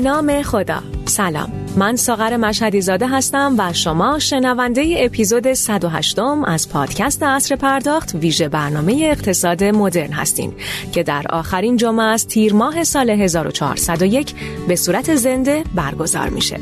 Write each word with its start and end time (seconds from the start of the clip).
به 0.00 0.06
نام 0.06 0.42
خدا 0.42 0.82
سلام 1.04 1.52
من 1.76 1.96
ساغر 1.96 2.36
مشهدی 2.36 2.80
زاده 2.80 3.08
هستم 3.08 3.54
و 3.58 3.72
شما 3.72 4.18
شنونده 4.18 4.94
اپیزود 4.98 5.52
108 5.52 6.18
از 6.46 6.68
پادکست 6.68 7.22
اصر 7.22 7.56
پرداخت 7.56 8.14
ویژه 8.14 8.48
برنامه 8.48 9.08
اقتصاد 9.12 9.64
مدرن 9.64 10.12
هستین 10.12 10.52
که 10.92 11.02
در 11.02 11.24
آخرین 11.30 11.76
جمعه 11.76 12.04
از 12.04 12.26
تیر 12.26 12.54
ماه 12.54 12.84
سال 12.84 13.10
1401 13.10 14.34
به 14.68 14.76
صورت 14.76 15.14
زنده 15.14 15.64
برگزار 15.74 16.28
میشه. 16.28 16.60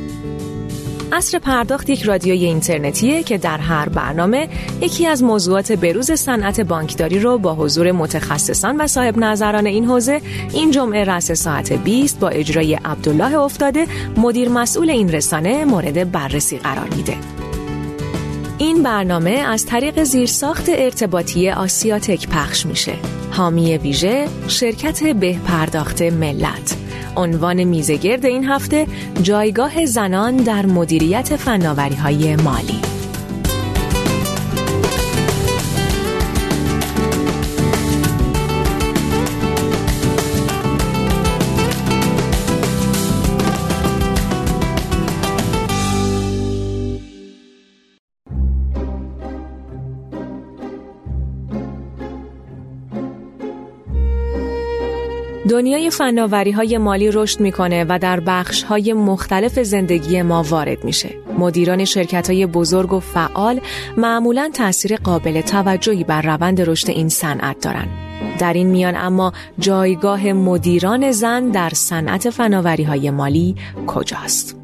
اصر 1.12 1.39
پرداخت 1.39 1.91
یک 1.91 2.03
رادیوی 2.03 2.45
اینترنتیه 2.45 3.23
که 3.23 3.39
در 3.39 3.59
هر 3.59 3.89
برنامه 3.89 4.49
یکی 4.80 5.07
از 5.07 5.23
موضوعات 5.23 5.73
بروز 5.73 6.12
صنعت 6.12 6.61
بانکداری 6.61 7.19
رو 7.19 7.39
با 7.39 7.55
حضور 7.55 7.93
متخصصان 7.93 8.77
و 8.77 8.87
صاحب 8.87 9.19
نظران 9.19 9.66
این 9.66 9.85
حوزه 9.85 10.21
این 10.52 10.71
جمعه 10.71 11.05
رأس 11.05 11.33
ساعت 11.33 11.73
20 11.73 12.21
با 12.21 12.29
اجرای 12.29 12.75
عبدالله 12.75 13.39
افتاده 13.39 13.87
مدیر 14.16 14.49
مسئول 14.49 14.91
این 14.91 15.13
رسانه 15.13 15.65
مورد 15.65 16.13
بررسی 16.13 16.59
قرار 16.59 16.89
میده. 16.97 17.16
این 18.59 18.83
برنامه 18.83 19.30
از 19.30 19.66
طریق 19.66 20.02
زیرساخت 20.02 20.65
ارتباطی 20.69 21.51
آسیاتک 21.51 22.29
پخش 22.29 22.66
میشه. 22.66 22.95
حامی 23.30 23.79
ویژه 23.79 24.27
شرکت 24.49 25.05
به 25.05 25.37
پرداخت 25.47 26.02
ملت 26.02 26.88
عنوان 27.17 27.65
میزگرد 27.65 28.27
این 28.27 28.45
هفته 28.45 28.87
جایگاه 29.23 29.87
زنان 29.87 30.37
در 30.37 30.66
مدیریت 30.66 31.37
فناوری 31.37 31.95
های 31.95 32.37
مالی. 32.37 32.88
دنیای 55.49 55.91
فناوری 55.91 56.51
های 56.51 56.79
مالی 56.79 57.10
رشد 57.10 57.41
می‌کنه 57.41 57.85
و 57.88 57.99
در 57.99 58.21
بخش 58.21 58.63
های 58.63 58.93
مختلف 58.93 59.59
زندگی 59.59 60.23
ما 60.23 60.43
وارد 60.43 60.85
میشه. 60.85 61.10
مدیران 61.38 61.85
شرکت 61.85 62.30
های 62.30 62.46
بزرگ 62.46 62.93
و 62.93 63.01
فعال 63.01 63.60
معمولا 63.96 64.50
تاثیر 64.54 64.97
قابل 64.97 65.41
توجهی 65.41 66.04
بر 66.04 66.22
روند 66.22 66.60
رشد 66.60 66.91
این 66.91 67.09
صنعت 67.09 67.60
دارن. 67.60 67.87
در 68.38 68.53
این 68.53 68.66
میان 68.66 68.97
اما 68.97 69.32
جایگاه 69.59 70.32
مدیران 70.32 71.12
زن 71.12 71.49
در 71.49 71.71
صنعت 71.75 72.31
فناوری 72.31 72.82
های 72.82 73.10
مالی 73.10 73.56
کجاست؟ 73.87 74.56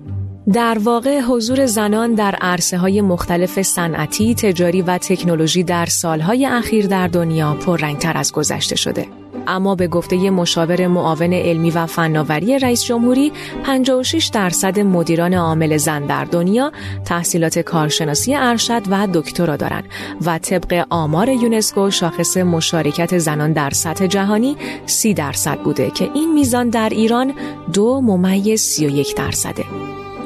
در 0.53 0.79
واقع 0.79 1.21
حضور 1.21 1.67
زنان 1.67 2.15
در 2.15 2.35
عرصه 2.41 2.79
های 2.79 3.01
مختلف 3.01 3.63
صنعتی، 3.63 4.35
تجاری 4.35 4.83
و 4.83 4.99
تکنولوژی 4.99 5.63
در 5.63 5.87
سالهای 5.87 6.47
اخیر 6.47 6.87
در 6.87 7.09
دنیا 7.09 7.55
پررنگتر 7.55 8.17
از 8.17 8.33
گذشته 8.33 8.77
شده. 8.77 9.24
اما 9.47 9.75
به 9.75 9.89
گفته 9.89 10.31
مشاور 10.31 10.87
معاون 10.87 11.33
علمی 11.33 11.71
و 11.71 11.87
فناوری 11.87 12.59
رئیس 12.59 12.85
جمهوری 12.85 13.33
56 13.65 14.27
درصد 14.27 14.81
مدیران 14.81 15.35
عامل 15.35 15.77
زن 15.77 16.07
در 16.07 16.25
دنیا 16.25 16.73
تحصیلات 17.05 17.59
کارشناسی 17.59 18.35
ارشد 18.35 18.83
و 18.91 19.09
دکترا 19.15 19.57
دارند 19.57 19.85
و 20.27 20.39
طبق 20.39 20.87
آمار 20.91 21.29
یونسکو 21.29 21.91
شاخص 21.91 22.37
مشارکت 22.37 23.19
زنان 23.19 23.53
در 23.53 23.71
سطح 23.71 24.07
جهانی 24.07 24.57
30 24.87 25.15
درصد 25.15 25.59
بوده 25.59 25.91
که 25.91 26.11
این 26.15 26.35
میزان 26.35 26.69
در 26.69 26.89
ایران 26.89 27.33
دو 27.73 28.01
ممیز 28.01 28.61
31 28.61 29.15
درصده. 29.15 29.65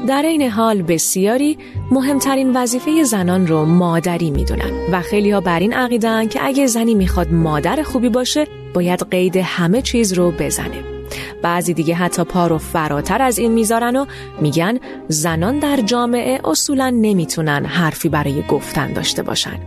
در 0.07 0.23
این 0.23 0.51
حال 0.51 0.83
بسیاری 0.83 1.59
مهمترین 1.91 2.57
وظیفه 2.57 3.05
زنان 3.05 3.47
رو 3.47 3.65
مادری 3.65 4.31
می‌دونن 4.31 4.71
و 4.93 5.01
خیلی 5.01 5.31
ها 5.31 5.41
بر 5.41 5.61
این 5.61 5.73
عقیدن 5.73 6.29
که 6.29 6.47
اگه 6.47 6.67
زنی 6.67 6.95
می‌خواد 6.95 7.33
مادر 7.33 7.83
خوبی 7.83 8.09
باشه 8.09 8.47
باید 8.75 9.07
قید 9.11 9.37
همه 9.37 9.83
چیز 9.83 10.13
رو 10.13 10.31
بزنه 10.31 10.85
بعضی 11.43 11.75
دیگه 11.75 11.95
حتی 11.95 12.25
پا 12.25 12.47
رو 12.47 12.59
فراتر 12.59 13.23
از 13.23 13.39
این 13.39 13.53
می‌ذارن 13.53 13.97
و 13.97 14.07
میگن 14.41 14.79
زنان 15.09 15.59
در 15.59 15.81
جامعه 15.81 16.41
اصولا 16.45 16.91
نمی‌تونن 16.91 17.65
حرفی 17.65 18.09
برای 18.09 18.43
گفتن 18.43 18.93
داشته 18.93 19.23
باشن 19.23 19.59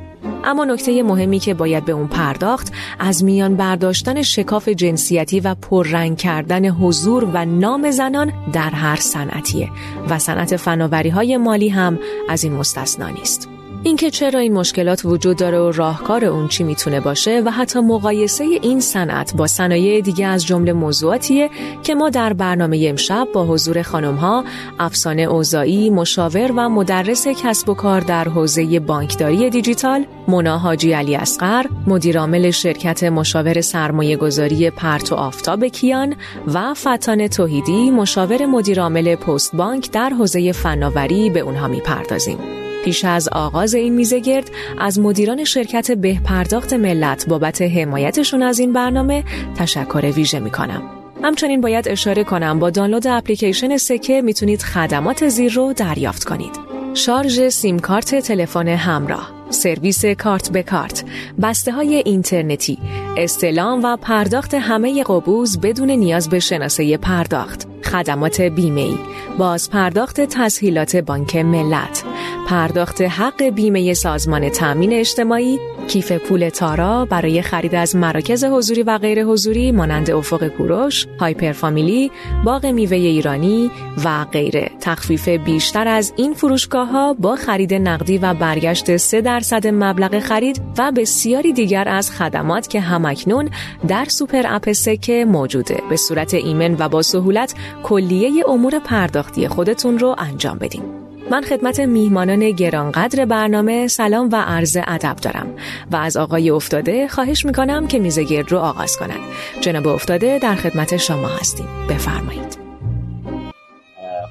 اما 0.43 0.65
نکته 0.65 1.03
مهمی 1.03 1.39
که 1.39 1.53
باید 1.53 1.85
به 1.85 1.91
اون 1.91 2.07
پرداخت 2.07 2.73
از 2.99 3.23
میان 3.23 3.55
برداشتن 3.55 4.21
شکاف 4.21 4.69
جنسیتی 4.69 5.39
و 5.39 5.55
پررنگ 5.55 6.17
کردن 6.17 6.65
حضور 6.65 7.23
و 7.33 7.45
نام 7.45 7.91
زنان 7.91 8.33
در 8.53 8.69
هر 8.69 8.95
صنعتیه 8.95 9.69
و 10.09 10.19
صنعت 10.19 10.55
فناوری 10.55 11.09
های 11.09 11.37
مالی 11.37 11.69
هم 11.69 11.99
از 12.29 12.43
این 12.43 12.53
مستثنا 12.53 13.09
نیست. 13.09 13.50
اینکه 13.83 14.11
چرا 14.11 14.39
این 14.39 14.53
مشکلات 14.53 15.01
وجود 15.05 15.37
داره 15.37 15.59
و 15.59 15.71
راهکار 15.71 16.25
اون 16.25 16.47
چی 16.47 16.63
می‌تونه 16.63 16.99
باشه 16.99 17.41
و 17.45 17.49
حتی 17.51 17.79
مقایسه 17.79 18.43
این 18.43 18.79
صنعت 18.79 19.35
با 19.35 19.47
صنایع 19.47 20.01
دیگه 20.01 20.25
از 20.25 20.45
جمله 20.45 20.73
موضوعاتیه 20.73 21.49
که 21.83 21.95
ما 21.95 22.09
در 22.09 22.33
برنامه 22.33 22.85
امشب 22.89 23.27
با 23.33 23.45
حضور 23.45 23.81
خانم 23.81 24.15
ها 24.15 24.43
افسانه 24.79 25.21
اوزایی 25.21 25.89
مشاور 25.89 26.51
و 26.51 26.69
مدرس 26.69 27.27
کسب 27.27 27.69
و 27.69 27.73
کار 27.73 28.01
در 28.01 28.27
حوزه 28.27 28.79
بانکداری 28.79 29.49
دیجیتال 29.49 30.05
مونا 30.27 30.57
حاجی 30.57 30.93
علی 30.93 31.15
اسقر 31.15 31.65
مدیرعامل 31.87 32.51
شرکت 32.51 33.03
مشاور 33.03 33.61
سرمایه 33.61 34.17
گذاری 34.17 34.69
پرت 34.69 35.11
و 35.11 35.15
آفتاب 35.15 35.65
کیان 35.65 36.15
و 36.53 36.73
فتان 36.73 37.27
توحیدی 37.27 37.91
مشاور 37.91 38.45
مدیرعامل 38.45 39.15
پست 39.15 39.55
بانک 39.55 39.91
در 39.91 40.09
حوزه 40.09 40.51
فناوری 40.51 41.29
به 41.29 41.39
اونها 41.39 41.67
می‌پردازیم. 41.67 42.70
پیش 42.83 43.05
از 43.05 43.27
آغاز 43.27 43.73
این 43.73 43.93
میزه 43.93 44.19
گرد 44.19 44.51
از 44.77 44.99
مدیران 44.99 45.43
شرکت 45.43 45.91
به 45.91 46.17
پرداخت 46.25 46.73
ملت 46.73 47.27
بابت 47.27 47.61
حمایتشون 47.61 48.43
از 48.43 48.59
این 48.59 48.73
برنامه 48.73 49.23
تشکر 49.55 50.11
ویژه 50.15 50.39
می‌کنم. 50.39 50.81
همچنین 51.23 51.61
باید 51.61 51.87
اشاره 51.87 52.23
کنم 52.23 52.59
با 52.59 52.69
دانلود 52.69 53.07
اپلیکیشن 53.07 53.77
سکه 53.77 54.21
می‌تونید 54.21 54.61
خدمات 54.61 55.27
زیر 55.27 55.53
رو 55.53 55.73
دریافت 55.73 56.23
کنید. 56.23 56.59
شارژ 56.93 57.47
سیم 57.47 57.79
کارت 57.79 58.15
تلفن 58.15 58.67
همراه 58.67 59.31
سرویس 59.49 60.05
کارت 60.05 60.51
به 60.51 60.63
کارت، 60.63 61.03
بسته 61.41 61.71
های 61.71 61.95
اینترنتی، 61.95 62.77
استلام 63.17 63.83
و 63.83 63.97
پرداخت 63.97 64.53
همه 64.53 65.03
قبوز 65.03 65.59
بدون 65.59 65.91
نیاز 65.91 66.29
به 66.29 66.39
شناسه 66.39 66.97
پرداخت، 66.97 67.67
خدمات 67.83 68.41
بیمه 68.41 68.81
ای، 68.81 68.97
باز 69.37 69.69
پرداخت 69.69 70.21
تسهیلات 70.21 70.95
بانک 70.95 71.35
ملت، 71.35 72.03
پرداخت 72.51 73.01
حق 73.01 73.43
بیمه 73.43 73.93
سازمان 73.93 74.49
تأمین 74.49 74.93
اجتماعی، 74.93 75.59
کیف 75.87 76.11
پول 76.11 76.49
تارا 76.49 77.05
برای 77.05 77.41
خرید 77.41 77.75
از 77.75 77.95
مراکز 77.95 78.43
حضوری 78.43 78.83
و 78.83 78.97
غیر 78.97 79.23
حضوری 79.23 79.71
مانند 79.71 80.11
افق 80.11 80.47
کوروش، 80.47 81.07
هایپر 81.19 81.51
فامیلی، 81.51 82.11
باغ 82.45 82.65
میوه 82.65 82.97
ایرانی 82.97 83.71
و 84.05 84.25
غیره. 84.25 84.71
تخفیف 84.81 85.27
بیشتر 85.27 85.87
از 85.87 86.13
این 86.15 86.33
فروشگاه 86.33 86.87
ها 86.89 87.13
با 87.13 87.35
خرید 87.35 87.73
نقدی 87.73 88.17
و 88.17 88.33
برگشت 88.33 88.97
3 88.97 89.21
درصد 89.21 89.67
مبلغ 89.67 90.19
خرید 90.19 90.61
و 90.77 90.91
بسیاری 90.91 91.53
دیگر 91.53 91.89
از 91.89 92.11
خدمات 92.11 92.67
که 92.67 92.79
همکنون 92.79 93.49
در 93.87 94.05
سوپر 94.05 94.43
اپ 94.45 94.71
سکه 94.71 95.25
موجوده. 95.25 95.83
به 95.89 95.95
صورت 95.95 96.33
ایمن 96.33 96.75
و 96.79 96.89
با 96.89 97.01
سهولت 97.01 97.53
کلیه 97.83 98.43
امور 98.49 98.79
پرداختی 98.79 99.47
خودتون 99.47 99.99
رو 99.99 100.15
انجام 100.17 100.57
بدین. 100.57 101.00
من 101.31 101.41
خدمت 101.41 101.79
میهمانان 101.79 102.51
گرانقدر 102.51 103.25
برنامه 103.25 103.87
سلام 103.87 104.29
و 104.31 104.35
عرض 104.35 104.77
ادب 104.87 105.15
دارم 105.15 105.55
و 105.91 105.95
از 105.95 106.17
آقای 106.17 106.49
افتاده 106.49 107.07
خواهش 107.07 107.45
می‌کنم 107.45 107.87
که 107.87 107.99
میزه 107.99 108.23
گرد 108.23 108.51
رو 108.51 108.57
آغاز 108.57 108.97
کنند. 108.97 109.19
جناب 109.61 109.87
افتاده 109.87 110.39
در 110.39 110.55
خدمت 110.55 110.97
شما 110.97 111.27
هستیم. 111.27 111.67
بفرمایید. 111.89 112.57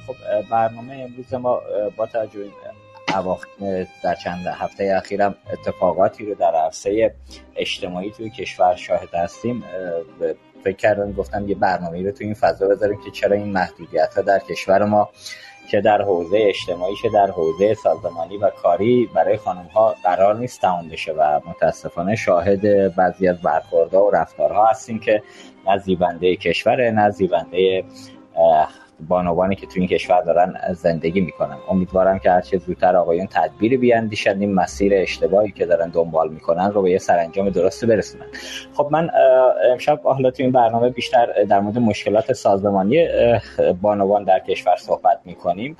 خب 0.07 0.15
برنامه 0.51 0.93
امروز 0.93 1.33
ما 1.33 1.61
با 1.97 2.05
توجه 2.05 2.39
در 4.03 4.15
چند 4.15 4.47
هفته 4.47 4.93
اخیرم 4.97 5.35
اتفاقاتی 5.53 6.25
رو 6.25 6.35
در 6.35 6.55
عرصه 6.55 7.13
اجتماعی 7.55 8.11
توی 8.11 8.29
کشور 8.29 8.75
شاهد 8.75 9.15
هستیم. 9.15 9.63
فکر 10.63 10.75
کردم 10.75 11.11
گفتم 11.11 11.49
یه 11.49 11.55
برنامه 11.55 12.03
رو 12.03 12.11
توی 12.11 12.25
این 12.25 12.35
فضا 12.35 12.67
بذاریم 12.67 12.99
که 13.05 13.11
چرا 13.11 13.35
این 13.35 13.51
محدودیت 13.51 14.13
ها 14.15 14.21
در 14.21 14.39
کشور 14.39 14.85
ما 14.85 15.09
چه 15.71 15.81
در 15.81 16.01
حوزه 16.01 16.37
اجتماعی 16.41 16.95
چه 17.01 17.09
در 17.09 17.31
حوزه 17.31 17.73
سازمانی 17.73 18.37
و 18.37 18.49
کاری 18.49 19.09
برای 19.13 19.37
خانم 19.37 19.69
ها 19.73 19.95
قرار 20.03 20.35
نیست 20.35 20.61
تمام 20.61 20.89
بشه 20.89 21.13
و 21.13 21.39
متاسفانه 21.45 22.15
شاهد 22.15 22.95
بعضی 22.95 23.27
از 23.27 23.41
برخوردها 23.41 24.05
و 24.05 24.11
رفتارها 24.11 24.65
هستیم 24.65 24.99
که 24.99 25.23
نه 25.67 25.77
زیبنده 25.77 26.35
کشور 26.35 26.91
نه 26.91 27.09
زیبنده 27.09 27.83
بانوانی 29.07 29.55
که 29.55 29.67
تو 29.67 29.73
این 29.75 29.87
کشور 29.87 30.21
دارن 30.21 30.53
زندگی 30.73 31.21
می‌کنن. 31.21 31.57
امیدوارم 31.69 32.19
که 32.19 32.31
هرچه 32.31 32.57
زودتر 32.57 32.95
آقایون 32.95 33.27
تدبیری 33.27 33.77
بیاندیشن. 33.77 34.39
این 34.39 34.53
مسیر 34.53 34.93
اشتباهی 34.95 35.51
که 35.51 35.65
دارن 35.65 35.89
دنبال 35.89 36.29
می‌کنن 36.29 36.71
رو 36.71 36.81
به 36.81 36.91
یه 36.91 36.97
سرانجام 36.97 37.49
درست 37.49 37.85
برسونن. 37.85 38.25
خب 38.73 38.87
من 38.91 39.09
امشب 39.71 39.99
حالا 40.03 40.31
تو 40.31 40.43
این 40.43 40.51
برنامه 40.51 40.89
بیشتر 40.89 41.43
در 41.49 41.59
مورد 41.59 41.77
مشکلات 41.77 42.33
سازمانی 42.33 43.07
بانوان 43.81 44.23
در 44.23 44.39
کشور 44.39 44.75
صحبت 44.75 45.19
می‌کنیم. 45.25 45.77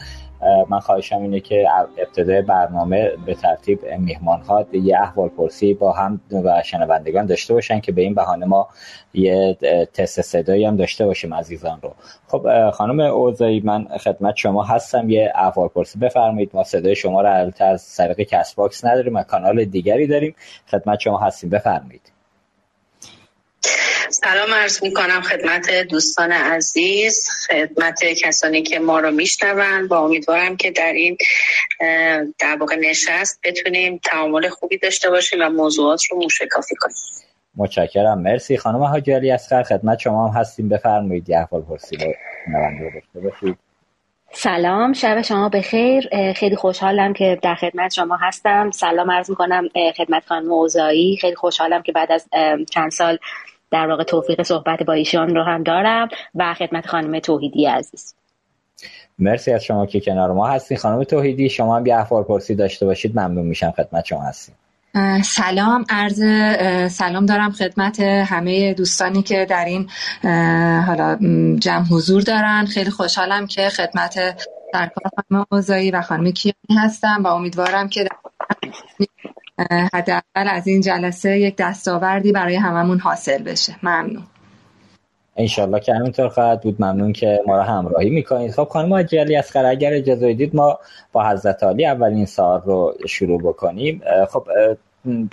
من 0.69 0.79
خواهشم 0.79 1.21
اینه 1.21 1.39
که 1.39 1.67
ابتدای 1.97 2.41
برنامه 2.41 3.11
به 3.25 3.33
ترتیب 3.33 3.85
میهمان 3.85 4.41
ها 4.41 4.65
یه 4.73 4.99
احوال 5.01 5.29
پرسی 5.29 5.73
با 5.73 5.91
هم 5.91 6.21
و 6.31 6.63
شنوندگان 6.63 7.25
داشته 7.25 7.53
باشن 7.53 7.79
که 7.79 7.91
به 7.91 8.01
این 8.01 8.13
بهانه 8.13 8.45
ما 8.45 8.67
یه 9.13 9.57
تست 9.93 10.21
صدایی 10.21 10.65
هم 10.65 10.75
داشته 10.75 11.05
باشیم 11.05 11.33
عزیزان 11.33 11.79
رو. 11.81 11.93
خب 12.27 12.69
خانم 12.71 12.99
اوزایی 12.99 13.59
من 13.59 13.87
خدمت 13.97 14.35
شما 14.35 14.63
هستم. 14.63 15.09
یه 15.09 15.31
احوال 15.35 15.67
پرسی 15.67 15.99
بفرمایید. 15.99 16.51
ما 16.53 16.63
صدای 16.63 16.95
شما 16.95 17.21
رو 17.21 17.27
از 17.59 17.95
طریق 17.95 18.21
Castbox 18.21 18.85
نداریم 18.85 19.15
و 19.15 19.23
کانال 19.23 19.65
دیگری 19.65 20.07
داریم. 20.07 20.35
خدمت 20.71 20.99
شما 20.99 21.17
هستیم. 21.17 21.49
بفرمایید. 21.49 22.20
سلام 24.11 24.53
عرض 24.53 24.83
می 24.83 24.93
کنم 24.93 25.21
خدمت 25.21 25.71
دوستان 25.89 26.31
عزیز 26.31 27.29
خدمت 27.47 28.03
کسانی 28.03 28.61
که 28.61 28.79
ما 28.79 28.99
رو 28.99 29.11
میشنون 29.11 29.87
با 29.87 29.97
امیدوارم 29.97 30.57
که 30.57 30.71
در 30.71 30.93
این 30.93 31.17
در 32.39 32.57
واقع 32.59 32.75
نشست 32.75 33.39
بتونیم 33.43 33.99
تعامل 34.03 34.49
خوبی 34.49 34.77
داشته 34.77 35.09
باشیم 35.09 35.39
و 35.41 35.49
موضوعات 35.49 36.03
رو 36.11 36.17
موشکافی 36.17 36.75
کنیم. 36.75 36.95
متشکرم. 37.57 38.21
مرسی. 38.21 38.57
خانم 38.57 38.83
حاجی 38.83 39.13
اصغر 39.13 39.63
خدمت 39.63 39.99
شما 39.99 40.27
هم 40.27 40.39
هستیم. 40.39 40.69
بفرمایید 40.69 41.29
یه 41.29 41.37
احوال 41.37 41.61
پرسی 41.61 41.97
رو 41.97 42.13
داشته 42.93 43.19
باشید. 43.19 43.57
سلام. 44.33 44.93
شب 44.93 45.21
شما 45.21 45.49
بخیر. 45.49 46.09
خیلی 46.33 46.55
خوشحالم 46.55 47.13
که 47.13 47.39
در 47.43 47.55
خدمت 47.55 47.93
شما 47.93 48.17
هستم. 48.21 48.71
سلام 48.71 49.11
عرض 49.11 49.29
می‌کنم 49.29 49.67
خدمت 49.97 50.23
خانم 50.25 50.51
اوزایی 50.51 51.17
خیلی 51.21 51.35
خوشحالم 51.35 51.81
که 51.81 51.91
بعد 51.91 52.11
از 52.11 52.25
چند 52.73 52.91
سال 52.91 53.17
در 53.71 53.87
واقع 53.87 54.03
توفیق 54.03 54.41
صحبت 54.41 54.83
با 54.83 54.93
ایشان 54.93 55.35
رو 55.35 55.43
هم 55.43 55.63
دارم 55.63 56.09
و 56.35 56.53
خدمت 56.53 56.87
خانم 56.87 57.19
توحیدی 57.19 57.65
عزیز. 57.65 58.15
مرسی 59.19 59.51
از 59.51 59.63
شما 59.63 59.85
که 59.85 59.99
کنار 59.99 60.33
ما 60.33 60.47
هستین. 60.47 60.77
خانم 60.77 61.03
توحیدی 61.03 61.49
شما 61.49 61.75
هم 61.75 61.85
یه 61.85 61.95
احوال 61.95 62.23
پرسی 62.23 62.55
داشته 62.55 62.85
باشید. 62.85 63.19
ممنون 63.19 63.45
میشم 63.45 63.71
خدمت 63.71 64.05
شما 64.05 64.21
هستیم. 64.21 64.55
سلام. 65.23 65.85
عرض 65.89 66.23
سلام 66.93 67.25
دارم 67.25 67.51
خدمت 67.51 67.99
همه 67.99 68.73
دوستانی 68.73 69.21
که 69.21 69.45
در 69.49 69.65
این 69.65 69.89
حالا 70.87 71.17
جمع 71.59 71.85
حضور 71.91 72.21
دارن. 72.21 72.65
خیلی 72.65 72.89
خوشحالم 72.89 73.47
که 73.47 73.69
خدمت 73.69 74.13
سرکار 74.71 75.11
خانم 75.15 75.45
اوزایی 75.51 75.91
و 75.91 76.01
خانم 76.01 76.31
کیانی 76.31 76.85
هستم 76.85 77.23
و 77.23 77.27
امیدوارم 77.27 77.89
که 77.89 78.07
حداقل 79.93 80.47
از 80.47 80.67
این 80.67 80.81
جلسه 80.81 81.39
یک 81.39 81.55
دستاوردی 81.57 82.31
برای 82.31 82.55
هممون 82.55 82.99
حاصل 82.99 83.43
بشه. 83.43 83.75
ممنون. 83.83 84.23
انشالله 85.37 85.79
که 85.79 85.93
همینطور 85.93 86.29
خواهد 86.29 86.61
بود. 86.61 86.81
ممنون 86.81 87.13
که 87.13 87.41
ما 87.47 87.57
را 87.57 87.63
همراهی 87.63 88.09
می‌کنید. 88.09 88.51
خب 88.51 88.63
خانم 88.63 88.91
اجلی 88.91 89.35
از 89.35 89.55
اگر 89.55 89.93
اجازه 89.93 90.33
دید 90.33 90.55
ما 90.55 90.79
با 91.11 91.29
حضرت 91.29 91.63
عالی 91.63 91.85
اولین 91.85 92.25
سال 92.25 92.61
رو 92.61 92.93
شروع 93.07 93.41
بکنیم. 93.41 94.01
خب 94.29 94.47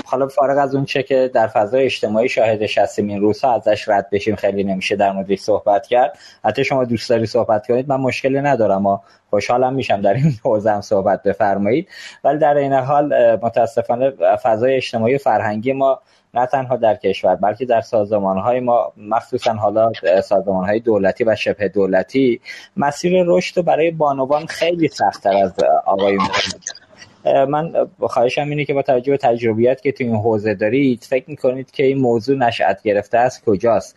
حالا 0.06 0.28
فارغ 0.28 0.58
از 0.58 0.74
اون 0.74 0.84
چه 0.84 1.02
که 1.02 1.30
در 1.34 1.46
فضای 1.46 1.84
اجتماعی 1.84 2.28
شاهدش 2.28 2.78
هستیم 2.78 3.08
این 3.08 3.20
روزها 3.20 3.54
ازش 3.54 3.88
رد 3.88 4.10
بشیم 4.10 4.36
خیلی 4.36 4.64
نمیشه 4.64 4.96
در 4.96 5.12
موردش 5.12 5.38
صحبت 5.38 5.86
کرد. 5.86 6.18
حتی 6.44 6.64
شما 6.64 6.84
دوست 6.84 7.10
داری 7.10 7.26
صحبت 7.26 7.66
کنید 7.66 7.88
من 7.88 7.96
مشکلی 7.96 8.40
ندارم 8.40 8.82
ما 8.82 9.02
خوشحالم 9.30 9.74
میشم 9.74 10.00
در 10.00 10.14
این 10.14 10.32
حوزه 10.44 10.70
هم 10.70 10.80
صحبت 10.80 11.22
بفرمایید. 11.22 11.88
ولی 12.24 12.38
در 12.38 12.54
این 12.54 12.72
حال 12.72 13.36
متاسفانه 13.42 14.10
فضای 14.42 14.76
اجتماعی 14.76 15.14
و 15.14 15.18
فرهنگی 15.18 15.72
ما 15.72 16.00
نه 16.34 16.46
تنها 16.46 16.76
در 16.76 16.94
کشور 16.94 17.34
بلکه 17.34 17.64
در 17.64 17.80
سازمان 17.80 18.38
های 18.38 18.60
ما 18.60 18.92
مخصوصا 18.96 19.52
حالا 19.52 19.92
سازمان 20.24 20.64
های 20.64 20.80
دولتی 20.80 21.24
و 21.24 21.36
شبه 21.36 21.68
دولتی 21.68 22.40
مسیر 22.76 23.24
رشد 23.26 23.64
برای 23.64 23.90
بانوان 23.90 24.46
خیلی 24.46 24.88
سختتر 24.88 25.36
از 25.36 25.52
آقایون 25.86 26.28
من 27.24 27.72
خواهشم 28.00 28.50
اینه 28.50 28.64
که 28.64 28.74
با 28.74 28.82
توجه 28.82 29.10
به 29.10 29.18
تجربیات 29.18 29.80
که 29.80 29.92
تو 29.92 30.04
این 30.04 30.16
حوزه 30.16 30.54
دارید 30.54 31.06
فکر 31.10 31.30
می‌کنید 31.30 31.70
که 31.70 31.82
این 31.82 31.98
موضوع 31.98 32.36
نشأت 32.36 32.82
گرفته 32.82 33.18
از 33.18 33.42
کجاست؟ 33.42 33.96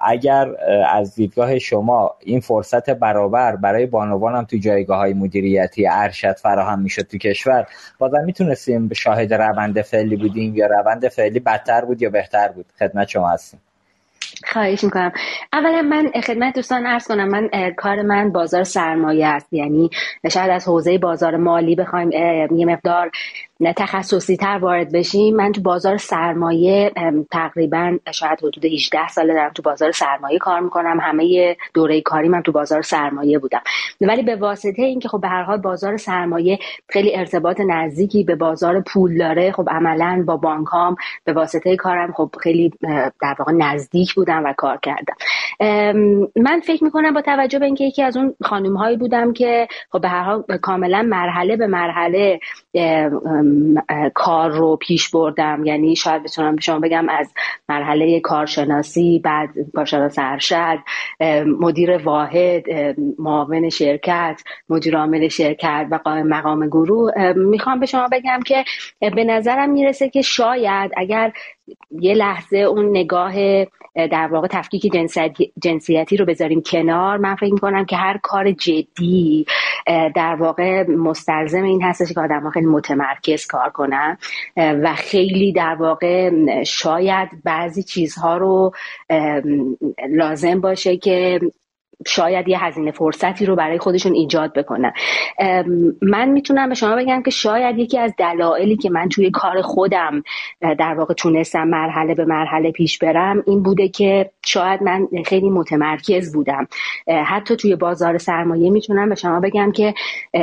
اگر 0.00 0.48
از 0.88 1.14
دیدگاه 1.14 1.58
شما 1.58 2.14
این 2.20 2.40
فرصت 2.40 2.90
برابر 2.90 3.56
برای 3.56 3.86
بانوان 3.86 4.34
هم 4.34 4.44
تو 4.44 4.56
جایگاه 4.56 4.98
های 4.98 5.14
مدیریتی 5.14 5.86
ارشد 5.86 6.36
فراهم 6.36 6.82
می‌شد 6.82 7.02
تو 7.02 7.18
کشور 7.18 7.66
بازم 7.98 8.24
می‌تونستیم 8.24 8.92
شاهد 8.92 9.34
روند 9.34 9.82
فعلی 9.82 10.16
بودیم 10.16 10.56
یا 10.56 10.66
روند 10.66 11.08
فعلی 11.08 11.40
بدتر 11.40 11.84
بود 11.84 12.02
یا 12.02 12.10
بهتر 12.10 12.48
بود؟ 12.48 12.66
خدمت 12.78 13.08
شما 13.08 13.28
هستیم 13.28 13.60
خواهش 14.52 14.84
می‌کنم. 14.84 15.12
اولا 15.52 15.82
من 15.82 16.10
خدمت 16.24 16.54
دوستان 16.54 16.86
ارز 16.86 17.08
کنم 17.08 17.28
من 17.28 17.50
کار 17.76 18.02
من 18.02 18.32
بازار 18.32 18.64
سرمایه 18.64 19.26
است. 19.26 19.52
یعنی 19.52 19.90
شاید 20.30 20.50
از 20.50 20.68
حوزه 20.68 20.98
بازار 20.98 21.36
مالی 21.36 21.74
بخوایم 21.74 22.12
یه 22.56 22.66
مقدار 22.66 23.10
تخصصی 23.76 24.36
تر 24.36 24.58
وارد 24.62 24.92
بشیم. 24.92 25.36
من 25.36 25.52
تو 25.52 25.60
بازار 25.60 25.96
سرمایه 25.96 26.92
تقریبا 27.32 27.98
شاید 28.12 28.38
حدود 28.38 28.64
18 28.64 29.08
ساله 29.08 29.34
دارم 29.34 29.52
تو 29.54 29.62
بازار 29.62 29.92
سرمایه 29.92 30.38
کار 30.38 30.60
می‌کنم. 30.60 30.98
همه 31.02 31.56
دوره 31.74 32.00
کاری 32.00 32.28
من 32.28 32.42
تو 32.42 32.52
بازار 32.52 32.82
سرمایه 32.82 33.38
بودم. 33.38 33.62
ولی 34.00 34.22
به 34.22 34.36
واسطه 34.36 34.82
اینکه 34.82 35.08
خب 35.08 35.20
به 35.20 35.28
هر 35.28 35.42
حال 35.42 35.58
بازار 35.58 35.96
سرمایه 35.96 36.58
خیلی 36.88 37.16
ارتباط 37.16 37.60
نزدیکی 37.60 38.24
به 38.24 38.34
بازار 38.34 38.80
پول 38.80 39.18
داره 39.18 39.52
خب 39.52 39.68
عملا 39.70 40.24
با 40.26 40.36
بانکام 40.36 40.96
به 41.24 41.32
واسطه 41.32 41.76
کارم 41.76 42.12
خب 42.12 42.30
خیلی 42.40 42.72
در 43.22 43.36
واقع 43.38 43.52
نزدیک 43.52 44.14
بودم 44.14 44.44
و 44.44 44.52
کار 44.52 44.78
کردم. 44.82 45.16
من 46.36 46.60
فکر 46.60 46.84
می‌کنم 46.84 47.14
با 47.14 47.20
توجه 47.20 47.58
به 47.58 47.64
اینکه 47.64 47.84
یکی 47.84 48.02
از 48.02 48.16
اون 48.16 48.34
خانم 48.42 48.76
هایی 48.76 48.96
بودم 48.96 49.32
که 49.32 49.68
خب 49.92 50.00
به 50.00 50.08
هر 50.08 50.22
حال 50.22 50.44
کاملا 50.62 51.02
مرحله 51.02 51.56
به 51.56 51.66
مرحله 51.66 52.40
کار 54.14 54.50
رو 54.50 54.76
پیش 54.76 55.10
بردم. 55.10 55.64
یعنی 55.64 55.96
شاید 55.96 56.22
بتونم 56.22 56.56
به 56.56 56.62
شما 56.62 56.78
بگم 56.78 57.08
از 57.08 57.32
مرحله 57.68 58.20
کارشناسی 58.20 59.20
بعد 59.24 59.48
کارشناس 59.74 60.14
ارشد 60.18 60.78
مدیر 61.60 61.96
واحد 61.96 62.64
معاون 63.18 63.68
شرکت 63.68 64.42
مدیر 64.68 64.96
عامل 64.96 65.28
شرکت 65.28 65.86
و 65.90 65.94
قائم 66.04 66.26
مقام 66.26 66.66
گروه. 66.66 67.32
می‌خوام 67.32 67.80
به 67.80 67.86
شما 67.86 68.08
بگم 68.12 68.40
که 68.46 68.64
به 69.00 69.24
نظرم 69.24 69.70
می‌رسه 69.70 70.08
که 70.08 70.22
شاید 70.22 70.90
اگر 70.96 71.32
یه 71.90 72.14
لحظه 72.14 72.56
اون 72.56 72.90
نگاه 72.90 73.64
در 73.94 74.28
واقع 74.30 74.48
تفکیک 74.48 74.92
جنسیتی 75.62 76.16
رو 76.16 76.24
بذاریم 76.24 76.62
کنار. 76.62 77.18
من 77.18 77.34
فکر 77.34 77.52
می‌کنم 77.52 77.84
که 77.84 77.96
هر 77.96 78.18
کار 78.22 78.52
جدی 78.52 79.46
در 80.14 80.36
واقع 80.40 80.90
مستلزم 80.90 81.62
این 81.62 81.82
هستش 81.82 82.12
که 82.12 82.20
آدم 82.20 82.50
خیلی 82.50 82.66
متمرکز 82.66 83.46
کار 83.46 83.68
کنن 83.70 84.18
و 84.56 84.94
خیلی 84.94 85.52
در 85.52 85.74
واقع 85.74 86.30
شاید 86.64 87.28
بعضی 87.44 87.82
چیزها 87.82 88.36
رو 88.36 88.72
لازم 90.10 90.60
باشه 90.60 90.96
که 90.96 91.40
شاید 92.06 92.48
یه 92.48 92.64
هزینه 92.64 92.90
فرصتی 92.90 93.46
رو 93.46 93.56
برای 93.56 93.78
خودشون 93.78 94.12
ایجاد 94.12 94.52
بکنن. 94.52 94.92
من 96.02 96.28
می‌تونم 96.28 96.68
به 96.68 96.74
شما 96.74 96.96
بگم 96.96 97.22
که 97.22 97.30
شاید 97.30 97.78
یکی 97.78 97.98
از 97.98 98.14
دلایلی 98.18 98.76
که 98.76 98.90
من 98.90 99.08
توی 99.08 99.30
کار 99.30 99.62
خودم 99.62 100.22
در 100.60 100.94
واقع 100.94 101.14
تونستم 101.14 101.68
مرحله 101.68 102.14
به 102.14 102.24
مرحله 102.24 102.72
پیش 102.72 102.98
برم 102.98 103.42
این 103.46 103.62
بوده 103.62 103.88
که 103.88 104.30
شاید 104.44 104.82
من 104.82 105.08
خیلی 105.26 105.50
متمرکز 105.50 106.32
بودم. 106.34 106.68
حتی 107.26 107.56
توی 107.56 107.76
بازار 107.76 108.18
سرمایه 108.18 108.70
می‌تونم 108.70 109.08
به 109.08 109.14
شما 109.14 109.40
بگم 109.40 109.72
که 109.72 109.94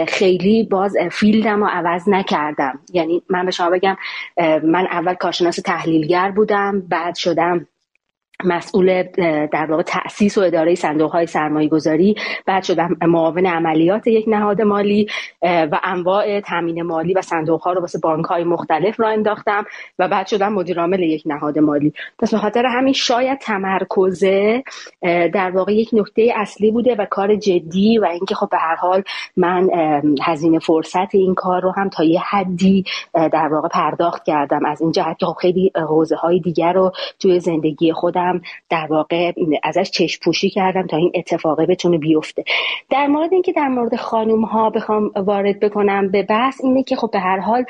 خیلی 0.07 0.63
باز 0.63 0.95
فیلدم 1.11 1.59
رو 1.63 1.69
عوض 1.71 2.09
نکردم. 2.09 2.79
یعنی 2.93 3.23
من 3.29 3.45
به 3.45 3.51
شما 3.51 3.69
بگم 3.69 3.97
من 4.63 4.87
اول 4.91 5.13
کارشناس 5.13 5.55
تحلیلگر 5.55 6.31
بودم 6.31 6.83
بعد 6.89 7.15
شدم 7.15 7.67
مسئول 8.45 9.03
در 9.47 9.65
واقع 9.69 9.83
تاسیس 9.83 10.37
و 10.37 10.41
اداره 10.41 10.75
صندوق 10.75 11.11
های 11.11 11.27
سرمایه 11.27 11.69
گذاری 11.69 12.15
بعد 12.45 12.63
شدم 12.63 12.97
معاون 13.01 13.45
عملیات 13.45 14.07
یک 14.07 14.25
نهاد 14.27 14.61
مالی 14.61 15.07
و 15.41 15.79
انواع 15.83 16.39
تامین 16.39 16.81
مالی 16.81 17.13
و 17.13 17.21
صندوق 17.21 17.61
ها 17.61 17.73
رو 17.73 17.81
واسه 17.81 17.99
بانک 17.99 18.25
های 18.25 18.43
مختلف 18.43 18.99
را 18.99 19.09
انداختم 19.09 19.65
و 19.99 20.07
بعد 20.07 20.27
شدم 20.27 20.53
مدیر 20.53 20.79
عامل 20.79 20.99
یک 20.99 21.23
نهاد 21.25 21.59
مالی. 21.59 21.93
پس 22.19 22.31
به 22.31 22.37
خاطر 22.37 22.65
همین 22.65 22.93
شاید 22.93 23.39
تمرکزه 23.39 24.63
در 25.33 25.51
واقع 25.51 25.73
یک 25.73 25.89
نکته 25.93 26.33
اصلی 26.35 26.71
بوده 26.71 26.95
و 26.95 27.05
کار 27.05 27.35
جدی 27.35 27.97
و 27.97 28.05
اینکه 28.05 28.35
خب 28.35 28.49
به 28.51 28.57
هر 28.57 28.75
حال 28.75 29.03
من 29.37 29.69
هزینه 30.21 30.59
فرصت 30.59 31.15
این 31.15 31.35
کار 31.35 31.61
رو 31.61 31.71
هم 31.71 31.89
تا 31.89 32.03
یه 32.03 32.19
حدی 32.19 32.83
در 33.13 33.47
واقع 33.51 33.67
پرداخت 33.67 34.23
کردم. 34.23 34.65
از 34.65 34.81
این 34.81 34.91
جهت 34.91 35.17
که 35.19 35.25
خب 35.25 35.37
خیلی 35.41 35.71
حوزه 35.89 36.15
های 36.15 36.39
دیگر 36.39 36.73
رو 36.73 36.91
توی 37.19 37.39
زندگی 37.39 37.93
خودم 37.93 38.32
هم 38.33 38.41
در 38.69 38.87
واقع 38.89 39.31
ازش 39.63 39.91
چشم 39.91 40.19
پوشی 40.23 40.49
کردم 40.49 40.87
تا 40.87 40.97
این 40.97 41.11
اتفاقه 41.15 41.65
بتونه 41.65 41.97
بیفته. 41.97 42.43
در 42.89 43.07
مورد 43.07 43.33
اینکه 43.33 43.51
در 43.51 43.67
مورد 43.67 43.95
خانم 43.95 44.45
ها 44.45 44.69
بخوام 44.69 45.11
وارد 45.15 45.59
بکنم 45.59 46.11
به 46.11 46.23
بحث 46.23 46.61
اینه 46.63 46.83
که 46.83 46.95
خب 46.95 47.09
به 47.11 47.19
هر 47.19 47.39
حال 47.39 47.65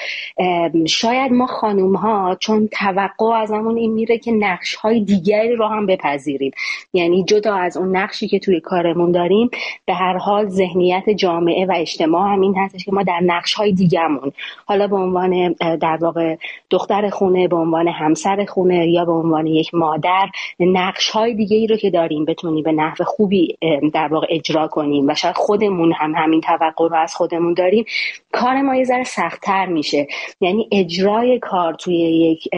شاید 0.87 1.31
ما 1.31 1.45
خانم 1.45 1.95
ها 1.95 2.37
چون 2.39 2.67
توقع 2.67 3.25
ازمون 3.25 3.77
این 3.77 3.93
میره 3.93 4.17
که 4.17 4.31
نقش 4.31 4.75
های 4.75 4.99
دیگری 4.99 5.55
رو 5.55 5.67
هم 5.67 5.85
بپذیریم. 5.85 6.51
یعنی 6.93 7.23
جدا 7.23 7.55
از 7.55 7.77
اون 7.77 7.97
نقشی 7.97 8.27
که 8.27 8.39
توی 8.39 8.59
کارمون 8.59 9.11
داریم 9.11 9.49
به 9.85 9.93
هر 9.93 10.17
حال 10.17 10.49
ذهنیت 10.49 11.09
جامعه 11.09 11.65
و 11.65 11.73
اجتماع 11.75 12.33
هم 12.33 12.41
این 12.41 12.55
هستش 12.57 12.85
که 12.85 12.91
ما 12.91 13.03
در 13.03 13.19
نقش 13.23 13.53
های 13.53 13.71
دیگهمون. 13.71 14.31
حالا 14.65 14.87
به 14.87 14.95
عنوان 14.95 15.55
در 15.81 15.97
واقع 16.01 16.35
دختر 16.69 17.09
خونه 17.09 17.47
به 17.47 17.55
عنوان 17.55 17.87
همسر 17.87 18.45
خونه 18.45 18.87
یا 18.87 19.05
به 19.05 19.11
عنوان 19.11 19.47
یک 19.47 19.73
مادر 19.73 20.29
نقش 20.59 21.09
های 21.09 21.33
دیگه 21.33 21.57
ای 21.57 21.67
رو 21.67 21.75
که 21.75 21.89
داریم 21.89 22.25
بتونیم 22.25 22.63
به 22.63 22.71
نحو 22.71 23.03
خوبی 23.03 23.57
در 23.93 24.07
واقع 24.07 24.27
اجرا 24.29 24.67
کنیم 24.67 25.07
و 25.07 25.15
شاید 25.15 25.35
خودمون 25.35 25.93
هم 25.93 26.15
همین 26.15 26.41
توقع 26.41 26.87
رو 26.89 26.95
از 26.95 27.15
خودمون 27.15 27.53
داریم 27.53 27.85
کار 28.31 28.61
ما 28.61 28.75
یه 28.75 28.83
ذره 28.83 29.03
سختتر 29.03 29.65
میشه. 29.65 30.07
یعنی 30.41 30.67
اجرای 30.71 31.39
کار 31.39 31.73
توی 31.73 31.95
یک 31.95 32.49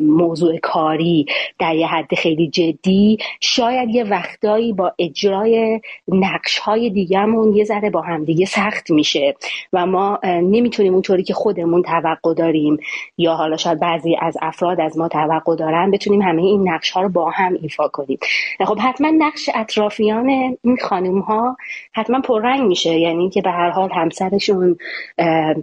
موضوع 0.00 0.58
کاری 0.58 1.26
در 1.58 1.74
یه 1.74 1.86
حد 1.86 2.14
خیلی 2.14 2.48
جدی 2.48 3.18
شاید 3.40 3.94
یه 3.94 4.04
وقتایی 4.04 4.72
با 4.72 4.92
اجرای 4.98 5.80
نقش 6.08 6.58
های 6.58 6.90
دیگهمون 6.90 7.56
یه 7.56 7.64
ذره 7.64 7.90
با 7.90 8.00
همدیگه 8.00 8.46
سخت 8.46 8.90
میشه 8.90 9.34
و 9.72 9.86
ما 9.86 10.18
نمی‌تونیم 10.24 10.92
اونطوری 10.92 11.22
که 11.22 11.34
خودمون 11.34 11.82
توقع 11.82 12.34
داریم 12.34 12.78
یا 13.18 13.34
حالا 13.34 13.56
شاید 13.56 13.80
بعضی 13.80 14.16
از 14.20 14.36
افراد 14.42 14.80
از 14.80 14.98
ما 14.98 15.08
توقع 15.08 15.56
دارن 15.56 15.90
بتونیم 15.90 16.22
همه 16.22 16.42
این 16.42 16.68
نقش 16.68 16.91
ها 16.92 17.02
رو 17.02 17.08
با 17.08 17.30
هم 17.30 17.58
ایفا 17.62 17.88
کنیم. 17.88 18.18
خب 18.66 18.78
حتما 18.78 19.10
نقش 19.18 19.50
اطرافیان 19.54 20.28
این 20.62 20.76
خانم 20.82 21.18
ها 21.18 21.56
حتما 21.92 22.20
پررنگ 22.20 22.60
میشه. 22.60 22.90
یعنی 22.90 23.30
که 23.30 23.42
به 23.42 23.50
هر 23.50 23.70
حال 23.70 23.90
همسرشون 23.92 24.76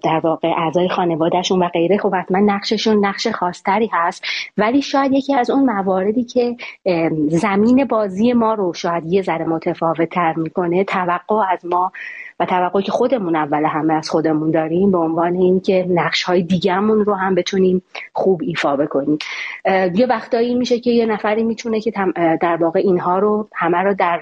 در 0.04 0.20
واقع 0.24 0.48
اعضای 0.48 0.90
خانوادهشون 0.90 1.64
و 1.64 1.68
غیره 1.68 1.98
خب 1.98 2.16
حتما 2.16 2.40
نقششون 2.40 3.06
نقش 3.06 3.28
خاصتری 3.28 3.90
هست. 3.94 4.24
ولی 4.58 4.82
شاید 4.82 5.14
یکی 5.14 5.36
از 5.36 5.50
اون 5.50 5.66
مواردی 5.66 6.24
که 6.24 6.56
زمین 7.28 7.86
بازی 7.86 8.34
ما 8.34 8.54
رو 8.54 8.74
شاید 8.74 9.06
یه 9.06 9.22
ذره 9.22 9.46
متفاوت 9.46 10.10
تر 10.10 10.34
می‌کنه 10.34 10.84
توقع 10.84 11.36
از 11.52 11.66
ما 11.66 11.92
و 12.40 12.46
توقعی 12.46 12.84
که 12.84 12.92
خودمون 12.92 13.36
اول 13.36 13.66
همه 13.66 13.94
از 13.94 14.10
خودمون 14.10 14.52
داریم 14.52 14.92
به 14.92 14.98
عنوان 14.98 15.36
اینکه 15.36 15.86
نقش 15.90 16.24
های 16.24 16.44
دیگهمون 16.44 17.06
رو 17.06 17.14
هم 17.14 17.36
بتونیم 17.36 17.82
خوب 18.14 18.42
ایفا 18.44 18.76
بکنیم. 18.76 19.18
یه 19.96 20.06
وقتایی 20.10 20.56
میشه 20.56 20.80
که 20.80 20.92
یه 20.92 21.06
نفری 21.06 21.44
می‌تونه 21.44 21.82
که 21.82 21.92
در 22.42 22.56
واقع 22.56 22.80
اینها 22.80 23.20
رو 23.20 23.48
همه 23.54 23.78
رو 23.78 23.94
در 23.94 24.22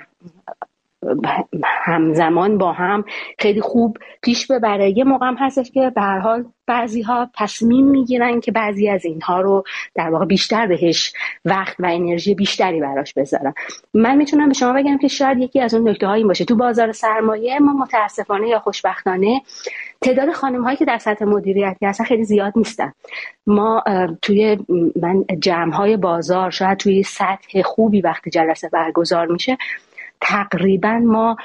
همزمان 1.65 2.57
با 2.57 2.71
هم 2.71 3.05
خیلی 3.39 3.61
خوب 3.61 3.97
پیش 4.21 4.51
ببره. 4.51 4.97
یه 4.97 5.03
موقع 5.03 5.27
هم 5.27 5.35
هستش 5.39 5.71
که 5.71 5.91
به 5.95 6.01
هر 6.01 6.19
حال 6.19 6.45
بعضی 6.67 7.01
ها 7.01 7.29
تصمیم 7.35 7.85
می‌گیرن 7.85 8.39
که 8.39 8.51
بعضی 8.51 8.89
از 8.89 9.05
اینها 9.05 9.41
رو 9.41 9.63
در 9.95 10.09
واقع 10.09 10.25
بیشتر 10.25 10.67
بهش 10.67 11.13
وقت 11.45 11.75
و 11.79 11.85
انرژی 11.85 12.35
بیشتری 12.35 12.79
براش 12.79 13.13
بذارن. 13.13 13.53
من 13.93 14.15
می‌تونم 14.15 14.47
به 14.47 14.53
شما 14.53 14.73
بگم 14.73 14.97
که 14.97 15.07
شاید 15.07 15.37
یکی 15.37 15.61
از 15.61 15.73
اون 15.73 15.89
نکته 15.89 16.09
این 16.09 16.27
باشه. 16.27 16.45
تو 16.45 16.55
بازار 16.55 16.91
سرمایه 16.91 17.59
ما 17.59 17.73
متاسفانه 17.73 18.47
یا 18.47 18.59
خوشبختانه 18.59 19.41
تعداد 20.01 20.31
خانم 20.31 20.63
هایی 20.63 20.77
که 20.77 20.85
در 20.85 20.97
سطح 20.97 21.25
مدیریتی 21.25 21.85
هستن 21.85 22.03
خیلی 22.03 22.23
زیاد 22.23 22.53
نیستن. 22.55 22.93
ما 23.47 23.83
توی 24.21 24.57
من 25.01 25.25
جمع 25.39 25.73
های 25.73 25.97
بازار 25.97 26.51
شاید 26.51 26.77
توی 26.77 27.03
سطح 27.03 27.61
خوبی 27.61 28.01
وقتی 28.01 28.29
جلسه 28.29 28.69
برگزار 28.69 29.27
میشه 29.27 29.57
تقریبا 30.21 31.01
ما 31.05 31.35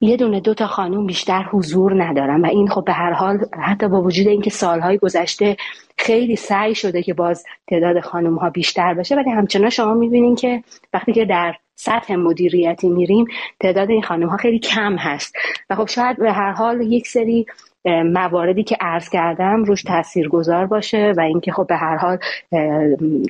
یه 0.00 0.16
دونه 0.16 0.40
دو 0.40 0.54
تا 0.54 0.66
خانوم 0.66 1.06
بیشتر 1.06 1.42
حضور 1.42 2.04
ندارن 2.04 2.40
و 2.40 2.46
این 2.46 2.68
خب 2.68 2.84
به 2.84 2.92
هر 2.92 3.12
حال 3.12 3.38
حتی 3.62 3.88
با 3.88 4.02
وجود 4.02 4.28
اینکه 4.28 4.50
سالهای 4.50 4.98
گذشته 4.98 5.56
خیلی 5.98 6.36
سعی 6.36 6.74
شده 6.74 7.02
که 7.02 7.14
باز 7.14 7.44
تعداد 7.66 8.00
خانوم 8.00 8.36
ها 8.36 8.50
بیشتر 8.50 8.94
بشه 8.94 9.16
ولی 9.16 9.30
همچنان 9.30 9.70
شما 9.70 9.94
می‌بینین 9.94 10.34
که 10.34 10.62
وقتی 10.92 11.12
که 11.12 11.24
در 11.24 11.54
سطح 11.74 12.14
مدیریتی 12.14 12.88
میریم 12.88 13.24
تعداد 13.60 13.90
این 13.90 14.02
خانم 14.02 14.28
ها 14.28 14.36
خیلی 14.36 14.58
کم 14.58 14.96
هست. 14.96 15.34
و 15.70 15.74
خب 15.74 15.88
شاید 15.88 16.18
به 16.18 16.32
هر 16.32 16.52
حال 16.52 16.80
یک 16.80 17.08
سری 17.08 17.46
مواردی 17.84 18.62
که 18.62 18.76
عرض 18.80 19.08
کردم 19.08 19.64
روش 19.64 19.82
تأثیر 19.82 20.28
گذار 20.28 20.66
باشه 20.66 21.14
و 21.16 21.20
اینکه 21.20 21.52
خب 21.52 21.66
به 21.66 21.76
هر 21.76 21.96
حال 21.96 22.18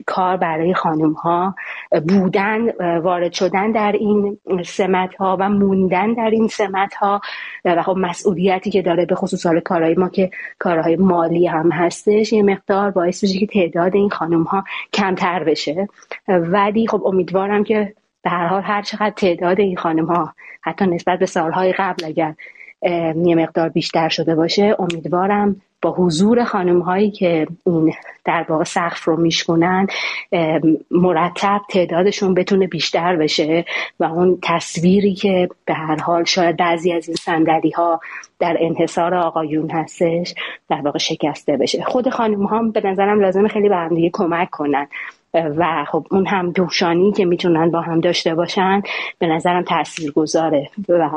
کار 0.07 0.37
برای 0.37 0.75
خانم 0.75 1.12
ها 1.12 1.54
بودن 2.09 2.71
وارد 2.99 3.33
شدن 3.33 3.73
در 3.73 3.92
این 3.92 4.38
سمت 4.64 5.14
ها 5.14 5.37
و 5.40 5.49
موندن 5.49 6.12
در 6.12 6.30
این 6.30 6.49
سمت 6.49 6.95
ها 6.95 7.21
و 7.64 7.83
خب 7.83 7.97
مسئولیتی 7.97 8.71
که 8.71 8.83
داره 8.83 9.07
به 9.07 9.14
خصوص 9.14 9.47
حال 9.47 9.61
کارهای 9.61 9.95
ما 9.95 10.09
که 10.09 10.30
کارهای 10.59 10.97
مالی 10.97 11.47
هم 11.47 11.73
هستش 11.73 12.33
یه 12.33 12.42
مقدار 12.42 12.90
باعث 12.90 13.25
بشه 13.25 13.38
که 13.38 13.47
تعداد 13.47 13.95
این 13.95 14.11
خانم 14.11 14.42
ها 14.42 14.64
کمتر 14.92 15.45
بشه. 15.45 15.88
ولی 16.28 16.87
خب 16.87 17.02
امیدوارم 17.07 17.64
که 17.64 17.95
به 18.23 18.30
هر 18.30 18.47
حال 18.47 18.62
هر 18.62 18.83
چقدر 18.83 19.11
تعداد 19.11 19.61
این 19.61 19.76
خانم 19.76 20.04
ها 20.04 20.35
حتی 20.62 20.87
نسبت 20.87 21.19
به 21.19 21.26
سالهای 21.26 21.73
قبل 21.73 22.04
اگر 22.04 22.35
یه 22.82 23.34
مقدار 23.34 23.68
بیشتر 23.68 24.08
شده 24.08 24.34
باشه. 24.34 24.76
امیدوارم 24.78 25.56
با 25.82 25.90
حضور 25.90 26.44
خانم 26.44 26.80
هایی 26.80 27.10
که 27.10 27.46
این 27.66 27.92
در 28.25 28.46
واقع 28.49 28.64
سقف 28.64 29.04
رو 29.04 29.16
میشکنن 29.16 29.87
مرتب 30.90 31.60
تعدادشون 31.70 32.34
بتونه 32.34 32.66
بیشتر 32.66 33.16
بشه 33.16 33.64
و 34.00 34.04
اون 34.04 34.38
تصویری 34.42 35.14
که 35.14 35.49
به 35.64 35.75
هر 35.75 35.96
حال 35.96 36.25
شاید 36.25 36.56
بعضی 36.56 36.92
از 36.92 37.08
این 37.08 37.16
صندلی 37.16 37.70
ها 37.70 38.00
در 38.38 38.56
انحصار 38.60 39.14
آقایون 39.14 39.70
هستش 39.70 40.34
در 40.68 40.80
واقع 40.80 40.99
شکسته 40.99 41.56
بشه. 41.56 41.84
خود 41.84 42.08
خانم 42.08 42.46
ها 42.46 42.62
به 42.62 42.80
نظرم 42.84 43.20
لازم 43.20 43.49
خیلی 43.49 43.68
به 43.68 43.76
هم 43.76 44.08
کمک 44.12 44.50
کنن. 44.50 44.87
و 45.34 45.84
خب 45.92 46.06
اون 46.10 46.26
همپوشانی 46.26 47.12
که 47.12 47.25
می‌تونن 47.25 47.70
با 47.70 47.80
هم 47.80 48.00
داشته 48.00 48.34
باشن 48.34 48.82
به 49.18 49.26
نظرم 49.26 49.62
تأثیر 49.62 50.12
گذاره 50.12 50.70
و 50.88 51.10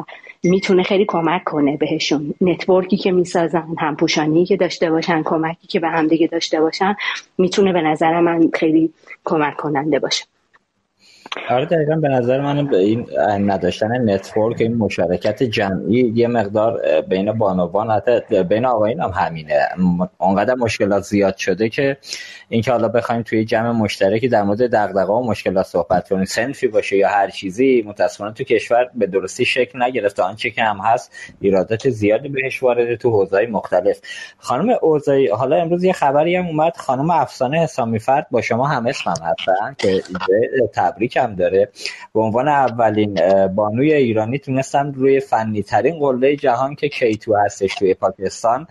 می‌تونه 0.44 0.84
خیلی 0.84 1.06
کمک 1.06 1.44
کنه 1.44 1.78
بهشون. 1.78 2.34
network 2.42 2.91
ی 2.91 2.98
که 2.98 3.12
می‌سازن 3.12 3.68
همپوشانی 3.80 4.46
که 4.46 4.58
داشته 4.58 4.92
باشن 4.92 5.24
کمکی 5.24 5.68
که 5.68 5.80
به 5.80 5.88
هم 5.88 6.08
دیگه 6.08 6.28
داشته 6.28 6.62
باشن 6.62 6.96
می‌تونه 7.38 7.74
به 7.74 7.82
نظر 7.82 8.20
من 8.20 8.50
خیلی 8.54 8.94
کمک 9.26 9.56
کننده 9.56 10.00
باشه. 10.00 10.26
آره 11.50 11.66
دقیقا 11.66 11.96
به 11.96 12.08
نظر 12.08 12.42
من 12.42 12.68
به 12.68 12.78
این 12.78 13.08
نداشتن 13.20 14.10
network 14.14 14.62
این 14.62 14.78
مشارکت 14.78 15.44
جمعی 15.44 16.12
یه 16.16 16.28
مقدار 16.28 16.82
بین 17.10 17.32
بانوان 17.32 17.92
حتی 17.92 18.44
بین 18.44 18.66
آقایین 18.66 19.00
هم 19.00 19.10
همینه. 19.10 19.60
اونقدر 20.18 20.56
مشکلات 20.56 21.04
زیاد 21.04 21.38
شده 21.38 21.70
که 21.70 21.98
اینکه 22.54 22.72
حالا 22.72 22.88
بخوایم 22.88 23.22
توی 23.22 23.46
جمع 23.46 23.72
مشترکی 23.72 24.28
در 24.28 24.44
مورد 24.44 24.76
دغدغه 24.76 25.14
و 25.14 25.24
مشکلات 25.24 25.66
صحبت 25.66 26.10
کنیم. 26.10 26.26
سنفی 26.26 26.68
باشه 26.68 26.98
یا 26.98 27.10
هر 27.10 27.30
چیزی 27.30 27.84
متاسفانه 27.88 28.34
تو 28.34 28.44
کشور 28.44 28.90
به 28.96 29.08
درستی 29.08 29.46
شکل 29.46 29.84
نگرفته 29.84 30.24
آنچه 30.24 30.50
که 30.50 30.64
هم 30.64 30.78
هست 30.78 31.12
ایرادات 31.42 31.90
زیادی 31.90 32.30
بهش 32.30 32.64
وارد 32.64 32.96
تو 32.96 33.10
حوزه‌های 33.10 33.46
مختلف. 33.46 34.00
خانم 34.38 34.78
اوزایی 34.82 35.28
حالا 35.28 35.56
امروز 35.56 35.84
یه 35.84 35.94
خبری 35.94 36.36
هم 36.36 36.46
اومد. 36.46 36.78
خانم 36.78 37.10
افسانه 37.10 37.64
حسامی 37.64 38.00
فرد 38.00 38.28
با 38.32 38.42
شما 38.42 38.68
هم 38.68 38.88
اسمم 38.88 39.14
هستن 39.14 39.76
که 39.78 40.04
تبریک 40.74 41.18
هم 41.18 41.36
داره. 41.36 41.70
به 42.14 42.22
عنوان 42.22 42.48
اولین 42.48 43.20
بانوی 43.48 43.94
ایرانی 43.94 44.40
تونستن 44.40 44.94
روی 44.94 45.20
فنی 45.20 45.64
ترین 45.64 46.00
قله 46.00 46.36
جهان 46.36 46.76
که 46.76 46.90
کیتو 46.90 47.36
هستش 47.36 47.76
توی 47.76 47.94
پاکستان. 47.94 48.68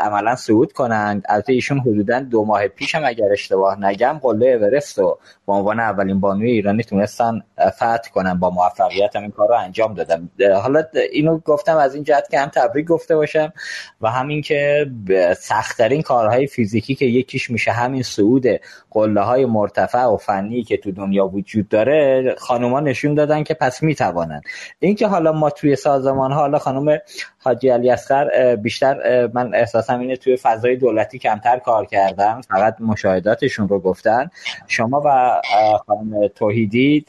عملا 0.00 0.36
صعود 0.36 0.72
کنند. 0.72 1.22
البته 1.28 1.52
ایشون 1.52 1.78
حدودا 1.78 2.20
دو 2.20 2.44
ماه 2.44 2.68
پیش 2.68 2.94
هم 2.94 3.04
اگر 3.04 3.32
اشتباه 3.32 3.84
نگم 3.84 4.18
قله 4.22 4.46
اورست 4.46 4.98
رو 4.98 5.18
به 5.46 5.52
عنوان 5.52 5.80
اولین 5.80 6.20
بانوی 6.20 6.50
ایرانی 6.50 6.82
تونستن 6.82 7.40
فتح 7.68 8.10
کنن 8.14 8.34
با 8.38 8.50
موفقیت 8.50 9.16
هم 9.16 9.22
این 9.22 9.30
کار 9.30 9.48
رو 9.48 9.54
انجام 9.54 9.94
دادم 9.94 10.30
حالا 10.62 10.84
اینو 11.12 11.38
گفتم 11.38 11.76
از 11.76 11.94
این 11.94 12.04
جهت 12.04 12.30
که 12.30 12.40
هم 12.40 12.48
تبریک 12.48 12.86
گفته 12.86 13.16
باشم 13.16 13.52
و 14.00 14.10
همین 14.10 14.42
که 14.42 14.90
سختترین 15.38 16.02
کارهای 16.02 16.46
فیزیکی 16.46 16.94
که 16.94 17.04
یکیش 17.04 17.50
میشه 17.50 17.72
همین 17.72 18.02
صعود 18.02 18.44
قله 18.90 19.20
های 19.20 19.46
مرتفع 19.46 20.04
و 20.04 20.16
فنی 20.16 20.62
که 20.62 20.76
تو 20.76 20.92
دنیا 20.92 21.26
وجود 21.26 21.68
داره 21.68 22.34
خانوما 22.38 22.80
نشون 22.80 23.14
دادن 23.14 23.42
که 23.42 23.54
پس 23.54 23.82
می‌توانن. 23.82 24.40
اینکه 24.78 25.06
حالا 25.06 25.32
ما 25.32 25.50
توی 25.50 25.76
سازمان 25.76 26.32
حالا 26.32 26.58
خانم 26.58 26.98
حاجی 27.44 27.68
علی 27.68 27.90
اصغر 27.90 28.56
بیشتر 28.56 29.26
من 29.34 29.54
احساسم 29.54 30.00
اینه 30.00 30.16
توی 30.16 30.36
فضای 30.36 30.76
دولتی 30.76 31.18
کمتر 31.18 31.58
کار 31.58 31.86
کردم 31.86 32.40
فقط 32.40 32.76
مشاهداتشون 32.80 33.68
رو 33.68 33.80
گفتن. 33.80 34.30
شما 34.66 35.02
و 35.04 35.40
خانم 35.86 36.28
توحیدی 36.28 37.04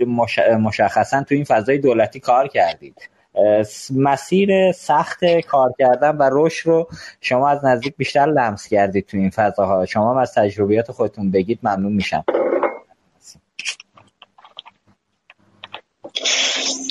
مشخصا 0.60 1.24
توی 1.24 1.38
این 1.38 1.46
فضای 1.46 1.78
دولتی 1.78 2.20
کار 2.20 2.48
کردید. 2.48 3.10
مسیر 3.96 4.72
سخت 4.72 5.26
کار 5.48 5.74
کردن 5.80 6.18
و 6.18 6.30
رشد 6.32 6.68
رو 6.68 6.88
شما 7.22 7.50
از 7.50 7.66
نزدیک 7.66 7.94
بیشتر 7.98 8.26
لمس 8.26 8.68
کردید 8.68 9.06
تو 9.06 9.18
این 9.18 9.30
فضاها. 9.30 9.86
شما 9.86 10.22
از 10.22 10.34
تجربیات 10.34 10.92
خودتون 10.92 11.32
بگید 11.32 11.60
ممنون 11.64 11.94
میشم. 11.94 12.24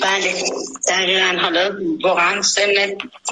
بله. 0.03 0.43
دقیقا. 0.89 1.39
حالا 1.43 1.77
واقعا 2.05 2.43
سن 2.43 2.73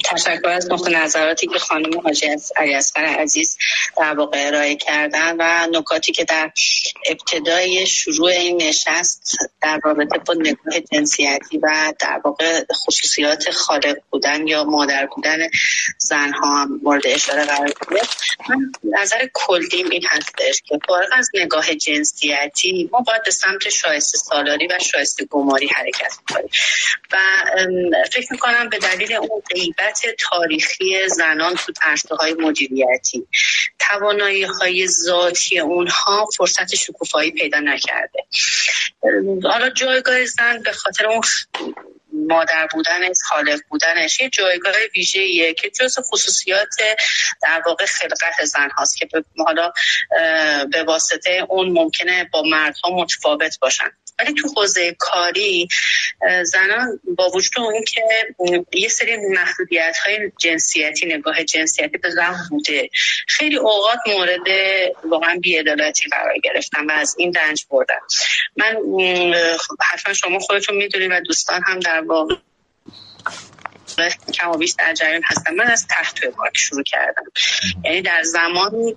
تشکر 0.04 0.48
از 0.48 0.70
نقطه 0.70 0.90
نظراتی 0.90 1.46
که 1.46 1.58
خانم 1.58 2.00
حاجی 2.00 2.26
علی 2.56 2.74
اصغر 2.74 3.04
عزیز 3.04 3.56
در 3.96 4.14
واقع 4.14 4.46
ارائه 4.46 4.76
کردن 4.76 5.36
و 5.38 5.66
نکاتی 5.78 6.12
که 6.12 6.24
در 6.24 6.52
ابتدای 7.06 7.86
شروع 7.86 8.30
این 8.30 8.62
نشست 8.62 9.36
در 9.62 9.80
رابطه 9.84 10.18
با 10.18 10.34
نگاه 10.34 10.80
جنسیتی 10.92 11.58
و 11.62 11.92
در 11.98 12.20
واقع 12.24 12.64
خصوصیات 12.86 13.50
خالق 13.50 13.96
بودن 14.10 14.46
یا 14.46 14.64
مادر 14.64 15.06
بودن 15.06 15.38
زنها 15.98 16.62
هم 16.62 16.80
مورد 16.82 17.06
اشاره 17.06 17.44
قرار 17.44 17.72
گرفت. 17.90 18.18
من 18.48 18.72
نظر 19.00 19.28
کلیم 19.34 19.90
این 19.90 20.02
هستش 20.08 20.62
که 20.66 20.78
فارغ 20.88 21.08
از 21.12 21.30
نگاه 21.34 21.74
جنسیتی 21.74 22.90
ما 22.92 23.00
باید 23.00 23.22
به 23.24 23.30
سمت 23.30 23.68
شایسته 23.68 24.18
سالاری 24.18 24.66
و 24.66 24.78
شایسته 24.78 25.24
گماری 25.24 25.66
حرکت 25.66 26.12
کنیم 26.28 26.50
و 27.12 27.18
فکر 28.12 28.26
می‌کنم 28.30 28.68
به 28.68 28.78
دلیل 28.78 29.12
اون 29.12 29.42
غیبت 29.54 30.02
تاریخی 30.18 31.08
زنان 31.08 31.54
تو 31.54 31.72
عرصه 31.82 32.14
های 32.16 32.34
مدیریتی 32.34 33.26
توانایی 33.78 34.42
های 34.42 34.86
ذاتی 34.86 35.58
اونها 35.58 36.28
فرصت 36.36 36.74
شکوفایی 36.74 37.30
پیدا 37.30 37.58
نکرده. 37.60 38.24
حالا 39.44 39.70
جایگاه 39.70 40.24
زن 40.24 40.62
به 40.62 40.72
خاطر 40.72 41.06
اون 41.06 41.20
مادر 42.28 42.68
بودنش 42.72 43.16
خالق 43.28 43.60
بودنش 43.68 44.20
یه 44.20 44.28
جایگاه 44.28 44.74
ویژه‌ایه 44.96 45.54
که 45.54 45.70
جز 45.70 45.98
خصوصیات 45.98 46.74
در 47.42 47.62
واقع 47.66 47.86
خلقت 47.86 48.44
زن 48.44 48.70
هاست 48.70 48.96
که 48.96 49.08
حالا 49.46 49.72
به 50.72 50.82
واسطه 50.82 51.46
اون 51.48 51.68
ممکنه 51.68 52.28
با 52.32 52.42
مردها 52.42 52.90
متفاوت 52.90 53.58
باشن. 53.60 53.90
ولی 54.18 54.34
تو 54.34 54.48
حوزه 54.56 54.96
کاری 54.98 55.68
زنان 56.42 57.00
با 57.16 57.30
وجود 57.30 57.58
اون 57.58 57.84
که 57.84 58.02
یه 58.72 58.88
سری 58.88 59.16
محدودیت 59.16 59.96
های 60.04 60.32
جنسیتی 60.38 61.06
نگاه 61.06 61.44
جنسیتی 61.44 61.98
به 61.98 62.10
زن 62.10 62.36
بوده. 62.50 62.90
خیلی 63.28 63.56
اوقات 63.56 63.98
مورد 64.06 64.46
واقعا 65.04 65.38
بیعدالتی 65.42 66.04
قرار 66.10 66.34
گرفتن 66.44 66.86
و 66.86 66.92
از 66.92 67.14
این 67.18 67.34
رنج 67.34 67.66
بردن. 67.70 68.00
من 68.56 68.76
حتما 69.80 70.14
شما 70.14 70.38
خودتون 70.38 70.76
می‌دونید 70.76 71.10
و 71.10 71.20
دوستان 71.20 71.62
هم 71.66 71.80
در 71.80 72.00
واقع 72.10 72.34
کم 74.34 74.58
بیش 74.58 74.74
در 74.78 74.94
جریان 74.94 75.22
هستم. 75.24 75.54
من 75.54 75.70
از 75.70 75.86
تحت 75.86 76.24
بارک 76.36 76.56
شروع 76.56 76.82
کردم. 76.82 77.24
یعنی 77.84 78.02
در 78.02 78.22
زمانی 78.22 78.96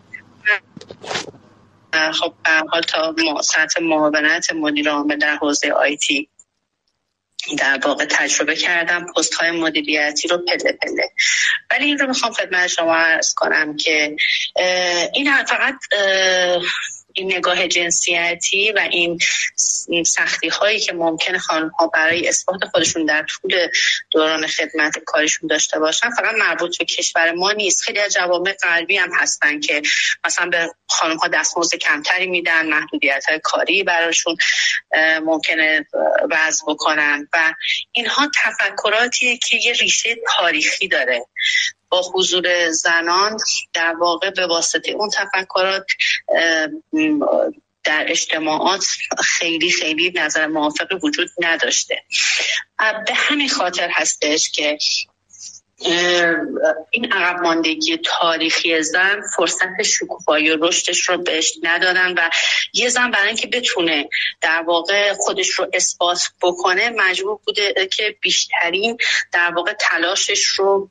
خب 2.13 2.33
حال 2.71 2.81
تا 2.81 3.15
سطح 3.41 3.81
معاونت 3.81 4.51
مدیر 4.53 4.89
عامل 4.89 5.17
در 5.17 5.35
حوزه 5.35 5.71
آیتی 5.71 6.29
در 7.57 7.79
واقع 7.85 8.05
تجربه 8.05 8.55
کردم. 8.55 9.05
پست 9.17 9.33
های 9.33 9.51
مدیریتی 9.51 10.27
رو 10.27 10.37
پله 10.37 10.77
پله. 10.81 11.11
ولی 11.71 11.85
این 11.85 11.97
رو 11.97 12.07
می‌خوام 12.07 12.33
خدمت 12.33 12.67
شما 12.67 12.95
ارز 12.95 13.33
کنم 13.33 13.77
که 13.77 14.15
این 15.13 15.45
فقط 15.45 15.75
این 17.13 17.33
نگاه 17.33 17.67
جنسیتی 17.67 18.71
و 18.71 18.79
این 19.89 20.03
سختی 20.03 20.47
هایی 20.47 20.79
که 20.79 20.93
ممکن 20.93 21.37
خانم 21.37 21.69
ها 21.69 21.87
برای 21.87 22.27
اثبات 22.27 22.65
خودشون 22.71 23.05
در 23.05 23.25
طول 23.29 23.67
دوران 24.11 24.47
خدمت 24.47 24.99
کارشون 25.05 25.47
داشته 25.47 25.79
باشن 25.79 26.09
فقط 26.09 26.35
مربوط 26.35 26.77
به 26.77 26.85
کشور 26.85 27.31
ما 27.31 27.51
نیست. 27.51 27.81
خیلی 27.81 27.99
از 27.99 28.13
جوامع 28.13 28.53
غربی 28.63 28.97
هم 28.97 29.09
هستن 29.13 29.59
که 29.59 29.81
مثلا 30.25 30.49
به 30.49 30.73
خانم 30.87 31.17
ها 31.17 31.27
دستمزد 31.27 31.75
کمتری 31.75 32.27
میدن 32.27 32.69
محدودیت 32.69 33.25
های 33.29 33.39
کاری 33.43 33.83
براشون 33.83 34.37
ممکنه 35.23 35.85
وضع 36.31 36.65
بکنن. 36.67 37.27
و 37.33 37.53
اینها 37.91 38.31
تفکراتیه 38.43 39.37
که 39.37 39.57
یه 39.57 39.73
ریشه 39.73 40.15
تاریخی 40.37 40.87
داره. 40.87 41.25
با 41.93 42.01
حضور 42.13 42.69
زنان 42.69 43.37
در 43.73 43.95
واقع 43.99 44.29
به 44.29 44.47
واسطه 44.47 44.91
اون 44.91 45.09
تفکرات 45.09 45.85
در 47.83 48.05
اجتماعات 48.07 48.85
خیلی 49.23 49.71
خیلی 49.71 50.11
نظر 50.15 50.47
موافقی 50.47 50.95
وجود 51.03 51.29
نداشته. 51.39 52.03
به 52.77 53.13
همین 53.13 53.49
خاطر 53.49 53.89
هستش 53.91 54.51
که 54.51 54.77
این 56.91 57.13
عقب 57.13 57.41
ماندگی 57.41 57.97
تاریخی 57.97 58.83
زن 58.83 59.21
فرصت 59.35 59.83
شکوفایی 59.83 60.51
و 60.51 60.67
رشدش 60.67 61.09
رو 61.09 61.17
بهش 61.17 61.53
ندادن 61.63 62.13
و 62.13 62.29
یه 62.73 62.89
زن 62.89 63.11
برای 63.11 63.27
اینکه 63.27 63.47
بتونه 63.47 64.09
در 64.41 64.63
واقع 64.67 65.13
خودش 65.13 65.49
رو 65.49 65.67
اثبات 65.73 66.19
بکنه 66.41 66.89
مجبور 66.89 67.39
بوده 67.45 67.87
که 67.97 68.15
بیشترین 68.21 68.97
در 69.31 69.51
واقع 69.55 69.73
تلاشش 69.73 70.45
رو 70.45 70.89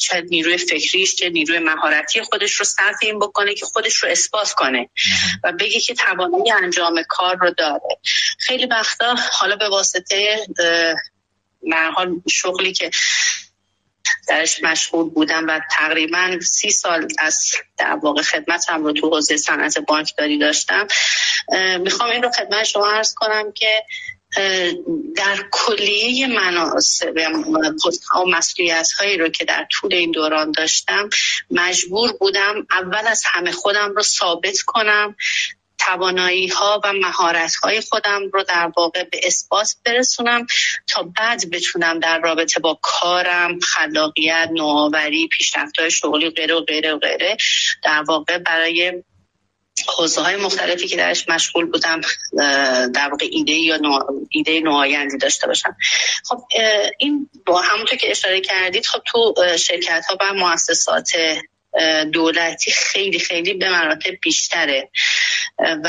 چه 0.00 0.20
نیروی 0.20 0.58
فکریش 0.58 1.16
چه 1.16 1.28
نیروی 1.28 1.58
مهارتی 1.58 2.22
خودش 2.22 2.54
رو 2.54 2.64
صرف 2.64 2.96
این 3.02 3.18
بکنه 3.18 3.54
که 3.54 3.66
خودش 3.66 3.96
رو 3.96 4.08
اثبات 4.08 4.52
کنه 4.52 4.88
و 5.44 5.52
بگه 5.52 5.80
که 5.80 5.94
توانایی 5.94 6.52
انجام 6.52 7.02
کار 7.08 7.36
رو 7.36 7.50
داره. 7.50 7.98
خیلی 8.38 8.66
وقتا 8.66 9.14
حالا 9.32 9.56
به 9.56 9.68
واسطه 9.68 10.46
حال 11.94 12.20
شغلی 12.28 12.72
که 12.72 12.90
درش 14.28 14.62
مشغول 14.62 15.10
بودم 15.10 15.46
و 15.48 15.60
تقریبا 15.70 16.38
سی 16.40 16.70
سال 16.70 17.08
از 17.18 17.52
در 17.78 17.98
واقع 18.02 18.22
خدمتم 18.22 18.84
رو 18.84 18.92
تو 18.92 19.10
حوزه 19.10 19.36
صنعت 19.36 19.78
بانکداری 19.78 20.38
داشتم. 20.38 20.86
می‌خوام 21.80 22.10
این 22.10 22.22
رو 22.22 22.30
خدمت 22.30 22.64
شما 22.64 22.86
عرض 22.86 23.14
کنم 23.14 23.52
که 23.52 23.84
در 25.16 25.44
کلیه 25.50 26.26
مناسب 26.26 27.12
و 28.16 28.24
مسئولیت 28.26 28.88
هایی 28.98 29.16
رو 29.16 29.28
که 29.28 29.44
در 29.44 29.66
طول 29.72 29.94
این 29.94 30.10
دوران 30.10 30.52
داشتم 30.52 31.08
مجبور 31.50 32.12
بودم 32.12 32.66
اول 32.70 33.06
از 33.06 33.22
همه 33.26 33.52
خودم 33.52 33.92
رو 33.94 34.02
ثابت 34.02 34.60
کنم. 34.66 35.16
توانایی 35.86 36.48
ها 36.48 36.80
و 36.84 36.92
مهارت 36.92 37.54
های 37.54 37.80
خودم 37.80 38.20
رو 38.32 38.42
در 38.42 38.72
واقع 38.76 39.04
به 39.04 39.20
اثبات 39.22 39.76
برسونم 39.84 40.46
تا 40.86 41.02
بعد 41.02 41.50
بتونم 41.50 41.98
در 41.98 42.18
رابطه 42.18 42.60
با 42.60 42.78
کارم 42.82 43.58
خلاقیت 43.60 44.48
نوآوری 44.52 45.28
پیشرفت 45.28 45.88
شغلی 45.88 46.30
غیره 46.30 46.54
و 46.54 46.60
غیره 46.60 46.94
و 46.94 46.98
غیره 46.98 47.36
در 47.82 48.02
واقع 48.02 48.38
برای 48.38 49.02
حوزه 49.88 50.20
های 50.20 50.36
مختلفی 50.36 50.88
که 50.88 50.96
درش 50.96 51.28
مشغول 51.28 51.66
بودم 51.66 52.00
در 52.94 53.08
واقع 53.10 53.26
ایده 53.30 53.52
یا 53.52 53.76
نو... 53.76 53.98
ایده 54.30 54.60
نوآیندی 54.60 55.18
داشته 55.18 55.46
باشم. 55.46 55.76
خب 56.24 56.38
این 56.98 57.30
با 57.46 57.60
همونطور 57.60 57.98
که 57.98 58.10
اشاره 58.10 58.40
کردید 58.40 58.86
خب 58.86 59.02
تو 59.06 59.34
شرکت 59.58 60.04
ها 60.08 60.16
و 60.20 60.34
مؤسسات 60.34 61.10
دولتی 62.12 62.70
خیلی 62.70 63.18
خیلی 63.18 63.54
به 63.54 63.70
مراتب 63.70 64.10
بیشتره. 64.22 64.90
و 65.58 65.88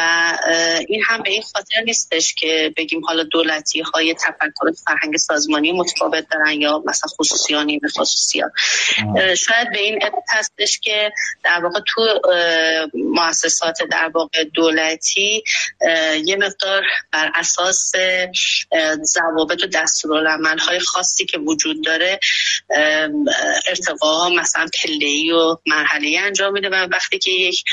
این 0.88 1.04
هم 1.08 1.24
به 1.24 1.30
این 1.30 1.42
خاطر 1.42 1.82
نیستش 1.86 2.34
که 2.34 2.74
بگیم 2.78 3.06
حالا 3.06 3.24
دولتی 3.24 3.82
های 3.82 4.14
تفکر 4.14 4.72
فرهنگ 4.86 5.18
سازمانی 5.18 5.72
متفاوت 5.72 6.26
دارن 6.32 6.62
یا 6.62 6.84
مثلا 6.86 7.10
خصوصیانی 7.20 7.80
به 7.80 7.88
خصوصیان. 7.88 8.52
شاید 9.18 9.72
به 9.74 9.80
این 9.80 10.00
هستش 10.30 10.80
که 10.80 11.12
در 11.44 11.60
واقع 11.64 11.80
تو 11.88 12.22
مؤسسات 12.94 13.78
در 13.92 14.12
واقع 14.14 14.44
دولتی 14.44 15.44
یه 16.26 16.36
مقدار 16.36 16.84
بر 17.12 17.32
اساس 17.36 17.92
ضوابط 19.04 19.64
و 19.64 19.68
دستورالعمل 19.74 20.58
های 20.58 20.80
خاصی 20.80 21.26
که 21.26 21.38
وجود 21.38 21.84
داره 21.84 22.20
ارتقا 23.68 24.30
مثلا 24.30 24.68
پله 24.84 25.34
و 25.34 25.56
مرحله 25.76 26.20
انجام 26.20 26.54
میده 26.54 26.70
و 26.70 26.88
وقتی 26.92 27.20
که 27.20 27.32
یک 27.32 27.64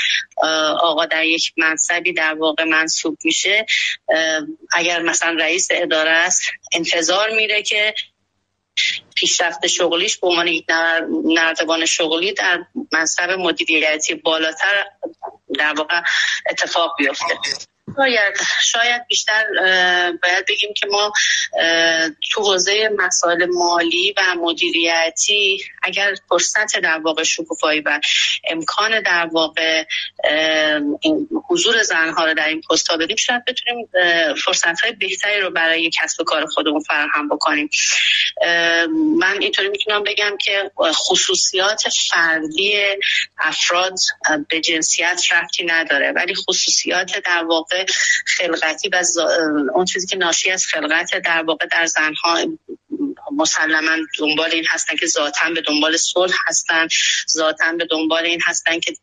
آقا 0.79 1.05
در 1.05 1.25
یک 1.25 1.53
منصبی 1.57 2.13
در 2.13 2.33
واقع 2.33 2.63
منصوب 2.63 3.17
میشه 3.23 3.65
اگر 4.71 5.01
مثلا 5.01 5.35
رئیس 5.39 5.67
اداره 5.71 6.11
است 6.11 6.41
انتظار 6.73 7.29
میره 7.29 7.63
که 7.63 7.93
پیشرفت 9.15 9.67
شغلیش 9.67 10.17
به 10.17 10.27
عنوان 10.27 10.47
یک 10.47 10.65
نردبان 11.25 11.85
شغلی 11.85 12.33
در 12.33 12.65
منصب 12.91 13.29
مدیریتی 13.29 14.15
بالاتر 14.15 14.85
در 15.59 15.73
واقع 15.73 16.01
اتفاق 16.49 16.95
بیفته. 16.97 17.39
شاید 17.95 18.33
شاید 18.61 19.07
بیشتر 19.07 19.43
باید 20.23 20.45
بگیم 20.47 20.73
که 20.73 20.87
ما 20.87 21.13
تو 22.31 22.41
حوزه 22.41 22.89
مسائل 22.97 23.45
مالی 23.45 24.13
و 24.17 24.21
مدیریتی 24.35 25.63
اگر 25.83 26.15
فرصت 26.29 26.79
در 26.79 26.99
واقع 26.99 27.23
شکوفایی 27.23 27.81
و 27.81 27.99
امکان 28.43 29.01
در 29.01 29.29
واقع 29.31 29.83
حضور 31.49 31.83
زنها 31.83 32.25
رو 32.25 32.33
در 32.33 32.47
این 32.47 32.61
پست 32.69 32.87
ها 32.87 32.97
بدیم 32.97 33.15
شاید 33.15 33.45
بتونیم 33.45 33.89
فرصت 34.45 34.81
های 34.81 34.91
بهتری 34.91 35.41
رو 35.41 35.49
برای 35.49 35.89
کسب 36.01 36.21
و 36.21 36.23
کار 36.23 36.45
خودمون 36.45 36.79
فراهم 36.79 37.29
بکنیم. 37.29 37.69
من 39.19 39.37
اینطوری 39.41 39.69
می‌تونم 39.69 40.03
بگم 40.03 40.37
که 40.37 40.71
خصوصیات 40.93 41.83
فردی 42.09 42.83
افراد 43.37 43.95
به 44.49 44.61
جنسیت 44.61 45.21
رفتی 45.31 45.65
نداره 45.65 46.11
ولی 46.11 46.35
خصوصیات 46.35 47.17
در 47.25 47.43
واقع 47.43 47.72
خلقتی 48.25 48.89
و 48.89 49.03
اون 49.73 49.85
چیزی 49.85 50.07
که 50.07 50.17
ناشی 50.17 50.51
از 50.51 50.65
خلقت 50.65 51.15
در 51.25 51.43
واقع 51.43 51.65
در 51.65 51.85
زنها 51.85 52.39
مسلما 53.31 53.91
دنبال 54.19 54.51
این 54.51 54.65
هستن 54.69 54.95
که 54.95 55.07
ذاتا 55.07 55.49
به 55.49 55.61
دنبال 55.61 55.97
صلح 55.97 56.35
هستن 56.47 56.87
ذاتا 57.29 57.71
به 57.77 57.85
دنبال 57.85 58.25
این 58.25 58.41
هستن 58.45 58.79
که 58.79 58.93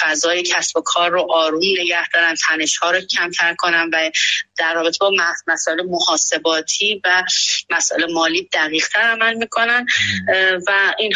فضای 0.00 0.42
کسب 0.42 0.76
و 0.76 0.80
کار 0.80 1.10
رو 1.10 1.26
آروم 1.30 1.60
نگه 1.80 2.08
دارن 2.08 2.34
تنش 2.34 2.76
ها 2.76 2.90
رو 2.90 3.00
کمتر 3.00 3.54
کنن 3.54 3.90
و 3.92 4.10
در 4.58 4.74
رابطه 4.74 4.98
با 5.00 5.10
مسائل 5.46 5.82
محاسباتی 5.82 7.00
و 7.04 7.24
مسائل 7.70 8.12
مالی 8.12 8.48
دقیق 8.52 8.88
تر 8.88 9.00
عمل 9.00 9.34
می‌کنن. 9.34 9.86
و 10.66 10.94
این 10.98 11.12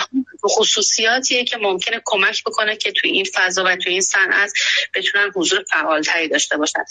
خصوصیاتیه 0.50 1.44
که 1.44 1.56
ممکنه 1.56 2.02
کمک 2.04 2.44
بکنه 2.44 2.76
که 2.76 2.92
توی 2.92 3.10
این 3.10 3.26
فضا 3.34 3.64
و 3.64 3.76
توی 3.76 3.92
این 3.92 4.00
صنعت 4.00 4.52
بتونن 4.94 5.30
حضور 5.34 5.64
فعالتری 5.70 6.28
داشته 6.28 6.53
باشن. 6.56 6.84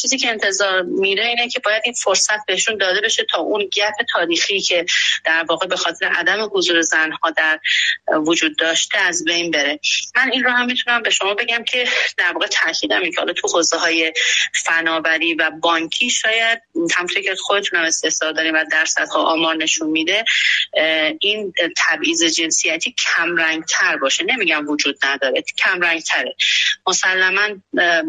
چیزی 0.00 0.18
که 0.18 0.28
انتظار 0.30 0.82
میره 0.82 1.26
اینه 1.26 1.48
که 1.48 1.60
باید 1.60 1.82
این 1.84 1.94
فرصت 1.94 2.46
بهشون 2.46 2.76
داده 2.76 3.00
بشه 3.00 3.24
تا 3.30 3.38
اون 3.38 3.68
گپ 3.72 3.94
تاریخی 4.12 4.60
که 4.60 4.86
در 5.24 5.44
واقع 5.48 5.66
به 5.66 5.76
خاطر 5.76 6.06
عدم 6.06 6.50
حضور 6.52 6.80
زنها 6.80 7.30
در 7.36 7.60
وجود 8.26 8.58
داشته 8.58 8.98
از 8.98 9.24
بین 9.24 9.50
بره. 9.50 9.80
من 10.16 10.32
این 10.32 10.44
رو 10.44 10.50
هم 10.50 10.66
می‌تونم 10.66 11.02
به 11.02 11.10
شما 11.10 11.34
بگم 11.34 11.64
که 11.64 11.88
در 12.18 12.32
واقع 12.32 12.46
تاکیدم 12.46 13.10
که 13.10 13.18
حالا 13.18 13.32
تو 13.32 13.48
حوزه 13.48 13.76
های 13.76 14.12
فناوری 14.64 15.34
و 15.34 15.50
بانکی 15.62 16.10
شاید 16.10 16.62
همونطور 16.96 17.22
که 17.22 17.34
خودتون 17.40 17.78
هم 17.78 17.84
استحصال 17.84 18.34
داریم 18.34 18.54
و 18.54 18.64
درصدها 18.72 19.22
آمار 19.24 19.56
نشون 19.56 19.90
میده 19.90 20.24
این 21.20 21.52
تبعیض 21.76 22.24
جنسیتی 22.24 22.94
کم 22.98 23.36
رنگ 23.36 23.64
تر 23.64 23.96
باشه. 23.96 24.24
نمیگم 24.24 24.68
وجود 24.68 24.98
نداره 25.04 25.44
کم 25.58 25.80
رنگ 25.80 26.02
تره 26.02 26.36
مسلما 26.86 27.48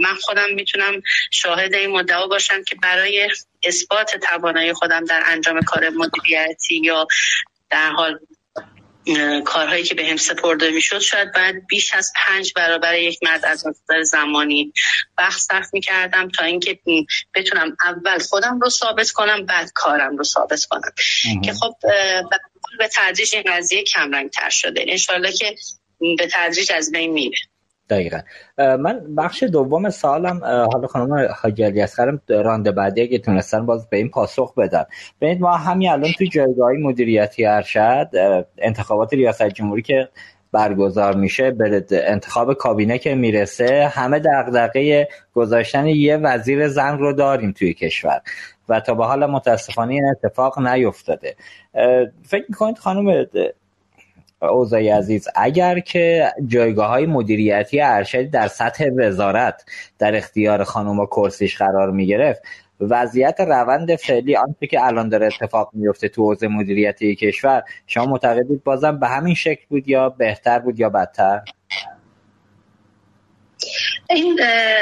من 0.04 0.16
خودم 0.22 0.54
می‌تونم 0.54 0.85
شاهد 1.32 1.74
این 1.74 1.90
مدعا 1.90 2.28
باشم 2.28 2.64
که 2.64 2.76
برای 2.76 3.30
اثبات 3.64 4.16
توانایی 4.16 4.74
خودم 4.74 5.06
در 5.06 5.24
انجام 5.26 5.62
کار 5.62 5.90
مدیریتی 5.90 6.82
یا 6.84 7.08
در 7.70 7.90
حال 7.90 8.20
کارهایی 9.46 9.84
که 9.84 9.96
به 9.96 10.08
هم 10.08 10.18
سپرده 10.18 10.70
می‌شد 10.70 11.00
شاید 11.00 11.32
بعد 11.32 11.56
بیش 11.68 11.94
از 11.94 12.14
پنج 12.16 12.54
برابر 12.56 12.98
یک 13.00 13.20
مرد 13.24 13.46
از 13.46 13.68
نظر 13.68 14.04
زمانی 14.04 14.74
وقت 15.18 15.40
صرف 15.40 15.74
می‌کردم 15.74 16.30
تا 16.30 16.44
اینکه 16.44 16.80
بتونم 17.36 17.78
اول 17.86 18.20
خودم 18.20 18.60
رو 18.60 18.70
ثابت 18.70 19.12
کنم 19.12 19.46
بعد 19.46 19.72
کارم 19.74 20.18
رو 20.18 20.24
ثابت 20.24 20.66
کنم. 20.70 20.92
که 21.44 21.54
خب 21.54 21.76
به 22.80 22.90
تدریج 22.96 23.36
این 23.36 23.44
قضیه 23.48 23.84
کمرنگ 23.84 24.30
تر 24.30 24.50
شده. 24.50 24.86
انشالله 24.88 25.32
که 25.32 25.56
به 26.18 26.28
تدریج 26.34 26.72
از 26.72 26.92
بین 26.92 27.12
میره. 27.12 27.38
دقیقا. 27.90 28.20
من 28.58 29.16
بخش 29.18 29.44
دوم 29.44 29.90
سالم 29.90 30.40
حالا 30.44 30.88
خانم 30.88 31.28
حاجی 31.42 31.64
علی 31.64 31.82
اصغرم 31.82 32.22
رانده 32.30 32.72
بعدی 32.72 33.02
اگه 33.02 33.18
تونستن 33.18 33.66
باز 33.66 33.90
به 33.90 33.98
این 33.98 34.10
پاسخ 34.10 34.54
بدن. 34.54 34.86
ببینید 35.22 35.42
ما 35.42 35.58
همین 35.58 35.90
الان 35.90 36.12
تو 36.18 36.26
جایگاه 36.26 36.72
مدیریتی 36.72 37.46
ارشد 37.46 38.10
انتخابات 38.58 39.14
ریاست 39.14 39.48
جمهوری 39.48 39.82
که 39.82 40.10
برگزار 40.52 41.16
میشه 41.16 41.52
به 41.52 41.86
انتخاب 41.92 42.54
کابینه 42.54 42.98
که 42.98 43.16
می‌رسه 43.16 43.88
همه 43.88 44.20
دغدغه 44.20 45.08
گذاشتن 45.34 45.88
یه 45.88 46.18
وزیر 46.18 46.68
زن 46.68 46.98
رو 46.98 47.14
داریم 47.14 47.52
توی 47.52 47.74
کشور. 47.74 48.22
و 48.70 48.80
تا 48.80 48.94
به 48.94 49.06
حال 49.06 49.26
متاسفانه 49.26 49.94
این 49.94 50.06
اتفاق 50.06 50.60
نیفتاده. 50.60 51.36
فکر 52.24 52.46
می‌کنید 52.50 52.78
خانم 52.78 53.26
اوزای 54.46 54.90
عزیز 54.90 55.28
اگر 55.36 55.80
که 55.80 56.32
جایگاه 56.48 56.88
های 56.88 57.06
مدیریتی 57.06 57.82
ارشدی 57.82 58.28
در 58.28 58.48
سطح 58.48 58.90
وزارت 58.98 59.66
در 60.00 60.16
اختیار 60.16 60.64
خانم 60.64 61.06
کرسیش 61.06 61.58
قرار 61.58 61.92
می 61.92 62.08
گرفت 62.08 62.42
وضعیت 62.80 63.40
روند 63.40 63.96
فعلی 63.96 64.36
آنچه 64.36 64.68
که 64.68 64.86
الان 64.86 65.10
داره 65.10 65.26
اتفاق 65.26 65.70
میفته 65.74 66.10
تو 66.10 66.24
حوزه 66.24 66.48
مدیریتی 66.48 67.16
کشور 67.16 67.64
شما 67.88 68.06
معتقدید 68.06 68.64
بازم 68.64 69.00
به 69.00 69.08
همین 69.08 69.34
شکل 69.34 69.66
بود 69.70 69.88
یا 69.88 70.10
بهتر 70.10 70.60
بود 70.60 70.80
یا 70.80 70.90
بدتر؟ 70.90 71.42
این 74.10 74.40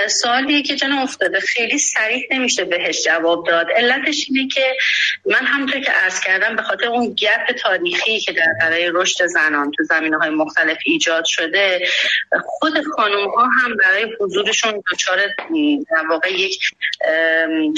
سوالیه 0.08 0.62
که 0.62 0.76
جنا 0.76 1.02
افتاده. 1.02 1.40
خیلی 1.40 1.78
سریع 1.78 2.28
نمیشه 2.32 2.66
بهش 2.66 3.04
جواب 3.04 3.48
داد. 3.48 3.68
علتش 3.76 4.26
اینه 4.30 4.48
که 4.48 4.76
من 5.26 5.46
همونطور 5.46 5.82
که 5.82 5.92
عرض 5.92 6.20
کردم 6.20 6.56
به 6.56 6.62
خاطر 6.62 6.86
اون 6.86 7.14
گپ 7.14 7.56
تاریخی 7.62 8.20
که 8.20 8.32
در 8.32 8.54
برای 8.62 8.92
رشد 8.94 9.26
زنان 9.26 9.72
تو 9.72 9.84
زمینه 9.84 10.18
های 10.18 10.30
مختلف 10.30 10.78
ایجاد 10.86 11.26
شده 11.26 11.88
خود 12.46 12.74
خانم 12.96 13.30
ها 13.30 13.44
هم 13.44 13.78
برای 13.78 14.16
حضورشون 14.20 14.84
دچار 14.92 15.18
در 15.92 16.08
واقع 16.10 16.34
یک 16.34 16.60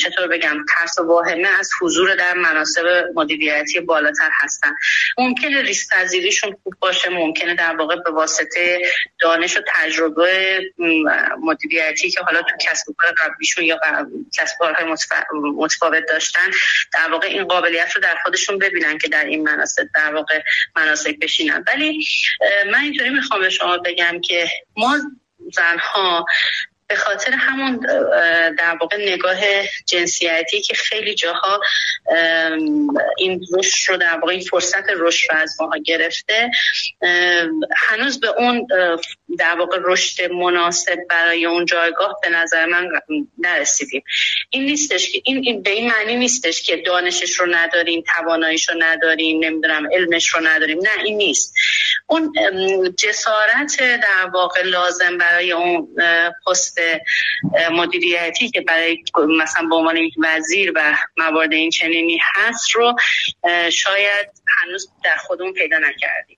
چطور 0.04 0.28
بگم 0.28 0.58
ترس 0.70 1.00
و 1.00 1.08
واهمه 1.08 1.48
از 1.60 1.70
حضور 1.82 2.16
در 2.16 2.34
مناسب 2.34 3.06
مدیریتی 3.16 3.80
بالاتر 3.80 4.30
هستن. 4.34 4.74
ممکنه 5.18 5.62
ریسک 5.62 5.90
پذیریشون 5.94 6.58
خوب 6.64 6.74
باشه 6.80 7.10
ممکنه 7.10 7.56
در 7.56 7.76
واقع 7.76 7.96
به 7.96 8.12
واسطه 8.12 8.82
دانش 9.20 9.58
و 9.58 9.62
تجربه 9.76 10.60
مدیریتی 11.42 12.10
که 12.10 12.24
حالا 12.24 12.42
تو 12.42 12.56
کسب 12.62 12.90
و 12.90 12.94
کار 12.98 13.12
قبلیشون 13.12 13.64
یا 13.64 13.80
کسب 14.38 14.58
کارهای 14.60 14.86
متفاوت 15.58 16.04
داشتن 16.08 16.52
در 16.94 17.12
واقع 17.12 17.28
این 17.28 17.44
قابلیت 17.44 17.96
رو 17.96 18.02
در 18.02 18.18
خودشون 18.24 18.58
ببینن 18.58 18.98
که 18.98 19.08
در 19.08 19.26
این 19.26 19.44
مناسب 19.44 19.88
در 19.96 20.16
واقع 20.16 20.42
مناسب 20.76 21.16
بشینن. 21.22 21.64
ولی 21.68 22.06
من 22.72 22.80
اینطوری 22.80 23.10
می‌خوام 23.10 23.42
به 23.42 23.50
شما 23.50 23.78
بگم 23.78 24.22
که 24.22 24.48
ما 24.78 24.98
زنها 25.54 26.26
به 26.88 26.96
خاطر 26.96 27.32
همون 27.32 27.80
در 28.58 28.78
واقع 28.82 28.98
نگاه 28.98 29.38
جنسیتی 29.86 30.62
که 30.62 30.74
خیلی 30.74 31.16
جاها 31.16 31.62
این 33.18 33.46
رشد 33.58 33.92
رو 33.92 33.98
در 33.98 34.18
واقع 34.18 34.32
این 34.32 34.42
فرصت 34.42 34.84
رشد 34.96 35.32
رو 35.32 35.38
از 35.38 35.58
ماها 35.62 35.78
گرفته 35.86 36.52
هنوز 37.76 38.20
به 38.20 38.28
اون 38.28 38.68
در 39.40 39.56
واقع 39.60 39.78
رشد 39.82 40.32
مناسب 40.32 40.98
برای 41.10 41.46
اون 41.46 41.66
جایگاه 41.66 42.20
به 42.24 42.30
نظر 42.30 42.66
من 42.66 42.90
نرسیدیم. 43.38 44.04
این 44.50 44.66
نیستش 44.66 45.12
که 45.12 45.22
این, 45.26 45.62
به 45.62 45.70
این 45.70 45.92
معنی 45.92 46.16
نیستش 46.16 46.62
که 46.62 46.78
دانشش 46.78 47.40
رو 47.40 47.46
نداریم 47.50 48.04
تواناییش 48.16 48.70
رو 48.70 48.76
نداریم 48.80 49.44
نمی‌دونم 49.44 49.88
علمش 49.94 50.28
رو 50.28 50.40
نداریم. 50.48 50.78
نه 50.78 51.04
این 51.04 51.18
نیست. 51.18 51.54
اون 52.08 52.34
جسارت 52.98 53.78
در 53.80 54.30
واقع 54.34 54.62
لازم 54.62 55.18
برای 55.18 55.52
اون 55.52 55.88
پست 56.48 56.80
مدیریتی 57.72 58.50
که 58.50 58.62
برای 58.62 58.98
مثلا 59.40 59.68
به 59.70 59.76
عنوان 59.76 59.98
وزیر 60.24 60.72
و 60.76 60.96
موارد 61.18 61.54
این 61.54 61.70
چنینی 61.70 62.20
هست 62.36 62.76
رو 62.76 62.96
شاید 63.72 64.30
هنوز 64.62 64.90
در 65.04 65.16
خودمون 65.16 65.54
پیدا 65.54 65.78
نکردیم. 65.78 66.38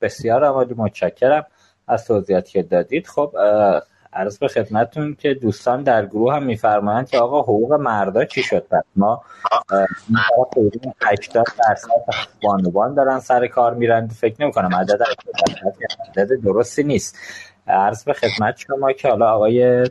بسیار 0.00 0.44
عمالی 0.44 0.74
متشکرم. 0.76 1.46
از 1.88 2.06
توضیحاتی 2.06 2.52
که 2.52 2.62
دادید 2.62 3.06
خب 3.06 3.36
عرض 4.12 4.38
به 4.38 4.48
خدمتتون 4.48 5.14
که 5.14 5.34
دوستان 5.34 5.82
در 5.82 6.06
گروه 6.06 6.34
هم 6.34 6.42
میفرمایند 6.42 7.08
که 7.08 7.18
آقا 7.18 7.42
حقوق 7.42 7.72
مردا 7.72 8.24
چی 8.24 8.42
شد؟ 8.42 8.66
پس 8.70 8.84
ما 8.96 9.22
80 11.02 11.46
درصد 11.68 11.88
بانوان 12.42 12.94
دارن 12.94 13.20
سر 13.20 13.46
کار 13.46 13.74
میرن. 13.74 14.08
فکر 14.08 14.34
نمی 14.40 14.52
کنم 14.52 14.74
عدد 14.74 15.02
عدد 16.16 16.40
درستی 16.44 16.82
نیست. 16.82 17.18
عرض 17.66 18.04
به 18.04 18.12
خدمت 18.12 18.56
شما 18.56 18.92
که 18.92 19.08
حالا 19.08 19.30
آقای 19.30 19.86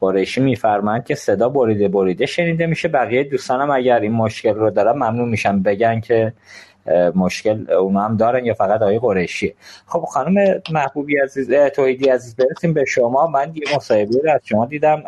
قریشی 0.00 0.40
میفرمایند 0.40 1.04
که 1.04 1.14
صدا 1.14 1.48
بریده 1.48 1.88
بریده 1.88 2.26
شنیده 2.26 2.66
میشه. 2.66 2.88
بقیه 2.88 3.24
دوستانم 3.24 3.70
اگر 3.70 4.00
این 4.00 4.12
مشکل 4.12 4.54
رو 4.54 4.70
دارن 4.70 4.92
ممنون 4.92 5.28
میشم. 5.28 5.62
بگن 5.62 6.00
که 6.00 6.32
مشکل 7.14 7.70
اونا 7.72 8.00
هم 8.00 8.16
دارن 8.16 8.44
یا 8.44 8.54
فقط 8.54 8.82
آقای 8.82 8.98
قریشی. 8.98 9.54
خب 9.86 10.00
خانم 10.00 10.62
محبوبی 10.72 11.18
عزیز 11.18 11.52
توحیدی 11.52 12.08
عزیز 12.08 12.36
برسیم 12.36 12.72
به 12.72 12.84
شما. 12.84 13.26
من 13.26 13.52
یه 13.54 13.76
مصاحبه 13.76 14.20
رو 14.24 14.30
از 14.30 14.40
شما 14.44 14.66
دیدم 14.66 15.02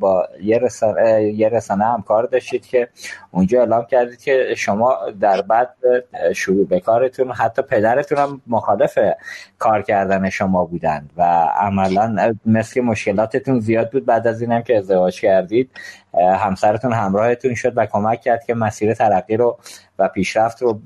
با 0.00 0.28
یه 0.42 0.58
رسانه, 0.58 1.22
یه 1.22 1.48
رسانه 1.48 1.84
همکار 1.84 2.26
داشتید 2.26 2.66
که 2.66 2.88
اونجا 3.30 3.58
اعلام 3.58 3.86
کردید 3.86 4.22
که 4.22 4.54
شما 4.56 4.98
در 5.20 5.42
بعد 5.42 5.74
شروع 6.34 6.66
به 6.66 6.80
کارتون 6.80 7.32
حتی 7.32 7.62
پدرتون 7.62 8.18
هم 8.18 8.40
مخالف 8.46 8.98
کار 9.58 9.82
کردن 9.82 10.30
شما 10.30 10.64
بودند 10.64 11.10
و 11.16 11.22
عملا 11.56 12.34
مثل 12.46 12.80
مشکلاتتون 12.80 13.60
زیاد 13.60 13.90
بود. 13.90 14.06
بعد 14.06 14.26
از 14.26 14.40
اینم 14.40 14.62
که 14.62 14.76
ازدواج 14.76 15.20
کردید 15.20 15.70
همسرتون 16.14 16.92
همراهتون 16.92 17.54
شد 17.54 17.72
و 17.76 17.86
کمک 17.86 18.20
کرد 18.20 18.44
که 18.44 18.54
مسیر 18.54 18.94
ترقی 18.94 19.36
رو 19.36 19.58
و 19.98 20.08
پیشرفت 20.08 20.62
رو 20.62 20.80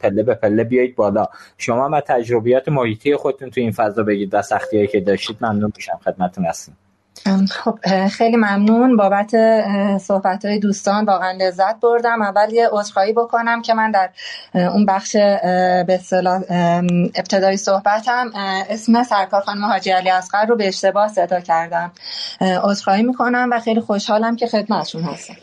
پله 0.00 0.22
به 0.22 0.34
پله 0.34 0.64
بیایید 0.64 0.96
بالا. 0.96 1.26
شما 1.58 1.90
و 1.92 2.00
تجربیات 2.00 2.68
محیطی 2.68 3.16
خودتون 3.16 3.50
تو 3.50 3.60
این 3.60 3.72
فضا 3.72 4.02
بگید 4.02 4.34
و 4.34 4.42
سختیایی 4.42 4.86
که 4.86 5.00
داشتید 5.00 5.36
ممنون 5.40 5.72
میشم. 5.76 6.00
خدمتتون 6.04 6.44
هستیم 6.44 6.76
خب 7.50 7.78
خیلی 8.08 8.36
ممنون 8.36 8.96
بابت 8.96 9.30
صحبت 9.98 10.44
های 10.44 10.58
دوستان. 10.58 11.04
واقعا 11.04 11.32
لذت 11.32 11.80
بردم. 11.80 12.22
اول 12.22 12.52
یه 12.52 12.68
عذرخواهی 12.72 13.12
بکنم 13.12 13.62
که 13.62 13.74
من 13.74 13.90
در 13.90 14.10
اون 14.54 14.86
بخش 14.86 15.16
به 15.86 16.00
ابتدایی 17.14 17.56
صحبتم 17.56 18.30
اسم 18.70 19.02
سرکار 19.02 19.40
خانم 19.40 19.64
حاجی 19.64 19.90
علی 19.90 20.10
اصغر 20.10 20.46
رو 20.46 20.56
به 20.56 20.68
اشتباه 20.68 21.08
صدا 21.08 21.40
کردم. 21.40 21.92
عذرخواهی 22.40 23.02
می‌کنم 23.02 23.48
و 23.52 23.60
خیلی 23.60 23.80
خوشحالم 23.80 24.36
که 24.36 24.46
خدمتشون 24.46 25.02
هستم. 25.02 25.34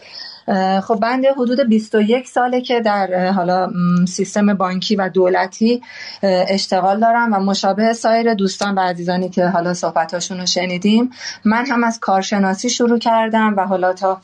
خب 0.84 0.96
بنده 0.96 1.32
حدود 1.32 1.60
21 1.70 2.28
ساله 2.28 2.62
که 2.62 2.82
در 2.82 3.32
حالا 3.32 3.72
سیستم 4.08 4.54
بانکی 4.54 4.96
و 4.96 5.10
دولتی 5.10 5.82
اشتغال 6.24 7.00
دارم 7.00 7.34
و 7.34 7.40
مشابه 7.40 7.94
سایر 7.94 8.34
دوستان 8.34 8.76
و 8.76 8.80
عزیزانی 8.80 9.30
که 9.30 9.48
حالا 9.48 9.74
صحبتاشون 9.74 10.40
رو 10.40 10.46
شنیدیم. 10.46 11.10
من 11.46 11.66
هم 11.66 11.84
از 11.84 12.00
کارشناسی 12.00 12.70
شروع 12.70 13.00
کردم 13.00 13.54
و 13.58 13.66
حالا 13.66 13.94
تا 13.94 14.22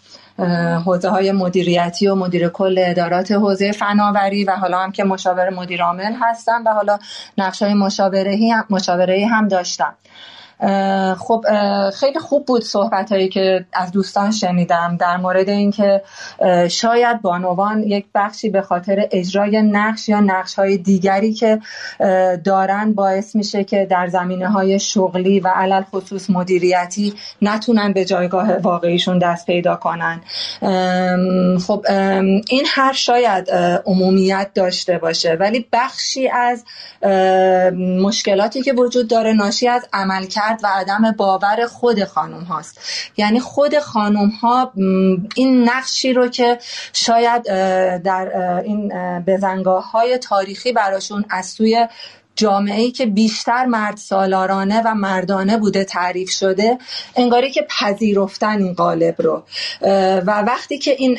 حوزه 0.85 1.09
های 1.09 1.31
مدیریتی 1.31 2.07
و 2.07 2.15
مدیر 2.15 2.49
کل 2.49 2.75
ادارات 2.85 3.31
حوزه 3.31 3.71
فناوری 3.71 4.43
و 4.43 4.51
حالا 4.51 4.79
هم 4.79 4.91
که 4.91 5.03
مشاور 5.03 5.49
مدیر 5.49 5.83
عامل 5.83 6.13
هستم 6.21 6.63
و 6.65 6.69
حالا 6.69 6.99
نقش 7.37 7.61
های 7.61 7.73
مشاوره 8.69 9.27
هم 9.31 9.47
داشتم. 9.47 9.93
خب 11.17 11.45
خیلی 11.93 12.19
خوب 12.19 12.45
بود 12.45 12.63
صحبت 12.63 13.11
هایی 13.11 13.29
که 13.29 13.65
از 13.73 13.91
دوستان 13.91 14.31
شنیدم 14.31 14.97
در 14.99 15.17
مورد 15.17 15.49
اینکه 15.49 16.01
شاید 16.69 17.21
بانوان 17.21 17.83
یک 17.83 18.05
بخشی 18.15 18.49
به 18.49 18.61
خاطر 18.61 19.07
اجرای 19.11 19.61
نقش 19.61 20.09
یا 20.09 20.19
نقش 20.19 20.55
های 20.55 20.77
دیگری 20.77 21.33
که 21.33 21.59
دارن 22.43 22.93
باعث 22.93 23.35
میشه 23.35 23.63
که 23.63 23.87
در 23.89 24.07
زمینه 24.07 24.49
های 24.49 24.79
شغلی 24.79 25.39
و 25.39 25.47
علل 25.47 25.83
خصوص 25.83 26.29
مدیریتی 26.29 27.13
نتونن 27.41 27.93
به 27.93 28.05
جایگاه 28.05 28.57
واقعیشون 28.57 29.19
دست 29.19 29.45
پیدا 29.45 29.75
کنن. 29.75 30.21
خب 31.67 31.85
این 32.49 32.65
هر 32.67 32.93
شاید 32.93 33.51
عمومیت 33.85 34.49
داشته 34.55 34.97
باشه 34.97 35.33
ولی 35.39 35.67
بخشی 35.73 36.29
از 36.29 36.63
مشکلاتی 37.77 38.61
که 38.61 38.73
وجود 38.73 39.07
داره 39.07 39.33
ناشی 39.33 39.67
از 39.67 39.87
عملکرد 39.93 40.48
و 40.63 40.67
عدم 40.67 41.11
باور 41.11 41.65
خود 41.65 42.03
خانم 42.03 42.43
هاست. 42.43 42.79
یعنی 43.17 43.39
خود 43.39 43.79
خانم 43.79 44.29
ها 44.29 44.71
این 45.35 45.69
نقشی 45.69 46.13
رو 46.13 46.27
که 46.27 46.57
شاید 46.93 47.43
در 48.03 48.61
این 48.63 48.89
بزنگاه 49.19 49.91
های 49.91 50.17
تاریخی 50.17 50.71
براشون 50.71 51.25
از 51.29 51.45
سوی 51.45 51.87
جامعه 52.39 52.81
ای 52.81 52.91
که 52.91 53.05
بیشتر 53.05 53.65
مرد 53.65 53.97
سالارانه 53.97 54.81
و 54.85 54.95
مردانه 54.95 55.57
بوده 55.57 55.83
تعریف 55.83 56.29
شده 56.29 56.77
انگاری 57.15 57.51
که 57.51 57.67
پذیرفتن 57.79 58.63
این 58.63 58.73
قالب 58.73 59.15
رو. 59.21 59.43
و 60.27 60.41
وقتی 60.41 60.77
که 60.77 60.91
این 60.91 61.17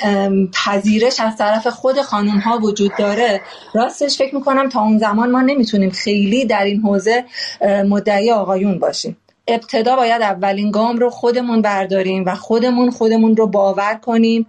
پذیرش 0.64 1.20
از 1.20 1.36
طرف 1.36 1.66
خود 1.66 2.02
خانم 2.02 2.38
ها 2.38 2.58
وجود 2.58 2.92
داره 2.98 3.40
راستش 3.74 4.18
فکر 4.18 4.34
می‌کنم 4.34 4.68
تا 4.68 4.80
اون 4.80 4.98
زمان 4.98 5.30
ما 5.30 5.40
نمی‌تونیم 5.40 5.90
خیلی 5.90 6.44
در 6.44 6.64
این 6.64 6.80
حوزه 6.80 7.24
مدعی 7.88 8.30
آقایون 8.30 8.78
باشیم. 8.78 9.16
ابتدا 9.48 9.96
باید 9.96 10.22
اولین 10.22 10.70
گام 10.70 10.96
رو 10.96 11.10
خودمون 11.10 11.62
برداریم 11.62 12.24
و 12.26 12.34
خودمون 12.34 12.90
خودمون 12.90 13.36
رو 13.36 13.46
باور 13.46 13.94
کنیم 13.94 14.46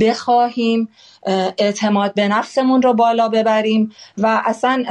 بخواهیم. 0.00 0.88
اعتماد 1.58 2.14
به 2.14 2.28
نفسمون 2.28 2.82
رو 2.82 2.94
بالا 2.94 3.28
ببریم 3.28 3.92
و 4.18 4.42
اصلا 4.44 4.84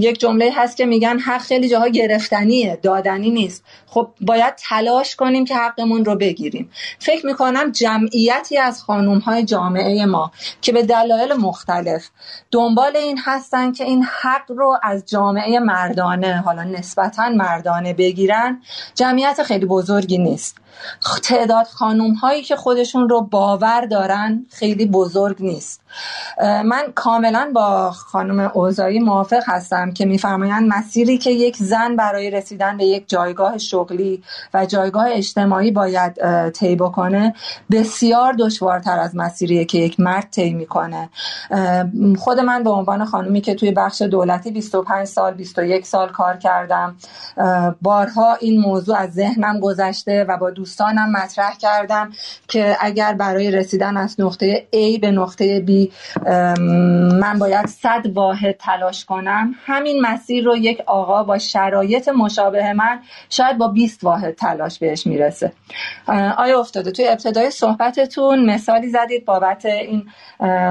یک 0.00 0.20
جمله 0.20 0.50
هست 0.54 0.76
که 0.76 0.86
میگن 0.86 1.18
حق 1.18 1.40
خیلی 1.40 1.68
جاها 1.68 1.88
گرفتنیه 1.88 2.78
دادنی 2.82 3.30
نیست. 3.30 3.64
خب 3.86 4.08
باید 4.20 4.54
تلاش 4.68 5.16
کنیم 5.16 5.44
که 5.44 5.56
حقمون 5.56 6.04
رو 6.04 6.16
بگیریم. 6.16 6.70
فکر 6.98 7.26
می‌کنم 7.26 7.72
جمعیتی 7.72 8.58
از 8.58 8.82
خانوم 8.82 9.18
های 9.18 9.44
جامعه 9.44 10.06
ما 10.06 10.30
که 10.60 10.72
به 10.72 10.82
دلایل 10.82 11.32
مختلف 11.32 12.08
دنبال 12.50 12.96
این 12.96 13.18
هستن 13.24 13.72
که 13.72 13.84
این 13.84 14.04
حق 14.22 14.44
رو 14.48 14.78
از 14.82 15.04
جامعه 15.06 15.58
مردانه 15.58 16.36
حالا 16.36 16.62
نسبتا 16.62 17.28
مردانه 17.28 17.94
بگیرن 17.94 18.62
جمعیت 18.94 19.42
خیلی 19.42 19.66
بزرگی 19.66 20.18
نیست. 20.18 20.56
تعداد 21.22 21.66
خانوم 21.66 22.12
هایی 22.12 22.42
که 22.42 22.56
خودشون 22.56 23.08
رو 23.08 23.20
باور 23.20 23.80
دارن 23.80 24.46
خیلی 24.50 24.86
بزرگ 24.86 25.36
نیست. 25.40 25.55
this 25.56 25.78
من 26.64 26.82
کاملا 26.94 27.50
با 27.54 27.90
خانم 27.90 28.50
اوزایی 28.54 28.98
موافق 28.98 29.42
هستم 29.46 29.92
که 29.92 30.04
میفرمایند 30.04 30.68
مسیری 30.68 31.18
که 31.18 31.30
یک 31.30 31.56
زن 31.56 31.96
برای 31.96 32.30
رسیدن 32.30 32.76
به 32.76 32.84
یک 32.84 33.08
جایگاه 33.08 33.58
شغلی 33.58 34.22
و 34.54 34.66
جایگاه 34.66 35.06
اجتماعی 35.10 35.70
باید 35.70 36.12
طی 36.50 36.76
بکنه 36.76 37.34
بسیار 37.70 38.32
دشوارتر 38.32 38.98
از 38.98 39.16
مسیری 39.16 39.64
که 39.64 39.78
یک 39.78 40.00
مرد 40.00 40.28
طی 40.30 40.54
می‌کنه. 40.54 41.08
خود 42.18 42.40
من 42.40 42.62
به 42.62 42.70
عنوان 42.70 43.04
خانومی 43.04 43.40
که 43.40 43.54
توی 43.54 43.70
بخش 43.70 44.02
دولتی 44.02 44.50
25 44.50 45.06
سال 45.06 45.34
21 45.34 45.86
سال 45.86 46.08
کار 46.08 46.36
کردم 46.36 46.96
بارها 47.82 48.34
این 48.34 48.60
موضوع 48.60 48.96
از 48.96 49.12
ذهنم 49.12 49.60
گذشته 49.60 50.24
و 50.28 50.36
با 50.36 50.50
دوستانم 50.50 51.12
مطرح 51.12 51.56
کردم 51.56 52.10
که 52.48 52.76
اگر 52.80 53.14
برای 53.14 53.50
رسیدن 53.50 53.96
از 53.96 54.20
نقطه 54.20 54.66
A 54.72 55.00
به 55.00 55.10
نقطه 55.10 55.64
B 55.66 55.85
من 57.20 57.38
باید 57.38 57.66
صد 57.66 58.06
واحد 58.14 58.56
تلاش 58.56 59.04
کنم. 59.04 59.54
همین 59.66 60.00
مسیر 60.00 60.44
رو 60.44 60.56
یک 60.56 60.80
آقا 60.86 61.24
با 61.24 61.38
شرایط 61.38 62.08
مشابه 62.08 62.72
من 62.72 63.00
شاید 63.30 63.58
با 63.58 63.68
20 63.68 64.04
واحد 64.04 64.34
تلاش 64.34 64.78
بهش 64.78 65.06
می‌رسه. 65.06 65.52
آیا 66.36 66.60
افتاده؟ 66.60 66.90
توی 66.90 67.08
ابتدای 67.08 67.50
صحبتتون 67.50 68.50
مثالی 68.50 68.88
زدید 68.88 69.24
بابت 69.24 69.66
این 69.66 70.06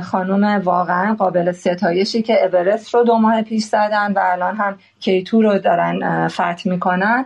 خانم 0.01 0.61
واقعا 0.63 1.15
قابل 1.15 1.51
ستایشی 1.51 2.21
که 2.21 2.43
اورست 2.43 2.93
رو 2.93 3.03
دو 3.03 3.17
ماه 3.17 3.41
پیش 3.41 3.63
زدن 3.63 4.13
و 4.13 4.19
الان 4.23 4.55
هم 4.55 4.77
کیتو 5.05 5.41
رو 5.41 5.59
دارن 5.59 6.27
فتح 6.27 6.61
می‌کنن. 6.65 7.25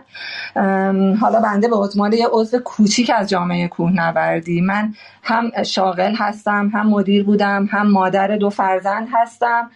حالا 1.20 1.40
بنده 1.44 1.68
به 1.68 1.76
عنوان 1.76 2.12
یه 2.12 2.28
عضو 2.32 2.58
کوچیک 2.58 3.10
از 3.14 3.30
جامعه 3.30 3.68
کوهنوردی 3.68 4.60
من 4.60 4.94
هم 5.22 5.62
شاغل 5.62 6.14
هستم 6.18 6.70
هم 6.74 6.86
مدیر 6.86 7.24
بودم 7.24 7.68
هم 7.70 7.90
مادر 7.90 8.36
دو 8.36 8.50
فرزند 8.50 9.08
هستم 9.12 9.70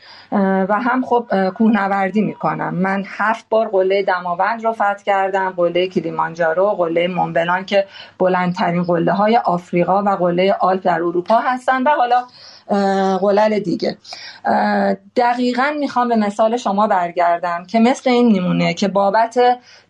و 0.68 0.80
هم 0.80 1.02
خب 1.04 1.50
کوهنوردی 1.50 2.22
می‌کنم. 2.22 2.74
من 2.74 3.04
هفت 3.06 3.46
بار 3.48 3.68
قله 3.68 4.02
دماوند 4.02 4.64
رو 4.64 4.72
فتح 4.72 5.02
کردم 5.04 5.50
قله 5.56 5.88
کلیمانجارو 5.88 6.66
قله 6.66 7.08
مونبلان 7.08 7.64
که 7.64 7.86
بلندترین 8.18 8.82
قله 8.82 9.12
های 9.12 9.36
آفریقا 9.36 10.02
و 10.02 10.08
قله 10.08 10.56
آلپ 10.60 10.82
در 10.82 10.94
اروپا 10.94 11.38
هستن 11.38 11.82
و 11.82 11.88
حالا 11.88 12.24
قلل 13.20 13.58
دیگه. 13.58 13.98
دقیقا 15.16 15.74
می‌خوام 15.80 16.08
به 16.08 16.16
مثال 16.16 16.56
شما 16.56 16.86
برگردم 16.86 17.64
که 17.66 17.80
مثل 17.80 18.10
این 18.10 18.28
نیمونه 18.28 18.74
که 18.74 18.88
بابت 18.88 19.38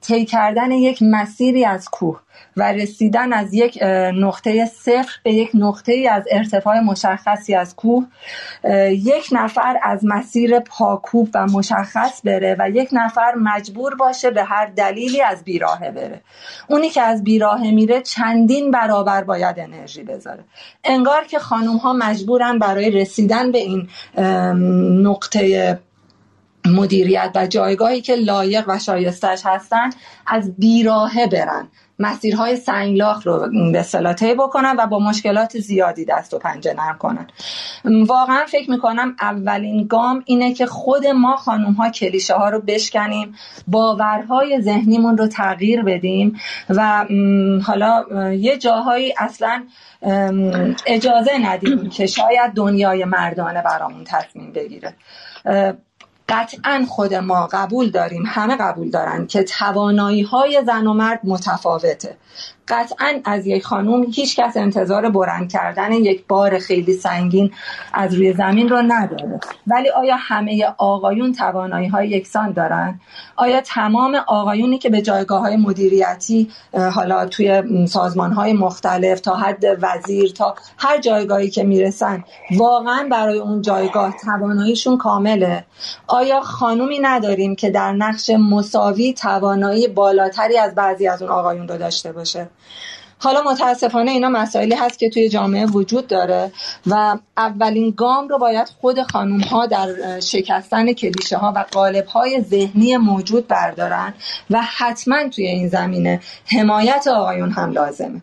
طی 0.01 0.25
کردن 0.25 0.71
یک 0.71 1.03
مسیری 1.03 1.65
از 1.65 1.89
کوه 1.89 2.21
و 2.57 2.73
رسیدن 2.73 3.33
از 3.33 3.55
یک 3.55 3.79
نقطه 4.15 4.67
صفر 4.67 5.19
به 5.23 5.33
یک 5.33 5.51
نقطه 5.55 6.09
از 6.11 6.25
ارتفاع 6.31 6.81
مشخصی 6.81 7.55
از 7.55 7.77
کوه 7.77 8.07
یک 8.91 9.29
نفر 9.33 9.79
از 9.83 10.01
مسیر 10.05 10.59
پاکوب 10.61 11.29
و 11.35 11.47
مشخص 11.47 12.21
بره 12.25 12.57
و 12.59 12.71
یک 12.71 12.89
نفر 12.93 13.35
مجبور 13.35 13.95
باشه 13.95 14.31
به 14.31 14.45
هر 14.45 14.67
دلیلی 14.67 15.23
از 15.23 15.45
بیراهه 15.45 15.91
بره. 15.91 16.21
اونی 16.69 16.91
که 16.91 17.03
از 17.03 17.25
بیراهه 17.25 17.71
میره 17.71 18.03
چندین 18.03 18.71
برابر 18.71 19.25
باید 19.25 19.59
انرژی 19.59 20.03
بذاره. 20.03 20.45
انگار 20.85 21.25
که 21.25 21.39
خانوم 21.39 21.77
ها 21.77 21.93
مجبورن 21.93 22.59
برای 22.59 22.91
رسیدن 22.91 23.53
به 23.53 23.59
این 23.59 23.89
نقطه 25.03 25.79
مدیریت 26.67 27.31
و 27.35 27.47
جایگاهی 27.47 28.01
که 28.01 28.15
لایق 28.15 28.65
و 28.69 28.79
شایستش 28.79 29.43
هستن 29.45 29.91
از 30.27 30.57
بیراهه 30.57 31.27
برن. 31.27 31.69
مسیرهای 31.99 32.57
سنگلاخ 32.57 33.27
رو 33.27 33.49
به 33.73 33.83
صلاح 33.83 34.15
بکنن 34.39 34.77
و 34.79 34.87
با 34.87 34.99
مشکلات 34.99 35.59
زیادی 35.59 36.05
دست 36.05 36.35
و 36.35 36.39
پنجه 36.39 36.75
نرم 36.75 36.99
کنن. 36.99 37.27
واقعا 38.07 38.45
فکر 38.47 38.71
می‌کنم 38.71 39.17
اولین 39.21 39.87
گام 39.87 40.23
اینه 40.27 40.55
که 40.55 40.67
خود 40.67 41.07
ما 41.07 41.37
خانوم 41.37 41.73
ها 41.73 41.91
کلیشه 41.91 42.35
ها 42.35 42.49
رو 42.49 42.61
بشکنیم 42.61 43.35
باورهای 43.67 44.61
ذهنیمون 44.61 45.17
رو 45.17 45.27
تغییر 45.27 45.83
بدیم 45.83 46.41
و 46.69 47.07
حالا 47.67 48.05
یه 48.33 48.59
جاهایی 48.59 49.15
اصلا 49.19 49.65
اجازه 50.87 51.39
ندیم 51.43 51.89
که 51.89 52.07
شاید 52.07 52.53
دنیای 52.55 53.05
مردانه 53.05 53.63
برامون 53.63 54.05
تصمیم 54.05 54.53
بگیره. 54.53 54.95
قطعا 56.29 56.87
خود 56.89 57.15
ما 57.15 57.47
قبول 57.47 57.91
داریم 57.91 58.23
همه 58.27 58.57
قبول 58.57 58.91
دارن 58.91 59.27
که 59.27 59.43
توانایی 59.43 60.23
های 60.23 60.63
زن 60.67 60.87
و 60.87 60.93
مرد 60.93 61.21
متفاوته. 61.25 62.17
قطعا 62.69 63.21
از 63.25 63.47
یک 63.47 63.65
خانوم 63.65 64.03
هیچ 64.03 64.37
کس 64.37 64.57
انتظار 64.57 65.11
برند 65.11 65.53
کردن 65.53 65.93
یک 65.93 66.27
بار 66.27 66.59
خیلی 66.59 66.93
سنگین 66.93 67.51
از 67.93 68.15
روی 68.15 68.33
زمین 68.33 68.69
رو 68.69 68.83
نداره. 68.83 69.41
ولی 69.67 69.91
آیا 69.91 70.17
همه 70.19 70.67
آقایون 70.79 71.33
توانایی 71.33 71.89
های 71.89 72.09
یکسان 72.09 72.53
دارن؟ 72.53 73.01
آیا 73.37 73.61
تمام 73.61 74.15
آقایونی 74.27 74.79
که 74.79 74.91
به 74.91 75.03
جایگاه 75.03 75.41
های 75.41 75.57
مدیریتی 75.57 76.51
حالا 76.95 77.27
توی 77.27 77.63
سازمان 77.87 78.33
های 78.33 78.53
مختلف 78.53 79.21
تا 79.21 79.35
حد 79.35 79.65
وزیر 79.83 80.31
تا 80.33 80.55
هر 80.79 80.99
جایگاهی 80.99 81.51
که 81.51 81.65
می‌رسن 81.65 82.25
واقعا 82.57 83.09
برای 83.11 83.39
اون 83.39 83.63
جایگاه 83.63 84.15
تواناییشون 84.25 84.99
کامله؟ 84.99 85.65
آیا 86.07 86.41
خانومی 86.41 86.99
نداریم 86.99 87.57
که 87.57 87.71
در 87.71 87.93
نقش 87.93 88.31
مساوی 88.31 89.13
توانایی 89.13 89.89
بالاتری 89.89 90.59
از 90.59 90.75
بعضی 90.75 91.09
از 91.09 91.23
اون 91.23 91.31
آقایون 91.31 91.69
رو 91.69 91.79
داشته 91.79 92.13
باشه؟ 92.13 92.49
حالا 93.19 93.43
متاسفانه 93.43 94.11
اینا 94.11 94.29
مسائلی 94.29 94.75
هست 94.75 94.99
که 94.99 95.11
توی 95.11 95.29
جامعه 95.29 95.67
وجود 95.67 96.07
داره 96.07 96.53
و 96.87 97.19
اولین 97.37 97.95
گام 97.97 98.29
رو 98.29 98.39
باید 98.39 98.69
خود 98.81 99.03
خانوم 99.03 99.41
ها 99.41 99.67
در 99.67 100.21
شکستن 100.21 100.93
کلیشه 100.93 101.37
ها 101.37 101.53
و 101.57 101.65
قالب 101.73 102.07
های 102.07 102.41
ذهنی 102.41 102.97
موجود 102.97 103.49
بردارن 103.49 104.15
و 104.51 104.63
حتما 104.63 105.29
توی 105.29 105.47
این 105.47 105.69
زمینه 105.69 106.21
حمایت 106.47 107.07
آقایون 107.07 107.51
هم 107.51 107.71
لازمه. 107.71 108.23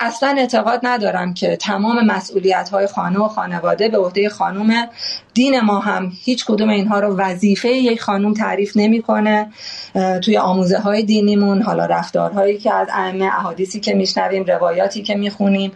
اصلا 0.00 0.34
اعتقاد 0.38 0.80
ندارم 0.82 1.34
که 1.34 1.56
تمام 1.56 2.06
مسئولیت 2.06 2.68
های 2.68 2.86
خانه 2.86 3.18
و 3.18 3.28
خانواده 3.28 3.88
به 3.88 3.98
عهده 3.98 4.28
خانوم 4.28 4.88
دین 5.34 5.60
ما 5.60 5.78
هم 5.78 6.12
هیچ 6.24 6.44
کدوم 6.44 6.68
اینها 6.68 7.00
رو 7.00 7.16
وظیفه 7.16 7.68
یک 7.68 8.00
خانوم 8.02 8.34
تعریف 8.34 8.76
نمی‌کنه. 8.76 9.50
توی 10.24 10.38
آموزه 10.38 10.78
های 10.78 11.02
دینیمون 11.02 11.62
حالا 11.62 11.86
رفتارهایی 11.86 12.58
که 12.58 12.74
از 12.74 12.88
ائمه 12.92 13.24
احادیثی 13.24 13.80
که 13.80 13.94
میشنویم 13.94 14.44
روایاتی 14.44 15.02
که 15.02 15.14
می‌خونیم 15.14 15.72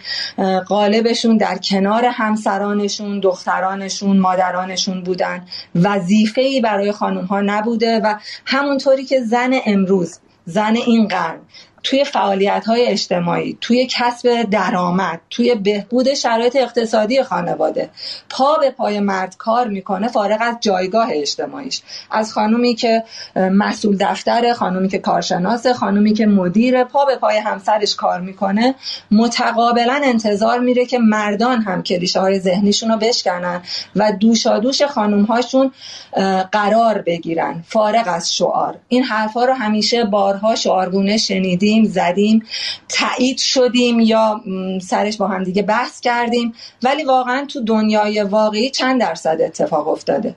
قالبشون 0.68 1.36
در 1.36 1.58
کنار 1.58 2.04
همسرانشون 2.04 3.20
دخترانشون 3.20 4.16
مادرانشون 4.16 5.02
بودن. 5.02 5.44
وظیفه 5.74 6.40
ای 6.40 6.60
برای 6.60 6.92
خانوم 6.92 7.24
ها 7.24 7.40
نبوده 7.40 8.00
و 8.04 8.14
همونطوری 8.46 9.04
که 9.04 9.20
زن 9.20 9.50
امروز 9.66 10.18
زن 10.44 10.76
این 10.76 11.08
قرن 11.08 11.38
توی 11.82 12.04
فعالیت 12.04 12.64
های 12.66 12.86
اجتماعی 12.86 13.58
توی 13.60 13.86
کسب 13.90 14.42
درآمد 14.42 15.20
توی 15.30 15.54
بهبود 15.54 16.14
شرایط 16.14 16.56
اقتصادی 16.56 17.22
خانواده 17.22 17.90
پا 18.30 18.56
به 18.56 18.70
پای 18.70 19.00
مرد 19.00 19.36
کار 19.36 19.68
می‌کنه 19.68 20.08
فارغ 20.08 20.38
از 20.40 20.56
جایگاه 20.60 21.08
اجتماعیش. 21.12 21.82
از 22.10 22.32
خانومی 22.32 22.74
که 22.74 23.04
مسئول 23.36 23.96
دفتر 24.00 24.52
خانومی 24.52 24.88
که 24.88 24.98
کارشناس 24.98 25.66
خانومی 25.66 26.14
که 26.14 26.26
مدیر 26.26 26.84
پا 26.84 27.04
به 27.04 27.16
پای 27.16 27.38
همسرش 27.38 27.94
کار 27.94 28.20
می‌کنه. 28.20 28.74
متقابلا 29.10 30.00
انتظار 30.04 30.58
میره 30.58 30.86
که 30.86 30.98
مردان 30.98 31.62
هم 31.62 31.82
کلیشه 31.82 32.20
های 32.20 32.38
ذهنیشون 32.38 32.90
رو 32.90 32.96
بشکنن 32.96 33.62
و 33.96 34.12
دوشا 34.12 34.58
دوش 34.58 34.82
خانوم 34.82 35.24
هاشون 35.24 35.72
قرار 36.52 37.02
بگیرن 37.02 37.64
فارغ 37.68 38.04
از 38.06 38.34
شعار. 38.34 38.78
این 38.88 39.02
حرفها 39.02 39.44
رو 39.44 39.52
همیشه 39.52 40.04
بارها 40.04 40.54
شعارگونه 40.54 41.16
شنیدیم 41.72 41.84
زدیم 41.84 42.42
تایید 42.88 43.38
شدیم 43.38 44.00
یا 44.00 44.40
سرش 44.82 45.16
با 45.16 45.28
هم 45.28 45.44
دیگه 45.44 45.62
بحث 45.62 46.00
کردیم. 46.00 46.54
ولی 46.82 47.04
واقعا 47.04 47.44
تو 47.44 47.64
دنیای 47.64 48.22
واقعی 48.22 48.70
چند 48.70 49.00
درصد 49.00 49.38
اتفاق 49.40 49.88
افتاده؟ 49.88 50.34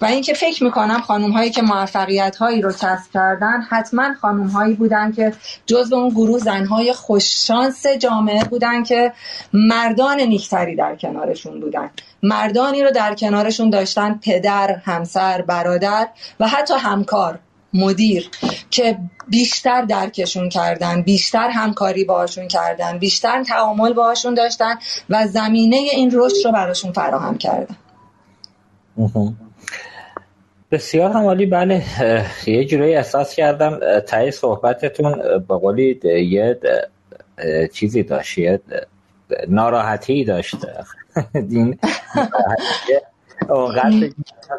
و 0.00 0.04
اینکه 0.04 0.34
فکر 0.34 0.64
می‌کنم 0.64 1.00
خانم 1.00 1.30
هایی 1.30 1.50
که 1.50 1.62
موفقیت 1.62 2.36
هایی 2.36 2.62
رو 2.62 2.72
کسب 2.72 3.12
کردن 3.14 3.60
حتما 3.70 4.14
خانم 4.20 4.46
هایی 4.46 4.74
بودن 4.74 5.12
که 5.12 5.32
جز 5.66 5.92
اون 5.92 6.08
گروه 6.08 6.38
زن 6.38 6.66
های 6.66 6.92
خوششانس 6.92 7.86
جامعه 7.86 8.44
بودن 8.44 8.82
که 8.82 9.12
مردان 9.52 10.20
نیکتری 10.20 10.76
در 10.76 10.96
کنارشون 10.96 11.60
بودن. 11.60 11.90
مردانی 12.22 12.82
رو 12.82 12.90
در 12.90 13.14
کنارشون 13.14 13.70
داشتن 13.70 14.20
پدر، 14.22 14.80
همسر، 14.84 15.42
برادر 15.42 16.08
و 16.40 16.48
حتی 16.48 16.74
همکار. 16.74 17.38
مدیر 17.76 18.30
که 18.70 18.98
بیشتر 19.28 19.82
درکشون 19.82 20.48
کردن 20.48 21.02
بیشتر 21.02 21.48
همکاری 21.48 22.04
باشون 22.04 22.48
کردن 22.48 22.98
بیشتر 22.98 23.44
تعامل 23.44 23.92
باشون 23.92 24.34
داشتن 24.34 24.74
و 25.10 25.26
زمینه 25.26 25.76
این 25.76 26.10
رشد 26.14 26.46
رو 26.46 26.52
براشون 26.52 26.92
فراهم 26.92 27.38
کردن. 27.38 27.76
بسیار 30.70 31.10
همالی 31.10 31.46
بله 31.46 31.82
یه 32.46 32.64
جورایی 32.64 32.94
احساس 32.94 33.34
کردم 33.34 34.00
تای 34.00 34.30
صحبتتون 34.30 35.22
به 35.48 35.54
قولی 35.54 36.00
یه 36.04 36.60
چیزی 37.72 38.02
داشت 38.02 38.38
یه 38.38 38.60
ناراحتی 39.48 40.24
داشت. 40.24 40.54
این 41.34 41.78
اونقدر 43.48 44.10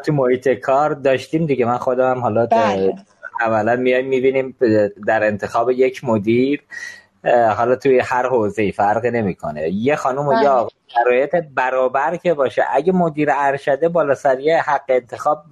تو 0.04 0.12
محیط 0.12 0.48
کار 0.48 0.94
داشتیم 0.94 1.46
دیگه 1.46 1.64
من 1.64 1.78
خودم 1.78 2.18
حالا 2.18 2.46
بله. 2.46 2.94
اولا 3.40 3.76
میایم 3.76 4.06
می‌بینیم 4.06 4.56
در 5.06 5.24
انتخاب 5.24 5.70
یک 5.70 6.04
مدیر 6.04 6.62
حالا 7.56 7.76
توی 7.76 8.00
هر 8.00 8.26
حوزه 8.26 8.70
فرقی 8.70 9.10
نمی‌کنه. 9.10 9.68
یه 9.68 9.96
خانم 9.96 10.28
و 10.28 10.42
یه 10.42 10.48
آقا 10.48 10.68
شرایط 10.86 11.36
برابر 11.54 12.16
که 12.16 12.34
باشه 12.34 12.64
اگه 12.70 12.92
مدیر 12.92 13.28
ارشده 13.32 13.88
بالا 13.88 14.14
سریه 14.14 14.62
حق 14.62 14.84
انتخاب 14.88 15.42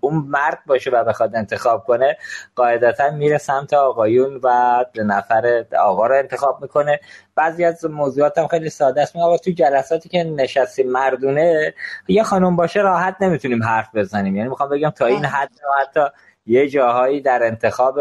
اون 0.00 0.14
مرد 0.28 0.58
باشه 0.66 0.90
و 0.90 1.04
بخواد 1.04 1.36
انتخاب 1.36 1.84
کنه 1.84 2.16
قاعدتا 2.56 3.10
میره 3.10 3.38
سمت 3.38 3.74
آقایون 3.74 4.40
و 4.42 4.84
نفر 4.96 5.64
آقا 5.78 6.06
رو 6.06 6.16
انتخاب 6.16 6.62
می‌کنه. 6.62 7.00
بعضی 7.34 7.64
از 7.64 7.84
موضوعات 7.84 8.38
هم 8.38 8.46
خیلی 8.46 8.70
ساده 8.70 9.02
است. 9.02 9.16
آقا 9.16 9.38
تو 9.38 9.50
جلساتی 9.50 10.08
که 10.08 10.24
نشستیم 10.24 10.90
مردونه 10.90 11.74
یه 12.08 12.22
خانم 12.22 12.56
باشه 12.56 12.80
راحت 12.80 13.16
نمی‌تونیم 13.20 13.62
حرف 13.62 13.94
بزنیم. 13.94 14.36
یعنی 14.36 14.48
می‌خوام 14.48 14.70
بگم 14.70 14.90
تا 14.90 15.06
این 15.06 15.24
حد 15.24 15.50
حتی 15.80 16.00
یه 16.46 16.68
جاهایی 16.68 17.20
در 17.20 17.42
انتخاب 17.42 18.00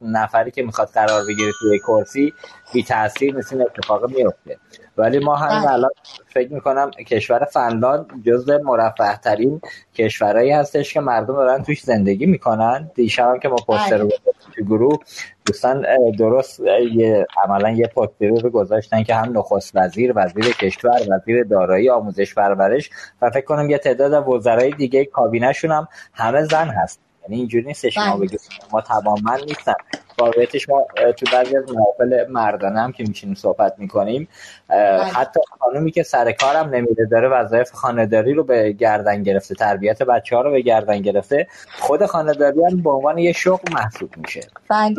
نفری 0.00 0.50
که 0.50 0.62
می‌خواد 0.62 0.88
قرار 0.88 1.22
بگیره 1.28 1.52
توی 1.60 1.78
کرسی 1.78 2.32
بی 2.72 2.82
تاثیر 2.82 3.36
مثل 3.36 3.56
این 3.56 3.66
اتفاق 3.66 4.10
میفته. 4.10 4.56
ولی 4.96 5.18
ما 5.18 5.34
همین 5.34 5.60
بله. 5.60 5.72
الان 5.72 5.90
فکر 6.34 6.52
می‌کنم 6.52 6.90
کشور 6.90 7.44
فنلاند 7.44 8.06
جز 8.26 8.50
مرفه 8.50 9.16
ترین 9.16 9.60
کشورهایی 9.94 10.50
هستش 10.50 10.94
که 10.94 11.00
مردم 11.00 11.34
دارن 11.34 11.62
توش 11.62 11.82
زندگی 11.82 12.26
می‌کنن. 12.26 12.90
دیشب 12.94 13.28
هم 13.28 13.38
که 13.38 13.48
ما 13.48 13.56
پوستر 13.66 13.98
رو 13.98 14.08
تو 14.56 14.62
گروه 14.64 14.98
دوستان 15.46 15.86
درست 16.18 16.60
یه 16.92 17.26
عملا 17.44 17.70
یه 17.70 17.86
پوستر 17.86 18.26
رو 18.26 18.50
گذاشتن 18.50 19.02
که 19.02 19.14
هم 19.14 19.38
نخست 19.38 19.72
وزیر 19.74 20.12
وزیر 20.16 20.44
کشور 20.44 21.00
وزیر 21.10 21.44
دارایی 21.44 21.90
آموزش 21.90 22.34
پرورش 22.34 22.90
و 23.22 23.30
فکر 23.30 23.44
کنم 23.44 23.70
یه 23.70 23.78
تعداد 23.78 24.28
وزرای 24.28 24.70
دیگه 24.70 25.04
کابینهشون 25.04 25.70
هم 25.70 25.88
همه 26.12 26.44
زن 26.44 26.68
هست. 26.68 27.00
یعنی 27.22 27.36
اینجوری 27.36 27.64
نیستش 27.64 27.98
ما 27.98 28.16
بله. 28.16 28.26
بگیم 28.26 28.38
ما 28.72 28.80
توانمند 28.80 29.40
نیستن 29.40 29.74
واقعیتش 30.18 30.68
ما 30.68 30.86
تو 31.16 31.26
بعضی 31.32 31.56
از 31.56 31.64
محافل 31.72 32.26
مردانه 32.30 32.80
هم 32.80 32.92
که 32.92 33.04
میشینیم 33.08 33.34
صحبت 33.34 33.74
می‌کنیم 33.78 34.28
بله. 34.68 35.04
حتی 35.04 35.40
خانومی 35.60 35.90
که 35.90 36.02
سر 36.02 36.32
کارم 36.32 36.68
نمیده 36.68 37.04
داره 37.04 37.28
وظایف 37.28 37.70
خانداری 37.72 38.34
رو 38.34 38.44
به 38.44 38.72
گردن 38.72 39.22
گرفته 39.22 39.54
تربیت 39.54 40.02
بچه 40.02 40.36
ها 40.36 40.42
رو 40.42 40.50
به 40.50 40.60
گردن 40.60 40.98
گرفته 41.02 41.46
خود 41.80 42.06
خانداری 42.06 42.64
هم 42.64 42.82
به 42.82 42.90
عنوان 42.90 43.18
یه 43.18 43.32
شغل 43.32 43.72
محسوب 43.72 44.10
میشه 44.16 44.40
بله. 44.68 44.94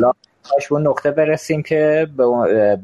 کاش 0.50 0.72
اون 0.72 0.86
نقطه 0.86 1.10
برسیم 1.10 1.62
که 1.62 2.06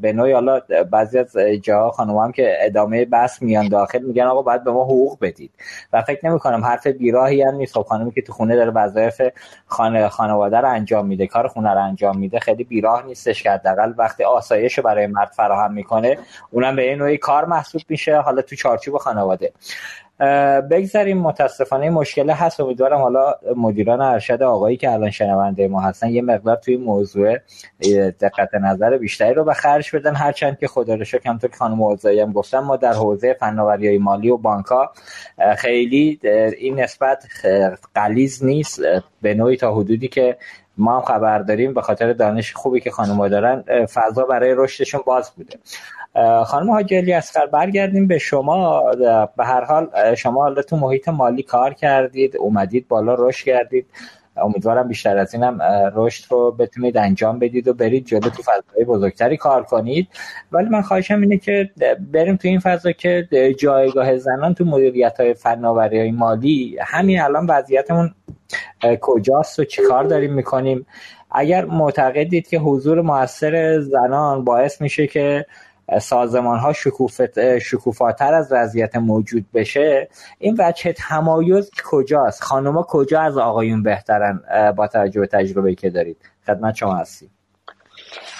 به 0.01 0.13
نوعی 0.13 0.31
حالا 0.31 0.61
بعضی 0.91 1.19
از 1.19 1.37
جاها 1.61 1.91
خانم 1.91 2.17
هم 2.17 2.31
که 2.31 2.57
ادامه 2.59 3.05
بحث 3.05 3.41
میان 3.41 3.67
داخل 3.67 3.99
میگن 3.99 4.23
آقا 4.23 4.41
باید 4.41 4.63
به 4.63 4.71
ما 4.71 4.83
حقوق 4.83 5.17
بدید. 5.21 5.51
و 5.93 6.01
فکر 6.01 6.29
نمی 6.29 6.39
کنم 6.39 6.65
حرف 6.65 6.87
بیراهی 6.87 7.41
هم 7.41 7.55
نیست. 7.55 7.73
خب 7.73 7.81
خانمی 7.81 8.11
که 8.11 8.21
تو 8.21 8.33
خونه 8.33 8.55
داره 8.55 8.71
وظایف 8.71 9.21
خانه 9.65 10.09
خانواده 10.09 10.57
رو 10.57 10.69
انجام 10.69 11.07
میده 11.07 11.27
کار 11.27 11.47
خونه 11.47 11.73
رو 11.73 11.83
انجام 11.83 12.17
میده 12.17 12.39
خیلی 12.39 12.63
بیراه 12.63 13.05
نیستش 13.05 13.43
که 13.43 13.51
حداقل 13.51 13.93
وقتی 13.97 14.23
آسایش 14.23 14.77
رو 14.77 14.83
برای 14.83 15.07
مرد 15.07 15.31
فراهم 15.31 15.73
می‌کنه 15.73 16.17
اونم 16.51 16.75
به 16.75 16.81
این 16.81 16.97
نوعی 16.97 17.17
کار 17.17 17.45
محسوب 17.45 17.81
میشه 17.89 18.17
حالا 18.17 18.41
تو 18.41 18.55
چارچوب 18.55 18.97
خانواده. 18.97 19.51
بگذاریم 20.71 21.17
متاسفانه 21.17 21.89
مشکل 21.89 22.29
هست. 22.29 22.59
امیدوارم 22.59 22.99
حالا 22.99 23.35
مدیران 23.55 24.01
ارشد 24.01 24.43
آقایی 24.43 24.77
که 24.77 24.91
الان 24.91 25.09
شنونده 25.09 25.67
ما 25.67 25.81
هستن 25.81 26.09
یه 26.09 26.21
مقدار 26.21 26.55
توی 26.55 26.77
موضوع 26.77 27.37
دقت 28.21 28.55
نظر 28.55 28.97
بیشتری 28.97 29.33
رو 29.33 29.43
به 29.43 29.53
خرج 29.53 29.95
بدن. 29.95 30.15
هرچند 30.15 30.59
که 30.59 30.67
خدا 30.67 30.95
رو 30.95 31.03
شکر 31.03 31.37
که 31.37 31.49
خانم 31.57 31.81
اوزایی 31.81 32.19
هم 32.19 32.31
گفتم 32.31 32.59
ما 32.59 32.77
در 32.77 32.93
حوزه 32.93 33.33
فناوری 33.33 33.97
مالی 33.97 34.29
و 34.29 34.37
بانکا 34.37 34.91
خیلی 35.57 36.19
این 36.57 36.79
نسبت 36.79 37.23
قلیز 37.95 38.45
نیست. 38.45 38.81
به 39.21 39.33
نوعی 39.33 39.57
تا 39.57 39.75
حدودی 39.75 40.07
که 40.07 40.37
ما 40.77 40.95
هم 40.95 41.01
خبر 41.01 41.39
داریم 41.39 41.73
به 41.73 41.81
خاطر 41.81 42.13
دانش 42.13 42.53
خوبی 42.53 42.79
که 42.79 42.91
خانم‌ها 42.91 43.27
دارن 43.27 43.85
فضا 43.85 44.23
برای 44.23 44.53
رشدشون 44.57 45.01
باز 45.05 45.31
بوده. 45.37 45.59
خانم 46.45 46.71
حاجی 46.71 46.95
علی 46.95 47.13
اسقر 47.13 47.45
برگردیم 47.45 48.07
به 48.07 48.17
شما. 48.17 48.91
به 49.37 49.45
هر 49.45 49.63
حال 49.63 50.15
شما 50.15 50.41
حالا 50.41 50.61
تو 50.61 50.77
محیط 50.77 51.09
مالی 51.09 51.43
کار 51.43 51.73
کردید 51.73 52.37
اومدید 52.37 52.87
بالا 52.87 53.15
رشد 53.19 53.45
کردید. 53.45 53.85
امیدوارم 54.37 54.87
بیشتر 54.87 55.17
از 55.17 55.33
اینم 55.33 55.59
رشد 55.95 56.31
رو 56.31 56.51
بتونید 56.51 56.97
انجام 56.97 57.39
بدید 57.39 57.67
و 57.67 57.73
برید 57.73 58.05
جلو 58.05 58.29
تو 58.29 58.41
فضای 58.41 58.85
بزرگتری 58.87 59.37
کار 59.37 59.63
کنید. 59.63 60.07
ولی 60.51 60.69
من 60.69 60.81
خواهشم 60.81 61.21
اینه 61.21 61.37
که 61.37 61.69
بریم 62.11 62.35
تو 62.35 62.47
این 62.47 62.59
فضا 62.59 62.91
که 62.91 63.27
جایگاه 63.59 64.17
زنان 64.17 64.53
تو 64.53 64.65
مدیریت 64.65 65.19
های 65.19 65.33
فناوری 65.33 65.99
های 65.99 66.11
مالی 66.11 66.77
همین 66.81 67.21
الان 67.21 67.45
وضعیتمون 67.45 68.13
کجاست 69.01 69.59
و 69.59 69.63
چیکار 69.63 70.03
داریم 70.03 70.33
می‌کنیم. 70.33 70.85
اگر 71.31 71.65
معتقدید 71.65 72.47
که 72.47 72.57
حضور 72.57 73.01
موثر 73.01 73.79
زنان 73.79 74.43
باعث 74.43 74.81
میشه 74.81 75.07
که 75.07 75.45
سازمان 75.99 76.59
ها 76.59 76.73
شکوفاتر 77.59 78.33
از 78.33 78.51
وضعیت 78.51 78.95
موجود 78.95 79.45
بشه 79.53 80.09
این 80.39 80.55
وجه 80.59 80.93
تمایز 80.93 81.71
کجاست؟ 81.91 82.43
خانوما 82.43 82.85
کجا 82.89 83.21
از 83.21 83.37
آقایون 83.37 83.83
بهترن؟ 83.83 84.41
با 84.77 84.87
توجه 84.87 85.19
به 85.19 85.27
تجربه 85.27 85.75
که 85.75 85.89
دارید. 85.89 86.17
خدمت 86.47 86.75
شما 86.75 86.95
هستیم. 86.95 87.29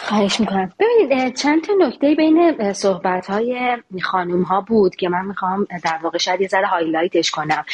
خواهش 0.03 0.39
می‌کنم. 0.39 0.72
ببینید 0.80 1.36
چند 1.36 1.63
تا 1.63 1.74
نکته 1.80 2.15
بین 2.15 2.74
صحبت 2.74 3.28
های 3.28 3.78
خانوم 4.01 4.41
ها 4.41 4.61
بود 4.61 4.95
که 4.95 5.09
من 5.09 5.26
می‌خوام 5.26 5.67
در 5.84 5.99
واقع 6.03 6.17
شاید 6.17 6.41
یه 6.41 6.47
ذره 6.47 6.67
هایلایتش 6.67 7.32
کنم. 7.32 7.65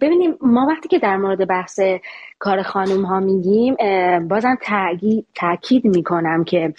ببینیم 0.00 0.34
ما 0.40 0.66
وقتی 0.70 0.88
که 0.88 0.98
در 0.98 1.16
مورد 1.16 1.48
بحث 1.48 1.80
کار 2.38 2.62
خانوم 2.62 3.04
ها 3.04 3.20
میگیم 3.20 3.76
بازم 4.28 4.58
تاکید 5.34 5.84
می‌کنم 5.84 6.44
که 6.44 6.74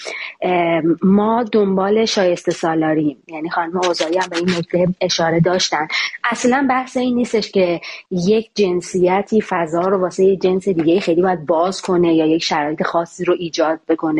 ما 1.03 1.43
دنبال 1.43 2.05
شایسته 2.05 2.51
سالاریم. 2.51 3.23
یعنی 3.27 3.49
خانم 3.49 3.77
اوزایی 3.77 4.17
هم 4.17 4.27
به 4.29 4.37
این 4.37 4.49
نکته 4.57 4.87
اشاره 5.01 5.39
داشتن. 5.39 5.87
اصلا 6.23 6.67
بحث 6.69 6.97
این 6.97 7.15
نیستش 7.15 7.51
که 7.51 7.81
یک 8.11 8.49
جنسیتی 8.55 9.41
فضا 9.41 9.81
رو 9.81 10.01
واسه 10.01 10.25
یه 10.25 10.37
جنس 10.37 10.69
دیگه 10.69 10.99
خیلی 10.99 11.21
باید 11.21 11.45
باز 11.45 11.81
کنه 11.81 12.15
یا 12.15 12.25
یک 12.25 12.43
شرایط 12.43 12.83
خاصی 12.83 13.25
رو 13.25 13.35
ایجاد 13.39 13.79
بکنه. 13.89 14.18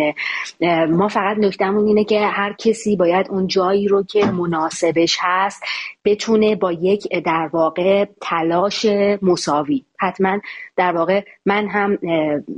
ما 0.89 1.07
فقط 1.07 1.37
نکتهمون 1.37 1.87
اینه 1.87 2.03
که 2.03 2.27
هر 2.27 2.53
کسی 2.53 2.95
باید 2.95 3.27
اون 3.29 3.47
جایی 3.47 3.87
رو 3.87 4.03
که 4.03 4.25
مناسبش 4.25 5.17
هست 5.21 5.63
بتونه 6.09 6.55
با 6.55 6.71
یک 6.71 7.07
در 7.25 7.49
واقع 7.53 8.05
تلاش 8.21 8.85
مساوی. 9.21 9.85
حتما 10.01 10.39
در 10.75 10.97
واقع 10.97 11.21
من 11.45 11.67
هم 11.67 11.97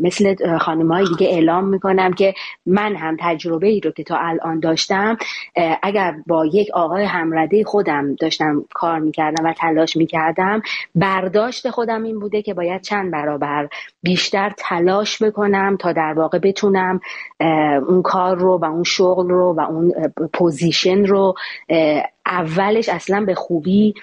مثل 0.01 0.57
خانم 0.57 0.91
های 0.91 1.05
دیگه 1.05 1.27
اعلام 1.27 1.67
می‌کنم 1.67 2.13
که 2.13 2.33
من 2.65 2.95
هم 2.95 3.17
تجربه 3.19 3.67
ای 3.67 3.79
رو 3.79 3.91
که 3.91 4.03
تا 4.03 4.17
الان 4.17 4.59
داشتم 4.59 5.17
اگر 5.83 6.15
با 6.27 6.45
یک 6.45 6.67
آقای 6.73 7.03
همرده 7.03 7.63
خودم 7.63 8.15
داشتم 8.15 8.65
کار 8.73 8.99
می‌کردم 8.99 9.45
و 9.45 9.53
تلاش 9.53 9.97
می‌کردم 9.97 10.61
برداشت 10.95 11.69
خودم 11.69 12.03
این 12.03 12.19
بوده 12.19 12.41
که 12.41 12.53
باید 12.53 12.81
چند 12.81 13.11
برابر 13.11 13.69
بیشتر 14.03 14.53
تلاش 14.57 15.23
بکنم 15.23 15.77
تا 15.79 15.93
در 15.93 16.13
واقع 16.13 16.39
بتونم 16.39 16.99
اون 17.87 18.01
کار 18.01 18.37
رو 18.37 18.57
و 18.57 18.65
اون 18.65 18.83
شغل 18.83 19.29
رو 19.29 19.55
و 19.57 19.61
اون 19.61 19.93
پوزیشن 20.33 21.05
رو 21.05 21.35
اولش 22.31 22.89
اصلا 22.89 23.25
به 23.25 23.35
خوبی 23.35 23.93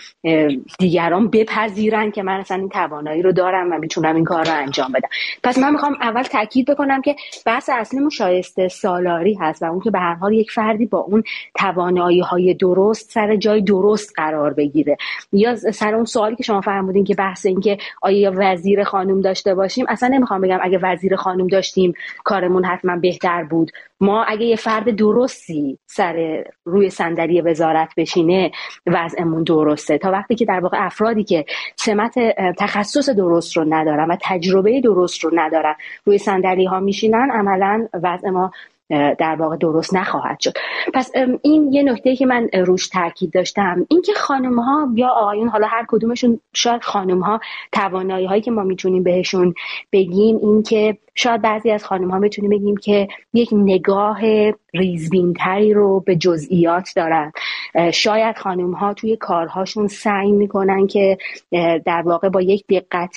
دیگران 0.78 1.28
بپذیرن 1.28 2.10
که 2.10 2.22
من 2.22 2.40
اصلا 2.40 2.56
این 2.56 2.68
توانایی 2.68 3.22
رو 3.22 3.32
دارم 3.32 3.72
و 3.72 3.78
می‌تونم 3.78 4.14
این 4.14 4.24
کار 4.24 4.44
رو 4.44 4.54
انجام 4.54 4.92
بدم. 4.92 5.08
پس 5.42 5.58
من 5.58 5.72
می‌خوام 5.72 5.96
اول 6.00 6.22
تاکید 6.22 6.70
بکنم 6.70 7.02
که 7.02 7.16
بحث 7.46 7.70
اصلی 7.72 8.10
شایسته 8.10 8.68
سالاری 8.68 9.34
هست 9.34 9.62
و 9.62 9.66
اون 9.66 9.80
که 9.80 9.90
به 9.90 9.98
هر 9.98 10.14
حال 10.14 10.32
یک 10.32 10.50
فردی 10.50 10.86
با 10.86 10.98
اون 10.98 11.22
توانایی 11.54 12.20
های 12.20 12.54
درست 12.54 13.10
سر 13.10 13.36
جای 13.36 13.60
درست 13.62 14.12
قرار 14.16 14.54
بگیره. 14.54 14.96
یا 15.32 15.56
سر 15.56 15.94
اون 15.94 16.04
سوالی 16.04 16.36
که 16.36 16.42
شما 16.42 16.60
فرمودین 16.60 17.04
که 17.04 17.14
بحث 17.14 17.46
این 17.46 17.60
که 17.60 17.78
آیا 18.02 18.32
وزیر 18.36 18.84
خانم 18.84 19.20
داشته 19.20 19.54
باشیم 19.54 19.86
اصلا 19.88 20.08
نمی‌خوام 20.08 20.40
بگم 20.40 20.58
اگه 20.62 20.78
وزیر 20.82 21.16
خانم 21.16 21.46
داشتیم 21.46 21.94
کارمون 22.24 22.64
حتما 22.64 22.96
بهتر 22.96 23.44
بود. 23.44 23.70
ما 24.00 24.24
اگه 24.24 24.46
یه 24.46 24.56
فرد 24.56 24.96
درستی 24.96 25.78
سر 25.86 26.44
روی 26.64 26.90
صندلی 26.90 27.40
وزارت 27.40 27.88
بشینه 27.96 28.50
وضعمون 28.86 29.42
درسته. 29.42 29.98
تا 29.98 30.10
وقتی 30.10 30.34
که 30.34 30.44
در 30.44 30.60
واقع 30.60 30.86
افرادی 30.86 31.24
که 31.24 31.44
سمت 31.76 32.14
تخصص 32.58 33.10
درست 33.10 33.56
رو 33.56 33.64
ندارن 33.68 34.10
و 34.10 34.16
تجربه 34.20 34.80
درست 34.80 35.24
رو 35.24 35.30
ندارن 35.34 35.74
روی 36.04 36.18
صندلی 36.18 36.64
ها 36.64 36.80
میشینن 36.80 37.30
عملا 37.30 37.88
وضع 38.02 38.30
ما 38.30 38.50
در 38.90 39.36
واقع 39.38 39.56
درست 39.56 39.94
نخواهد 39.94 40.40
شد. 40.40 40.52
پس 40.94 41.12
این 41.42 41.72
یه 41.72 41.82
نکته 41.82 42.16
که 42.16 42.26
من 42.26 42.48
روش 42.54 42.88
تاکید 42.88 43.32
داشتم 43.32 43.86
اینکه 43.90 44.12
خانم 44.12 44.60
ها 44.60 44.88
یا 44.94 45.08
آقایون 45.08 45.48
حالا 45.48 45.66
هر 45.66 45.84
کدومشون 45.88 46.40
شاید 46.54 46.82
خانم 46.82 47.20
ها 47.20 47.40
توانایی 47.72 48.26
هایی 48.26 48.42
که 48.42 48.50
ما 48.50 48.62
می‌تونیم 48.62 49.02
بهشون 49.02 49.54
بگیم 49.92 50.36
اینکه 50.42 50.98
شاید 51.14 51.42
بعضی 51.42 51.70
از 51.70 51.84
خانم 51.84 52.10
ها 52.10 52.18
می‌تونیم 52.18 52.50
بگیم 52.50 52.76
که 52.76 53.08
یک 53.32 53.48
نگاه 53.52 54.20
ریزبینتری 54.74 55.74
رو 55.74 56.00
به 56.00 56.16
جزئیات 56.16 56.88
دارن. 56.96 57.32
شاید 57.92 58.38
خانم 58.38 58.72
ها 58.72 58.94
توی 58.94 59.16
کارهاشون 59.16 59.86
سعی 59.86 60.32
می‌کنن 60.32 60.86
که 60.86 61.18
در 61.86 62.02
واقع 62.04 62.28
با 62.28 62.40
یک 62.40 62.64
دقت 62.70 63.16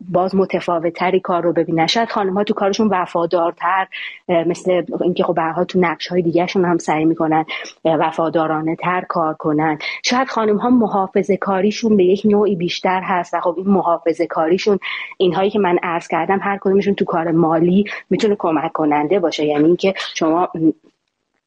باز 0.00 0.34
متفاوتتری 0.34 1.20
کار 1.20 1.42
رو 1.42 1.52
ببینن. 1.52 1.86
شاید 1.86 2.08
خانم 2.08 2.34
ها 2.34 2.44
تو 2.44 2.54
کارشون 2.54 2.88
وفادارتر 2.88 3.86
مثل 4.28 4.82
اینکه 5.02 5.24
خب 5.24 5.34
برها 5.34 5.64
تو 5.64 5.80
نقش 5.80 6.06
های 6.06 6.22
دیگرشون 6.22 6.64
هم 6.64 6.78
سعی 6.78 7.04
می‌کنن 7.04 7.44
وفادارانه 7.84 8.76
تر 8.76 9.04
کار 9.08 9.34
کنن. 9.34 9.78
شاید 10.02 10.28
خانم 10.28 10.56
ها 10.56 10.70
محافظه 10.70 11.36
کاریشون 11.36 11.96
به 11.96 12.04
یک 12.04 12.22
نوعی 12.24 12.56
بیشتر 12.56 13.00
هست 13.04 13.34
و 13.34 13.40
خب 13.40 13.54
این 13.56 13.68
محافظه 13.68 14.26
کاریشون 14.26 14.78
اینهایی 15.16 15.50
که 15.50 15.58
من 15.58 15.78
عرض 15.82 16.08
کردم 16.08 16.38
هر 16.42 16.58
کدومشون 16.60 16.94
تو 16.94 17.04
کار 17.04 17.30
مالی 17.30 17.84
می‌تونه 18.10 18.36
کمک 18.38 18.72
کننده 18.72 19.18
باشه. 19.18 19.46
یعنی 19.46 19.64
اینکه 19.64 19.94
شما 20.14 20.48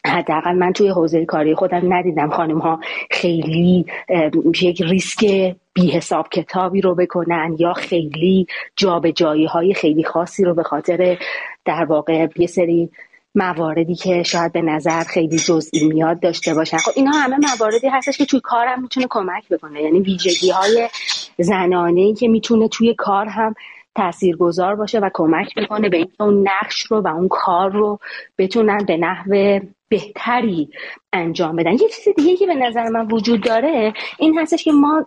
حداقل 0.06 0.56
من 0.56 0.74
توی 0.74 0.90
حوزه 0.90 1.26
کاری 1.26 1.56
خودم 1.56 1.94
ندیدم 1.94 2.30
خانم 2.30 2.60
ها 2.60 2.80
خیلی 3.12 3.86
یک 4.62 4.82
ریسک 4.82 5.56
بی 5.74 5.92
حساب 5.92 6.30
کتابی 6.30 6.82
رو 6.82 6.96
بکنن 6.96 7.56
یا 7.60 7.74
خیلی 7.74 8.48
جابجایی 8.76 9.46
های 9.46 9.74
خیلی 9.74 10.04
خاصی 10.04 10.44
رو 10.44 10.54
به 10.54 10.64
خاطر 10.64 11.18
در 11.66 11.86
واقع 11.86 12.28
یه 12.36 12.48
سری 12.48 12.90
مواردی 13.36 13.96
که 13.96 14.24
شاید 14.24 14.52
به 14.52 14.62
نظر 14.62 15.04
خیلی 15.04 15.38
جزئی 15.38 15.88
میاد 15.88 16.20
داشته 16.20 16.54
باشن. 16.54 16.78
خب 16.78 16.92
اینا 16.96 17.12
همه 17.12 17.38
مواردی 17.38 17.88
هستش 17.88 18.18
که 18.18 18.26
توی 18.26 18.40
کارم 18.44 18.82
می‌تونه 18.82 19.08
کمک 19.10 19.50
بکنه. 19.50 19.82
یعنی 19.82 20.00
ویژگی 20.00 20.50
های 20.50 20.90
زنانه 21.38 22.02
ای 22.02 22.14
که 22.14 22.28
می‌تونه 22.28 22.68
توی 22.68 22.94
کار 22.98 23.26
هم 23.26 23.54
تاثیرگذار 23.96 24.76
باشه 24.76 25.00
و 25.00 25.10
کمک 25.14 25.56
بکنه 25.56 25.90
به 25.90 25.98
اینکه 25.98 26.24
اون 26.24 26.48
نقش 26.48 26.86
رو 26.86 27.02
و 27.02 27.08
اون 27.08 27.28
کار 27.28 27.72
رو 27.72 28.00
بتونن 28.38 28.86
به 28.88 28.98
نحو 28.98 29.60
بهتری 29.90 30.70
انجام 31.14 31.56
بدن. 31.56 31.72
یه 31.72 31.78
چیز 31.78 32.16
دیگه 32.16 32.36
که 32.36 32.46
به 32.46 32.56
نظر 32.56 32.90
من 32.90 33.08
وجود 33.08 33.42
داره 33.42 33.94
این 34.20 34.40
هستش 34.40 34.64
که 34.64 34.72
ما 34.72 35.06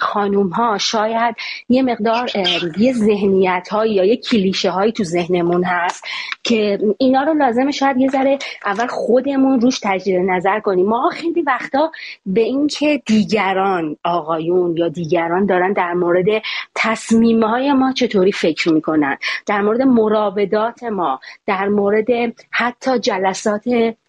خانوم 0.00 0.48
ها 0.48 0.78
شاید 0.78 1.36
یه 1.68 1.82
مقدار 1.82 2.30
یه 2.78 2.92
ذهنیت 2.92 3.68
هایی 3.70 3.94
یا 3.94 4.04
یه 4.04 4.16
کلیشه 4.16 4.70
هایی 4.70 4.92
تو 4.92 5.04
ذهنمون 5.04 5.64
هست 5.64 6.04
که 6.42 6.78
اینا 6.98 7.22
رو 7.22 7.34
لازمه 7.34 7.70
شاید 7.70 7.96
یه 7.96 8.08
ذره 8.08 8.38
اول 8.64 8.86
خودمون 8.86 9.60
روش 9.60 9.80
تجدید 9.82 10.16
نظر 10.16 10.60
کنیم. 10.60 10.86
ما 10.86 11.10
خیلی 11.12 11.42
وقتا 11.42 11.90
به 12.26 12.40
اینکه 12.40 13.02
دیگران 13.06 13.96
آقایون 14.04 14.76
یا 14.76 14.88
دیگران 14.88 15.46
دارن 15.46 15.72
در 15.72 15.92
مورد 15.92 16.42
تصمیم 16.74 17.44
های 17.44 17.72
ما 17.72 17.92
چطوری 17.92 18.32
فکر 18.32 18.72
می‌کنن 18.72 19.16
در 19.46 19.60
مورد 19.60 19.82
مراودات 19.82 20.84
ما 20.84 21.20
در 21.46 21.68
مورد 21.68 22.06
حتی 22.50 22.98
جلسات 22.98 23.64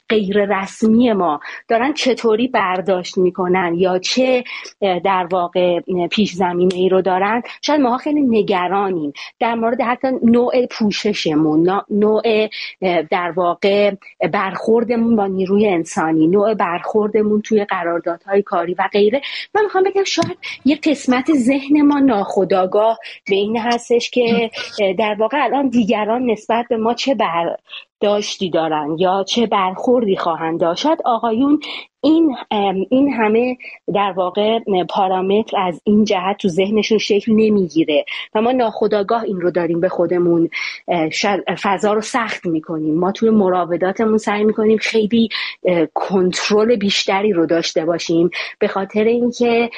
غیر 0.10 0.60
رسمی 0.60 1.14
ما 1.14 1.40
دارن 1.68 1.94
چطوری 1.94 2.48
برداشت 2.48 3.18
می‌کنن 3.18 3.74
یا 3.78 4.00
چه 4.00 4.44
در 4.82 5.28
واقع 5.32 5.80
پیش 6.12 6.32
زمینه 6.32 6.76
ای 6.76 6.90
رو 6.90 7.02
دارن؟ 7.02 7.42
شاید 7.62 7.82
ما 7.82 7.98
خیلی 7.98 8.22
نگرانیم. 8.22 9.14
در 9.40 9.56
مورد 9.56 9.82
حتی 9.82 10.08
نوع 10.24 10.66
پوششمون 10.66 11.82
نوع 11.90 12.50
در 13.12 13.34
واقع 13.36 13.92
برخوردمون 14.34 15.16
با 15.16 15.28
نیروی 15.28 15.68
انسانی 15.68 16.28
نوع 16.28 16.54
برخوردمون 16.54 17.42
توی 17.42 17.66
قراردادهای 17.66 18.42
کاری 18.42 18.74
و 18.74 18.90
غیره. 18.94 19.22
من 19.56 19.64
می‌خوام 19.64 19.84
بگم 19.84 20.04
شاید 20.04 20.38
یه 20.66 20.80
قسمت 20.84 21.34
ذهن 21.34 21.82
ما 21.82 22.00
ناخداگاه 22.00 23.00
به 23.28 23.36
این 23.36 23.58
هستش 23.58 24.10
که 24.10 24.52
در 24.98 25.16
واقع 25.20 25.44
الان 25.44 25.70
دیگران 25.70 26.26
نسبت 26.26 26.66
به 26.70 26.78
ما 26.78 26.94
چه 26.94 27.16
بر 27.16 27.58
داشتی 28.06 28.50
دارن 28.50 28.96
یا 29.00 29.24
چه 29.28 29.48
برخوردی 29.48 30.18
خواهند 30.18 30.60
داشت؟ 30.62 30.88
آقایون 31.06 31.60
این 32.06 32.36
این 32.90 33.14
همه 33.14 33.58
در 33.94 34.14
واقع 34.16 34.60
پارامتر 34.90 35.58
از 35.58 35.82
این 35.84 36.04
جهت 36.04 36.38
تو 36.38 36.48
ذهنشون 36.48 36.98
شکل 36.98 37.32
نمی‌گیره 37.32 38.06
و 38.36 38.42
ما 38.42 38.52
ناخداگاه 38.52 39.24
این 39.24 39.42
رو 39.42 39.52
داریم 39.52 39.80
به 39.80 39.90
خودمون 39.90 40.50
فضا 41.64 41.94
رو 41.94 42.02
سخت 42.02 42.46
می‌کنیم. 42.46 43.00
ما 43.00 43.12
توی 43.12 43.30
مراوداتمون 43.30 44.18
سعی 44.18 44.44
می‌کنیم 44.44 44.78
خیلی 44.78 45.30
کنترل 45.94 46.76
بیشتری 46.76 47.34
رو 47.34 47.46
داشته 47.46 47.86
باشیم. 47.86 48.30
به 48.60 48.68
خاطر 48.68 49.04
اینکه 49.04 49.70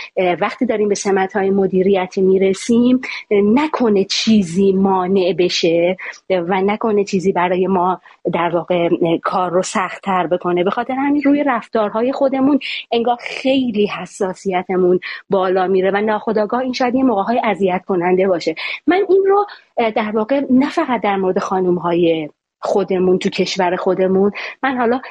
وقتی 0.42 0.66
داریم 0.66 0.90
به 0.90 0.96
سمت 0.96 1.36
های 1.36 1.50
مدیریتی 1.50 2.22
می‌رسیم 2.22 3.02
نکنه 3.32 4.04
چیزی 4.04 4.72
مانع 4.74 5.34
بشه 5.40 5.98
و 6.30 6.62
نکنه 6.62 7.04
چیزی 7.04 7.32
برای 7.32 7.68
ما 7.68 8.02
در 8.34 8.50
واقع 8.54 8.90
کار 9.24 9.52
رو 9.52 9.62
سختتر 9.62 10.28
بکنه. 10.28 10.64
به 10.64 10.70
خاطر 10.70 10.94
همین 10.94 11.22
روی 11.22 11.44
رفتارهای 11.44 12.14
خودمون 12.18 12.60
انگار 12.92 13.18
خیلی 13.20 13.88
حساسیتمون 13.88 15.00
بالا 15.30 15.68
میره 15.68 15.92
و 15.92 16.02
ناخداگاه 16.02 16.60
این 16.60 16.74
شاید 16.74 16.96
یه 16.96 17.04
موقع 17.04 17.24
های 17.24 17.42
اذیت 17.44 17.84
کننده 17.88 18.28
باشه. 18.28 18.56
من 18.88 19.06
این 19.10 19.24
رو 19.26 19.46
در 19.78 20.12
واقع 20.12 20.42
نه 20.50 20.70
فقط 20.70 21.02
در 21.02 21.16
مورد 21.16 21.40
خانم 21.40 21.76
های 21.76 22.30
خودمون 22.60 23.20
تو 23.20 23.30
کشور 23.30 23.76
خودمون 23.76 24.32
من 24.64 24.78
حالا 24.78 25.02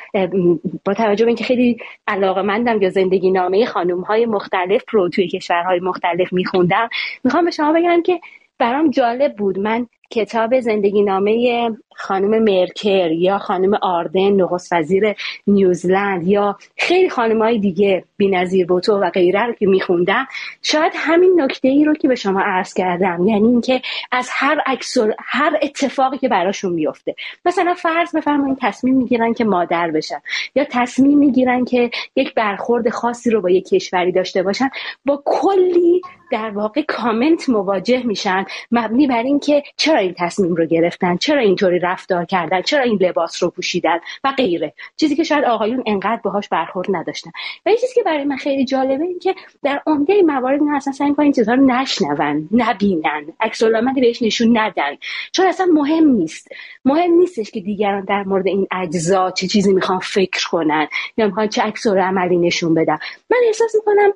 با 0.85 0.95
توجه 0.95 1.25
به 1.25 1.29
اینکه 1.29 1.45
خیلی 1.45 1.77
علاقه 2.07 2.43
مندم 2.43 2.83
یا 2.83 2.91
زندگی 2.91 3.31
نامه 3.31 3.67
خانم 3.67 4.01
های 4.01 4.27
مختلف 4.27 4.83
رو 4.91 5.09
توی 5.09 5.29
کشورهای 5.29 5.81
مختلف 5.81 6.33
میخوندم 6.33 6.89
می‌خوام 7.25 7.45
به 7.45 7.51
شما 7.51 7.73
بگم 7.73 8.03
که 8.03 8.21
برام 8.59 8.91
جالب 8.91 9.37
بود. 9.37 9.59
من 9.59 9.87
کتاب 10.11 10.61
زندگی 10.61 11.03
نامه 11.03 11.71
خانم 11.97 12.43
مرکر 12.43 13.11
یا 13.11 13.39
خانم 13.39 13.75
آردن 13.75 14.31
نخست 14.31 14.73
وزیر 14.73 15.15
نیوزلند 15.47 16.29
یا 16.29 16.57
خیلی 16.77 17.11
خانم 17.11 17.43
های 17.43 17.59
دیگه 17.59 18.05
نظیر 18.21 18.67
بوتو 18.67 18.99
و 18.99 19.11
غیره 19.11 19.47
رو 19.47 19.53
که 19.53 19.67
میخوندم 19.67 20.27
شاید 20.63 20.93
همین 20.97 21.41
نکته 21.41 21.69
ای 21.69 21.85
رو 21.85 21.95
که 21.95 22.09
به 22.09 22.15
شما 22.15 22.41
عرض 22.41 22.75
کردم. 22.75 23.29
یعنی 23.29 23.49
اینکه 23.49 23.83
از 24.13 24.29
هر 24.33 24.63
اکسور 24.67 25.15
هر 25.25 25.59
اتفاقی 25.63 26.19
که 26.19 26.29
براشون 26.29 26.73
میفته 26.73 27.15
مثلا 27.45 27.75
فرض 27.75 28.17
بفرمایید 28.17 28.59
تصمیم 28.61 28.95
می‌گیرن 28.95 29.35
که 29.35 29.45
مادر 29.45 29.91
بشن 29.91 30.21
یا 30.55 30.67
تصمیم 30.71 31.19
می‌گیرن 31.19 31.65
که 31.65 31.91
یک 32.17 32.35
برخورد 32.35 32.89
خاصی 32.89 33.31
رو 33.31 33.41
با 33.41 33.51
یک 33.51 33.69
کشوری 33.69 34.13
داشته 34.13 34.43
باشن. 34.43 34.71
با 35.05 35.23
کلی 35.25 36.01
در 36.31 36.51
واقع 36.51 36.83
کامنت 36.83 37.49
مواجه 37.49 38.07
میشن 38.07 38.45
مبنی 38.71 39.07
بر 39.07 39.23
اینکه 39.23 39.63
چرا 39.77 39.99
این 39.99 40.15
تصمیم 40.19 40.55
رو 40.55 40.67
گرفتن 40.67 41.17
چرا 41.17 41.41
اینطوری 41.41 41.79
رفتار 41.79 42.25
کردن 42.25 42.63
چرا 42.63 42.83
این 42.83 42.99
لباس 43.03 43.43
رو 43.43 43.51
پوشیدن 43.51 43.99
و 44.25 44.33
غیره. 44.37 44.75
چیزی 44.97 45.17
که 45.17 45.25
شاید 45.25 45.45
آقایون 45.45 45.83
انقدر 45.87 46.21
باهاش 46.25 46.49
برخورد 46.49 46.97
نداشتن. 46.97 47.31
و 47.67 47.71
چیزی 47.71 47.95
که 47.95 48.03
برای 48.03 48.25
من 48.25 48.37
خیلی 48.37 48.65
جالبه 48.65 49.05
این 49.05 49.19
که 49.19 49.35
در 49.63 49.83
عمده 49.87 50.23
موارد 50.23 50.63
نه 50.63 50.77
اصلا 50.77 50.93
سعی 50.93 51.15
کنن 51.15 51.33
چیزها 51.33 51.55
رو 51.55 51.67
نشنون 51.67 52.49
نبینن. 52.53 53.27
عکس 53.41 53.63
بهش 53.95 54.23
نشون 54.23 54.59
ندن. 54.59 54.97
چون 55.33 55.47
اصلا 55.47 55.67
مهم 55.73 56.07
نیست. 56.07 56.49
مهم 56.85 57.13
نیستش 57.13 57.51
که 57.51 57.61
دیگران 57.61 58.05
در 58.05 58.23
مورد 58.23 58.47
این 58.47 58.67
اجزا 58.73 59.31
چه 59.31 59.47
چیزی 59.47 59.73
می‌خوان 59.73 59.99
فکر 59.99 60.49
کنن 60.51 60.89
یا 61.17 61.27
می‌خوان 61.27 61.49
چه 61.49 61.63
عکس 61.63 61.87
عملی 61.87 62.39
نشون 62.39 62.75
بدن. 62.75 62.99
من 63.31 63.39
احساس 63.47 63.75
می‌کنم 63.75 64.13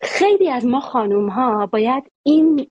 خیلی 0.00 0.50
از 0.50 0.66
ما 0.66 0.80
خانوم 0.80 1.28
ها 1.28 1.66
باید 1.66 2.04
این 2.22 2.66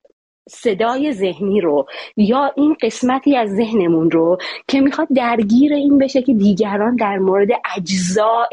صدای 0.49 1.11
ذهنی 1.11 1.61
رو 1.61 1.85
یا 2.17 2.51
این 2.55 2.75
قسمتی 2.81 3.37
از 3.37 3.49
ذهنمون 3.49 4.11
رو 4.11 4.37
که 4.67 4.81
می‌خواد 4.81 5.07
درگیر 5.15 5.73
این 5.73 5.97
بشه 5.97 6.21
که 6.21 6.33
دیگران 6.33 6.95
در 6.95 7.17
مورد 7.17 7.47
اجزاء 7.77 8.47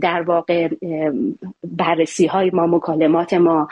در 0.00 0.22
واقع 0.22 0.68
بررسی 1.64 2.26
های 2.26 2.50
ما 2.50 2.66
مکالمات 2.66 3.34
ما 3.34 3.68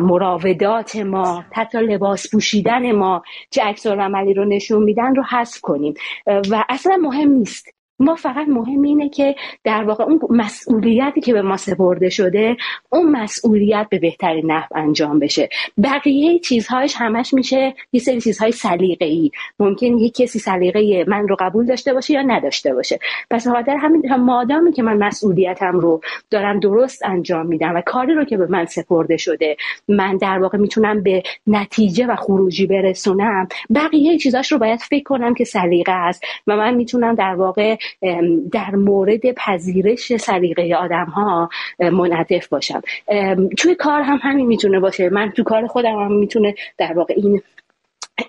مراودات 0.00 0.96
ما 0.96 1.44
حتی 1.52 1.78
لباس 1.78 2.30
پوشیدن 2.30 2.92
ما 2.92 3.22
چه 3.50 3.62
عکس 3.62 3.86
عملی 3.86 4.34
رو 4.34 4.44
نشون 4.44 4.82
میدن 4.82 5.14
رو 5.14 5.22
حذف 5.22 5.60
کنیم. 5.60 5.94
و 6.26 6.64
اصلا 6.68 6.96
مهم 6.96 7.32
نیست. 7.32 7.79
ما 8.00 8.14
فقط 8.14 8.48
مهم 8.48 8.82
اینه 8.82 9.08
که 9.08 9.34
در 9.64 9.84
واقع 9.84 10.04
اون 10.04 10.20
مسئولیتی 10.30 11.20
که 11.20 11.32
به 11.32 11.42
ما 11.42 11.56
سپرده 11.56 12.08
شده 12.08 12.56
اون 12.90 13.10
مسئولیت 13.10 13.86
به 13.90 13.98
بهترین 13.98 14.50
نحو 14.52 14.66
انجام 14.74 15.18
بشه. 15.18 15.48
بقیه 15.82 16.38
چیزهایش 16.38 16.94
همش 16.96 17.34
میشه 17.34 17.74
یه 17.92 18.00
سری 18.00 18.20
چیزهای 18.20 18.52
سلیقه 18.52 19.04
ای 19.04 19.30
ممکن 19.58 19.98
یه 19.98 20.10
کسی 20.10 20.38
سلیقه 20.38 21.04
من 21.08 21.28
رو 21.28 21.36
قبول 21.40 21.66
داشته 21.66 21.94
باشه 21.94 22.14
یا 22.14 22.22
نداشته 22.22 22.74
باشه. 22.74 22.98
پس 23.30 23.48
خاطر 23.48 23.76
همین 23.76 24.14
مادامی 24.14 24.72
که 24.72 24.82
من 24.82 24.96
مسئولیتم 24.96 25.80
رو 25.80 26.00
دارم 26.30 26.60
درست 26.60 27.04
انجام 27.04 27.46
میدم 27.46 27.74
و 27.74 27.80
کاری 27.80 28.14
رو 28.14 28.24
که 28.24 28.36
به 28.36 28.46
من 28.46 28.64
سپرده 28.64 29.16
شده 29.16 29.56
من 29.88 30.16
در 30.16 30.38
واقع 30.38 30.58
می‌تونم 30.58 31.02
به 31.02 31.22
نتیجه 31.46 32.06
و 32.06 32.16
خروجی 32.16 32.66
برسونم 32.66 33.48
بقیه 33.74 34.18
چیزاش 34.18 34.52
رو 34.52 34.58
باید 34.58 34.80
فکر 34.80 35.04
کنم 35.04 35.34
که 35.34 35.44
سلیقه 35.44 35.92
است 35.92 36.22
و 36.46 36.56
من 36.56 36.74
می‌تونم 36.74 37.14
در 37.14 37.34
واقع 37.34 37.76
در 38.52 38.70
مورد 38.70 39.32
پذیرش 39.32 40.16
سلیقه 40.16 40.74
آدم 40.74 41.04
ها 41.04 41.48
منعطف 41.78 42.48
باشم. 42.48 42.82
توی 43.58 43.74
کار 43.74 44.02
هم 44.02 44.18
همین 44.22 44.46
می‌تونه 44.46 44.80
باشه. 44.80 45.08
من 45.08 45.30
تو 45.30 45.42
کار 45.42 45.66
خودم 45.66 45.94
هم 45.94 46.12
می‌تونه 46.12 46.54
در 46.78 46.92
واقع 46.92 47.14
این 47.16 47.42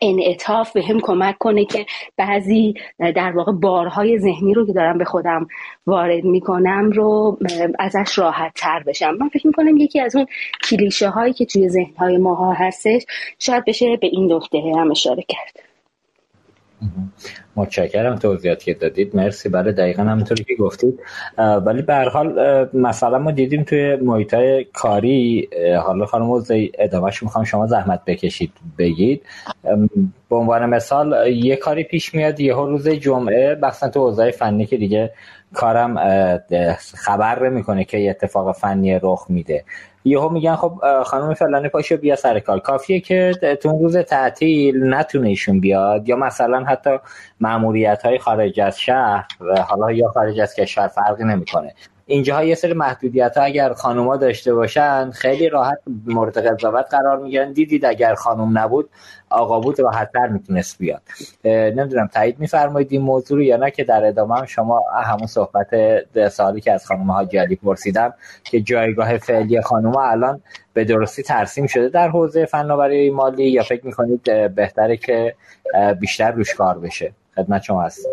انعطاف 0.02 0.74
به 0.74 0.84
هم 0.84 1.00
کمک 1.00 1.38
کنه 1.38 1.66
که 1.66 1.86
بعضی 2.18 2.74
در 3.00 3.32
واقع 3.32 3.52
بارهای 3.52 4.20
ذهنی 4.20 4.54
رو 4.54 4.66
که 4.66 4.74
دارم 4.74 4.98
به 4.98 5.06
خودم 5.06 5.48
وارد 5.88 6.24
می‌کنم 6.24 6.92
رو 6.92 7.38
ازش 7.80 8.20
راحت 8.20 8.52
تر 8.56 8.84
بشم. 8.84 9.18
من 9.20 9.30
فکر 9.30 9.48
می‌کنم 9.48 9.78
یکی 9.78 10.00
از 10.00 10.16
اون 10.16 10.26
کلیشه 10.70 11.10
هایی 11.10 11.34
که 11.34 11.46
توی 11.46 11.70
ذهن 11.70 11.94
های 11.98 12.18
ماها 12.18 12.54
هستش 12.54 13.06
شاید 13.40 13.66
بشه 13.66 13.98
به 13.98 14.08
این 14.08 14.34
نکته 14.34 14.58
هم 14.76 14.92
اشاره 14.92 15.24
کرد. 15.28 15.71
متشکرم 17.56 18.16
توضیحاتی 18.16 18.66
که 18.66 18.74
دادید. 18.74 19.16
مرسی. 19.16 19.50
برای 19.50 19.74
دقیقا 19.74 20.04
همونطوری 20.04 20.44
که 20.44 20.56
گفتید. 20.56 21.00
ولی 21.38 21.82
به 21.82 21.96
حال 21.96 22.70
مثلا 22.74 23.20
ما 23.20 23.32
دیدیم 23.32 23.64
توی 23.64 23.96
محیط 23.96 24.36
کاری 24.74 25.50
حالا 25.84 26.06
خانم 26.06 26.44
ادامهش 26.80 27.24
می‌خوام 27.24 27.44
شما 27.44 27.68
زحمت 27.68 28.06
بکشید 28.06 28.52
بگید. 28.78 29.22
به 30.30 30.36
عنوان 30.36 30.66
مثال 30.66 31.28
یه 31.28 31.56
کاری 31.56 31.84
پیش 31.84 32.16
میاد 32.16 32.40
یه 32.40 32.54
روز 32.54 32.90
جمعه 32.90 33.58
مثلا 33.62 33.90
تو 33.90 34.00
اوضاع 34.00 34.32
فنی 34.32 34.66
که 34.66 34.78
دیگه 34.78 35.12
کارم 35.54 35.96
خبر 36.96 37.50
می‌کنه 37.50 37.84
که 37.84 37.98
یه 37.98 38.10
اتفاق 38.10 38.56
فنی 38.56 39.00
رخ 39.04 39.26
میده. 39.30 39.64
یهو 40.06 40.30
میگن 40.30 40.56
خب 40.56 40.82
خانم 41.06 41.34
فلانی 41.34 41.70
پاشو 41.70 41.98
بیا 41.98 42.16
سر 42.16 42.40
کار. 42.40 42.60
کافیه 42.60 43.00
که 43.00 43.34
تو 43.62 43.70
روز 43.70 43.98
تعطیل 43.98 44.94
نتونه 44.94 45.30
ایشون 45.30 45.60
بیاد؟ 45.60 46.10
یا 46.10 46.16
مثلا 46.16 46.64
حتی 46.64 46.98
معمولیت 47.40 48.04
های 48.04 48.20
خارج 48.20 48.60
از 48.60 48.80
شهر 48.80 49.28
و 49.42 49.62
حالا 49.62 49.92
یا 49.92 50.08
خارج 50.10 50.40
از 50.40 50.56
کشور 50.56 50.88
فرقی 50.88 51.24
نمی‌کنه. 51.24 51.74
اینجاها 52.06 52.44
یه 52.44 52.56
سری 52.56 52.74
محدودیت 52.74 53.38
ها 53.38 53.44
اگر 53.44 53.74
خانوما 53.74 54.18
داشته 54.18 54.54
باشن 54.54 55.12
خیلی 55.12 55.50
راحت 55.50 55.78
مورد 56.06 56.48
قضاوت 56.48 56.86
قرار 56.92 57.18
می‌گیرن. 57.18 57.54
دیدید 57.54 57.86
اگر 57.86 58.16
خانم 58.16 58.58
نبود 58.58 58.90
آقا 59.30 59.60
بود 59.60 59.80
راحتتر 59.80 60.28
می‌تونست 60.28 60.78
بیاد. 60.78 61.02
نمی‌دونم 61.46 62.08
تایید 62.08 62.40
میفرمایید 62.40 62.92
این 62.92 63.02
موضوع 63.02 63.38
رو 63.38 63.44
یا 63.44 63.58
نه 63.58 63.72
که 63.72 63.84
در 63.84 64.06
ادامه 64.06 64.36
هم 64.36 64.46
شما 64.46 64.84
همون 65.04 65.28
صحبت 65.28 65.68
سالی 66.30 66.62
که 66.62 66.72
از 66.72 66.86
خانم 66.86 67.12
حاجی 67.12 67.38
علی 67.38 67.56
پرسیدم 67.56 68.14
که 68.44 68.62
جایگاه 68.62 69.18
فعلی 69.18 69.62
خانم 69.62 69.98
الان 69.98 70.42
به 70.74 70.84
درستی 70.84 71.24
ترسیم 71.24 71.68
شده 71.68 71.90
در 71.90 72.10
حوزه 72.10 72.46
فناوری 72.46 73.10
مالی 73.10 73.44
یا 73.44 73.64
فکر 73.64 73.86
می‌کنید 73.86 74.24
بهتره 74.56 74.98
که 74.98 75.36
بیشتر 76.00 76.32
روش 76.32 76.54
کار 76.54 76.80
بشه؟ 76.80 77.12
خدمت 77.36 77.62
شما 77.62 77.84
هستم. 77.84 78.10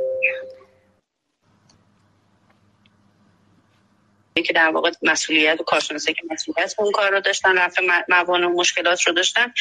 که 4.43 4.53
در 4.53 4.69
واقع 4.69 4.91
مسئولیت 5.03 5.61
و 5.61 5.65
کارشناسی 5.65 6.15
که 6.15 6.23
مسئولیت 6.31 6.75
اون 6.79 6.93
کار 6.93 7.11
رو 7.11 7.21
داشتن 7.21 7.59
رفع 7.59 7.83
موانع 8.09 8.47
و 8.47 8.53
مشکلات 8.53 9.03
رو 9.07 9.13
داشتن 9.13 9.53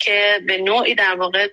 که 0.00 0.40
به 0.46 0.58
نوعی 0.58 0.94
در 0.94 1.14
واقع 1.14 1.48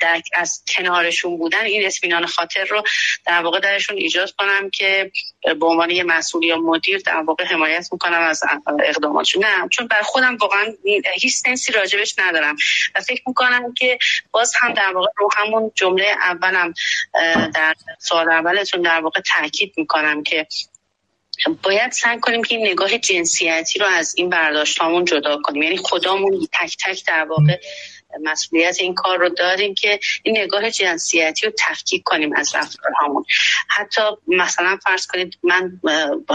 در 0.00 0.20
از 0.34 0.64
کنارشون 0.68 1.38
بودن. 1.38 1.64
این 1.64 1.86
اسمینان 1.86 2.26
خاطر 2.26 2.64
رو 2.64 2.82
در 3.26 3.42
واقع 3.42 3.60
درشون 3.60 3.96
ایجاد 3.96 4.30
کنم 4.30 4.70
که 4.70 5.12
به 5.42 5.66
عنوان 5.66 5.90
یه 5.90 6.02
مسئول 6.02 6.44
یا 6.44 6.56
مدیر 6.56 6.98
در 6.98 7.22
واقع 7.26 7.44
حمایت 7.44 7.88
می‌کنم 7.92 8.22
از 8.22 8.42
اقداماتشون. 8.84 9.44
نه 9.44 9.68
چون 9.68 9.86
بر 9.86 10.02
خودم 10.02 10.36
واقعا 10.36 10.74
هیچ 11.14 11.34
سنسی 11.34 11.72
راجبش 11.72 12.14
ندارم 12.18 12.56
و 12.94 13.00
فکر 13.00 13.22
می‌کنم 13.26 13.74
که 13.74 13.98
باز 14.30 14.54
هم 14.60 14.74
در 14.74 14.92
واقع 14.94 15.08
رو 15.16 15.28
همون 15.36 15.72
جمله 15.74 16.06
اولم 16.20 16.74
در 17.54 17.74
سوال 17.98 18.30
اولتون 18.32 18.82
در 18.82 19.00
واقع 19.00 19.20
تاکید 19.20 19.74
می‌کنم 19.76 20.22
که 20.22 20.46
باید 21.62 21.92
سعی 21.92 22.20
کنیم 22.20 22.42
که 22.42 22.54
این 22.54 22.66
نگاه 22.66 22.98
جنسیتی 22.98 23.78
رو 23.78 23.86
از 23.86 24.14
این 24.16 24.30
برداشت 24.30 24.78
هامون 24.78 25.04
جدا 25.04 25.38
کنیم. 25.44 25.62
یعنی 25.62 25.76
خدامون 25.76 26.48
تک 26.52 26.76
تک 26.84 27.06
در 27.06 27.24
واقع 27.24 27.60
مسئولیت 28.22 28.76
این 28.80 28.94
کار 28.94 29.18
رو 29.18 29.28
داریم 29.28 29.74
که 29.74 30.00
این 30.22 30.38
نگاه 30.38 30.70
جنسیتی 30.70 31.46
رو 31.46 31.52
تفکیک 31.58 32.02
کنیم 32.04 32.36
از 32.36 32.54
رفتارهامون. 32.54 33.24
حتی 33.68 34.02
مثلا 34.26 34.78
فرض 34.84 35.06
کنید 35.06 35.38
من 35.42 35.80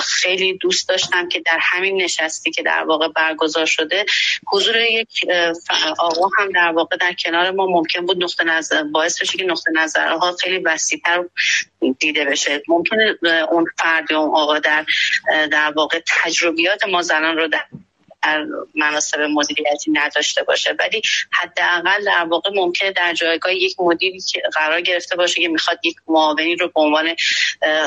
خیلی 0.03 0.57
دوست 0.57 0.89
داشتم 0.89 1.29
که 1.29 1.39
در 1.39 1.57
همین 1.61 2.01
نشستی 2.01 2.51
که 2.51 2.63
در 2.63 2.83
واقع 2.83 3.07
برگزار 3.07 3.65
شده 3.65 4.05
حضور 4.47 4.75
یک 4.77 5.25
آقا 5.99 6.29
هم 6.37 6.51
در 6.51 6.71
واقع 6.71 6.97
در 6.97 7.13
کنار 7.13 7.51
ما 7.51 7.65
ممکن 7.65 8.05
بود 8.05 8.23
نقطه 8.23 8.43
نظر 8.43 8.83
باعث 8.83 9.21
بشه 9.21 9.37
که 9.37 9.43
نقطه 9.43 9.71
نظرها 9.75 10.35
خیلی 10.39 10.57
وسیعتر 10.57 11.23
دیده 11.99 12.25
بشه. 12.25 12.61
ممکنه 12.67 13.17
اون 13.51 13.65
فرد 13.77 14.13
اون 14.13 14.35
آقا 14.35 14.59
در 14.59 14.85
در 15.51 15.73
واقع 15.75 16.01
تجربیات 16.23 16.85
ما 16.87 17.01
زنان 17.01 17.37
رو 17.37 17.47
در 17.47 17.65
مناسب 18.75 19.19
مدیریتی 19.19 19.91
نداشته 19.91 20.43
باشه. 20.43 20.75
ولی 20.79 21.01
حداقل 21.31 22.05
در 22.05 22.25
واقع 22.29 22.49
ممکنه 22.55 22.91
در 22.91 23.13
جایگاه 23.13 23.53
یک 23.55 23.75
مدیری 23.79 24.19
که 24.19 24.41
قرار 24.53 24.81
گرفته 24.81 25.15
باشه 25.15 25.41
که 25.41 25.47
می‌خواد 25.47 25.79
یک 25.83 25.95
معاونی 26.07 26.55
رو 26.55 26.67
به 26.67 26.81
عنوان 26.81 27.15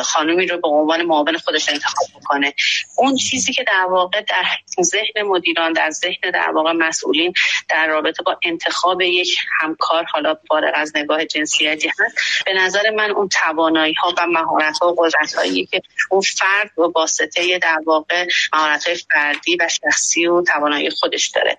خانومی 0.03 0.47
رو 0.47 0.59
به 0.61 0.69
عنوان 0.69 1.03
معاون 1.03 1.39
خودش 1.39 1.69
انتخاب 1.69 2.07
کنه 2.25 2.55
اون 2.97 3.17
چیزی 3.17 3.53
که 3.53 3.65
در 3.65 3.87
واقع 3.91 4.21
در 4.21 4.45
ذهن 4.83 5.23
مدیران 5.23 5.73
در 5.73 5.91
ذهن 5.91 6.31
در 6.33 6.51
واقع 6.55 6.73
مسئولین 6.73 7.33
در 7.69 7.87
رابطه 7.87 8.23
با 8.23 8.39
انتخاب 8.43 9.01
یک 9.01 9.37
همکار 9.61 10.05
حالا 10.05 10.37
فارغ 10.49 10.73
از 10.75 10.93
نگاه 10.97 11.25
جنسیتی 11.25 11.89
هست 11.89 12.45
به 12.47 12.53
نظر 12.53 12.91
من 12.91 13.11
اون 13.11 13.29
توانایی 13.29 13.95
ها 13.95 14.15
و 14.19 14.27
مهارت 14.27 14.79
ها 14.79 14.93
و 14.93 14.95
قدرت 14.99 15.35
هایی 15.35 15.67
که 15.67 15.83
اون 16.11 16.21
فرد 16.21 16.71
با 16.77 16.93
واسطه 16.95 17.59
در 17.59 17.79
واقع 17.87 18.27
مهارت 18.53 18.87
های 18.87 18.97
فردی 18.97 19.57
و 19.61 19.69
شخصی 19.69 20.27
و 20.29 20.43
توانایی 20.43 20.91
خودش 20.91 21.29
داره. 21.29 21.59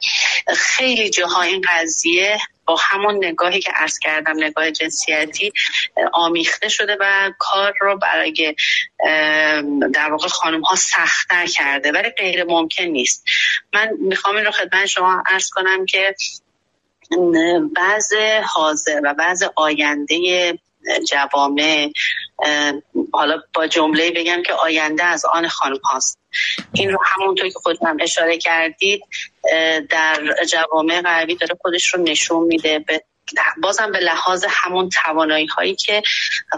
خیلی 0.56 1.10
جاها 1.10 1.42
این 1.42 1.66
قضیه 1.70 2.38
با 2.66 2.76
همون 2.82 3.26
نگاهی 3.26 3.60
که 3.60 3.72
عرض 3.72 4.00
کردم 4.00 4.44
نگاه 4.44 4.72
جنسیتی 4.72 5.54
آمیخته 6.14 6.70
شده 6.70 6.98
و 7.00 7.32
کار 7.40 7.74
رو 7.82 7.98
برای 7.98 8.56
در 9.94 10.12
واقع 10.12 10.28
خانم 10.28 10.62
ها 10.62 10.76
سختتر 10.76 11.46
کرده 11.46 11.92
ولی 11.92 12.10
غیر 12.10 12.44
ممکن 12.44 12.84
نیست. 12.84 13.26
من 13.74 13.90
می‌خوام 14.00 14.36
این 14.36 14.46
رو 14.46 14.52
خدمت 14.52 14.86
شما 14.86 15.24
عرض 15.26 15.50
کنم 15.50 15.86
که 15.86 16.16
بعض 17.76 18.14
حاضر 18.46 19.02
و 19.04 19.14
بعض 19.14 19.44
آینده 19.56 20.60
جوامع 21.10 21.92
حالا 23.14 23.42
با 23.54 23.68
جمله 23.68 24.12
بگم 24.12 24.44
که 24.44 24.54
آینده 24.54 25.04
از 25.04 25.26
آن 25.26 25.48
خانم 25.48 25.80
هاست. 25.84 26.20
این 26.74 26.92
رو 26.92 27.00
همونطور 27.06 27.50
که 27.50 27.60
خودم 27.60 27.98
اشاره 28.00 28.38
کردید 28.38 29.02
در 29.90 30.36
جوامع 30.50 31.02
غربی 31.02 31.36
داره 31.36 31.58
خودش 31.62 31.94
رو 31.94 32.04
نشون 32.04 32.44
میده. 32.44 32.80
به 32.80 33.04
بازم 33.62 33.92
به 33.92 34.00
لحاظ 34.00 34.46
همون 34.50 34.90
توانایی 34.90 35.46
هایی 35.46 35.76
که 35.76 36.02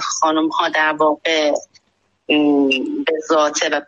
خانم 0.02 0.48
ها 0.48 0.70
در 0.70 0.92
واقع 0.92 1.52
به 3.06 3.14
ذاته 3.30 3.70
و 3.70 3.82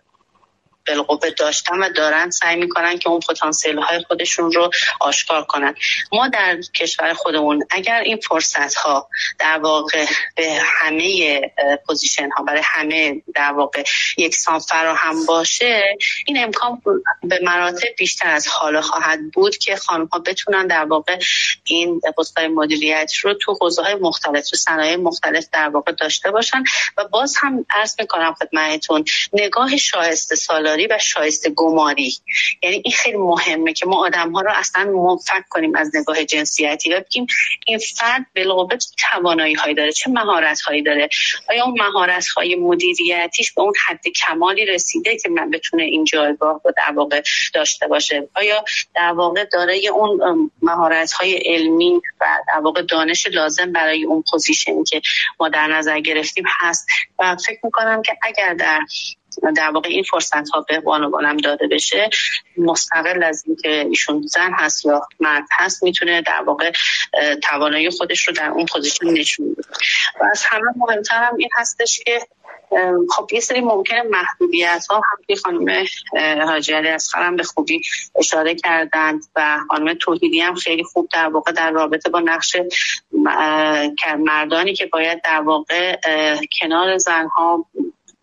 بالقوه 0.88 1.29
داشتن 1.29 1.79
و 1.79 1.89
دارن 1.89 2.29
سعی 2.29 2.55
می‌کنن 2.55 2.97
که 2.97 3.09
اون 3.09 3.19
پتانسیل 3.19 3.77
های 3.77 3.99
خودشون 4.07 4.51
رو 4.51 4.69
آشکار 4.99 5.43
کنن. 5.43 5.75
ما 6.11 6.27
در 6.27 6.57
کشور 6.75 7.13
خودمون 7.13 7.63
اگر 7.69 8.01
این 8.01 8.17
فرصت 8.17 8.75
ها 8.75 9.09
در 9.39 9.57
واقع 9.57 10.05
به 10.36 10.59
همه 10.63 11.41
position 11.88 12.29
ها 12.29 12.43
برای 12.43 12.61
همه 12.65 13.21
در 13.36 13.51
واقع 13.51 13.84
یکسان 14.17 14.59
فراهم 14.59 15.25
باشه 15.25 15.84
این 16.25 16.43
امکان 16.43 16.81
به 17.23 17.39
مراتب 17.43 17.88
بیشتر 17.97 18.29
از 18.29 18.47
حالا 18.47 18.81
خواهد 18.81 19.19
بود 19.34 19.57
که 19.57 19.75
خانم 19.75 20.05
ها 20.05 20.19
بتونن 20.19 20.67
در 20.67 20.86
واقع 20.86 21.19
این 21.63 22.01
پستهای 22.17 22.47
مدیریت 22.47 23.11
رو 23.21 23.34
تو 23.34 23.57
حوزه 23.61 23.84
های 23.84 23.95
مختلف 23.95 24.49
تو 24.49 24.57
صنایع 24.57 24.95
مختلف 24.95 25.45
در 25.51 25.69
واقع 25.69 25.91
داشته 25.91 26.31
باشن. 26.31 26.63
و 26.97 27.07
باز 27.07 27.36
هم 27.41 27.65
عرض 27.69 27.95
می‌کنم 27.99 28.34
خدمتتون 28.34 29.05
نگاه 29.34 29.77
شایسته 29.77 30.36
سالاری 30.73 30.88
و 30.89 30.99
شایسته 30.99 31.49
گماری. 31.49 32.13
یعنی 32.63 32.82
این 32.86 32.93
خیلی 32.93 33.17
مهمه 33.17 33.74
که 33.74 33.86
ما 33.86 34.05
آدم 34.05 34.32
ها 34.32 34.41
رو 34.41 34.51
اصلا 34.53 34.84
منفک 34.84 35.43
کنیم 35.49 35.76
از 35.76 35.91
نگاه 35.95 36.26
جنسیتی 36.26 36.93
و 36.93 36.99
بگیم 36.99 37.28
این 37.67 37.78
فرد 37.78 38.26
بالقوه 38.36 38.78
توانایی 38.97 39.53
هایی 39.53 39.76
داره 39.76 39.91
چه 39.91 40.09
مهارت 40.09 40.61
هایی 40.61 40.82
داره. 40.82 41.09
آیا 41.49 41.65
اون 41.65 41.82
مهارت 41.82 42.28
های 42.28 42.55
مدیریتیش 42.55 43.53
به 43.53 43.61
اون 43.61 43.74
حد 43.88 44.07
کمالی 44.07 44.65
رسیده 44.65 45.17
که 45.17 45.30
من 45.30 45.49
بتونه 45.49 45.84
این 45.84 46.03
جایگاه 46.03 46.61
رو 46.65 46.74
در 46.78 46.93
واقع 46.95 47.21
داشته 47.53 47.88
باشه؟ 47.88 48.30
آیا 48.36 48.65
در 48.95 49.11
واقع 49.11 49.45
داره 49.45 49.82
اون 49.93 50.51
مهارت 50.61 51.11
های 51.11 51.34
علمی 51.36 52.01
و 52.21 52.26
در 52.47 52.59
واقع 52.59 52.82
دانش 52.82 53.28
لازم 53.28 53.71
برای 53.71 54.05
اون 54.05 54.24
پوزیشنی 54.32 54.84
که 54.84 55.01
ما 55.39 55.49
در 55.49 55.67
نظر 55.67 55.99
گرفتیم 55.99 56.43
هست؟ 56.47 56.88
و 57.19 57.36
فکر 57.36 57.59
می‌کنم 57.63 58.01
که 58.01 58.17
اگر 58.21 58.53
در 58.53 58.80
در 59.55 59.69
واقع 59.69 59.89
این 59.89 60.03
فرصت 60.03 60.49
ها 60.49 60.65
به 60.69 60.79
بانوانم 60.79 61.38
داده 61.38 61.67
بشه 61.67 62.09
مستقل 62.57 63.23
از 63.23 63.43
اینکه 63.47 63.69
ایشون 63.69 64.21
زن 64.21 64.51
هست 64.53 64.86
یا 64.86 65.07
مرد 65.19 65.43
هست 65.51 65.84
می‌تونه 65.84 66.21
در 66.21 66.43
واقع 66.45 66.71
توانایی 67.43 67.89
خودش 67.89 68.27
رو 68.27 68.34
در 68.34 68.49
اون 68.49 68.65
پوزیشن 68.65 69.05
نشون 69.05 69.53
بده. 69.53 69.67
و 70.21 70.23
از 70.31 70.43
همه 70.45 70.71
مهمتر 70.75 71.29
این 71.38 71.49
هستش 71.57 71.99
که 72.05 72.19
خب 73.09 73.29
یه 73.34 73.39
سری 73.39 73.61
ممکنه 73.61 74.03
محدودیت 74.03 74.86
ها 74.89 74.95
هم 74.95 75.36
خانم 75.43 75.86
حاجی 76.45 76.73
علی 76.73 76.97
خرم 77.11 77.36
به 77.36 77.43
خوبی 77.43 77.81
اشاره 78.15 78.55
کردند 78.55 79.23
و 79.36 79.57
خانم 79.69 79.93
توحیدی 79.93 80.39
هم 80.39 80.55
خیلی 80.55 80.84
خوب 80.84 81.09
در 81.13 81.27
واقع 81.27 81.51
در 81.51 81.71
رابطه 81.71 82.09
با 82.09 82.19
نقش 82.19 82.55
مردانی 84.19 84.73
که 84.73 84.86
باید 84.86 85.21
در 85.23 85.41
واقع 85.41 85.95
کنار 86.61 86.97
زنها 86.97 87.65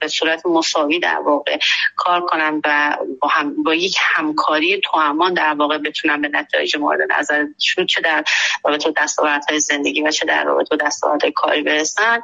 به 0.01 0.09
صورت 0.09 0.47
مساوی 0.47 0.99
در 0.99 1.19
واقع 1.25 1.59
کار 1.97 2.21
کنن 2.21 2.61
و 2.65 2.97
با, 3.21 3.29
هم 3.29 3.63
با 3.63 3.75
یک 3.75 3.97
همکاری 4.01 4.81
توامان 4.81 5.35
در 5.35 5.55
واقع 5.55 5.79
بتونن 5.79 6.21
به 6.21 6.29
نتایج 6.29 6.77
مورد 6.77 7.01
نظرشون 7.19 7.87
چه 7.87 8.01
در 8.01 8.25
رابطه 8.65 8.93
دستاوردهای 8.97 9.61
زندگی 9.61 10.03
و 10.03 10.11
چه 10.11 10.27
در 10.27 10.45
رابطه 10.45 10.77
دستاوردهای 10.77 11.33
کاری 11.33 11.63
برسن. 11.63 12.23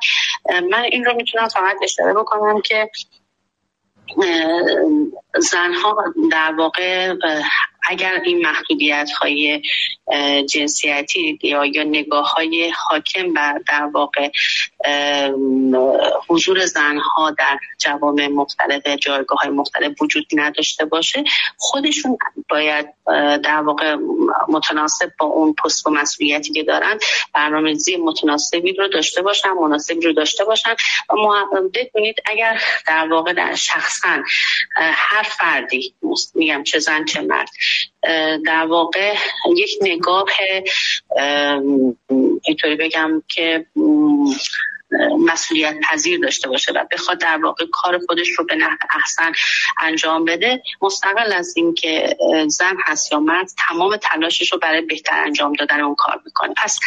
من 0.71 0.83
این 0.83 1.05
رو 1.05 1.15
می‌تونم 1.15 1.49
فقط 1.49 1.77
اشاره 1.83 2.15
بکنم 2.15 2.61
که 2.61 2.91
زنها 5.39 6.15
در 6.33 6.55
واقع 6.59 7.15
اگر 7.87 8.21
این 8.25 8.47
محدودیت 8.47 9.11
های 9.11 9.63
جنسیتی 10.49 11.39
یا 11.43 11.65
یا 11.65 11.83
نگاه 11.83 12.33
های 12.33 12.73
حاکم 12.89 13.33
بر 13.33 13.61
در 13.69 13.91
واقع 13.95 14.31
حضور 16.29 16.65
زنها 16.65 17.31
در 17.39 17.59
جوامع 17.79 18.27
مختلف 18.27 18.87
جایگاه 18.87 19.39
های 19.39 19.51
مختلف 19.51 20.03
وجود 20.03 20.27
نداشته 20.33 20.85
باشه 20.85 21.25
خودشون 21.57 22.19
باید 22.49 22.87
در 23.45 23.63
واقع 23.63 23.97
متناسب 24.49 25.13
با 25.19 25.27
اون 25.27 25.55
پست 25.55 25.87
و 25.87 25.91
مسئولیتی 25.91 26.53
که 26.53 26.63
دارن 26.63 26.99
برنامه‌ریزی 27.35 27.97
متناسبی 27.97 28.73
رو 28.73 28.89
داشته 28.89 29.23
باشن 29.23 29.51
مناسبی 29.51 30.01
رو 30.01 30.13
داشته 30.13 30.45
باشن. 30.45 30.75
و 31.11 31.47
بدونید 31.75 32.17
اگر 32.27 32.63
در 32.87 33.09
واقع 33.11 33.33
در 33.33 33.55
شخصا 33.55 34.23
هر 34.77 35.23
فردی 35.23 35.95
میگم 36.35 36.63
چه 36.63 36.79
زن 36.79 37.05
چه 37.05 37.21
مرد 37.21 37.49
در 38.47 38.67
واقع 38.69 39.15
یک 39.57 39.79
نگاه 39.83 40.27
اینطوری 42.43 42.77
بگم 42.77 43.23
که 43.29 43.67
مسئولیت 45.19 45.75
پذیر 45.91 46.21
داشته 46.21 46.49
باشه 46.49 46.73
و 46.73 46.85
بخواد 46.93 47.21
در 47.21 47.39
واقع 47.43 47.65
کار 47.73 47.99
خودش 48.07 48.29
رو 48.39 48.45
به 48.45 48.55
نحو 48.55 48.77
احسن 48.99 49.33
انجام 49.81 50.25
بده 50.25 50.63
مستقل 50.83 51.33
از 51.33 51.57
اینکه 51.57 52.17
زن 52.49 52.77
هست 52.85 53.13
یا 53.13 53.21
مرد 53.21 53.49
تمام 53.69 53.97
تلاشش 53.97 54.53
رو 54.53 54.59
برای 54.59 54.81
بهتر 54.81 55.25
انجام 55.25 55.53
دادن 55.53 55.81
اون 55.81 55.95
کار 55.95 56.21
می‌کنه. 56.25 56.55
پس 56.57 56.79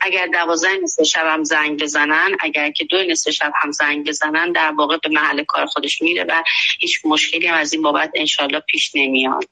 اگر 0.00 0.26
دوازده 0.26 0.68
نصف 0.82 1.02
شب 1.02 1.26
هم 1.26 1.44
زنگ 1.44 1.82
بزنن 1.82 2.36
اگر 2.40 2.70
که 2.70 2.84
دو 2.84 2.96
نصف 3.10 3.30
شب 3.30 3.52
هم 3.62 3.72
زنگ 3.72 4.08
بزنن 4.08 4.52
در 4.52 4.72
واقع 4.78 4.96
به 5.02 5.08
محل 5.08 5.44
کار 5.44 5.66
خودش 5.66 6.02
میره 6.02 6.24
و 6.24 6.42
هیچ 6.78 7.00
مشکلی 7.04 7.46
هم 7.46 7.58
از 7.58 7.72
این 7.72 7.82
بابت 7.82 8.10
انشالله 8.14 8.60
پیش 8.60 8.92
نمیاد. 8.94 9.48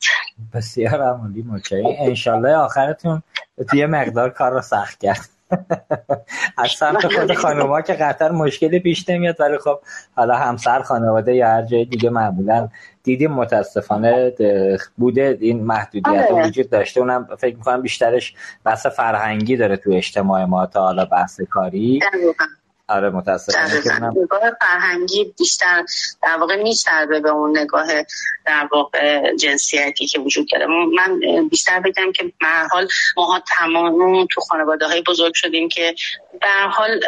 بسیار 0.55 1.03
عمالی 1.03 1.43
مچایی 1.43 1.97
انشالله 1.99 2.55
آخرتون 2.55 3.23
توی 3.71 3.87
مقدار 3.87 4.31
کار 4.31 4.53
رو 4.53 4.61
سخت 4.63 5.01
کرد. 5.01 5.40
از 6.59 6.71
سمت 6.71 7.07
خود 7.07 7.35
خانوما 7.35 7.81
که 7.81 7.93
قطر 7.93 8.31
مشکلی 8.31 8.81
پیش 8.81 9.09
نمیاد 9.09 9.41
ولی 9.41 9.59
خب 9.59 9.81
حالا 10.17 10.37
همسر 10.37 10.83
خانواده 10.83 11.35
یا 11.35 11.49
هر 11.49 11.63
جای 11.63 11.85
دیگه 11.85 12.11
معمولا 12.11 12.69
دیدیم 13.03 13.33
متاسفانه 13.33 14.33
بوده 14.97 15.39
این 15.41 15.65
محدودیت 15.65 16.31
آره. 16.31 16.47
وجود 16.47 16.71
داشته. 16.71 17.01
اونم 17.01 17.29
فکر 17.39 17.57
می‌کنم 17.57 17.83
بیشترش 17.83 18.35
بحث 18.65 18.87
فرهنگی 18.87 19.57
داره 19.57 19.77
تو 19.77 19.91
اجتماع 19.93 20.45
ما 20.45 20.67
تا 20.67 20.83
حالا 20.83 21.05
بحث 21.05 21.41
کاری. 21.41 22.01
آره 22.91 23.11
متاسفانه 23.11 24.11
نگاه 24.23 24.41
فرهنگی 24.61 25.35
بیشتر 25.39 25.85
در 26.23 26.37
واقع 26.41 26.63
میچربه 26.63 27.21
به 27.21 27.31
اون 27.31 27.59
نگاه 27.59 27.87
در 28.47 28.69
واقع 28.73 29.37
جنسیتی 29.37 30.07
که 30.07 30.19
وجود 30.19 30.49
داره. 30.53 30.67
من 30.67 31.21
بیشتر 31.49 31.81
بگم 31.81 32.13
که 32.13 32.25
به 32.25 32.47
حال 32.71 32.89
ما 33.17 33.43
تمام 33.59 34.27
تو 34.31 34.41
خانواده 34.41 34.87
های 34.87 35.03
بزرگ 35.03 35.35
شدیم 35.35 35.69
که 35.69 35.95
به 36.41 36.49
حال 36.71 37.01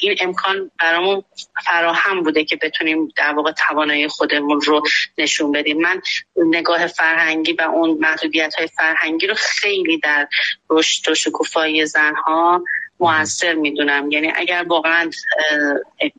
این 0.00 0.16
امکان 0.20 0.70
برامون 0.80 1.22
فراهم 1.64 2.22
بوده 2.22 2.44
که 2.44 2.56
بتونیم 2.56 3.08
در 3.16 3.32
واقع 3.32 3.52
توانایی 3.52 4.08
خودمون 4.08 4.60
رو 4.60 4.82
نشون 5.18 5.52
بدیم. 5.52 5.80
من 5.80 6.02
نگاه 6.36 6.86
فرهنگی 6.86 7.52
و 7.52 7.62
اون 7.62 7.98
محدودیت 8.00 8.54
های 8.54 8.66
فرهنگی 8.66 9.26
رو 9.26 9.34
خیلی 9.34 9.98
در 9.98 10.28
رشد 10.70 11.10
و 11.10 11.14
شکوفایی 11.14 11.86
زنها 11.86 12.62
موثر 13.00 13.54
می‌دونم. 13.54 14.10
یعنی 14.10 14.32
اگر 14.36 14.64
واقعا 14.68 15.10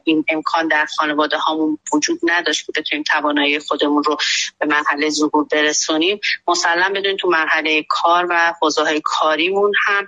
این 0.04 0.26
امکان 0.30 0.68
در 0.68 0.86
خانواده 0.98 1.38
هامون 1.38 1.78
وجود 1.94 2.20
نداشت 2.24 2.66
که 2.66 2.72
بتونیم 2.82 3.04
توانایی 3.04 3.60
خودمون 3.60 4.04
رو 4.04 4.18
به 4.60 4.66
مرحله 4.66 5.10
ظهور 5.10 5.48
برسونیم 5.52 6.20
مسلم 6.48 6.94
بدونیم 6.94 7.18
تو 7.18 7.30
مرحله 7.30 7.86
کار 7.90 8.28
و 8.30 8.54
حوزه 8.62 8.82
های 8.82 9.02
کاریمون 9.04 9.74
هم 9.86 10.08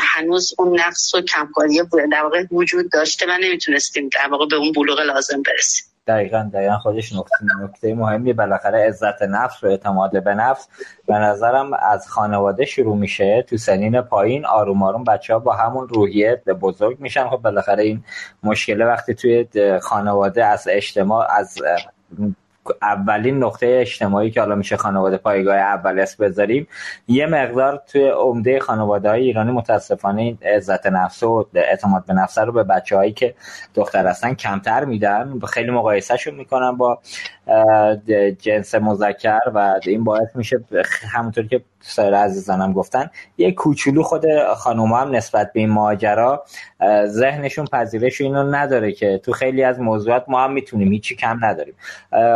هنوز 0.00 0.54
اون 0.58 0.80
نقص 0.80 1.14
و 1.14 1.20
کمکاری 1.20 1.82
در 2.12 2.22
واقع 2.22 2.44
وجود 2.50 2.92
داشته 2.92 3.26
و 3.28 3.38
نمی‌تونستیم 3.40 4.08
در 4.14 4.28
واقع 4.30 4.46
به 4.46 4.56
اون 4.56 4.72
بلوغ 4.72 5.00
لازم 5.00 5.42
برسیم. 5.42 5.87
دقیقا 6.08 6.50
دقیقا 6.52 6.78
خودش 6.78 7.12
نکته 7.62 7.94
مهمی 7.94 8.32
بالاخره 8.32 8.86
عزت 8.88 9.22
نفس 9.22 9.64
و 9.64 9.66
اعتماد 9.66 10.24
به 10.24 10.34
نفس. 10.34 10.68
به 11.06 11.14
نظرم 11.14 11.72
از 11.72 12.08
خانواده 12.08 12.64
شروع 12.64 12.96
میشه 12.96 13.42
تو 13.42 13.56
سنین 13.56 14.00
پایین 14.00 14.46
آروم 14.46 14.82
آروم 14.82 15.04
بچه 15.04 15.32
ها 15.32 15.38
با 15.38 15.52
همون 15.52 15.88
روحیه 15.88 16.42
به 16.44 16.54
بزرگ 16.54 17.00
میشن. 17.00 17.28
خب 17.28 17.36
بالاخره 17.36 17.82
این 17.82 18.04
مشکله 18.42 18.84
وقتی 18.84 19.14
توی 19.14 19.46
خانواده 19.82 20.44
از 20.44 20.68
اجتماع 20.70 21.26
از 21.30 21.58
اولین 22.82 23.38
نقطه 23.38 23.66
اجتماعی 23.80 24.30
که 24.30 24.40
حالا 24.40 24.54
میشه 24.54 24.76
خانواده 24.76 25.16
پایگاه 25.16 25.56
اول 25.56 25.98
اس 26.00 26.16
بذاریم 26.16 26.66
یه 27.08 27.26
مقدار 27.26 27.82
توی 27.92 28.08
عمده 28.08 28.60
خانواده 28.60 29.08
های 29.08 29.22
ایرانی 29.22 29.52
متاسفانه 29.52 30.22
این 30.22 30.38
عزت 30.42 30.86
نفس 30.86 31.22
و 31.22 31.46
اعتماد 31.54 32.04
به 32.06 32.14
نفس 32.14 32.38
رو 32.38 32.52
به 32.52 32.62
بچه 32.62 32.96
هایی 32.96 33.12
که 33.12 33.34
دختر 33.74 34.06
هستن 34.06 34.34
کمتر 34.34 34.84
میدن. 34.84 35.40
خیلی 35.48 35.70
مقایسهشون 35.70 36.34
می‌کنن 36.34 36.76
با 36.76 36.98
جنس 38.38 38.74
مذکر 38.74 39.40
و 39.54 39.80
این 39.86 40.04
باعث 40.04 40.36
میشه 40.36 40.64
همونطور 41.12 41.46
که 41.46 41.60
سایر 41.80 42.14
عزیزانم 42.14 42.72
گفتن 42.72 43.10
یه 43.38 43.52
کوچولو 43.52 44.02
خود 44.02 44.24
خانوم 44.56 44.92
هم 44.92 45.16
نسبت 45.16 45.52
به 45.52 45.60
این 45.60 45.70
ماجرا 45.70 46.44
ذهنشون 47.06 47.66
پذیرش 47.66 48.20
اینو 48.20 48.42
نداره 48.42 48.92
که 48.92 49.18
تو 49.18 49.32
خیلی 49.32 49.62
از 49.62 49.80
موضوعات 49.80 50.24
ما 50.28 50.44
هم 50.44 50.52
می‌تونیم 50.52 50.92
هیچی 50.92 51.16
کم 51.16 51.38
نداریم. 51.44 51.74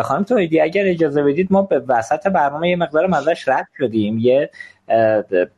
خانم 0.02 0.24
تویدی 0.24 0.60
اگر 0.60 0.82
اجازه 0.86 1.22
بدید 1.22 1.48
ما 1.50 1.62
به 1.62 1.78
وسط 1.88 2.26
برنامه 2.26 2.68
یه 2.68 2.76
مقدار 2.76 3.06
مزش 3.06 3.48
رد 3.48 3.68
شدیم. 3.78 4.18
یه 4.18 4.50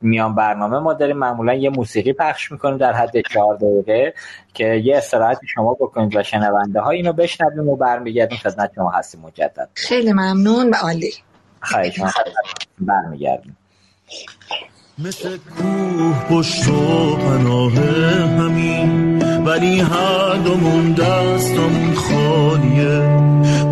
میان 0.00 0.34
برنامه 0.34 0.78
ما 0.78 0.94
داریم 0.94 1.16
معمولا 1.16 1.54
یه 1.54 1.70
موسیقی 1.70 2.12
پخش 2.12 2.52
می‌کنیم 2.52 2.76
در 2.76 2.92
حد 2.92 3.20
چهار 3.32 3.56
دقیقه 3.56 4.14
که 4.54 4.64
یه 4.64 4.96
استراحت 4.96 5.38
شما 5.54 5.74
بکنید 5.74 6.16
و 6.16 6.22
شنونده 6.22 6.80
ها 6.80 6.90
اینو 6.90 7.12
بشنویم 7.12 7.68
و 7.68 7.76
برمیگردیم 7.76 8.38
خدمت 8.38 8.72
شما 8.74 8.90
هستیم. 8.90 9.20
مجدد. 9.20 9.68
خیلی 9.74 10.12
ممنون 10.12 10.70
و 10.70 10.74
عالی. 10.82 11.12
خیلی 11.60 12.04
برمیگردیم. 12.78 13.56
مثل 14.98 15.28
کوه 15.58 16.24
پشت 16.30 16.68
و 16.68 17.16
پناه 17.16 17.72
همین. 18.38 19.22
ولی 19.44 19.80
هر 19.80 20.36
دومون 20.44 20.92
دستمون 20.92 21.94
خالیه. 21.94 23.00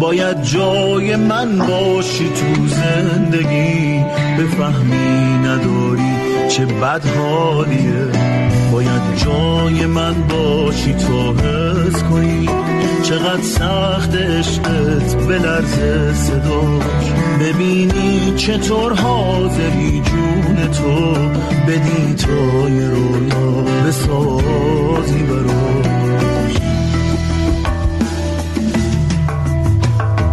باید 0.00 0.42
جای 0.42 1.16
من 1.16 1.58
باشی 1.58 2.28
تو 2.28 2.66
زندگی. 2.66 4.04
بفهمی 4.38 5.38
نداری 5.38 6.48
چه 6.48 6.66
بد 6.66 7.06
حالیه. 7.06 8.06
باید 8.72 9.02
جای 9.16 9.86
من 9.86 10.14
باشی 10.28 10.94
تو 10.94 11.32
حس 11.32 12.02
کنی. 12.02 12.48
چقدر 13.12 13.42
سخت 13.42 14.14
عشقت 14.14 15.16
بلرزه 15.26 16.14
صداش. 16.14 17.12
ببینی 17.40 18.34
چطور 18.36 18.94
حاضری 18.94 20.02
جون 20.04 20.70
تو 20.70 21.14
بدی 21.68 22.14
تای 22.14 22.86
رویا 22.86 23.62
بسازی 23.86 25.22
براش 25.22 25.81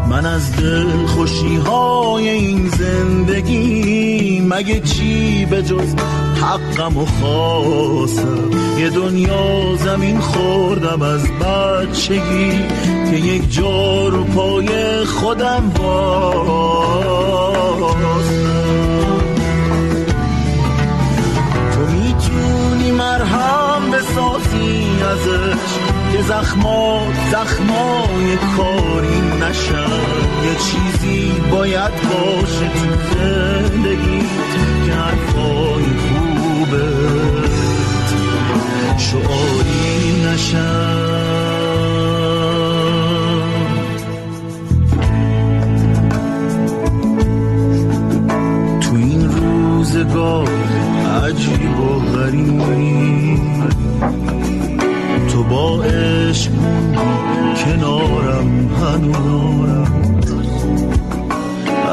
من 0.10 0.26
از 0.26 0.55
دل 0.55 1.05
خوشی 1.05 1.55
های 1.55 2.30
این 2.30 2.70
زندگی 2.70 4.39
مگه 4.49 4.80
چی 4.80 5.45
به 5.45 5.64
جز 5.64 5.95
حقم 6.41 6.97
و 6.97 7.05
خواستم 7.05 8.49
یه 8.80 8.89
دنیا 8.89 9.76
زمین 9.76 10.20
خوردم 10.20 11.01
از 11.01 11.24
بچگی 11.32 12.51
که 13.10 13.18
یک 13.18 13.53
جا 13.53 14.07
رو 14.07 14.24
پای 14.24 15.05
خودم 15.05 15.72
باستم 15.78 16.30
تو 21.72 21.80
می‌تونی 21.80 22.91
مرهم 22.91 23.91
بسازی 23.91 24.86
ازش. 25.12 25.79
که 26.20 26.26
زخمات 26.26 27.15
زخمای 27.32 28.38
کاری 28.57 29.22
نشن 29.41 29.91
یه 30.43 30.55
چیزی 30.55 31.32
باید 31.51 31.91
باشه 31.91 32.70
تو 32.70 33.15
زندگی 33.15 34.22
که 34.86 34.93
حرفای 34.93 35.84
خوبه. 35.84 36.88
شعاری 38.97 40.24
این 48.95 49.32
روزگار 49.32 50.49
عجیب 51.24 51.80
و 51.80 51.99
غریب. 51.99 53.39
تو 55.32 55.43
با 55.43 55.84
عشق 56.30 56.52
کنارم 57.66 58.70
هنوز 58.76 59.70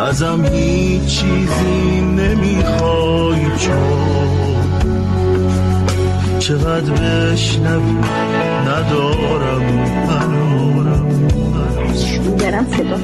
ازم 0.09 0.45
هیچ 0.53 1.03
چیزی 1.03 2.01
نمی‌خوای 2.01 3.41
چون 3.59 4.57
چقدر 6.39 6.93
بشنوی 6.93 7.95
ندارم 8.67 9.63
هنورم 10.09 11.09
دارم 12.39 12.67
صدا 12.77 12.97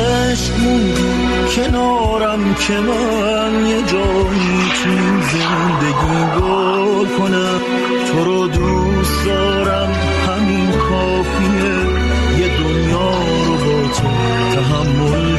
عشق 0.00 0.58
موندی. 0.58 1.20
کنارم 1.56 2.54
که 2.54 2.72
من 2.72 3.66
یه 3.66 3.76
جایی 3.76 4.70
تو 4.82 4.90
زندگی 5.32 6.40
گل 6.40 7.06
کنم. 7.18 7.60
تو 8.06 8.24
رو 8.24 8.46
دوست 8.46 9.24
دارم 9.26 9.92
همین 10.26 10.70
کافیه. 10.70 11.78
یه 12.40 12.48
دنیا 12.58 13.10
رو 13.46 13.54
با 13.54 13.88
تو 13.88 14.08
تحمل 14.54 15.29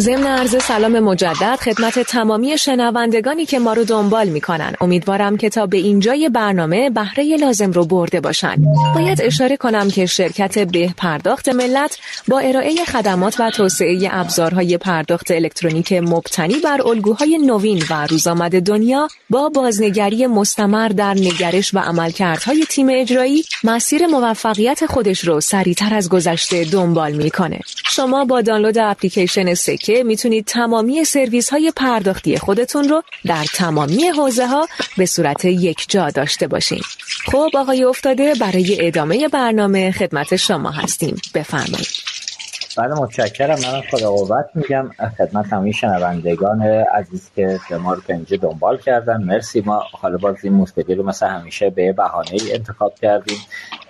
ضمن 0.00 0.26
عرض 0.26 0.62
سلام 0.62 1.00
مجدد 1.00 1.58
خدمت 1.62 1.98
تمامی 1.98 2.58
شنوندگانی 2.58 3.46
که 3.46 3.58
ما 3.58 3.72
رو 3.72 3.84
دنبال 3.84 4.28
می‌کنن. 4.28 4.74
امیدوارم 4.80 5.36
که 5.36 5.48
تا 5.48 5.66
به 5.66 5.76
اینجای 5.76 6.28
برنامه 6.28 6.90
بهره 6.90 7.36
لازم 7.36 7.70
رو 7.70 7.84
برده 7.86 8.20
باشن. 8.20 8.56
باید 8.94 9.22
اشاره 9.22 9.56
کنم 9.56 9.90
که 9.90 10.06
شرکت 10.06 10.58
به 10.58 10.94
پرداخت 10.96 11.48
ملت 11.48 11.98
با 12.28 12.38
ارائه 12.38 12.84
خدمات 12.84 13.40
و 13.40 13.50
توسعه 13.50 14.08
ابزارهای 14.10 14.78
پرداخت 14.78 15.30
الکترونیک 15.30 15.92
مبتنی 15.92 16.54
بر 16.54 16.82
الگوهای 16.82 17.38
نوین 17.38 17.82
و 17.90 18.06
روزآمد 18.06 18.62
دنیا 18.62 19.08
با 19.30 19.48
بازنگری 19.48 20.26
مستمر 20.26 20.88
در 20.88 21.14
نگرش 21.14 21.74
و 21.74 21.78
عملکردهای 21.78 22.64
تیم 22.68 22.88
اجرایی 22.90 23.44
مسیر 23.64 24.06
موفقیت 24.06 24.86
خودش 24.86 25.24
رو 25.24 25.40
سریعتر 25.40 25.94
از 25.94 26.08
گذشته 26.08 26.64
دنبال 26.64 27.12
می‌کنه. 27.12 27.60
شما 27.90 28.24
با 28.24 28.40
دانلود 28.40 28.78
اپلیکیشن 28.78 29.54
سکه 29.54 29.89
می‌تونید 30.02 30.44
تمامی 30.44 31.04
سرویس 31.04 31.50
های 31.50 31.72
پرداختی 31.76 32.38
خودتون 32.38 32.88
رو 32.88 33.02
در 33.26 33.44
تمامی 33.54 34.04
حوزه 34.08 34.46
ها 34.46 34.66
به 34.98 35.06
صورت 35.06 35.44
یک 35.44 35.86
جا 35.88 36.10
داشته 36.10 36.46
باشین. 36.46 36.80
خب 37.26 37.48
آقای 37.54 37.84
افتاده 37.84 38.34
برای 38.40 38.86
ادامه 38.86 39.28
برنامه 39.28 39.92
خدمت 39.92 40.36
شما 40.36 40.70
هستیم. 40.70 41.16
بفرمایید. 41.34 41.88
بعد 42.76 42.92
متشکرم. 42.92 43.58
من 43.62 43.80
خدا 43.90 44.10
قوت 44.10 44.46
میگم. 44.54 44.90
خدمت 45.18 45.52
همین 45.52 45.72
شنوندگان 45.72 46.62
عزیز 46.94 47.30
که 47.34 47.58
ما 47.80 47.94
رو 47.94 48.00
اینجا 48.08 48.36
دنبال 48.36 48.78
کردن. 48.78 49.22
مرسی. 49.22 49.60
ما 49.60 49.82
حالا 49.92 50.16
باز 50.16 50.36
این 50.42 50.52
موسیقی 50.52 50.94
رو 50.94 51.02
مثل 51.06 51.26
همیشه 51.26 51.70
به 51.70 51.92
بهانه 51.92 52.32
ای 52.32 52.52
انتخاب 52.52 52.94
کردیم. 53.02 53.38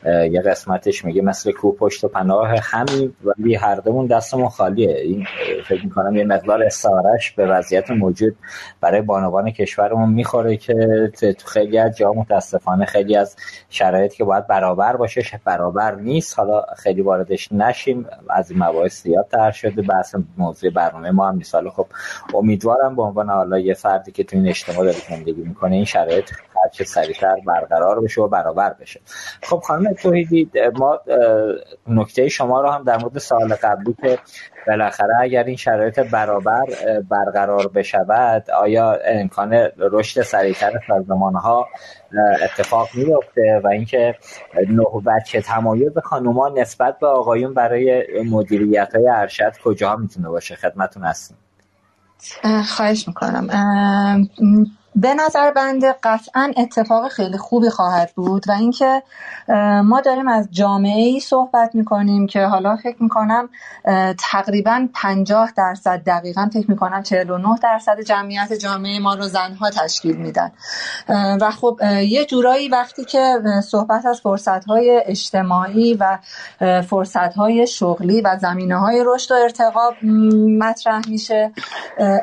یه 0.07 0.43
قسمتش 0.47 1.05
میگه 1.05 1.23
مثل 1.23 1.53
کو 1.53 1.73
پشت 1.73 2.05
و 2.05 2.09
پناه 2.09 2.49
همین 2.63 3.13
ولی 3.25 3.55
هر 3.55 3.75
دومون 3.75 4.07
دستمون 4.07 4.49
خالیه. 4.49 4.97
این 4.97 5.27
فکر 5.63 5.85
می‌کنم 5.85 6.17
یه 6.17 6.25
مقدار 6.25 6.63
استعارش 6.63 7.31
به 7.31 7.47
وضعیت 7.47 7.91
موجود 7.91 8.37
برای 8.81 9.01
بانوان 9.01 9.51
کشورمون 9.51 10.11
می‌خوره 10.11 10.57
که 10.57 11.11
تو 11.39 11.49
خیلی 11.49 11.79
از 11.79 11.97
جا 11.97 12.13
متاسفانه 12.13 12.85
خیلی 12.85 13.17
از 13.17 13.37
شرایط 13.71 14.13
که 14.13 14.25
باید 14.25 14.47
برابر 14.47 14.97
باشه 14.97 15.41
برابر 15.45 15.95
نیست. 15.95 16.39
حالا 16.39 16.63
خیلی 16.77 17.03
واردش 17.03 17.53
نشیم. 17.53 18.07
از 18.31 18.51
این 18.51 18.63
مباحث 18.63 19.03
زیاد 19.03 19.29
تر 19.33 19.51
شده. 19.51 19.83
بحث 19.83 20.15
موضوع 20.39 20.71
برنامه 20.71 21.11
ما 21.11 21.29
هم 21.29 21.37
نیست. 21.37 21.69
خب 21.69 21.87
امیدوارم 22.35 22.97
به 22.97 23.03
عنوان 23.03 23.29
حالا 23.29 23.59
یه 23.59 23.75
فردی 23.75 24.13
که 24.13 24.25
تو 24.25 24.37
این 24.37 24.49
اجتماع 24.49 24.85
داره 24.85 24.97
زندگی 25.11 25.43
می‌کنه 25.43 25.77
این 25.77 25.85
شرایط 25.85 26.31
هرچه 26.65 26.85
سریعتر 26.85 27.37
برقرار 27.47 28.01
بشه 28.01 28.21
و 28.21 28.29
برابر 28.29 28.73
بشه. 28.81 29.01
خب 29.43 29.57
خانم 29.57 29.93
توحیدی 29.93 30.51
ما 30.79 31.01
نکته 31.89 32.29
شما 32.29 32.61
رو 32.61 32.71
هم 32.71 32.85
در 32.85 32.97
مورد 32.97 33.19
سال 33.19 33.55
قبلی 33.55 33.95
که 34.03 34.19
بالاخره 34.67 35.15
اگر 35.21 35.45
این 35.45 35.57
شرایط 35.57 36.01
برابر 36.01 36.65
برقرار 37.11 37.69
بشود 37.69 38.51
آیا 38.51 38.99
امکان 39.05 39.69
رشد 39.79 40.23
سریعتر 40.23 40.81
سازمان 40.89 41.35
ها 41.35 41.67
اتفاق 42.43 42.89
میفته 42.95 43.61
و 43.65 43.69
اینکه 43.69 44.15
نه 44.69 44.85
بچه 45.07 45.41
تمایز 45.41 45.99
خانوما 46.05 46.49
نسبت 46.49 46.99
به 46.99 47.07
آقایون 47.07 47.55
برای 47.55 48.05
مدیریت 48.31 48.93
های 48.95 49.09
ارشد 49.09 49.53
کجا 49.65 49.97
می‌تونه 49.97 50.29
باشه؟ 50.29 50.55
خدمتون 50.55 51.05
هستیم 51.05 51.37
خواهش 52.77 53.09
می‌کنم. 53.09 53.49
به 54.97 55.15
نظر 55.15 55.51
بنده 55.51 55.95
قطعا 56.03 56.53
اتفاق 56.57 57.09
خیلی 57.09 57.39
خوبی 57.39 57.71
خواهد 57.71 58.13
بود 58.15 58.49
و 58.49 58.53
اینکه 58.53 59.03
ما 59.85 60.01
داریم 60.01 60.29
از 60.29 60.49
جامعه 60.51 61.03
ای 61.03 61.21
صحبت 61.21 61.75
می‌کنیم 61.75 62.27
که 62.27 62.47
حالا 62.47 62.77
فکر 62.77 63.03
می‌کنم 63.03 63.49
تقریبا 64.19 64.89
50 64.95 65.53
درصد 65.57 66.03
دقیقا 66.07 66.51
فکر 66.53 66.71
می‌کنم 66.71 67.03
49 67.03 67.49
درصد 67.63 68.01
جمعیت 68.01 68.53
جامعه 68.53 68.99
ما 68.99 69.15
رو 69.15 69.23
زنها 69.23 69.71
تشکیل 69.71 70.17
میدن. 70.17 70.53
و 71.41 71.51
خب 71.51 71.81
یه 72.09 72.25
جورایی 72.25 72.69
وقتی 72.69 73.05
که 73.05 73.39
صحبت 73.65 74.07
از 74.07 74.21
فرصت 74.21 74.65
های 74.65 75.03
اجتماعی 75.07 75.95
و 75.95 76.19
فرصت 76.83 77.35
های 77.35 77.67
شغلی 77.67 78.21
و 78.21 78.39
زمینه 78.41 78.79
های 78.79 79.05
رشد 79.07 79.33
و 79.33 79.35
ارتقا 79.35 79.91
مطرح 80.59 81.09
میشه 81.09 81.53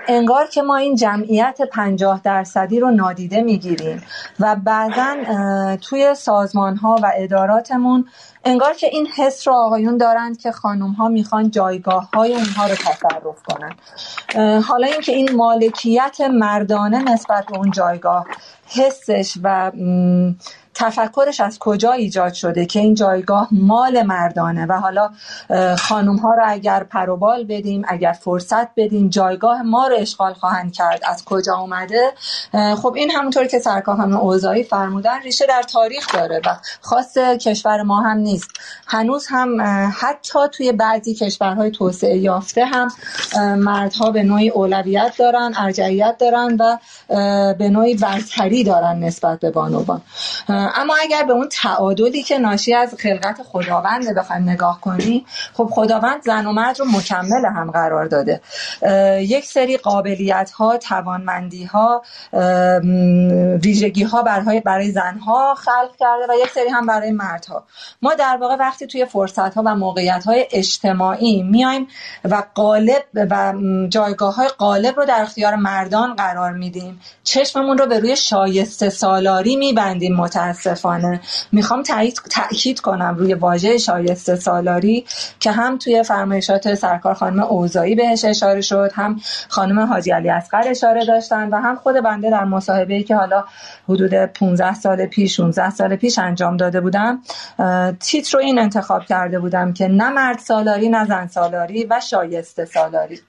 انگار 0.07 0.47
که 0.47 0.61
ما 0.61 0.75
این 0.75 0.95
جمعیت 0.95 1.61
50 1.71 2.21
درصد 2.23 2.56
درصدی 2.57 2.79
رو 2.79 2.91
نادیده 2.91 3.41
می‌گیریم. 3.41 4.01
و 4.39 4.55
بعدا 4.55 5.15
توی 5.75 6.15
سازمان 6.15 6.75
ها 6.75 6.99
و 7.03 7.11
اداراتمون 7.15 8.05
انگار 8.45 8.73
که 8.73 8.87
این 8.87 9.07
حس 9.15 9.47
رو 9.47 9.53
آقایون 9.53 9.97
دارند 9.97 10.37
که 10.37 10.51
خانم 10.51 10.91
ها 10.91 11.07
می‌خوان 11.07 11.51
جایگاه 11.51 12.09
های 12.13 12.33
اونها 12.33 12.67
رو 12.67 12.75
تصرف 12.75 13.43
کنن. 13.49 13.75
حالا 14.61 14.87
اینکه 14.87 15.11
این 15.11 15.35
مالکیت 15.35 16.17
مردانه 16.21 17.13
نسبت 17.13 17.45
به 17.45 17.57
اون 17.57 17.71
جایگاه 17.71 18.25
حسش 18.67 19.37
و 19.43 19.71
تفکرش 20.77 21.39
از 21.39 21.59
کجا 21.59 21.91
ایجاد 21.91 22.33
شده 22.33 22.65
که 22.65 22.79
این 22.79 22.95
جایگاه 22.95 23.47
مال 23.51 24.03
مردانه؟ 24.03 24.65
و 24.65 24.73
حالا 24.73 25.09
خانوم 25.77 26.15
ها 26.15 26.33
رو 26.33 26.43
اگر 26.45 26.83
پروبال 26.83 27.43
بدیم 27.43 27.85
اگر 27.87 28.11
فرصت 28.11 28.67
بدیم 28.75 29.09
جایگاه 29.09 29.61
ما 29.61 29.87
رو 29.87 29.95
اشغال 29.99 30.33
خواهند 30.33 30.73
کرد 30.73 31.01
از 31.05 31.25
کجا 31.25 31.55
اومده؟ 31.55 32.13
خب 32.81 32.93
این 32.95 33.11
همونطور 33.11 33.47
که 33.47 33.59
سرکار 33.59 33.95
خانم 33.95 34.17
اوزایی 34.17 34.63
فرمودن 34.63 35.21
ریشه 35.21 35.45
در 35.45 35.61
تاریخ 35.61 36.13
داره 36.13 36.41
و 36.45 36.57
خاص 36.81 37.17
کشور 37.17 37.81
ما 37.81 38.01
هم 38.01 38.17
نیست. 38.17 38.49
هنوز 38.87 39.27
هم 39.29 39.61
حتی 39.99 40.39
توی 40.51 40.71
بعضی 40.71 41.13
کشورهای 41.15 41.71
توسعه 41.71 42.17
یافته 42.17 42.65
هم 42.65 42.87
مردها 43.55 44.11
به 44.11 44.23
نوعی 44.23 44.49
اولویت 44.49 45.13
دارن 45.17 45.53
ارجعیت 45.57 46.15
دارن 46.19 46.57
و 46.59 46.77
به 47.53 47.69
نوعی 47.69 47.95
برتری 47.95 48.63
دارن 48.63 48.99
نسبت 48.99 49.39
به 49.39 49.51
بانوان. 49.51 50.01
اما 50.75 50.95
اگر 51.01 51.23
به 51.23 51.33
اون 51.33 51.49
تعادلی 51.51 52.23
که 52.23 52.37
ناشی 52.37 52.73
از 52.73 52.95
خلقت 52.99 53.43
خداوند 53.43 54.15
بخوایم 54.15 54.49
نگاه 54.49 54.81
کنیم 54.81 55.25
خب 55.53 55.69
خداوند 55.71 56.21
زن 56.21 56.45
و 56.45 56.51
مرد 56.51 56.79
رو 56.79 56.85
مکمل 56.85 57.45
هم 57.45 57.71
قرار 57.71 58.05
داده. 58.05 58.41
یک 59.21 59.45
سری 59.45 59.77
قابلیت 59.77 60.51
ها 60.51 60.77
توانمندی 60.77 61.63
ها 61.63 62.01
ویژگی 63.63 64.03
ها 64.03 64.23
برای 64.23 64.59
برای 64.59 64.91
زن 64.91 65.17
ها 65.17 65.55
خلق 65.55 65.95
کرده 65.99 66.25
و 66.29 66.35
یک 66.43 66.49
سری 66.49 66.69
هم 66.69 66.85
برای 66.85 67.11
مردها. 67.11 67.63
ما 68.01 68.13
در 68.13 68.37
واقع 68.41 68.55
وقتی 68.55 68.87
توی 68.87 69.05
فرصت 69.05 69.53
ها 69.53 69.63
و 69.65 69.75
موقعیت 69.75 70.25
های 70.25 70.47
اجتماعی 70.51 71.43
میایم 71.43 71.87
و 72.25 72.43
قالب 72.55 73.03
و 73.13 73.53
جایگاه 73.89 74.35
های 74.35 74.47
قالب 74.47 74.97
رو 74.97 75.05
در 75.05 75.21
اختیار 75.21 75.55
مردان 75.55 76.15
قرار 76.15 76.51
میدیم 76.51 77.01
چشممون 77.23 77.77
رو 77.77 77.85
به 77.85 77.99
روی 77.99 78.15
شایسته 78.15 78.89
سالاری 78.89 79.55
میبندیم 79.55 80.15
می‌خوام 81.51 81.83
تاکید 82.29 82.79
کنم 82.79 83.15
روی 83.17 83.33
واژه 83.33 83.77
شایسته 83.77 84.35
سالاری 84.35 85.05
که 85.39 85.51
هم 85.51 85.77
توی 85.77 86.03
فرمایشات 86.03 86.75
سرکار 86.75 87.13
خانم 87.13 87.39
اوزایی 87.39 87.95
بهش 87.95 88.25
اشاره 88.25 88.61
شد 88.61 88.91
هم 88.95 89.19
خانم 89.49 89.79
حاجی 89.79 90.11
علی 90.11 90.29
اصغر 90.29 90.63
اشاره 90.67 91.05
داشتن 91.05 91.49
و 91.49 91.55
هم 91.55 91.75
خود 91.75 91.95
بنده 91.95 92.29
در 92.29 92.43
مصاحبه 92.43 93.03
که 93.03 93.15
حالا 93.15 93.43
حدود 93.89 94.13
15 94.13 94.73
سال 94.73 95.05
پیش 95.05 95.37
16 95.37 95.69
سال 95.69 95.95
پیش 95.95 96.19
انجام 96.19 96.57
داده 96.57 96.81
بودم 96.81 97.21
تیتر 97.99 98.37
رو 98.37 98.43
این 98.43 98.59
انتخاب 98.59 99.05
کرده 99.05 99.39
بودم 99.39 99.73
که 99.73 99.87
نه 99.87 100.09
مرد 100.09 100.39
سالاری 100.39 100.89
نه 100.89 101.05
زن 101.05 101.27
سالاری 101.27 101.87
و 101.89 101.99
شایسته 101.99 102.65
سالاری. 102.65 103.19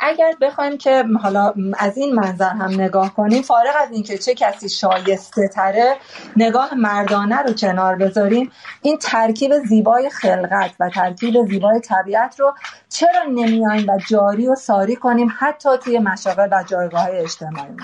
اگر 0.00 0.32
بخوایم 0.40 0.78
که 0.78 1.04
حالا 1.22 1.54
از 1.78 1.96
این 1.96 2.14
منظر 2.14 2.50
هم 2.50 2.70
نگاه 2.70 3.14
کنیم 3.14 3.42
فارغ 3.42 3.74
از 3.80 3.92
اینکه 3.92 4.18
چه 4.18 4.34
کسی 4.34 4.68
شایسته 4.68 5.48
تره 5.48 5.96
نگاه 6.36 6.74
مردانه 6.76 7.42
رو 7.42 7.52
کنار 7.52 7.96
بذاریم 7.96 8.52
این 8.82 8.98
ترکیب 8.98 9.58
زیبای 9.58 10.10
خلقت 10.10 10.70
و 10.80 10.90
ترکیب 10.90 11.46
زیبای 11.46 11.80
طبیعت 11.80 12.40
رو 12.40 12.54
چرا 12.88 13.22
نمیایم 13.28 13.88
و 13.88 13.98
جاری 14.10 14.48
و 14.48 14.54
ساری 14.54 14.96
کنیم 14.96 15.32
حتی 15.38 15.68
توی 15.84 15.98
مشاغل 15.98 16.48
و 16.52 16.64
جایگاه 16.68 17.08
اجتماعی 17.10 17.76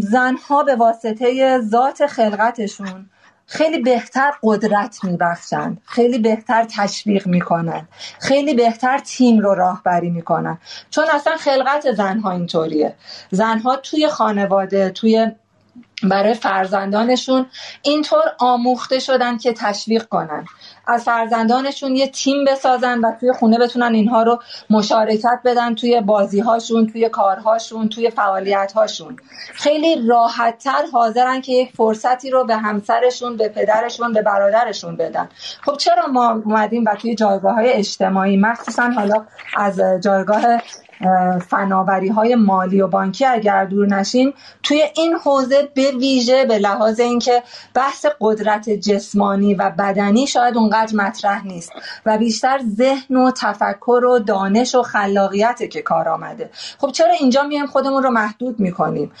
زنها 0.00 0.62
به 0.62 0.76
واسطه 0.76 1.60
ذات 1.60 2.06
خلقتشون 2.06 3.10
خیلی 3.46 3.78
بهتر 3.78 4.32
قدرت 4.42 5.04
میبخشند 5.04 5.80
خیلی 5.86 6.18
بهتر 6.18 6.64
تشویق 6.64 7.26
می‌کنن 7.26 7.88
خیلی 8.20 8.54
بهتر 8.54 8.98
تیم 8.98 9.40
رو 9.40 9.54
راهبری 9.54 10.10
می‌کنن 10.10 10.58
چون 10.90 11.04
اصلا 11.14 11.36
خلقت 11.36 11.92
زنها 11.92 12.30
اینطوریه. 12.30 12.94
زنها 13.30 13.76
توی 13.76 14.08
خانواده 14.08 14.90
توی 14.90 15.30
برای 16.02 16.34
فرزندانشون 16.34 17.46
اینطور 17.82 18.24
آموخته 18.38 18.98
شدن 18.98 19.38
که 19.38 19.52
تشویق 19.52 20.04
کنن. 20.04 20.44
از 20.86 21.04
فرزندانشون 21.04 21.96
یه 21.96 22.08
تیم 22.08 22.44
بسازن 22.44 22.98
و 22.98 23.12
توی 23.20 23.32
خونه 23.32 23.58
بتونن 23.58 23.94
اینها 23.94 24.22
رو 24.22 24.42
مشارکت 24.70 25.40
بدن 25.44 25.74
توی 25.74 26.00
بازیهاشون 26.00 26.86
توی 26.86 27.08
کارهاشون 27.08 27.88
توی 27.88 28.10
فعالیتهاشون. 28.10 29.16
خیلی 29.54 30.08
راحتتر 30.08 30.82
حاضرن 30.92 31.40
که 31.40 31.52
یک 31.52 31.72
فرصتی 31.76 32.30
رو 32.30 32.44
به 32.44 32.56
همسرشون 32.56 33.36
به 33.36 33.48
پدرشون 33.48 34.12
به 34.12 34.22
برادرشون 34.22 34.96
بدن. 34.96 35.28
خب 35.64 35.76
چرا 35.76 36.06
ما 36.06 36.30
اومدیم 36.44 36.84
و 36.84 36.94
توی 36.94 37.14
جایگاه 37.14 37.54
های 37.54 37.72
اجتماعی؟ 37.72 38.36
مخصوصا 38.36 38.90
حالا 38.90 39.24
از 39.56 39.80
جایگاه 40.02 40.42
فناوری 41.48 42.08
های 42.08 42.34
مالی 42.34 42.80
و 42.80 42.88
بانکی 42.88 43.26
اگر 43.26 43.64
دور 43.64 43.86
نشیم 43.86 44.34
توی 44.62 44.82
این 44.96 45.14
حوزه 45.14 45.68
به 45.74 45.90
ویژه 45.90 46.44
به 46.44 46.58
لحاظ 46.58 47.00
اینکه 47.00 47.42
بحث 47.74 48.06
قدرت 48.20 48.70
جسمانی 48.70 49.54
و 49.54 49.70
بدنی 49.70 50.26
شاید 50.26 50.56
اونقدر 50.56 50.96
مطرح 50.96 51.46
نیست 51.46 51.72
و 52.06 52.18
بیشتر 52.18 52.60
ذهن 52.76 53.16
و 53.16 53.30
تفکر 53.30 54.04
و 54.04 54.18
دانش 54.18 54.74
و 54.74 54.82
خلاقیت 54.82 55.70
که 55.70 55.82
کار 55.82 56.08
آمده. 56.08 56.50
خب 56.78 56.90
چرا 56.90 57.12
اینجا 57.12 57.42
میایم 57.42 57.66
خودمون 57.66 58.02
رو 58.02 58.10
محدود 58.10 58.60
می‌کنیم؟ 58.60 59.12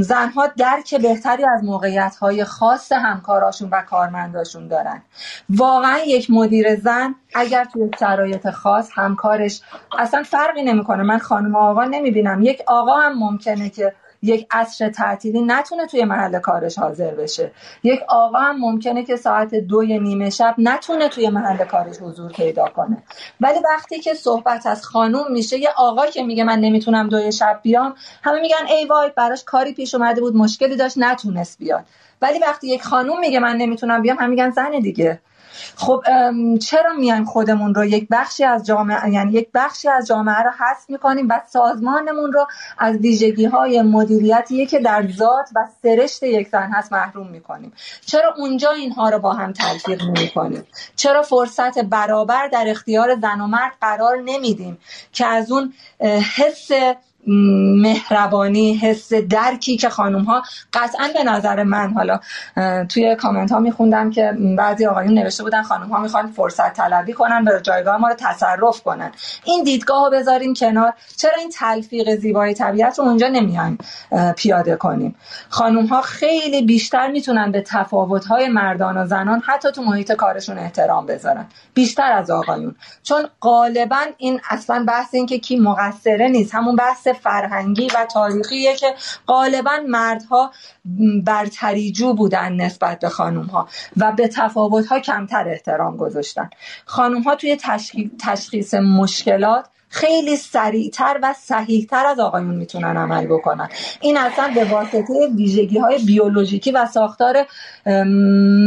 زنها 0.00 0.46
درک 0.46 0.94
بهتری 0.94 1.44
از 1.44 1.64
موقعیت 1.64 2.16
های 2.16 2.44
خاص 2.44 2.92
همکاراشون 2.92 3.68
و 3.72 3.82
کارمنداشون 3.82 4.68
دارن. 4.68 5.02
واقعا 5.48 5.98
یک 6.06 6.30
مدیر 6.30 6.76
زن 6.76 7.14
اگر 7.34 7.64
توی 7.64 7.90
شرایط 8.00 8.50
خاص 8.50 8.90
همکارش 8.94 9.60
اصلا 9.98 10.22
فرقی 10.22 10.62
نمی‌کنه 10.80 11.02
من 11.02 11.18
خانم 11.18 11.56
آقا 11.56 11.84
نمی‌بینم. 11.84 12.42
یک 12.42 12.62
آقا 12.66 12.92
هم 12.92 13.18
ممکنه 13.18 13.68
که 13.70 13.94
یک 14.22 14.46
عصر 14.50 14.88
تعطیلی 14.88 15.42
نتونه 15.42 15.86
توی 15.86 16.04
محل 16.04 16.38
کارش 16.38 16.78
حاضر 16.78 17.14
بشه. 17.14 17.50
یک 17.82 18.00
آقا 18.08 18.38
هم 18.38 18.60
ممکنه 18.60 19.04
که 19.04 19.16
ساعت 19.16 19.54
دوی 19.54 19.98
نیمه 19.98 20.30
شب 20.30 20.54
نتونه 20.58 21.08
توی 21.08 21.28
محل 21.28 21.64
کارش 21.64 21.96
حضور 21.98 22.32
پیدا 22.32 22.64
کنه. 22.64 23.02
ولی 23.40 23.58
وقتی 23.72 24.00
که 24.00 24.14
صحبت 24.14 24.66
از 24.66 24.86
خانوم 24.86 25.32
میشه 25.32 25.58
یه 25.58 25.68
آقا 25.76 26.06
که 26.06 26.22
میگه 26.22 26.44
من 26.44 26.58
نمی‌تونم 26.58 27.08
دوی 27.08 27.32
شب 27.32 27.60
بیام 27.62 27.94
همه 28.22 28.40
میگن 28.40 28.66
ای 28.68 28.84
وای 28.84 29.10
براش 29.16 29.44
کاری 29.44 29.74
پیش 29.74 29.94
اومده 29.94 30.20
بود 30.20 30.36
مشکلی 30.36 30.76
داشت 30.76 30.98
نتونست 30.98 31.58
بیاد. 31.58 31.84
ولی 32.22 32.38
وقتی 32.38 32.68
یک 32.68 32.82
خانوم 32.82 33.20
میگه 33.20 33.40
من 33.40 33.56
نمی‌تونم 33.56 34.02
بیام 34.02 34.16
هم 34.20 34.30
میگن 34.30 34.50
زن 34.50 34.70
دیگه. 34.70 35.20
خب 35.76 36.02
چرا 36.58 36.92
میایم 36.92 37.24
خودمون 37.24 37.74
رو 37.74 37.84
یک 37.84 38.08
بخشی 38.10 38.44
از 38.44 38.66
جامعه 38.66 39.10
یعنی 39.10 39.32
یک 39.32 39.48
بخشی 39.54 39.88
از 39.88 40.06
جامعه 40.06 40.42
رو 40.42 40.50
حذف 40.50 40.90
می‌کنیم 40.90 41.28
و 41.28 41.40
سازمانمون 41.48 42.32
رو 42.32 42.46
از 42.78 42.96
ویژگی 42.96 43.44
های 43.44 43.82
مدیریتی 43.82 44.66
که 44.66 44.78
در 44.78 45.08
ذات 45.12 45.48
و 45.54 45.66
سرشت 45.82 46.22
یک 46.22 46.48
زن 46.48 46.70
هست 46.72 46.92
محروم 46.92 47.26
می‌کنیم؟ 47.26 47.72
چرا 48.06 48.34
اونجا 48.38 48.70
اینها 48.70 49.08
رو 49.08 49.18
با 49.18 49.32
هم 49.32 49.52
تلفیق 49.52 50.02
نمی‌کنیم؟ 50.02 50.66
چرا 50.96 51.22
فرصت 51.22 51.78
برابر 51.78 52.48
در 52.48 52.64
اختیار 52.68 53.16
زن 53.20 53.40
و 53.40 53.46
مرد 53.46 53.72
قرار 53.80 54.16
نمیدیم 54.24 54.78
که 55.12 55.26
از 55.26 55.52
اون 55.52 55.72
حس 56.36 56.70
مهربانی 57.26 58.74
حس 58.74 59.12
درکی 59.12 59.76
که 59.76 59.88
خانوم 59.88 60.22
ها 60.22 60.42
قطعا 60.72 61.08
به 61.14 61.24
نظر 61.24 61.62
من 61.62 61.92
حالا 61.92 62.20
توی 62.88 63.16
کامنت 63.16 63.52
ها 63.52 63.58
میخوندم 63.58 64.10
که 64.10 64.32
بعضی 64.56 64.86
آقایون 64.86 65.14
نوشته 65.14 65.42
بودن 65.42 65.62
خانوم 65.62 65.88
ها 65.88 65.98
می‌خوان 65.98 66.26
فرصت 66.26 66.72
طلبی 66.72 67.12
کنن 67.12 67.44
به 67.44 67.60
جایگاه 67.62 67.96
ما 67.96 68.08
رو 68.08 68.14
تصرف 68.18 68.82
کنن. 68.82 69.12
این 69.44 69.64
دیدگاه 69.64 70.04
رو 70.04 70.10
بذاریم 70.10 70.54
کنار. 70.54 70.92
چرا 71.16 71.32
این 71.38 71.50
تلفیق 71.50 72.14
زیبای 72.14 72.54
طبیعت 72.54 72.98
رو 72.98 73.04
اونجا 73.04 73.28
نمیایم 73.28 73.78
پیاده 74.36 74.76
کنیم؟ 74.76 75.14
خانوم 75.48 75.86
ها 75.86 76.02
خیلی 76.02 76.62
بیشتر 76.62 77.10
می‌تونن 77.10 77.52
به 77.52 77.62
تفاوت 77.62 78.24
های 78.24 78.48
مردان 78.48 78.96
و 78.96 79.06
زنان 79.06 79.42
حتی 79.46 79.72
تو 79.72 79.82
محیط 79.82 80.12
کارشون 80.12 80.58
احترام 80.58 81.06
بذارن. 81.06 81.46
بیشتر 81.74 82.12
از 82.12 82.30
آقایون. 82.30 82.74
چون 83.02 83.28
غالبا 83.40 84.00
این 84.18 84.40
اصلا 84.50 84.84
بحث 84.88 85.14
این 85.14 85.26
که 85.26 85.38
کی 85.38 85.56
مقصره 85.56 86.28
نیست. 86.28 86.54
همون 86.54 86.76
بحث 86.76 87.08
فرهنگی 87.12 87.88
و 87.94 88.06
تاریخیه 88.14 88.76
که 88.76 88.94
غالبا 89.26 89.78
مردها 89.88 90.52
برتریجو 91.24 92.14
بودن 92.14 92.52
نسبت 92.52 92.98
به 92.98 93.08
خانوم 93.08 93.46
ها 93.46 93.68
و 93.96 94.12
به 94.12 94.28
تفاوت 94.28 94.86
ها 94.86 95.00
کمتر 95.00 95.48
احترام 95.48 95.96
گذاشتن. 95.96 96.50
خانوم 96.84 97.22
ها 97.22 97.36
توی 97.36 97.58
تشخیص 98.18 98.74
مشکلات 98.74 99.66
خیلی 99.92 100.36
سریعتر 100.36 101.18
و 101.22 101.34
صحیحتر 101.38 102.06
از 102.06 102.20
آقایون 102.20 102.54
می‌تونن 102.54 102.96
عمل 102.96 103.26
بکنن. 103.26 103.68
این 104.00 104.16
اصلا 104.16 104.50
به 104.54 104.64
واسطه 104.64 105.28
ویژگی 105.36 105.78
های 105.78 105.98
بیولوژیکی 105.98 106.72
و 106.72 106.86
ساختار 106.86 107.46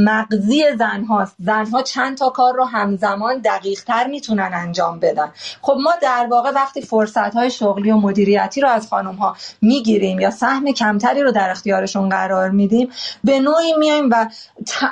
مغزی 0.05 0.63
زن 0.77 1.03
هاست. 1.03 1.35
زن 1.39 1.65
ها 1.65 1.81
چند 1.81 2.17
تا 2.17 2.29
کار 2.29 2.53
رو 2.53 2.63
همزمان 2.63 3.39
دقیق 3.39 3.83
تر 3.83 4.07
می‌تونن 4.07 4.51
انجام 4.53 4.99
بدن. 4.99 5.31
خب 5.61 5.77
ما 5.83 5.93
در 6.01 6.27
واقع 6.31 6.51
وقتی 6.51 6.81
فرصت 6.81 7.33
های 7.33 7.51
شغلی 7.51 7.91
و 7.91 7.97
مدیریتی 7.97 8.61
رو 8.61 8.69
از 8.69 8.87
خانم 8.87 9.15
ها 9.15 9.35
می‌گیریم 9.61 10.19
یا 10.19 10.31
سهم 10.31 10.71
کمتری 10.71 11.21
رو 11.21 11.31
در 11.31 11.49
اختیارشون 11.49 12.09
قرار 12.09 12.49
میدیم 12.49 12.89
به 13.23 13.39
نوعی 13.39 13.73
میایم 13.73 14.09
و 14.11 14.29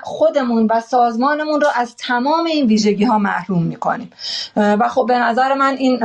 خودمون 0.03 0.67
و 0.69 0.81
سازمانمون 0.81 1.61
رو 1.61 1.67
از 1.75 1.95
تمام 1.95 2.45
این 2.45 2.65
ویژگی 2.65 3.03
ها 3.03 3.17
محروم 3.17 3.63
می‌کنیم. 3.63 4.11
و 4.55 4.89
خب 4.89 5.05
به 5.07 5.17
نظر 5.17 5.53
من 5.53 5.73
این 5.77 5.99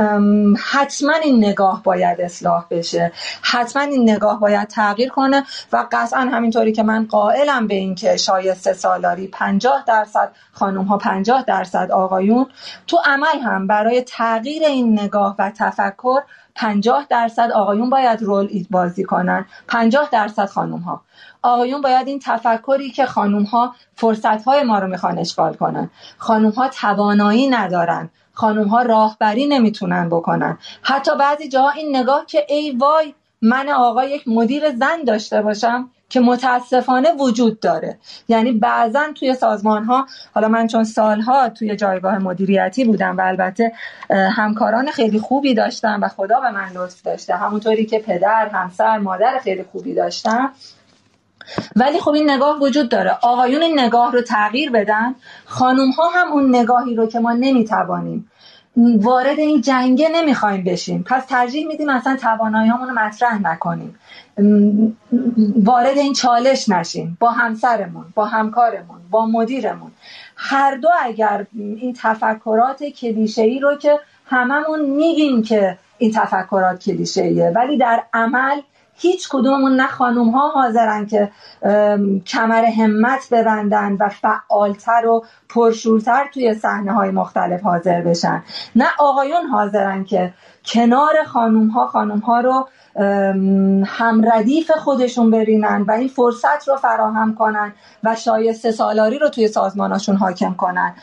حتما 0.57 1.13
این 1.13 1.45
نگاه 1.45 1.83
باید 1.83 2.21
اصلاح 2.21 2.65
بشه. 2.69 3.11
حتما 3.41 3.83
این 3.83 4.09
نگاه 4.09 4.39
باید 4.39 4.67
تغییر 4.67 5.09
کنه 5.09 5.43
و 5.73 5.85
قطعا 5.91 6.19
همینطوری 6.19 6.71
که 6.71 6.83
من 6.83 7.05
قائلم 7.05 7.67
به 7.67 7.75
این 7.75 7.95
که 7.95 8.17
شایسته 8.17 8.73
سالاری 8.73 9.27
50 9.27 9.83
درصد 9.87 10.31
خانم 10.51 10.83
ها 10.83 10.97
50 10.97 11.43
درصد 11.47 11.91
آقایون. 11.91 12.45
تو 12.87 12.97
عمل 13.05 13.39
هم 13.43 13.67
برای 13.67 14.01
تغییر 14.01 14.63
این 14.63 14.99
نگاه 14.99 15.35
و 15.39 15.51
تفکر 15.57 16.21
50 16.55 17.05
درصد 17.09 17.51
آقایون 17.51 17.89
باید 17.89 18.21
رول 18.21 18.65
بازی 18.69 19.03
کنن. 19.03 19.45
50 19.67 20.09
درصد 20.11 20.45
خانم 20.45 20.77
ها 20.77 21.01
آقایون 21.41 21.81
باید 21.81 22.07
این 22.07 22.19
تفکری 22.23 22.91
که 22.91 23.05
خانم 23.05 23.43
ها 23.43 23.75
فرصت 23.95 24.43
های 24.43 24.63
ما 24.63 24.79
رو 24.79 24.87
می‌خوان 24.87 25.19
اشغال 25.19 25.53
کنن. 25.53 25.89
خانم 26.17 26.49
ها 26.49 26.67
توانایی 26.67 27.47
ندارن. 27.47 28.09
خانوم 28.37 28.67
ها 28.67 28.81
راهبری 28.81 29.47
نمی‌تونن 29.47 30.09
بکنن. 30.09 30.57
حتی 30.81 31.11
بعضی 31.19 31.47
جاها 31.47 31.69
این 31.69 31.95
نگاه 31.95 32.25
که 32.25 32.45
ای 32.49 32.71
وای 32.71 33.13
من 33.41 33.69
آقا 33.69 34.03
یک 34.03 34.27
مدیر 34.27 34.75
زن 34.75 35.03
داشته 35.07 35.41
باشم 35.41 35.89
که 36.09 36.19
متاسفانه 36.19 37.11
وجود 37.19 37.59
داره. 37.59 37.97
یعنی 38.27 38.51
بعضا 38.51 39.03
توی 39.15 39.33
سازمان 39.33 39.83
ها 39.83 40.05
حالا 40.33 40.47
من 40.47 40.67
چون 40.67 40.83
سالها 40.83 41.49
توی 41.49 41.75
جایگاه 41.75 42.17
مدیریتی 42.17 42.85
بودم 42.85 43.17
و 43.17 43.21
البته 43.21 43.71
همکاران 44.09 44.91
خیلی 44.91 45.19
خوبی 45.19 45.53
داشتم 45.53 45.99
و 46.01 46.07
خدا 46.07 46.39
به 46.39 46.51
من 46.51 46.69
لطف 46.75 47.01
داشته. 47.01 47.35
همونطوری 47.35 47.85
که 47.85 47.99
پدر 47.99 48.49
همسر 48.53 48.97
مادر 48.97 49.39
خیلی 49.43 49.63
خوبی 49.71 49.93
داشتم 49.93 50.51
ولی 51.75 51.99
خب 51.99 52.11
این 52.11 52.29
نگاه 52.29 52.59
وجود 52.59 52.89
داره. 52.89 53.17
آقایون 53.21 53.63
نگاه 53.75 54.11
رو 54.11 54.21
تغییر 54.21 54.71
بدن. 54.71 55.15
خانوم 55.45 55.91
ها 55.91 56.09
هم 56.09 56.31
اون 56.31 56.55
نگاهی 56.55 56.95
رو 56.95 57.05
که 57.05 57.19
ما 57.19 57.33
نمی‌توانیم. 57.33 58.31
وارد 58.77 59.39
این 59.39 59.61
جنگه 59.61 60.09
نمی‌خوایم 60.09 60.63
بشیم. 60.63 61.03
پس 61.03 61.25
ترجیح 61.25 61.67
میدیم 61.67 61.89
اصلا 61.89 62.15
توانایی 62.15 62.69
رو 62.69 62.93
مطرح 62.93 63.41
نکنیم. 63.41 63.99
وارد 65.55 65.97
این 65.97 66.13
چالش 66.13 66.69
نشیم. 66.69 67.17
با 67.19 67.31
همسرمون 67.31 68.05
با 68.15 68.25
همکارمون 68.25 68.97
با 69.09 69.25
مدیرمون. 69.25 69.91
هر 70.35 70.75
دو 70.75 70.89
اگر 71.01 71.45
این 71.53 71.95
تفکرات 72.01 72.83
کلیشه 72.83 73.41
ای 73.41 73.59
رو 73.59 73.75
که 73.75 73.99
هممون 74.25 74.79
میگیم 74.79 75.41
که 75.41 75.77
این 75.97 76.11
تفکرات 76.11 76.83
کلیشه 76.83 77.51
ولی 77.55 77.77
در 77.77 78.03
عمل 78.13 78.61
هیچ 78.97 79.29
کدوممون 79.29 79.75
نه 79.75 79.87
خانوم 79.87 80.29
ها 80.29 80.49
حاضرن 80.49 81.05
که 81.05 81.31
کمر 82.25 82.65
همت 82.65 83.29
ببندن 83.31 83.97
و 83.99 84.09
فعالتر 84.09 85.07
و 85.07 85.25
پرشورتر 85.49 86.29
توی 86.33 86.53
صحنه 86.53 86.93
های 86.93 87.11
مختلف 87.11 87.61
حاضر 87.61 88.01
بشن. 88.01 88.43
نه 88.75 88.87
آقایون 88.99 89.45
حاضرن 89.45 90.03
که 90.03 90.33
کنار 90.65 91.23
خانوم 91.27 91.67
ها 91.67 91.87
خانوم 91.87 92.19
ها 92.19 92.39
رو 92.39 92.67
همردیف 93.85 94.71
خودشون 94.71 95.31
برینن 95.31 95.81
و 95.87 95.91
این 95.91 96.07
فرصت 96.07 96.67
رو 96.67 96.75
فراهم 96.75 97.35
کنن 97.35 97.73
و 98.07 98.15
شایسته 98.15 98.71
سالاری 98.71 99.19
رو 99.19 99.29
توی 99.29 99.47
سازماناشون 99.47 100.15
حاکم 100.15 100.53
کنن. 100.53 100.93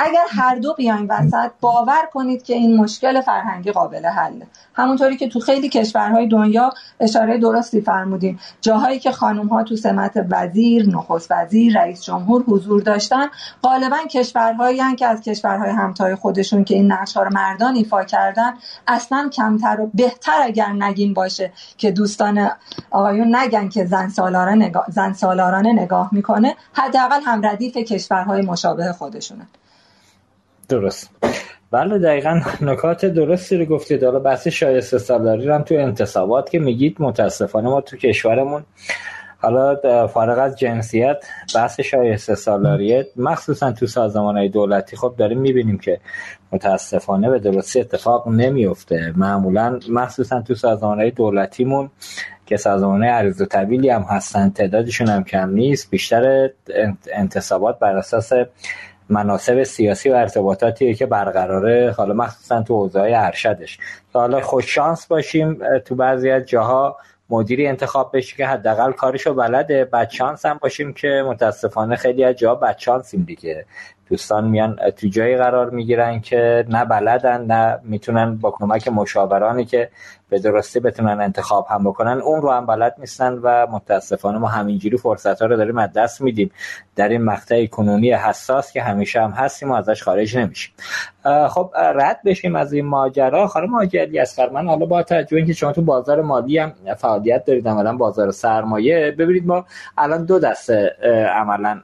اگر 0.00 0.24
هر 0.30 0.56
دو 0.56 0.74
بیاین 0.74 1.06
وسط 1.10 1.50
باور 1.60 2.06
کنید 2.12 2.42
که 2.42 2.54
این 2.54 2.76
مشکل 2.76 3.20
فرهنگی 3.20 3.72
قابل 3.72 4.06
حله. 4.06 4.46
همونطوری 4.74 5.16
که 5.16 5.28
تو 5.28 5.40
خیلی 5.40 5.68
کشورهای 5.68 6.26
دنیا 6.26 6.70
اشاره 7.00 7.38
درستی 7.38 7.80
فرمودیم 7.80 8.38
جاهایی 8.60 8.98
که 8.98 9.12
خانم 9.12 9.46
ها 9.46 9.62
تو 9.62 9.76
سمت 9.76 10.26
وزیر 10.30 10.88
نخست 10.88 11.30
وزیر 11.30 11.80
رئیس 11.80 12.02
جمهور 12.02 12.42
حضور 12.42 12.82
داشتن 12.82 13.26
غالبا 13.62 13.96
کشورهایی 14.10 14.96
که 14.98 15.06
از 15.06 15.20
کشورهای 15.20 15.70
همتای 15.70 16.14
خودشون 16.14 16.64
که 16.64 16.74
این 16.74 16.92
نقش 16.92 17.16
رو 17.16 17.30
مردان 17.32 17.74
ایفا 17.74 18.04
کردن 18.04 18.54
اصلا 18.86 19.30
کمتر 19.32 19.80
و 19.80 19.90
بهتر 19.94 20.42
اگر 20.42 20.72
نگین 20.72 21.14
باشه 21.14 21.52
که 21.78 21.90
دوستان 21.90 22.50
آقایون 22.90 23.36
نگن 23.36 23.68
که 23.68 23.84
زن 23.84 24.08
سالارانه 24.08 24.66
نگاه, 24.66 24.84
زن 24.88 25.12
سالارانه 25.12 25.72
نگاه 25.72 26.10
می‌کنه 26.32 26.56
حداقل 26.72 27.20
هم 27.26 27.46
ردیف 27.46 27.76
کشورهای 27.76 28.42
مشابه 28.42 28.92
خودشونن 28.92 29.46
درست. 30.68 31.10
بله 31.70 31.98
دقیقا 31.98 32.40
نکات 32.60 33.04
درستی 33.06 33.56
رو 33.56 33.64
گفتید. 33.64 34.04
حالا 34.04 34.18
بحث 34.18 34.48
شایسته 34.48 34.98
سالاری 34.98 35.48
هم 35.48 35.62
تو 35.62 35.74
انتصابات 35.74 36.50
که 36.50 36.58
میگید 36.58 36.96
متاسفانه 36.98 37.68
ما 37.68 37.80
تو 37.80 37.96
کشورمون 37.96 38.64
حالا 39.38 40.06
فارغ 40.06 40.38
از 40.38 40.58
جنسیت 40.58 41.24
بحث 41.54 41.80
شایسته 41.80 42.34
سالاریه 42.34 43.06
مخصوصا 43.16 43.72
تو 43.72 43.86
سازمان 43.86 44.36
های 44.36 44.48
دولتی 44.48 44.96
خب 44.96 45.14
داریم 45.18 45.38
می‌بینیم 45.40 45.78
که 45.78 46.00
متاسفانه 46.52 47.30
به 47.30 47.38
درستی 47.38 47.80
اتفاق 47.80 48.28
نمیفته 48.28 49.12
معمولا 49.16 49.78
مخصوصا 49.90 50.42
تو 50.42 50.54
سازمان 50.54 51.00
های 51.00 51.10
دولتیمون 51.10 51.90
که 52.52 52.58
سازمان 52.58 53.04
عریض 53.04 53.40
و 53.40 53.46
طویلی 53.46 53.90
هم 53.90 54.02
هستن 54.02 54.50
تعدادشون 54.50 55.08
هم 55.08 55.24
کم 55.24 55.50
نیست. 55.50 55.90
بیشتر 55.90 56.50
انتصابات 57.12 57.78
بر 57.78 57.96
اساس 57.96 58.32
مناسب 59.08 59.62
سیاسی 59.62 60.10
و 60.10 60.14
ارتباطاتی 60.14 60.94
که 60.94 61.06
برقراره 61.06 61.94
حالا 61.96 62.14
مخصوصا 62.14 62.62
تو 62.62 62.74
حوزه 62.74 63.00
ارشدش. 63.00 63.78
حالا 64.12 64.40
خوش 64.40 64.74
شانس 64.74 65.06
باشیم 65.06 65.58
تو 65.84 65.94
بعضی 65.94 66.30
از 66.30 66.44
جاها 66.44 66.96
مدیری 67.30 67.66
انتخاب 67.66 68.16
بشه 68.16 68.36
که 68.36 68.46
حداقل 68.46 68.92
کارشو 68.92 69.34
بلده. 69.34 69.84
بعد 69.84 70.10
شانس 70.10 70.46
هم 70.46 70.58
باشیم 70.62 70.92
که 70.92 71.24
متاسفانه 71.26 71.96
خیلی 71.96 72.24
از 72.24 72.34
جاها 72.34 72.54
بعد 72.54 72.78
شانسیم 72.78 73.22
دیگه. 73.22 73.64
دوستان 74.10 74.48
میان 74.48 74.90
تو 74.96 75.08
جایی 75.08 75.36
قرار 75.36 75.70
می‌گیرن 75.70 76.20
که 76.20 76.64
نه 76.68 76.84
بلدن 76.84 77.44
نه 77.44 77.78
می‌تونن 77.84 78.36
با 78.36 78.50
کمک 78.50 78.88
مشاورانی 78.88 79.64
که 79.64 79.88
به 80.32 80.38
درستی 80.38 80.80
بتونن 80.80 81.20
انتخاب 81.20 81.66
هم 81.70 81.84
بکنن. 81.84 82.20
اون 82.20 82.42
رو 82.42 82.50
هم 82.50 82.66
بلد 82.66 82.94
نیستن 82.98 83.32
و 83.32 83.66
متاسفانه 83.70 84.38
ما 84.38 84.48
همینجوری 84.48 84.96
فرصت 84.96 85.42
ها 85.42 85.48
رو 85.48 85.56
داریم 85.56 85.78
از 85.78 85.92
دست 85.92 86.20
میدیم. 86.20 86.50
در 86.96 87.08
این 87.08 87.22
مقطع 87.22 87.66
کنونی 87.66 88.12
حساس 88.12 88.72
که 88.72 88.82
همیشه 88.82 89.22
هم 89.22 89.30
هستیم 89.30 89.70
و 89.70 89.74
ازش 89.74 90.02
خارج 90.02 90.38
نمیشیم. 90.38 90.74
خب 91.48 91.70
رد 91.74 92.20
بشیم 92.24 92.56
از 92.56 92.72
این 92.72 92.86
ماجرا. 92.86 93.46
خانم 93.46 93.70
ماجری 93.70 94.18
از 94.18 94.40
من 94.52 94.66
حالا 94.66 94.86
با 94.86 95.02
توجه 95.02 95.36
اینکه 95.36 95.52
شما 95.52 95.72
تو 95.72 95.82
بازار 95.82 96.22
مالی 96.22 96.58
هم 96.58 96.72
فعالیت 96.98 97.44
دارید 97.44 97.68
عملا 97.68 97.96
بازار 97.96 98.30
سرمایه. 98.30 99.10
ببینید 99.18 99.46
ما 99.46 99.66
الان 99.98 100.24
دو 100.24 100.38
دسته 100.38 100.96
عملا 101.34 101.80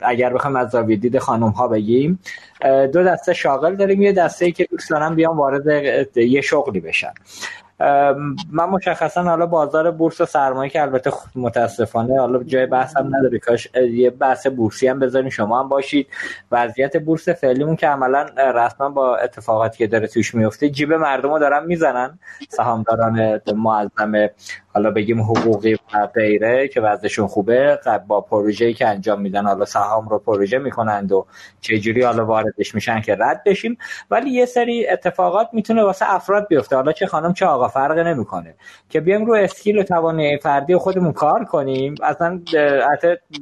اگر 0.00 0.32
بخوایم 0.32 0.56
از 0.56 0.70
زاویه 0.70 0.96
دید 0.96 1.18
خانم 1.18 1.48
ها 1.48 1.68
بگیم 1.68 2.18
دو 2.92 3.04
دسته 3.04 3.32
شاغل 3.32 3.76
داریم. 3.76 4.02
یه 4.02 4.12
دسته 4.12 4.44
ای 4.44 4.52
که 4.52 4.66
دوست 4.70 4.90
دارم 4.90 5.14
بیان 5.14 5.36
وارد 5.36 5.66
یه 6.16 6.40
شغلی 6.40 6.80
بشن. 6.80 7.12
من 8.50 8.64
مشخصا 8.70 9.22
حالا 9.22 9.46
بازار 9.46 9.90
بورس 9.90 10.20
و 10.20 10.24
سرمایه 10.24 10.70
که 10.70 10.82
البته 10.82 11.12
متاسفانه 11.36 12.20
حالا 12.20 12.42
جای 12.42 12.66
بحث 12.66 12.96
هم 12.96 13.16
نداره. 13.16 13.38
کاش 13.38 13.68
یه 13.74 14.10
بحث 14.10 14.46
بورسی 14.46 14.88
هم 14.88 14.98
بذارین 14.98 15.30
شما 15.30 15.60
هم 15.60 15.68
باشید. 15.68 16.06
وضعیت 16.52 16.96
بورس 16.96 17.28
فعلیمون 17.28 17.76
که 17.76 17.86
عملا 17.86 18.26
رسما 18.54 18.88
با 18.88 19.16
اتفاقاتی 19.16 19.78
که 19.78 19.86
داره 19.86 20.06
توش 20.06 20.34
میفته 20.34 20.68
جیب 20.68 20.92
مردم 20.92 21.32
رو 21.32 21.38
دارن 21.38 21.66
می‌زنن. 21.66 22.18
سهامداران 22.48 23.40
معظم 23.54 24.28
حالا 24.78 24.90
بگیم 24.90 25.20
حقوقی 25.20 25.74
و 25.74 26.06
غیره 26.14 26.68
که 26.68 26.80
وضعشون 26.80 27.26
خوبه 27.26 27.78
با 28.06 28.20
پروژه‌ای 28.20 28.74
که 28.74 28.88
انجام 28.88 29.20
میدن 29.20 29.46
حالا 29.46 29.64
سهام 29.64 30.08
رو 30.08 30.18
پروژه 30.18 30.58
می‌کنند 30.58 31.12
و 31.12 31.26
چجوری 31.60 32.02
حالا 32.02 32.26
واردش 32.26 32.74
میشن 32.74 33.00
که 33.00 33.16
رد 33.20 33.42
بشیم. 33.44 33.78
ولی 34.10 34.30
یه 34.30 34.46
سری 34.46 34.88
اتفاقات 34.88 35.48
می‌تونه 35.52 35.82
واسه 35.82 36.14
افراد 36.14 36.46
بیفته. 36.48 36.76
حالا 36.76 36.92
چه 36.92 37.06
خانم 37.06 37.32
چه 37.32 37.46
آقا 37.46 37.68
فرق 37.68 37.98
نمی‌کنه. 37.98 38.54
که 38.88 39.00
بیایم 39.00 39.24
رو 39.24 39.34
اسکیل 39.34 39.78
و 39.78 39.82
توانایی 39.82 40.38
فردی 40.38 40.76
خودمون 40.76 41.12
کار 41.12 41.44
کنیم 41.44 41.94
اصلا 42.02 42.40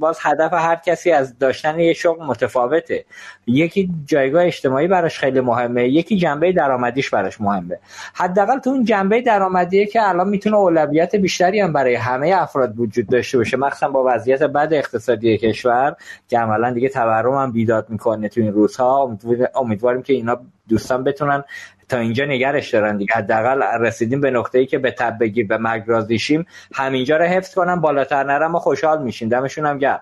باز 0.01 0.19
هدف 0.23 0.53
هر 0.53 0.77
کسی 0.77 1.13
از 1.13 1.39
داشتن 1.39 1.81
یه 1.81 1.93
شغل 1.93 2.25
متفاوته. 2.25 3.05
یکی 3.47 3.91
جایگاه 4.07 4.45
اجتماعی 4.45 4.89
براش 4.89 5.19
خیلی 5.19 5.41
مهمه 5.41 5.89
یکی 5.89 6.17
جنبه 6.17 6.53
درآمدیش 6.53 7.11
براش 7.11 7.41
مهمه. 7.41 7.79
حداقل 8.15 8.59
تو 8.59 8.71
اون 8.71 8.85
جنبه 8.85 9.21
درآمدیه 9.21 9.87
که 9.87 10.09
الان 10.09 10.29
می‌تونه 10.29 10.57
اولویت 10.57 11.15
بیشتری 11.27 11.61
هم 11.61 11.73
برای 11.73 11.95
همه 11.95 12.35
افراد 12.39 12.81
وجود 12.81 13.07
داشته 13.07 13.39
باشه. 13.39 13.57
مخصوصا 13.57 13.89
با 13.89 14.05
وضعیت 14.07 14.43
بد 14.43 14.69
اقتصادی 14.73 15.39
کشور 15.39 15.97
که 16.29 16.39
عملا 16.39 16.71
دیگه 16.71 16.89
تورم 16.89 17.35
هم 17.35 17.53
بیداد 17.53 17.91
می‌کنه 17.91 18.29
تو 18.29 18.41
این 18.41 18.53
روزها. 18.53 19.19
امیدواریم 19.55 20.03
که 20.03 20.13
اینا 20.13 20.41
دوستان 20.69 21.05
بتونن 21.05 21.45
تا 21.89 21.99
اینجا 21.99 22.25
نگرش 22.25 22.71
دارن 22.71 22.97
دیگه. 22.97 23.15
حداقل 23.15 23.63
رسیدیم 23.81 24.21
به 24.21 24.31
نقطه 24.31 24.59
ای 24.59 24.67
که 24.67 24.79
به 24.79 24.91
تب 24.91 25.19
بگیر 25.21 25.47
به 25.47 25.59
مرگ 25.59 25.83
رازیشیم 25.87 26.47
همینجا 26.75 27.17
رو 27.17 27.25
حفظ 27.25 27.55
کنن 27.55 27.81
بالاتر 27.81 28.25
نرم 28.25 28.51
ما 28.51 28.59
خوشحال 28.59 29.03
میشیم. 29.03 29.29
دمشون 29.29 29.67
هم 29.67 29.79
گرم. 29.79 30.01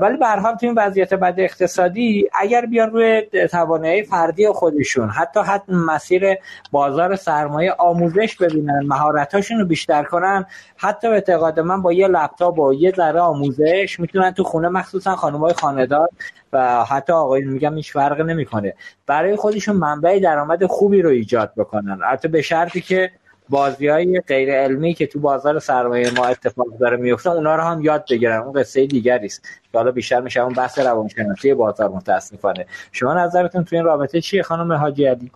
ولی 0.00 0.16
به 0.16 0.26
هر 0.26 0.38
حال 0.38 0.54
تو 0.54 0.66
این 0.66 0.74
وضعیت 0.78 1.14
بد 1.14 1.34
اقتصادی 1.38 2.28
اگر 2.34 2.66
بیان 2.66 2.90
روی 2.90 3.22
توانایی 3.50 4.02
فردی 4.02 4.48
خودشون 4.48 5.08
حتی 5.08 5.40
حتی 5.40 5.72
مسیر 5.72 6.34
بازار 6.72 7.16
سرمایه 7.16 7.72
آموزش 7.78 8.36
ببینن 8.36 8.86
مهارتاشون 8.86 9.58
رو 9.58 9.66
بیشتر 9.66 10.02
کنن 10.02 10.46
حتی 10.76 11.08
به 11.08 11.14
اعتقاد 11.14 11.60
من 11.60 11.82
با 11.82 11.92
یه 11.92 12.08
لپتاپ 12.08 12.58
و 12.58 12.74
یه 12.74 12.92
ذره 12.96 13.20
آموزش 13.20 13.96
می‌تونن 14.00 14.30
تو 14.30 14.44
خونه 14.44 14.68
مخصوصا 14.68 15.16
خانمای 15.16 15.52
خانه‌دار 15.52 16.08
و 16.52 16.84
حتی 16.84 17.12
آقای 17.12 17.44
میگم 17.44 17.76
هیچ 17.76 17.92
فرق 17.92 18.20
نمی‌کنه. 18.20 18.74
برای 19.06 19.36
خودشون 19.36 19.76
منبع 19.76 20.18
درآمد 20.18 20.66
خوبی 20.66 21.02
رو 21.02 21.10
ایجاد 21.10 21.52
بکنن. 21.56 22.00
حتی 22.12 22.28
به 22.28 22.42
شرطی 22.42 22.80
که 22.80 23.10
بازی 23.48 23.88
های 23.88 24.20
غیر 24.20 24.52
علمی 24.52 24.94
که 24.94 25.06
تو 25.06 25.20
بازار 25.20 25.58
سرمایه 25.58 26.10
ما 26.16 26.26
اتفاق 26.26 26.66
داره 26.80 26.96
میفته 26.96 27.30
اونا 27.30 27.56
رو 27.56 27.62
هم 27.62 27.82
یاد 27.82 28.04
بگیرن. 28.10 28.42
اون 28.42 28.52
قصه 28.52 28.86
دیگری 28.86 29.26
است. 29.26 29.42
که 29.72 29.78
حالا 29.78 29.90
بیشتر 29.90 30.20
میشه 30.20 30.40
اون 30.40 30.52
بحث 30.52 30.78
روانشناسی 30.78 31.54
بازار 31.54 31.88
متاسفانه. 31.88 32.66
شما 32.92 33.14
نظرتون 33.14 33.64
تو 33.64 33.76
این 33.76 33.84
رابطه 33.84 34.20
چیه 34.20 34.42
خانم 34.42 34.72
حاجی 34.72 35.06
علی؟ 35.06 35.30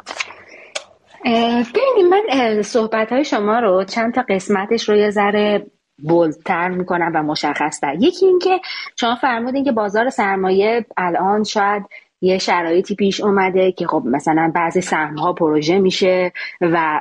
ببینید 1.25 2.07
من 2.11 2.63
صحبت 2.63 3.13
های 3.13 3.25
شما 3.25 3.59
رو 3.59 3.85
چند 3.85 4.15
تا 4.15 4.25
قسمتش 4.29 4.89
رو 4.89 4.97
یه 4.97 5.11
ذره 5.11 5.67
بلتر 5.99 6.69
می‌کنم 6.69 7.13
و 7.15 7.23
مشخص 7.23 7.81
تر 7.81 7.95
یکی 8.01 8.27
اینکه 8.27 8.61
شما 8.97 9.15
فرمودین 9.15 9.65
که 9.65 9.73
بازار 9.73 10.11
سرمایه 10.11 10.87
الان 10.97 11.45
شاید 11.45 11.83
یه 12.23 12.39
شرایطی 12.39 12.95
پیش 12.95 13.21
اومده 13.21 13.73
که 13.73 13.87
خب 13.87 14.03
مثلا 14.07 14.53
بعضی 14.55 14.81
سهم 14.81 15.19
ها 15.19 15.33
پروژه 15.33 15.79
میشه 15.79 16.33
و 16.61 17.01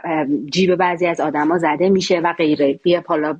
جیب 0.52 0.76
بعضی 0.76 1.08
از 1.08 1.20
آدما 1.20 1.58
زده 1.58 1.90
میشه 1.90 2.20
و 2.20 2.34
غیره. 2.34 2.80
بیا 2.84 3.04
حالا 3.08 3.38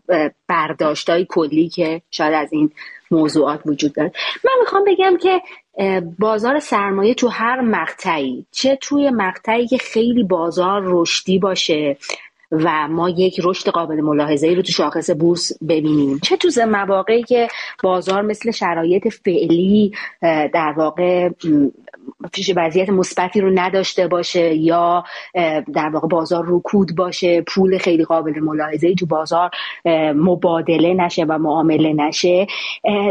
برداشتای 0.48 1.26
کلی 1.30 1.70
که 1.70 2.02
شاید 2.12 2.34
از 2.34 2.54
این 2.54 2.72
موضوعات 3.12 3.62
وجود 3.66 3.94
داره. 3.94 4.12
من 4.46 4.52
می‌خوام 4.60 4.84
بگم 4.88 5.18
که 5.18 5.42
بازار 6.20 6.60
سرمایه 6.60 7.14
تو 7.14 7.28
هر 7.28 7.62
مقطعی 7.62 8.46
چه 8.52 8.78
توی 8.82 9.10
مقطعی 9.10 9.68
که 9.68 9.78
خیلی 9.78 10.24
بازار 10.24 10.82
رشدی 10.86 11.40
باشه 11.40 11.98
و 12.52 12.88
ما 12.88 13.10
یک 13.10 13.42
رشد 13.44 13.70
قابل 13.70 14.02
ملاحظه 14.02 14.48
ای 14.48 14.56
رو 14.56 14.62
تو 14.62 14.72
شاخص 14.72 15.10
بورس 15.10 15.52
ببینیم. 15.64 16.20
چه 16.24 16.38
تو 16.38 16.50
مواقعی 16.66 17.24
که 17.24 17.48
بازار 17.84 18.22
مثل 18.22 18.52
شرایط 18.52 19.08
فعلی 19.08 19.94
در 20.54 20.74
واقع 20.78 21.30
وضعیت 22.56 22.90
مثبتی 22.90 23.42
رو 23.42 23.52
نداشته 23.54 24.08
باشه 24.08 24.56
یا 24.56 25.04
در 25.74 25.90
واقع 25.94 26.08
بازار 26.08 26.46
رکود 26.48 26.96
باشه 26.96 27.42
پول 27.42 27.78
خیلی 27.78 28.04
قابل 28.04 28.40
ملاحظه 28.40 28.96
تو 28.96 29.06
بازار 29.06 29.50
مبادله 30.16 30.94
نشه 30.94 31.26
و 31.26 31.38
معامله 31.38 31.94
نشه. 31.94 32.48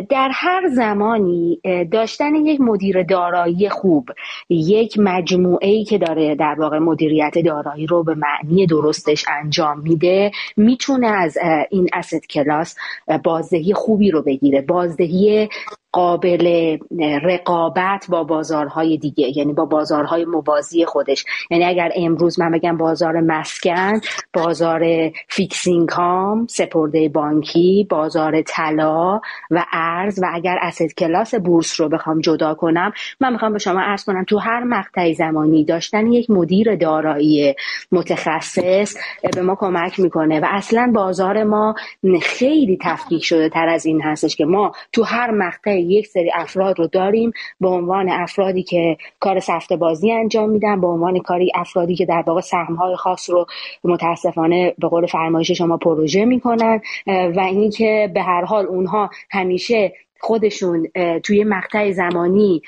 در 0.09 0.31
هر 0.33 0.69
زمانی 0.69 1.61
داشتن 1.93 2.35
یک 2.35 2.61
مدیر 2.61 3.03
دارایی 3.03 3.69
خوب 3.69 4.09
یک 4.49 4.99
مجموعه 4.99 5.69
ای 5.69 5.85
که 5.85 5.99
داره 5.99 6.35
در 6.35 6.55
واقع 6.59 6.79
مدیریت 6.79 7.39
دارایی 7.39 7.87
رو 7.87 8.03
به 8.03 8.15
معنی 8.15 8.67
درستش 8.67 9.25
انجام 9.29 9.81
میده 9.81 10.31
می‌تونه 10.57 11.07
از 11.07 11.39
این 11.71 11.89
اسید 11.93 12.27
کلاس 12.27 12.77
بازدهی 13.25 13.75
خوبی 13.75 14.11
رو 14.11 14.23
بگیره. 14.23 14.61
بازدهی 14.61 15.49
قابل 15.93 16.79
رقابت 17.23 18.07
با 18.09 18.25
بازارهای 18.25 18.97
دیگه 18.97 19.39
یعنی 19.39 19.53
با 19.53 19.65
بازارهای 19.65 20.25
موازی 20.25 20.85
خودش. 20.85 21.25
یعنی 21.51 21.65
اگر 21.65 21.93
امروز 21.97 22.41
من 22.41 22.51
بگم 22.51 22.77
بازار 22.77 23.21
مسکن 23.21 24.01
بازار 24.33 25.11
fixed 25.29 25.89
income 25.89 26.47
سپرده 26.47 27.09
بانکی 27.09 27.87
بازار 27.91 28.43
طلا 28.43 29.21
و 29.51 29.65
ارز 29.73 30.19
و 30.23 30.27
اگر 30.33 30.59
asset 30.63 30.95
class 30.95 31.35
بورس 31.35 31.81
رو 31.81 31.89
بخوام 31.89 32.21
جدا 32.21 32.55
کنم 32.55 32.93
من 33.21 33.33
می‌خوام 33.33 33.53
به 33.53 33.59
شما 33.59 33.81
عرض 33.81 34.05
کنم 34.05 34.25
تو 34.25 34.39
هر 34.39 34.65
مقطع 34.65 35.13
زمانی 35.13 35.65
داشتن 35.65 36.07
یک 36.07 36.31
مدیر 36.31 36.77
دارایی 36.77 37.55
متخصص 37.93 38.97
به 39.35 39.43
ما 39.43 39.55
کمک 39.55 40.01
می‌کنه 40.01 40.41
و 40.41 40.47
اصلا 40.49 40.91
بازار 40.95 41.45
ما 41.45 41.75
خیلی 42.23 42.79
تفکیک 42.83 43.25
شده 43.25 43.49
تر 43.49 43.69
از 43.69 43.87
این 43.87 44.03
هستش 44.03 44.37
که 44.37 44.45
ما 44.45 44.73
تو 44.93 45.03
هر 45.03 45.31
مقطع 45.31 45.80
یک 45.81 46.07
سری 46.07 46.31
افراد 46.35 46.79
رو 46.79 46.87
داریم 46.87 47.33
به 47.61 47.69
عنوان 47.69 48.09
افرادی 48.09 48.63
که 48.63 48.97
کار 49.21 49.41
سفته 49.41 49.77
بازی 49.77 50.13
انجام 50.13 50.51
میدن 50.51 50.81
به 50.81 50.87
عنوان 50.87 51.19
کاری 51.19 51.53
افرادی 51.55 51.95
که 51.95 52.07
در 52.07 52.25
واقع 52.27 52.41
های 52.79 52.97
خاص 52.97 53.31
رو 53.31 53.47
متاسفانه 53.85 54.75
به 54.79 54.89
قول 54.89 55.07
فرمایش 55.07 55.51
شما 55.51 55.77
پروژه 55.77 56.25
می‌کنن 56.25 56.81
و 57.07 57.41
اینکه 57.41 58.11
به 58.15 58.23
هر 58.23 58.45
حال 58.45 58.67
اونها 58.67 59.11
همیشه 59.31 59.93
خودشون 60.21 60.87
توی 61.23 61.45
مقطع 61.45 61.93
زمانی 61.93 62.63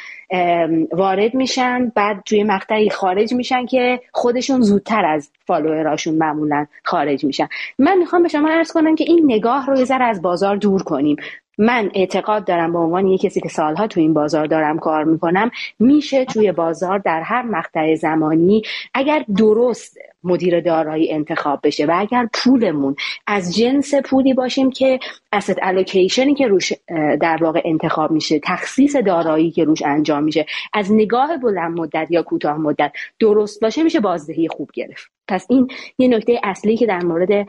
وارد 0.92 1.34
میشن 1.34 1.92
بعد 1.94 2.22
توی 2.26 2.44
مقطعی 2.44 2.90
خارج 2.90 3.34
میشن 3.34 3.66
که 3.66 4.00
خودشون 4.12 4.60
زودتر 4.60 5.04
از 5.04 5.30
فالووراشون 5.46 6.14
معمولا 6.14 6.66
خارج 6.84 7.24
میشن. 7.24 7.48
من 7.78 7.98
می‌خوام 7.98 8.22
به 8.22 8.28
شما 8.28 8.48
ارز 8.48 8.72
کنم 8.72 8.94
که 8.94 9.04
این 9.04 9.24
نگاه 9.24 9.66
رو 9.66 9.78
یه 9.78 9.86
از 10.00 10.22
بازار 10.22 10.56
دور 10.56 10.82
کنیم. 10.82 11.16
من 11.62 11.90
اعتقاد 11.94 12.44
دارم 12.44 12.72
به 12.72 12.78
عنوان 12.78 13.06
یک 13.06 13.20
کسی 13.20 13.40
که 13.40 13.48
سالها 13.48 13.86
تو 13.86 14.00
این 14.00 14.14
بازار 14.14 14.46
دارم 14.46 14.78
کار 14.78 15.04
می‌کنم 15.04 15.50
میشه 15.78 16.24
توی 16.24 16.52
بازار 16.52 16.98
در 16.98 17.20
هر 17.20 17.42
مقطع 17.42 17.94
زمانی 17.94 18.62
اگر 18.94 19.24
درست 19.36 19.98
مدیر 20.24 20.60
دارایی 20.60 21.12
انتخاب 21.12 21.60
بشه 21.62 21.86
و 21.86 21.94
اگر 21.98 22.28
پولمون 22.32 22.96
از 23.26 23.56
جنس 23.56 23.94
پولی 23.94 24.34
باشیم 24.34 24.70
که 24.70 24.98
asset 25.36 25.58
الوکیشنی 25.62 26.34
که 26.34 26.46
روش 26.46 26.72
در 27.20 27.38
واقع 27.40 27.62
انتخاب 27.64 28.10
میشه 28.10 28.40
تخصیص 28.44 28.96
دارایی 28.96 29.50
که 29.50 29.64
روش 29.64 29.82
انجام 29.82 30.24
میشه 30.24 30.46
از 30.72 30.92
نگاه 30.92 31.36
بلند 31.36 31.80
مدت 31.80 32.06
یا 32.10 32.22
کوتاه 32.22 32.56
مدت 32.56 32.92
درست 33.18 33.60
باشه 33.60 33.82
میشه 33.82 34.00
بازدهی 34.00 34.48
خوب 34.48 34.70
گرفت. 34.74 35.21
پس 35.28 35.46
این 35.50 35.68
یه 35.98 36.08
نکته 36.08 36.40
اصلی 36.44 36.76
که 36.76 36.86
در 36.86 37.04
مورد 37.04 37.48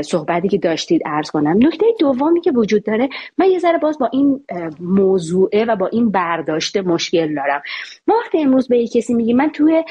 صحبتی 0.00 0.48
که 0.48 0.58
داشتید 0.58 1.02
ارز 1.06 1.30
کنم. 1.30 1.56
نکته 1.66 1.86
دومی 2.00 2.40
که 2.40 2.50
وجود 2.50 2.84
داره 2.84 3.08
من 3.38 3.46
یه 3.46 3.58
ذره 3.58 3.78
باز 3.78 3.98
با 3.98 4.08
این 4.12 4.44
موضوعه 4.80 5.64
و 5.64 5.76
با 5.76 5.86
این 5.86 6.10
برداشته 6.10 6.82
مشکل 6.82 7.34
دارم. 7.34 7.62
ما 8.06 8.14
وقتی 8.24 8.42
امروز 8.42 8.68
به 8.68 8.86
کسی 8.86 9.14
میگیم 9.14 9.36
من 9.36 9.50
توی 9.50 9.84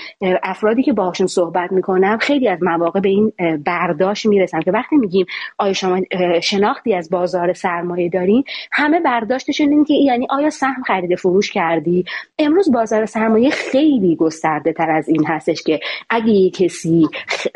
افرادی 0.44 0.84
که 0.84 0.94
باهاشون 0.94 1.28
صحبت 1.28 1.72
می‌کنم 1.72 2.18
خیلی 2.18 2.48
از 2.48 2.60
مواقع 2.62 3.00
به 3.00 3.10
این 3.10 3.34
برداشت 3.66 4.26
می‌رسم 4.26 4.60
که 4.60 4.72
وقتی 4.72 4.96
میگیم 4.96 5.26
آیا 5.58 5.74
شما 5.74 6.02
شناختی 6.42 6.94
از 6.94 7.10
بازار 7.10 7.54
سرمایه 7.54 8.10
دارین؟ 8.10 8.44
همه 8.72 9.00
برداشتشون 9.00 9.70
اینه 9.70 9.86
که 9.86 9.94
یعنی 9.94 10.28
آیا 10.30 10.50
سهم 10.50 10.84
خرید 10.88 11.16
فروش 11.16 11.52
کردی؟ 11.52 12.06
امروز 12.40 12.72
بازار 12.72 13.06
سرمایه 13.06 13.50
خیلی 13.50 14.16
گسترده 14.16 14.74
تر 14.74 14.92
از 14.92 15.10
این 15.10 15.26
هستش 15.28 15.64
که 15.64 15.80
اگه 16.10 16.50
کسی 16.50 17.08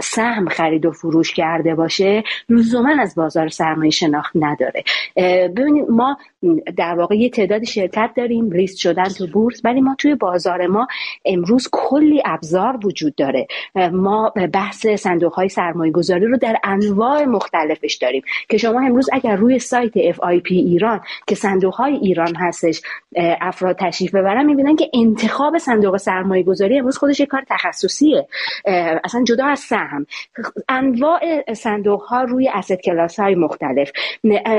سهم 0.02 0.49
خرید 0.49 0.85
و 0.85 0.91
فروش 0.91 1.34
کرده 1.34 1.76
باشه 1.76 2.23
لزوما 2.49 3.02
از 3.02 3.15
بازار 3.15 3.48
سرمایه 3.48 3.91
شناخت 3.91 4.31
نداره. 4.35 4.84
ببینید 5.48 5.89
ما 5.89 6.18
در 6.78 6.96
واقع 6.96 7.16
یه 7.16 7.30
تعداد 7.30 7.64
شرکت 7.64 8.12
داریم 8.18 8.50
ریست 8.50 8.78
شدن 8.78 9.04
تو 9.04 9.28
بورس 9.28 9.62
ولی 9.64 9.82
ما 9.82 9.96
توی 10.00 10.16
بازار 10.16 10.68
ما 10.68 10.88
امروز 11.26 11.68
کلی 11.72 12.22
ابزار 12.26 12.80
وجود 12.86 13.16
داره. 13.16 13.48
ما 13.92 14.34
بحث 14.54 14.88
صندوق 14.88 15.34
های 15.34 15.50
سرمایه 15.50 15.92
گذاری 15.92 16.26
رو 16.26 16.38
در 16.38 16.58
انواع 16.64 17.26
مختلفش 17.26 17.96
داریم 17.96 18.22
که 18.50 18.58
شما 18.58 18.82
امروز 18.82 19.10
اگر 19.14 19.36
روی 19.36 19.60
سایت 19.60 20.12
FIP 20.12 20.52
ایران 20.52 21.02
که 21.28 21.36
صندوق 21.36 21.74
های 21.74 21.94
ایران 21.94 22.36
هستش 22.36 22.82
افراد 23.42 23.76
تشریف 23.80 24.16
ببرن 24.16 24.46
می‌بینن 24.46 24.76
که 24.76 24.90
انتخاب 24.94 25.58
صندوق 25.58 25.98
سرمایه 25.98 26.44
گذاری 26.44 26.80
امروز 26.80 26.98
خودش 26.98 27.22
کار 27.22 27.44
تخصصیه. 27.50 28.28
اصلا 29.04 29.24
جدا 29.24 29.46
از 29.46 29.60
سهم. 29.60 30.06
انواع 30.70 31.54
صندوق 31.54 32.02
ها 32.02 32.24
روی 32.24 32.50
اسید 32.54 32.82
کلاس 32.82 33.20
های 33.20 33.36
مختلف. 33.36 33.92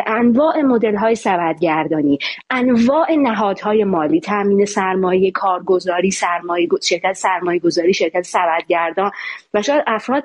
انواع 0.07 0.61
مدل 0.63 0.97
های 0.97 1.15
سبدگردانی 1.69 2.19
انواع 2.51 3.13
نهادهای 3.13 3.85
مالی 3.85 4.21
تامین 4.21 4.65
سرمایه 4.65 5.31
کارگزاری 5.31 6.11
سرمایه 6.11 6.69
شرکت 6.83 7.13
سرمایه 7.13 7.61
گذاری 7.61 7.95
شرکت 7.95 8.23
سبدگردان 8.23 9.11
و 9.55 9.63
شاید 9.63 9.85
افراد 9.87 10.23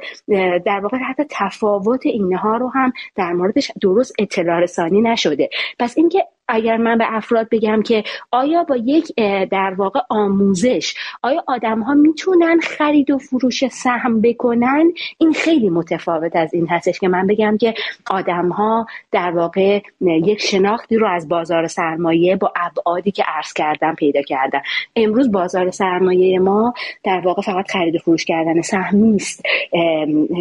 در 0.66 0.80
واقع 0.84 0.98
حتی 0.98 1.24
تفاوت 1.30 2.06
اینها 2.06 2.58
رو 2.58 2.70
هم 2.70 2.94
در 3.16 3.34
موردش 3.34 3.72
درست 3.82 4.14
اطلاع 4.20 4.60
رسانی 4.60 5.02
نشده. 5.02 5.50
پس 5.80 5.98
اینکه 5.98 6.26
اگر 6.48 6.78
من 6.78 6.98
به 6.98 7.06
افراد 7.08 7.48
بگم 7.52 7.82
که 7.82 8.04
آیا 8.32 8.64
با 8.64 8.76
یک 8.76 9.12
در 9.52 9.74
واقع 9.78 10.00
آموزش 10.10 10.94
آیا 11.24 11.44
آدم 11.48 11.82
ها 11.82 11.94
می‌تونن 11.94 12.60
خرید 12.60 13.12
و 13.12 13.18
فروش 13.18 13.68
سهم 13.68 14.22
بکنن؟ 14.22 14.92
این 15.18 15.34
خیلی 15.34 15.70
متفاوت 15.70 16.36
از 16.36 16.54
این 16.54 16.68
هستش 16.68 17.00
که 17.00 17.08
من 17.08 17.28
بگم 17.28 17.58
که 17.58 17.74
آدم 18.12 18.50
ها 18.50 18.86
در 19.12 19.32
واقع 19.32 19.82
یک 20.02 20.42
شناختی 20.42 20.98
رو 20.98 21.08
از 21.08 21.30
بازار 21.30 21.68
سرمایه 21.68 22.36
با 22.36 22.54
ابعادی 22.56 23.12
که 23.12 23.24
عرض 23.28 23.54
کردم 23.54 23.96
پیدا 23.96 24.22
کردن. 24.22 24.62
امروز 24.96 25.32
بازار 25.32 25.72
سرمایه 25.72 26.40
ما 26.40 26.74
در 27.04 27.22
واقع 27.26 27.42
فقط 27.42 27.72
خرید 27.72 27.96
و 27.96 28.00
فروش 28.00 28.26
کردن 28.26 28.62
سهم 28.62 28.98
نیست. 28.98 29.44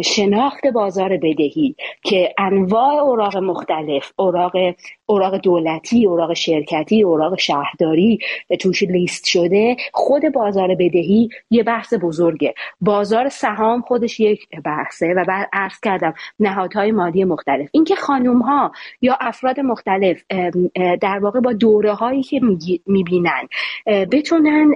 شناخت 0.03 0.67
بازار 0.67 1.17
بدهی 1.17 1.75
که 2.03 2.33
انواع 2.37 2.93
اوراق 2.93 3.37
مختلف 3.37 4.11
اوراق 4.15 4.53
اوراق 5.05 5.37
دولتی 5.37 5.92
اوراق 6.01 6.33
شرکتی 6.33 7.03
اوراق 7.03 7.39
شهرداری 7.39 8.19
توش 8.59 8.83
لیست 8.83 9.25
شده 9.25 9.75
خود 9.93 10.21
بازار 10.33 10.75
بدهی 10.75 11.29
یه 11.51 11.63
بحث 11.63 11.93
بزرگه. 12.01 12.53
بازار 12.81 13.29
سهام 13.29 13.81
خودش 13.81 14.19
یک 14.19 14.47
بحثه 14.65 15.13
و 15.17 15.25
بعد 15.27 15.49
عرض 15.53 15.79
کردم 15.79 16.13
نهادهای 16.39 16.91
مالی 16.91 17.23
مختلف. 17.23 17.69
اینکه 17.71 17.95
خانوم 17.95 18.41
ها 18.41 18.71
یا 19.01 19.17
افراد 19.21 19.59
مختلف 19.59 20.23
در 21.01 21.19
واقع 21.21 21.39
با 21.39 21.53
دوره 21.53 21.93
هایی 21.93 22.23
که 22.23 22.41
می‌بینن 22.87 23.47
بتونن 24.11 24.75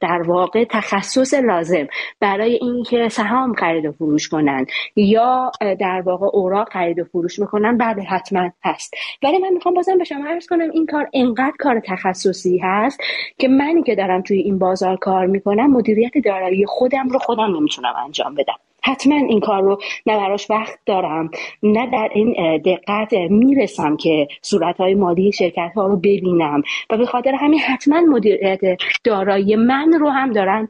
در 0.00 0.22
واقع 0.26 0.64
تخصص 0.64 1.34
لازم 1.34 1.86
برای 2.20 2.58
اینکه 2.62 3.08
سهام 3.08 3.54
خرید 3.54 3.86
و 3.86 3.92
فروش 3.92 4.28
کنن 4.28 4.66
یا 4.96 5.50
در 5.60 6.02
واقع 6.06 6.26
اوراق 6.32 6.68
خرید 6.68 6.98
و 6.98 7.04
فروش 7.04 7.38
می‌کنن 7.38 7.76
بعد 7.76 8.00
حتما 8.00 8.50
هست. 8.64 8.94
ولی 9.22 9.38
من 9.38 9.52
می‌خوام 9.52 9.74
بازم 9.74 9.98
به 9.98 10.04
شما 10.04 10.28
عرض 10.28 10.46
کنم 10.46 10.70
این 10.70 10.86
کار 10.86 11.08
انقدر 11.12 11.56
کار 11.58 11.80
تخصصی 11.80 12.58
هست 12.58 13.00
که 13.38 13.48
منی 13.48 13.82
که 13.82 13.94
دارم 13.94 14.22
توی 14.22 14.38
این 14.38 14.58
بازار 14.58 14.96
کار 14.96 15.26
می‌کنم 15.26 15.72
مدیریت 15.72 16.12
دارایی 16.24 16.66
خودم 16.66 17.08
رو 17.08 17.18
خودم 17.18 17.56
نمی‌تونم 17.56 17.94
انجام 18.04 18.34
بدم. 18.34 18.65
حتما 18.86 19.16
این 19.16 19.40
کار 19.40 19.62
رو 19.62 19.78
نه 20.06 20.16
براش 20.16 20.50
وقت 20.50 20.78
دارم 20.86 21.30
نه 21.62 21.90
در 21.90 22.08
این 22.14 22.58
دقت 22.58 23.12
می‌رسم 23.12 23.96
که 23.96 24.28
صورتهای 24.42 24.94
مالی 24.94 25.32
شرکت 25.32 25.72
ها 25.76 25.86
رو 25.86 25.96
ببینم. 25.96 26.62
و 26.90 26.96
به 26.96 27.06
خاطر 27.06 27.34
همین 27.34 27.60
حتما 27.60 28.00
مدیریت 28.00 28.60
دارایی 29.04 29.56
من 29.56 29.92
رو 29.92 30.08
هم 30.08 30.32
دارن 30.32 30.68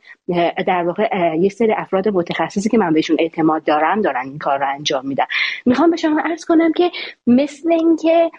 در 0.66 0.82
واقع 0.86 1.36
یک 1.40 1.52
سری 1.52 1.72
افراد 1.72 2.08
متخصصی 2.08 2.68
که 2.68 2.78
من 2.78 2.92
بهشون 2.92 3.16
اعتماد 3.20 3.64
دارم 3.64 4.00
دارن 4.00 4.24
این 4.24 4.38
کار 4.38 4.58
رو 4.58 4.66
انجام 4.74 5.06
میدم 5.06 5.26
می‌خوام 5.66 5.90
به 5.90 5.96
شما 5.96 6.20
ارز 6.24 6.44
کنم 6.44 6.72
که 6.72 6.90
مثل 7.26 7.72
اینکه 7.72 8.30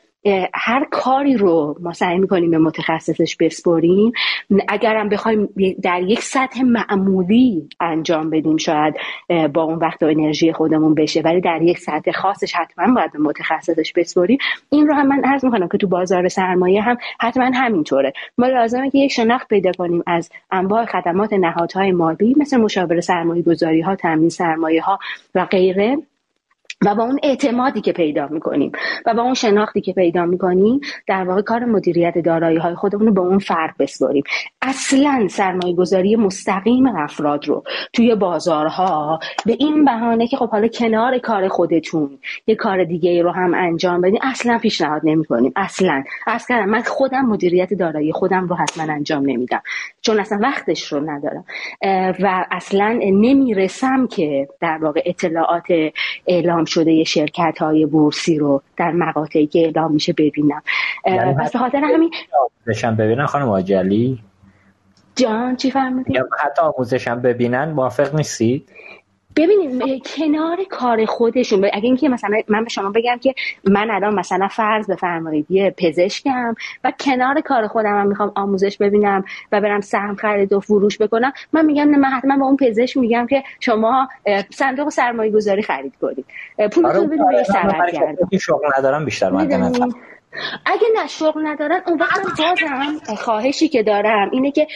هر 0.53 0.87
کاری 0.91 1.37
رو 1.37 1.75
ما 1.79 1.93
سعی 1.93 2.17
می‌کنیم 2.17 2.51
به 2.51 2.57
متخصصش 2.57 3.37
بسپریم 3.39 4.11
اگرم 4.67 5.09
بخوایم 5.09 5.49
در 5.83 6.01
یک 6.01 6.19
سطح 6.19 6.61
معمولی 6.61 7.69
انجام 7.79 8.29
بدیم 8.29 8.57
شاید 8.57 8.95
با 9.53 9.63
اون 9.63 9.75
وقت 9.79 10.03
و 10.03 10.05
انرژی 10.05 10.53
خودمون 10.53 10.93
بشه 10.93 11.21
ولی 11.21 11.41
در 11.41 11.61
یک 11.61 11.79
سطح 11.79 12.11
خاصش 12.11 12.53
حتما 12.55 12.93
باید 12.93 13.11
به 13.11 13.19
متخصصش 13.19 13.93
بسپریم 13.93 14.37
این 14.69 14.87
رو 14.87 14.93
هم 14.93 15.07
من 15.07 15.23
عرض 15.23 15.45
می‌کنم 15.45 15.67
که 15.67 15.77
تو 15.77 15.87
بازار 15.87 16.27
سرمایه 16.27 16.81
هم 16.81 16.97
حتما 17.19 17.51
همینطوره. 17.53 18.13
ما 18.37 18.47
لازمه 18.47 18.89
که 18.89 18.97
یک 18.97 19.11
شناخت 19.11 19.47
پیدا 19.47 19.71
کنیم 19.77 20.03
از 20.07 20.29
انواع 20.51 20.85
خدمات 20.85 21.33
نهادهای 21.33 21.91
مالی 21.91 22.35
مثل 22.37 22.57
مشاور 22.57 23.01
سرمایه 23.01 23.41
گذاری 23.41 23.81
ها 23.81 23.95
تامین 23.95 24.29
سرمایه 24.29 24.81
ها 24.81 24.99
و 25.35 25.45
غیره. 25.45 25.97
و 26.85 26.95
با 26.95 27.03
اون 27.03 27.19
اعتمادی 27.23 27.81
که 27.81 27.93
پیدا 27.93 28.27
می‌کنیم 28.27 28.71
و 29.05 29.13
با 29.13 29.21
اون 29.21 29.33
شناختی 29.33 29.81
که 29.81 29.93
پیدا 29.93 30.25
می‌کنیم 30.25 30.79
در 31.07 31.23
واقع 31.23 31.41
کار 31.41 31.65
مدیریت 31.65 32.17
دارایی 32.17 32.57
های 32.57 32.75
خودمون 32.75 33.07
رو 33.07 33.13
به 33.13 33.21
اون 33.21 33.39
فرد 33.39 33.75
بسپاریم. 33.79 34.23
اصلا 34.61 35.27
سرمایه 35.29 35.75
گذاری 35.75 36.15
مستقیم 36.15 36.87
افراد 36.87 37.47
رو 37.47 37.63
توی 37.93 38.15
بازارها 38.15 39.19
به 39.45 39.55
این 39.59 39.85
بهانه 39.85 40.27
که 40.27 40.37
خب 40.37 40.49
حالا 40.49 40.67
کنار 40.67 41.17
کار 41.17 41.47
خودتون 41.47 42.19
یه 42.47 42.55
کار 42.55 42.83
دیگه 42.83 43.21
رو 43.21 43.31
هم 43.31 43.53
انجام 43.53 44.01
بدین 44.01 44.19
اصلا 44.21 44.57
پیشنهاد 44.57 45.01
نمی‌کنیم. 45.03 45.53
اصلا. 45.55 46.03
اصلا 46.27 46.65
من 46.65 46.81
خودم 46.81 47.25
مدیریت 47.25 47.73
دارایی 47.73 48.11
خودم 48.11 48.47
رو 48.47 48.55
حتما 48.55 48.93
انجام 48.93 49.29
نمیدم. 49.29 49.61
چون 50.01 50.19
اصلا 50.19 50.39
وقتش 50.41 50.93
رو 50.93 51.11
ندارم. 51.11 51.45
و 52.19 52.45
اصلا 52.51 52.99
نمی‌رسم 53.01 54.07
که 54.07 54.47
در 54.61 54.77
واقع 54.81 55.01
اطلاعات 55.05 55.65
اعلام 56.27 56.66
شده 56.67 57.03
شرکت 57.03 57.57
های 57.59 57.85
بورسی 57.85 58.37
رو 58.37 58.61
در 58.77 58.91
مقاطعی 58.91 59.47
که 59.47 59.59
اعلام 59.59 59.93
میشه 59.93 60.13
ببینم 60.13 60.61
یعنی 61.05 61.33
پس 61.33 61.51
به 61.51 61.59
خاطر 61.59 61.77
همین 61.77 62.11
آموزشم 62.65 62.95
ببینن 62.95 63.25
خانم 63.25 63.49
آجلی 63.49 64.19
جان 65.15 65.55
چی 65.55 65.71
فرمودی؟ 65.71 66.17
حتی 66.17 66.61
آموزشم 66.61 67.21
ببینن 67.21 67.71
موافق 67.71 68.15
نیستید؟ 68.15 68.69
ببینید 69.37 70.07
کنار 70.07 70.57
کار 70.69 71.05
خودشون 71.05 71.65
اگه 71.73 71.85
اینکه 71.85 72.09
مثلا 72.09 72.37
من 72.47 72.63
به 72.63 72.69
شما 72.69 72.89
بگم 72.89 73.17
که 73.17 73.33
من 73.63 73.91
الان 73.91 74.15
مثلا 74.15 74.47
فرض 74.47 74.89
بفرمایید 74.89 75.45
یه 75.49 75.75
پزشکم 75.77 76.55
و 76.83 76.93
کنار 76.99 77.41
کار 77.41 77.67
خودم 77.67 77.99
هم 77.99 78.07
می‌خوام 78.07 78.31
آموزش 78.35 78.77
ببینم 78.77 79.23
و 79.51 79.61
برم 79.61 79.81
سهم 79.81 80.15
خرید 80.15 80.53
و 80.53 80.59
فروش 80.59 80.97
بکنم 80.97 81.33
من 81.53 81.65
میگم 81.65 81.87
من 81.87 82.09
حتما 82.09 82.37
به 82.37 82.43
اون 82.43 82.57
پزشک 82.57 82.97
میگم 82.97 83.27
که 83.27 83.43
شما 83.59 84.09
صندوق 84.49 84.89
سرمایه 84.89 85.31
گذاری 85.31 85.61
خرید 85.61 85.93
کنید. 86.01 86.25
پولتون 86.57 86.85
آره، 86.85 87.07
بدید 87.07 87.19
به 87.19 87.23
آره، 87.25 88.37
شغل 88.39 88.67
ندارم 88.77 89.05
بیشتر 89.05 89.31
اگه 90.65 90.87
نه 90.95 91.07
شغل 91.07 91.47
ندارن 91.47 91.81
اون 91.87 91.99
وقت 91.99 92.21
بازم 92.39 93.15
خواهشی 93.15 93.67
که 93.69 93.83
دارم 93.83 94.29
اینه 94.31 94.51
که 94.51 94.67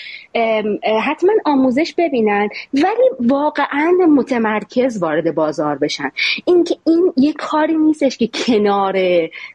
حتما 1.04 1.32
آموزش 1.46 1.94
ببینن 1.98 2.50
ولی 2.74 3.10
واقعا 3.20 3.92
متمرکز 4.16 5.02
وارد 5.02 5.36
بازار 5.36 5.78
بشن. 5.78 6.12
اینکه 6.46 6.76
این 6.88 7.14
یه 7.18 7.34
کاری 7.34 7.78
نیستش 7.78 8.18
که 8.18 8.28
کنار 8.28 8.96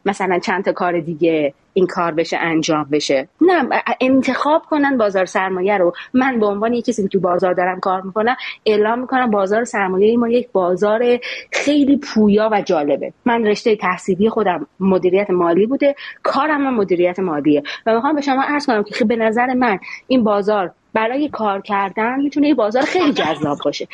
مثلا 0.05 0.39
چند 0.39 0.65
تا 0.65 0.71
کار 0.71 0.99
دیگه 0.99 1.53
این 1.77 1.87
کار 1.87 2.11
بشه 2.11 2.37
انجام 2.37 2.87
بشه. 2.91 3.27
نه 3.41 3.69
انتخاب 4.01 4.61
کنن 4.69 4.97
بازار 4.97 5.25
سرمایه 5.25 5.77
رو. 5.77 5.93
من 6.13 6.39
به 6.39 6.45
عنوان 6.45 6.73
یک 6.73 6.85
کسی 6.85 7.03
که 7.03 7.07
تو 7.07 7.19
بازار 7.19 7.53
دارم 7.53 7.79
کار 7.79 8.01
می‌کنم 8.01 8.35
اعلام 8.65 8.99
می‌کنم 8.99 9.31
بازار 9.31 9.63
سرمایه 9.63 10.17
ما 10.17 10.29
یک 10.29 10.51
بازار 10.51 11.19
خیلی 11.51 11.97
پویا 11.97 12.49
و 12.51 12.61
جالبه. 12.61 13.13
من 13.25 13.45
رشته 13.45 13.75
تحصیلی 13.75 14.29
خودم 14.29 14.67
مدیریت 14.79 15.29
مالی 15.29 15.65
بوده 15.65 15.95
کارم 16.23 16.67
هم 16.67 16.75
مدیریت 16.75 17.19
مالیه. 17.19 17.63
و 17.85 17.95
می‌خوام 17.95 18.15
به 18.15 18.21
شما 18.21 18.43
عرض 18.43 18.65
کنم 18.65 18.83
که 18.83 19.05
به 19.05 19.15
نظر 19.15 19.53
من 19.53 19.79
این 20.07 20.23
بازار 20.23 20.71
برای 20.93 21.29
کار 21.29 21.61
کردن 21.61 22.21
می‌تونه 22.21 22.47
یه 22.47 22.55
بازار 22.55 22.83
خیلی 22.83 23.13
جذاب 23.13 23.57
باشه. 23.65 23.87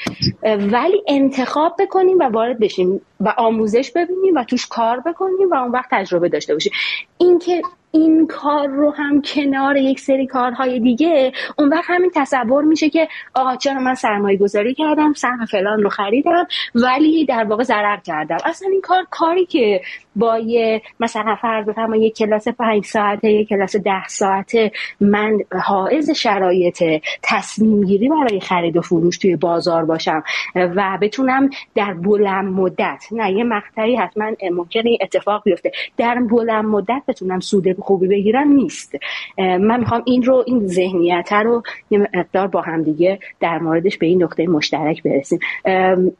ولی 0.43 1.03
انتخاب 1.07 1.75
بکنیم 1.79 2.19
و 2.19 2.23
وارد 2.23 2.59
بشیم 2.59 3.01
و 3.19 3.33
آموزش 3.37 3.91
ببینیم 3.91 4.35
و 4.35 4.43
توش 4.43 4.67
کار 4.67 4.99
بکنیم 4.99 5.49
و 5.51 5.55
اون 5.55 5.71
وقت 5.71 5.87
تجربه 5.91 6.29
داشته 6.29 6.53
باشیم. 6.53 6.73
اینکه 7.17 7.61
این 7.95 8.27
کار 8.27 8.67
رو 8.67 8.91
هم 8.91 9.21
کنار 9.21 9.77
یک 9.77 9.99
سری 9.99 10.27
کارهای 10.27 10.79
دیگه 10.79 11.31
اون 11.57 11.69
وقت 11.69 11.83
همین 11.87 12.11
تصور 12.15 12.63
میشه 12.63 12.89
که 12.89 13.07
آقا 13.33 13.55
چرا 13.55 13.79
من 13.79 13.95
سرمایه 13.95 14.37
گذاری 14.37 14.73
کردم 14.73 15.13
سهم 15.13 15.45
فلان 15.45 15.83
رو 15.83 15.89
خریدم 15.89 16.47
ولی 16.75 17.25
در 17.25 17.43
واقع 17.43 17.63
ضرر 17.63 17.97
کردم. 17.97 18.37
اصلا 18.45 18.69
این 18.71 18.81
کار 18.81 19.05
کاری 19.09 19.45
که 19.45 19.81
با 20.15 20.39
یه 20.39 20.81
مثلا 20.99 21.35
فرض 21.35 21.65
بفرما 21.65 21.95
یک 21.95 22.17
کلاس 22.17 22.47
پنج 22.47 22.85
ساعته 22.85 23.31
یک 23.31 23.49
کلاس 23.49 23.75
ده 23.75 24.07
ساعته 24.07 24.71
من 25.01 25.39
حائز 25.63 26.11
شرایط 26.11 26.83
تصمیم 27.23 27.83
گیری 27.83 28.09
برای 28.09 28.39
خرید 28.39 28.77
و 28.77 28.81
فروش 28.81 29.17
توی 29.17 29.35
بازار 29.35 29.85
باشم 29.85 30.23
و 30.55 30.97
بتونم 31.01 31.49
در 31.75 31.93
بلند 31.93 32.45
مدت 32.45 33.05
نه 33.11 33.31
یه 33.31 33.43
مقطعی 33.43 33.95
حتما 33.95 34.31
ممکنه 34.51 34.97
اتفاق 35.01 35.43
بیفته 35.43 35.71
در 35.97 36.15
بلند 36.15 36.65
مدت 36.65 37.01
بتونم 37.07 37.39
سود 37.39 37.82
خوبی 37.83 38.07
بگیرم 38.07 38.47
نیست. 38.47 38.95
من 39.37 39.79
می‌خوام 39.79 40.01
این 40.05 40.23
رو 40.23 40.43
این 40.47 40.67
ذهنیت 40.67 41.33
رو 41.33 41.63
یه 41.89 41.99
مقدار 41.99 42.47
با 42.47 42.61
هم 42.61 42.83
دیگه 42.83 43.19
در 43.39 43.59
موردش 43.59 43.97
به 43.97 44.05
این 44.05 44.23
نقطه 44.23 44.47
مشترک 44.47 45.03
برسیم. 45.03 45.39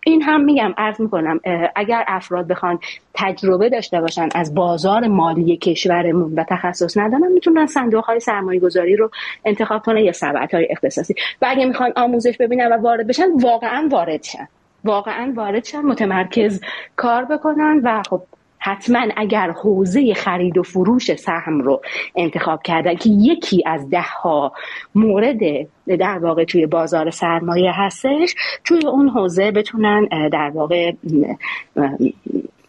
این 0.06 0.22
هم 0.22 0.44
میگم 0.44 0.74
عرض 0.78 1.02
می‌کنم 1.02 1.40
اگر 1.76 2.04
افراد 2.08 2.48
بخوان 2.48 2.80
تجربه 3.14 3.70
داشته 3.70 4.02
باشن 4.02 4.30
از 4.36 4.56
بازار 4.56 5.08
مالی 5.08 5.58
کشورمون 5.58 6.34
و 6.36 6.44
تخصص 6.50 6.98
ندارن 6.98 7.32
می‌تونن 7.32 7.66
صندوق 7.66 8.06
های 8.06 8.20
سرمایه 8.20 8.60
گذاری 8.60 8.96
رو 8.96 9.10
انتخاب 9.46 9.82
کنن 9.82 9.98
یا 9.98 10.12
سبد 10.12 10.54
های 10.54 10.68
اختصاصی. 10.70 11.16
و 11.42 11.46
اگه 11.50 11.66
می‌خوان 11.66 11.94
آموزش 11.96 12.38
ببینن 12.38 12.68
و 12.68 12.78
وارد 12.78 13.08
بشن 13.08 13.28
واقعا 13.42 13.88
وارد 13.92 14.24
شن. 14.24 14.48
واقعا 14.84 15.34
وارد 15.36 15.66
شن 15.66 15.82
متمرکز 15.82 16.62
کار 16.96 17.26
بکنن 17.26 17.82
و 17.84 18.04
خب 18.10 18.22
حتما 18.64 19.08
اگر 19.18 19.52
حوزه 19.52 20.14
خرید 20.14 20.58
و 20.58 20.64
فروش 20.64 21.16
سهم 21.16 21.62
رو 21.62 21.82
انتخاب 22.16 22.64
کردن 22.64 22.96
که 22.96 23.10
یکی 23.10 23.64
از 23.66 23.90
ده 23.90 24.06
ها 24.22 24.54
مورد 24.96 25.40
در 25.88 26.18
واقع 26.18 26.44
توی 26.44 26.66
بازار 26.66 27.10
سرمایه 27.10 27.72
هستش 27.76 28.36
توی 28.64 28.86
اون 28.86 29.10
حوزه 29.10 29.52
بتونن 29.52 30.08
در 30.30 30.52
واقع 30.54 30.92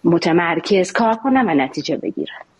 متمرکز 0.04 0.92
کار 0.92 1.14
کنن 1.14 1.50
و 1.50 1.54
نتیجه 1.54 1.96
بگیرن. 1.96 2.53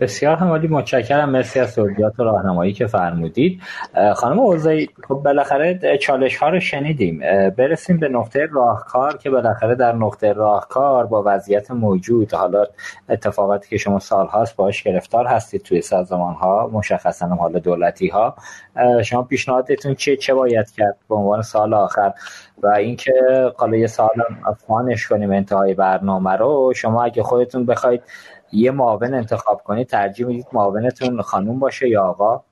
بسیار 0.00 0.36
همالی 0.36 0.68
متشکرم. 0.68 1.30
مرسی 1.30 1.60
از 1.60 1.74
توضیحات 1.74 2.20
و 2.20 2.24
راهنمایی 2.24 2.72
که 2.72 2.86
فرمودید. 2.86 3.60
خانم 4.16 4.38
اوزایی 4.38 4.90
خب 5.08 5.14
بالاخره 5.14 5.98
چالش 5.98 6.36
ها 6.36 6.48
رو 6.48 6.60
شنیدیم. 6.60 7.18
برسیم 7.50 7.98
به 7.98 8.08
نقطه 8.08 8.48
راهکار 8.52 9.16
که 9.16 9.30
بالاخره 9.30 9.74
در 9.74 9.92
نقطه 9.92 10.32
راهکار 10.32 11.06
با 11.06 11.22
وضعیت 11.26 11.70
موجود 11.70 12.34
حالا 12.34 12.64
اتفاقاتی 13.08 13.68
که 13.68 13.76
شما 13.76 13.98
سالهاست 13.98 14.56
باش 14.56 14.82
گرفتار 14.82 15.26
هستید 15.26 15.62
توی 15.62 15.80
سازمان 15.80 16.34
ها 16.34 16.70
مشخصا 16.72 17.26
حالا 17.26 17.58
دولتی 17.58 18.08
ها 18.08 18.36
شما 19.04 19.22
پیشنهادتون 19.22 19.94
چه 19.94 20.16
چه 20.16 20.34
باید 20.34 20.70
کرد 20.70 20.96
به 21.08 21.14
عنوان 21.14 21.42
سال 21.42 21.74
آخر؟ 21.74 22.12
و 22.62 22.66
اینکه 22.66 23.12
حالا 23.56 23.76
یه 23.76 23.86
سال 23.86 24.08
فانش 24.66 25.08
کنیم 25.08 25.32
انتهای 25.32 25.74
برنامه 25.74 26.36
رو 26.36 26.72
شما 26.76 27.04
اگه 27.04 27.22
خودتون 27.22 27.66
بخواید 27.66 28.02
یه 28.52 28.70
معاون 28.70 29.14
انتخاب 29.14 29.62
کنید 29.62 29.86
ترجیح 29.86 30.26
می‌دید 30.26 30.46
معاونتون 30.52 31.22
خانوم 31.22 31.58
باشه 31.58 31.88
یا 31.88 32.02
آقا؟ 32.02 32.44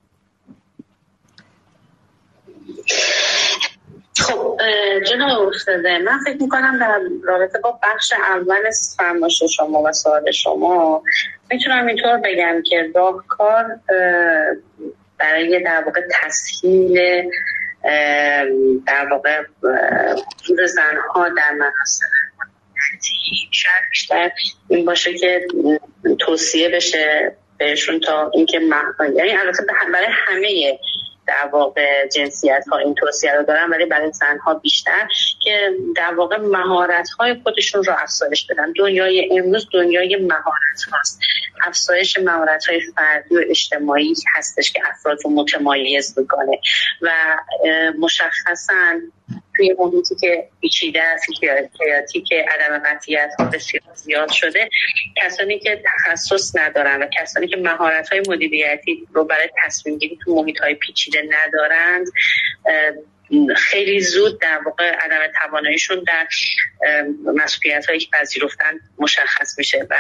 خب 4.19 4.59
جناب 5.07 5.49
استاده 5.49 5.99
من 5.99 6.19
فکر 6.27 6.43
می‌کنم 6.43 6.79
در 6.79 7.01
رابطه 7.25 7.59
با 7.59 7.79
بخش 7.83 8.13
اول 8.13 8.71
فرمایش 8.97 9.43
شما 9.57 9.83
و 9.83 9.93
سوال 9.93 10.31
شما 10.31 11.03
می‌تونم 11.51 11.87
اینطور 11.87 12.17
بگم 12.17 12.63
که 12.67 12.91
راهکار 12.95 13.81
برای 15.19 15.63
در 15.65 15.85
واقع 15.85 16.01
تسهیل 16.23 16.99
در 18.87 19.09
واقع 19.11 19.43
حضور 20.45 20.67
زنها 20.67 21.29
در 21.29 21.53
مناصب 22.93 23.53
شاید 23.53 23.91
بیشتر 23.91 24.31
این 24.69 24.85
باشه 24.85 25.15
که 25.19 25.47
توصیه 26.19 26.69
بشه 26.69 27.37
بهشون 27.59 28.01
تا 28.01 28.31
اینکه 28.35 28.61
یعنی 29.17 29.31
البته 29.31 29.63
برای 29.93 30.07
همه 30.11 30.79
در 31.27 31.49
واقع 31.53 32.09
جنسیت 32.09 32.65
ها 32.73 32.79
این 32.79 32.95
توصیه 32.95 33.33
رو 33.33 33.43
دارن 33.43 33.71
ولی 33.71 33.87
برای 33.87 34.13
زنها 34.13 34.55
بیشتر 34.55 35.09
که 35.43 35.71
در 35.97 36.15
واقع 36.15 36.37
مهارت 36.37 37.09
های 37.19 37.35
خودشون 37.43 37.85
رو 37.85 37.93
افزایش 37.99 38.47
بدن. 38.47 38.73
دنیای 38.73 39.39
امروز 39.39 39.69
دنیای 39.73 40.17
مهارت 40.17 40.83
هاست 40.93 41.21
افزایش 41.67 42.19
مهارت 42.19 42.67
های 42.67 42.81
فردی 42.81 43.37
و 43.37 43.41
اجتماعی 43.49 44.15
هستش 44.35 44.73
که 44.73 44.81
افراد 44.91 45.19
رو 45.25 45.31
متمایز 45.31 46.19
می‌کنه 46.19 46.61
و 47.03 47.11
مشخصا 47.99 48.93
توی 49.57 49.75
محیطی 49.79 50.15
که 50.21 50.49
پیچیده 50.61 51.03
است 51.03 51.25
حیاتی 51.81 52.21
که 52.21 52.45
عدم 52.49 52.79
قطعیت 52.79 53.31
ها 53.39 53.45
بسیار 53.45 53.83
زیاد 53.95 54.33
شده 54.33 54.69
کسانی 55.17 55.59
که 55.59 55.83
تخصص 55.85 56.57
ندارن 56.57 57.03
و 57.03 57.07
کسانی 57.21 57.49
که 57.49 57.57
مهارت 57.57 58.09
های 58.09 58.23
مدیریتی 58.29 59.07
رو 59.13 59.25
برای 59.25 59.49
تصمیم 59.65 59.99
گیری 59.99 60.19
تو 60.25 60.35
محیط 60.35 60.61
های 60.61 60.75
پیچیده 60.75 61.23
ندارند 61.31 62.07
خیلی 63.57 64.01
زود 64.01 64.41
در 64.41 64.61
واقع 64.67 64.91
عدم 64.91 65.19
تواناییشون 65.41 66.05
در 66.07 66.29
مسئولیت 67.35 67.87
هایی 67.87 68.01
که 68.01 68.09
پذیرفتن 68.13 68.81
مشخص 68.99 69.59
میشه 69.59 69.87
و 69.91 69.97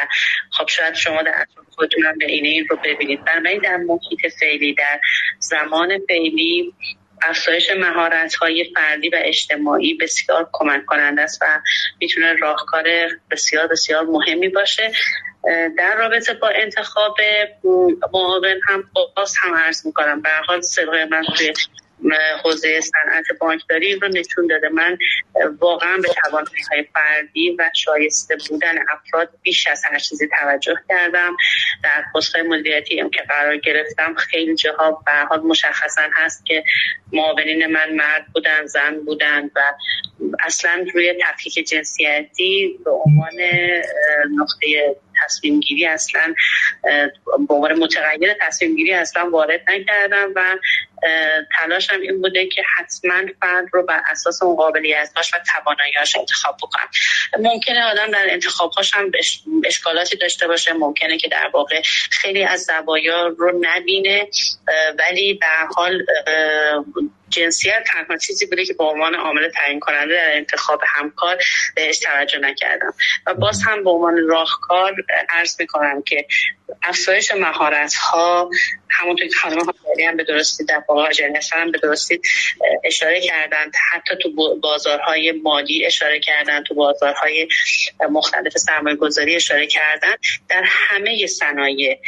خب 0.50 0.68
شاید 0.68 0.94
شما 0.94 1.22
در 1.22 1.46
خودتون 1.70 2.18
به 2.18 2.26
اینه 2.26 2.48
این 2.48 2.66
رو 2.70 2.78
ببینید. 2.84 3.24
بنابراین 3.24 3.60
در 3.60 3.76
محیط 3.76 4.32
فعلی 4.40 4.74
در 4.74 5.00
زمان 5.38 5.98
فعلی 6.08 6.74
افزایش 7.22 7.70
مهارت 7.70 8.34
های 8.34 8.72
فردی 8.74 9.08
و 9.08 9.16
اجتماعی 9.24 9.94
بسیار 9.94 10.48
کمک 10.52 10.84
کننده 10.86 11.22
است 11.22 11.42
و 11.42 11.46
می‌تونه 12.00 12.36
راهکار 12.36 12.84
بسیار 13.30 13.66
بسیار 13.66 14.04
مهمی 14.04 14.48
باشه. 14.48 14.92
در 15.78 15.96
رابطه 15.98 16.34
با 16.34 16.48
انتخاب 16.48 17.16
معاون 18.12 18.60
هم 18.68 18.84
باز 19.16 19.34
هم 19.42 19.54
عرض 19.54 19.86
می‌کنم. 19.86 20.22
به 20.22 20.28
حال 20.46 20.60
صدای 20.60 21.04
من 21.04 21.24
حوزه 22.44 22.80
صنعت 22.80 23.24
بانکداری 23.40 23.96
رو 23.96 24.08
نشون 24.08 24.46
داده. 24.46 24.68
من 24.68 24.98
واقعا 25.58 25.96
به 25.96 26.08
توانایی 26.08 26.88
فردی 26.94 27.56
و 27.58 27.70
شایسته 27.74 28.36
بودن 28.48 28.74
افراد 28.88 29.30
بیش 29.42 29.66
از 29.66 29.82
هر 29.84 29.98
چیزی 29.98 30.28
توجه 30.40 30.76
کردم. 30.88 31.36
در 31.84 32.04
پست 32.14 32.36
مدیریتی 32.36 33.00
هم 33.00 33.10
که 33.10 33.22
قرار 33.22 33.56
گرفتم 33.56 34.14
خیلی 34.14 34.54
جاها 34.54 35.02
به 35.06 35.12
حال 35.12 35.40
مشخصا 35.40 36.02
هست 36.14 36.46
که 36.46 36.64
معاونین 37.12 37.66
من 37.66 37.94
مرد 37.94 38.26
بودن 38.34 38.66
زن 38.66 39.00
بودن 39.04 39.50
و 39.56 39.72
اصلا 40.44 40.86
روی 40.94 41.14
تفکیک 41.22 41.68
جنسیتی 41.68 42.78
به 42.84 42.90
عنوان 42.90 43.32
نقطه 44.38 44.96
تصمیم 45.26 45.60
گیری 45.60 45.86
اصلا 45.86 46.34
به 47.48 47.54
عنوان 47.54 47.78
متغیر 47.78 48.34
تصمیم 48.40 48.76
گیری 48.76 48.92
اصلا 48.92 49.30
وارد 49.30 49.60
نکردم 49.70 50.32
و 50.34 50.56
تلاشم 51.56 52.00
این 52.00 52.20
بوده 52.20 52.46
که 52.46 52.62
حتما 52.78 53.22
فرد 53.40 53.66
رو 53.72 53.82
بر 53.82 54.02
اساس 54.10 54.42
اون 54.42 54.56
قابلیتاش 54.56 55.34
و 55.34 55.36
تواناییاش 55.52 56.16
انتخاب 56.16 56.56
بکنم. 56.56 56.88
ممکنه 57.38 57.84
آدم 57.84 58.10
در 58.10 58.26
انتخابهاش 58.30 58.94
هم 58.94 59.10
اشکالاتی 59.64 60.16
داشته 60.16 60.46
باشه 60.46 60.72
ممکنه 60.72 61.18
که 61.18 61.28
در 61.28 61.50
واقع 61.54 61.82
خیلی 62.10 62.44
از 62.44 62.64
زوایا 62.64 63.26
رو 63.26 63.60
نبینه 63.60 64.28
ولی 64.98 65.34
به 65.34 65.46
حال 65.76 66.02
جنسیت 67.28 67.84
تنها 67.86 68.16
چیزی 68.16 68.46
بوده 68.46 68.64
که 68.64 68.74
به 68.74 68.84
عنوان 68.84 69.14
عامل 69.14 69.48
تعیین 69.48 69.80
کننده 69.80 70.14
در 70.14 70.36
انتخاب 70.36 70.80
همکار 70.86 71.38
بهش 71.76 71.98
توجه 71.98 72.38
نکردم. 72.38 72.94
و 73.26 73.34
باز 73.34 73.62
هم 73.62 73.84
به 73.84 73.90
عنوان 73.90 74.28
راهکار 74.28 74.94
عرض 75.28 75.60
می‌کنم 75.60 76.02
که 76.02 76.26
افزایش 76.82 77.30
مهارت 77.30 77.94
ها 77.94 78.50
همونطور 78.90 79.28
که 79.28 79.36
خانم 79.36 79.58
هم 80.08 80.16
به 80.16 80.24
درستی 80.24 80.64
در 80.64 80.82
هم 81.52 81.70
به 81.70 81.78
درستی 81.78 82.20
اشاره 82.84 83.20
کردند 83.20 83.72
حتی 83.92 84.14
تو 84.22 84.56
بازارهای 84.62 85.32
مالی 85.32 85.86
اشاره 85.86 86.20
کردن 86.20 86.64
تو 86.64 86.74
بازارهای 86.74 87.48
مختلف 88.10 88.58
سرمایه 88.58 88.96
گذاری 88.96 89.36
اشاره 89.36 89.66
کردن. 89.66 90.14
در 90.48 90.62
همه 90.66 91.26
صنایع 91.26 91.98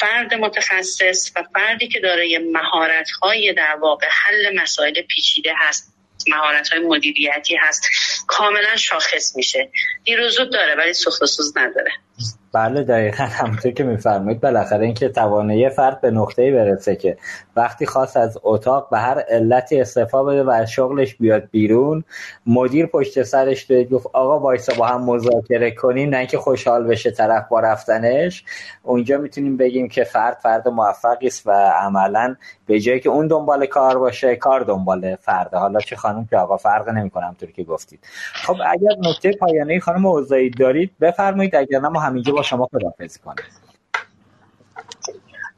فرد 0.00 0.34
متخصص 0.34 1.32
و 1.36 1.42
فردی 1.54 1.88
که 1.88 2.00
دارای 2.00 2.38
مهارت 2.38 3.10
های 3.10 3.52
در 3.52 3.76
واقع 3.80 4.06
حل 4.10 4.60
مسائل 4.62 5.02
پیچیده 5.02 5.52
هست 5.56 5.94
مهارت 6.28 6.68
های 6.68 6.80
مدیریتی 6.80 7.56
هست 7.56 7.88
کاملا 8.26 8.76
شاخص 8.76 9.36
میشه. 9.36 9.70
دیروزود 10.04 10.52
داره 10.52 10.74
ولی 10.74 10.92
سخت 10.92 11.22
و 11.22 11.26
سوز 11.26 11.52
نداره. 11.56 11.90
بله 12.54 12.82
دقیقا 12.82 13.24
همونطور 13.24 13.72
که 13.72 13.84
میفرمایید. 13.84 14.40
بالاخره 14.40 14.84
اینکه 14.84 15.08
توانایی 15.08 15.70
فرد 15.70 16.00
به 16.00 16.10
نقطه‌ای 16.10 16.52
برسه 16.52 16.96
که 16.96 17.16
وقتی 17.56 17.86
خواست 17.86 18.16
از 18.16 18.38
اتاق 18.42 18.88
به 18.90 18.98
هر 18.98 19.18
علتی 19.18 19.80
استعفا 19.80 20.24
بده 20.24 20.42
و 20.42 20.50
از 20.50 20.70
شغلش 20.70 21.14
بیاد 21.14 21.48
بیرون 21.50 22.04
مدیر 22.46 22.86
پشت 22.86 23.22
سرش 23.22 23.70
دوید 23.70 23.90
گفت 23.90 24.06
آقا 24.12 24.40
وایسا 24.40 24.72
با 24.78 24.86
هم 24.86 25.04
مذاکره 25.04 25.70
کنیم 25.70 26.10
نه 26.10 26.16
اینکه 26.16 26.38
خوشحال 26.38 26.84
بشه 26.84 27.10
طرف 27.10 27.48
با 27.48 27.60
رفتنش. 27.60 28.44
اونجا 28.82 29.18
می‌تونیم 29.18 29.56
بگیم 29.56 29.88
که 29.88 30.04
فرد 30.04 30.38
فرد 30.42 30.68
موفقی 30.68 31.26
است 31.26 31.46
و 31.46 31.50
عملا 31.52 32.36
به 32.66 32.80
جایی 32.80 33.00
که 33.00 33.08
اون 33.08 33.26
دنبال 33.26 33.66
کار 33.66 33.98
باشه 33.98 34.36
کار 34.36 34.60
دنبال 34.60 35.16
فرده. 35.16 35.56
حالا 35.56 35.80
چه 35.80 35.96
خانم 35.96 36.26
که 36.30 36.36
آقا 36.36 36.56
فرق 36.56 36.88
نمی‌کنه 36.88 37.34
طور 37.40 37.50
که 37.50 37.64
گفتید. 37.64 38.00
خب 38.34 38.56
اگر 38.66 38.96
نکته 39.10 39.32
پایانی 39.40 39.80
خانم 39.80 40.06
اوزایی 40.06 40.50
دارید 40.50 40.90
بفرمایید 41.00 41.56
اگر 41.56 41.78
نه 41.78 41.88
ما 41.88 42.00
همینجا 42.00 42.32
با 42.32 42.42
شما 42.42 42.68
خداحافظی 42.72 43.18
کنیم. 43.18 43.63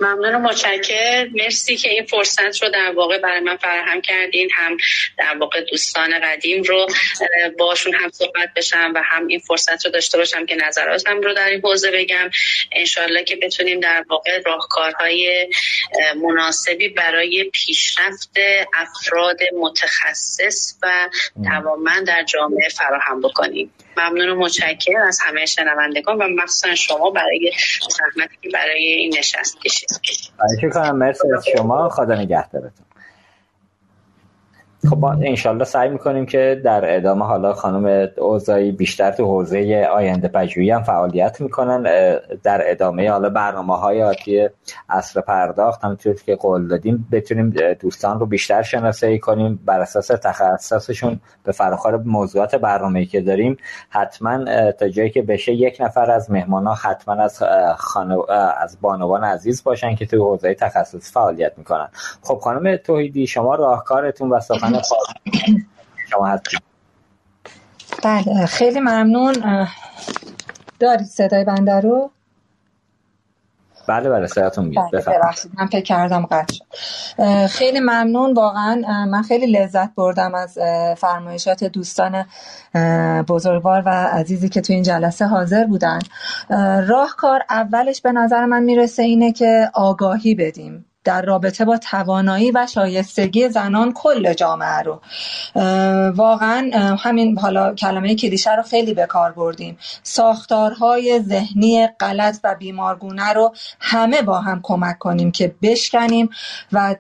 ممنون 0.01 0.35
و 0.35 0.39
متشکر 0.39 1.29
مرسی 1.35 1.77
که 1.77 1.91
این 1.91 2.05
فرصت 2.05 2.63
رو 2.63 2.69
در 2.69 2.93
واقع 2.97 3.19
برای 3.19 3.41
من 3.41 3.57
فراهم 3.57 4.01
کردین. 4.01 4.49
هم 4.55 4.77
در 5.19 5.37
واقع 5.41 5.61
دوستان 5.61 6.21
قدیم 6.23 6.63
رو 6.63 6.87
باشون 7.59 7.95
هم 7.95 8.11
صحبت 8.11 8.49
بشم 8.57 8.93
و 8.95 9.03
هم 9.05 9.27
این 9.27 9.39
فرصت 9.39 9.87
رو 9.87 9.93
داشته 9.93 10.19
باشم 10.19 10.47
که 10.47 10.55
نظراتم 10.55 11.21
رو 11.21 11.35
در 11.35 11.49
این 11.49 11.61
حوزه 11.61 11.91
بگم. 11.91 12.31
انشالله 12.73 13.25
که 13.25 13.37
بتونیم 13.37 13.81
در 13.81 14.05
واقع 14.09 14.43
راهکارهای 14.47 15.49
مناسبی 16.23 16.89
برای 16.89 17.51
پیشرفت 17.53 18.37
افراد 18.75 19.39
متخصص 19.61 20.75
و 20.83 21.11
توانمند 21.45 22.07
در 22.07 22.23
جامعه 22.23 22.69
فراهم 22.69 23.21
بکنیم. 23.21 23.73
ممنون 23.97 24.29
و 24.29 24.35
متشکر 24.35 24.99
از 25.09 25.19
همه 25.27 25.47
شنوندگان 25.47 26.19
و 26.19 26.29
مخصوصا 26.43 26.75
شما 26.75 27.11
برای 27.11 27.53
زحمتی 27.91 28.37
که 28.43 28.49
برای 28.55 28.85
این 28.85 29.15
نشست 29.19 29.61
کشید. 29.61 29.89
کنم 30.73 30.97
مرسی 30.97 31.29
از 31.37 31.45
شما. 31.57 31.89
خدا 31.89 32.15
نگهدارتون. 32.15 32.87
خب 34.91 35.05
انشالله 35.05 35.65
سعی 35.65 35.89
می‌کنیم 35.89 36.27
که 36.27 36.61
در 36.65 36.97
ادامه 36.97 37.25
حالا 37.25 37.53
خانم 37.53 38.09
اوزایی 38.19 38.73
بیشتر 38.73 39.11
تو 39.11 39.25
حوزه 39.25 39.89
آینده 39.93 40.29
پژوهی 40.29 40.71
هم 40.71 40.83
فعالیت 40.83 41.41
می‌کنن 41.41 41.83
در 42.43 42.71
ادامه 42.71 43.11
حالا 43.11 43.29
برنامه 43.29 43.77
های 43.77 44.03
آتی 44.03 44.49
اصر 44.89 45.21
پرداخت 45.21 45.85
همونطور 45.85 46.15
که 46.15 46.37
قول 46.37 46.69
دادیم 46.69 47.09
بتونیم 47.13 47.55
دوستان 47.81 48.21
رو 48.21 48.27
بیشتر 48.27 48.63
شناسایی 48.63 49.19
کنیم. 49.19 49.61
بر 49.65 49.81
اساس 49.81 50.07
تخصصشون 50.07 51.21
به 51.45 51.53
فراخور 51.53 51.97
موضوعات 51.97 52.55
برنامه 52.55 53.05
که 53.05 53.21
داریم 53.21 53.57
حتما 53.89 54.45
تا 54.73 54.89
جایی 54.89 55.11
که 55.11 55.23
بشه 55.23 55.53
یک 55.53 55.77
نفر 55.81 56.11
از 56.11 56.31
مهمان 56.31 56.67
ها 56.67 56.75
حتما 56.75 57.15
از 57.15 57.43
خانو... 57.77 58.23
از 58.61 58.79
بانوان 58.81 59.25
عزیز 59.25 59.65
باشن 59.65 59.95
که 59.95 60.07
توی 60.07 60.19
حوزه 60.19 60.55
تخصص 60.55 61.13
فعالیت 61.13 61.53
می‌کنن. 61.57 61.89
خب 62.23 62.35
خانم 62.35 62.77
توحیدی 62.77 63.27
شما 63.27 63.55
راهکارتون 63.55 64.31
و 64.31 64.41
سخن 64.41 64.76
بله 68.05 68.47
خیلی 68.47 68.81
ممنون. 68.81 69.67
دارید 70.81 71.07
صدای 71.07 71.45
بنده 71.45 71.81
رو؟ 71.81 72.11
بله 73.89 74.11
بله 74.11 74.27
صداتون 74.27 74.65
میاد. 74.65 74.91
بله 74.93 75.21
من 75.59 75.67
فکر 75.67 75.81
کردم 75.81 76.27
قطع 76.27 76.55
شد. 76.55 77.47
خیلی 77.47 77.81
ممنون 77.81 78.35
واقعا 78.35 79.07
من 79.07 79.23
خیلی 79.23 79.47
لذت 79.47 79.95
بردم 79.95 80.35
از 80.35 80.59
فرمایشات 80.99 81.65
دوستان 81.65 82.25
بزرگوار 83.29 83.83
و 83.87 83.89
عزیزی 83.89 84.49
که 84.49 84.61
تو 84.61 84.73
این 84.73 84.83
جلسه 84.83 85.27
حاضر 85.27 85.65
بودن. 85.65 85.99
راهکار 86.89 87.43
اولش 87.51 88.01
به 88.01 88.13
نظر 88.13 88.45
من 88.45 88.63
می‌رسه 88.63 89.03
اینه 89.03 89.33
که 89.33 89.71
آگاهی 89.75 90.35
بدیم. 90.35 90.85
در 91.07 91.23
رابطه 91.23 91.65
با 91.65 91.79
توانایی 91.79 92.51
و 92.51 92.67
شایستگی 92.75 93.49
زنان 93.49 93.93
کل 93.93 94.35
جامعه 94.35 94.83
رو. 94.83 95.01
واقعا 96.11 96.71
همین 96.99 97.39
حالا 97.39 97.75
کلمه 97.75 98.15
کلیشه 98.15 98.55
رو 98.55 98.63
خیلی 98.63 98.95
به 98.95 99.07
کار 99.07 99.33
بردیم. 99.33 99.79
ساختارهای 100.03 101.21
ذهنی 101.23 101.89
غلط 102.01 102.39
و 102.45 102.55
بیمارگونه 102.55 103.33
رو 103.33 103.55
همه 103.81 104.23
با 104.23 104.41
هم 104.41 104.61
کمک 104.63 104.99
کنیم 104.99 105.31
که 105.31 105.55
بشکنیم 105.63 106.31
و 106.73 106.95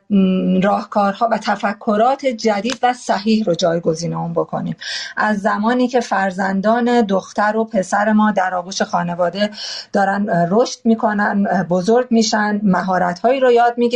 راهکارها 0.62 1.28
و 1.32 1.38
تفکرات 1.38 2.26
جدید 2.26 2.78
و 2.82 2.92
صحیح 2.92 3.44
رو 3.44 3.54
جایگزین 3.54 4.14
اون 4.14 4.32
بکنیم. 4.32 4.76
از 5.16 5.40
زمانی 5.40 5.88
که 5.88 6.00
فرزندان 6.00 7.00
دختر 7.00 7.56
و 7.56 7.64
پسر 7.64 8.12
ما 8.12 8.30
در 8.30 8.54
آغوش 8.54 8.82
خانواده 8.82 9.50
دارن 9.92 10.46
رشد 10.50 10.78
می‌کنن 10.84 11.66
بزرگ 11.70 12.06
میشن 12.10 12.60
مهارت 12.62 13.18
هایی 13.18 13.40
رو 13.40 13.52
یاد 13.52 13.74
می‌گیرن 13.76 13.95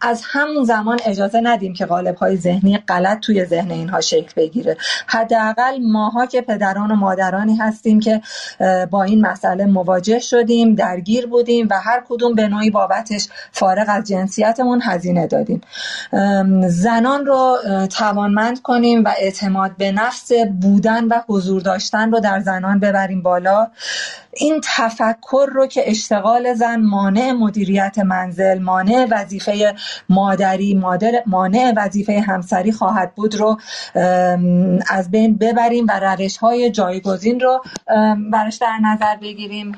از 0.00 0.22
همون 0.24 0.64
زمان 0.64 0.98
اجازه 1.04 1.40
ندیم 1.40 1.74
که 1.74 1.86
قالب 1.86 2.14
های 2.14 2.36
ذهنی 2.36 2.78
غلط 2.78 3.20
توی 3.20 3.44
ذهن 3.44 3.70
اینها 3.70 4.00
شکل 4.00 4.32
بگیره. 4.36 4.76
حداقل 5.06 5.78
ماها 5.82 6.26
که 6.26 6.40
پدران 6.40 6.90
و 6.90 6.94
مادرانی 6.94 7.56
هستیم 7.56 8.00
که 8.00 8.20
با 8.90 9.02
این 9.02 9.26
مسئله 9.26 9.66
مواجه 9.66 10.18
شدیم 10.18 10.74
درگیر 10.74 11.26
بودیم 11.26 11.68
و 11.70 11.80
هر 11.80 12.02
کدوم 12.08 12.34
به 12.34 12.48
نوعی 12.48 12.70
بابتش 12.70 13.28
فارغ 13.52 13.86
از 13.88 14.04
جنسیتمون 14.04 14.80
هزینه 14.84 15.26
دادیم. 15.26 15.60
زنان 16.68 17.26
رو 17.26 17.58
توانمند 17.90 18.62
کنیم 18.62 19.04
و 19.04 19.10
اعتماد 19.18 19.76
به 19.76 19.92
نفس 19.92 20.32
بودن 20.60 21.04
و 21.04 21.20
حضور 21.28 21.62
داشتن 21.62 22.12
رو 22.12 22.20
در 22.20 22.40
زنان 22.40 22.80
ببریم 22.80 23.22
بالا. 23.22 23.68
این 24.36 24.60
تفکر 24.76 25.46
رو 25.52 25.66
که 25.66 25.90
اشتغال 25.90 26.54
زن 26.54 26.80
مانع 26.80 27.32
مدیریت 27.32 27.98
منزل 27.98 28.58
مانع 28.58 29.06
وظیفه 29.10 29.74
مادری 30.08 30.82
مانع 31.26 31.72
وظیفه 31.76 32.20
همسری 32.20 32.72
خواهد 32.72 33.14
بود 33.14 33.34
رو 33.34 33.56
از 34.90 35.10
بین 35.10 35.36
ببریم 35.36 35.86
و 35.88 36.00
روش 36.00 36.36
های 36.36 36.70
جایگزین 36.70 37.40
رو 37.40 37.62
برش 38.32 38.56
در 38.56 38.78
نظر 38.82 39.16
بگیریم. 39.16 39.72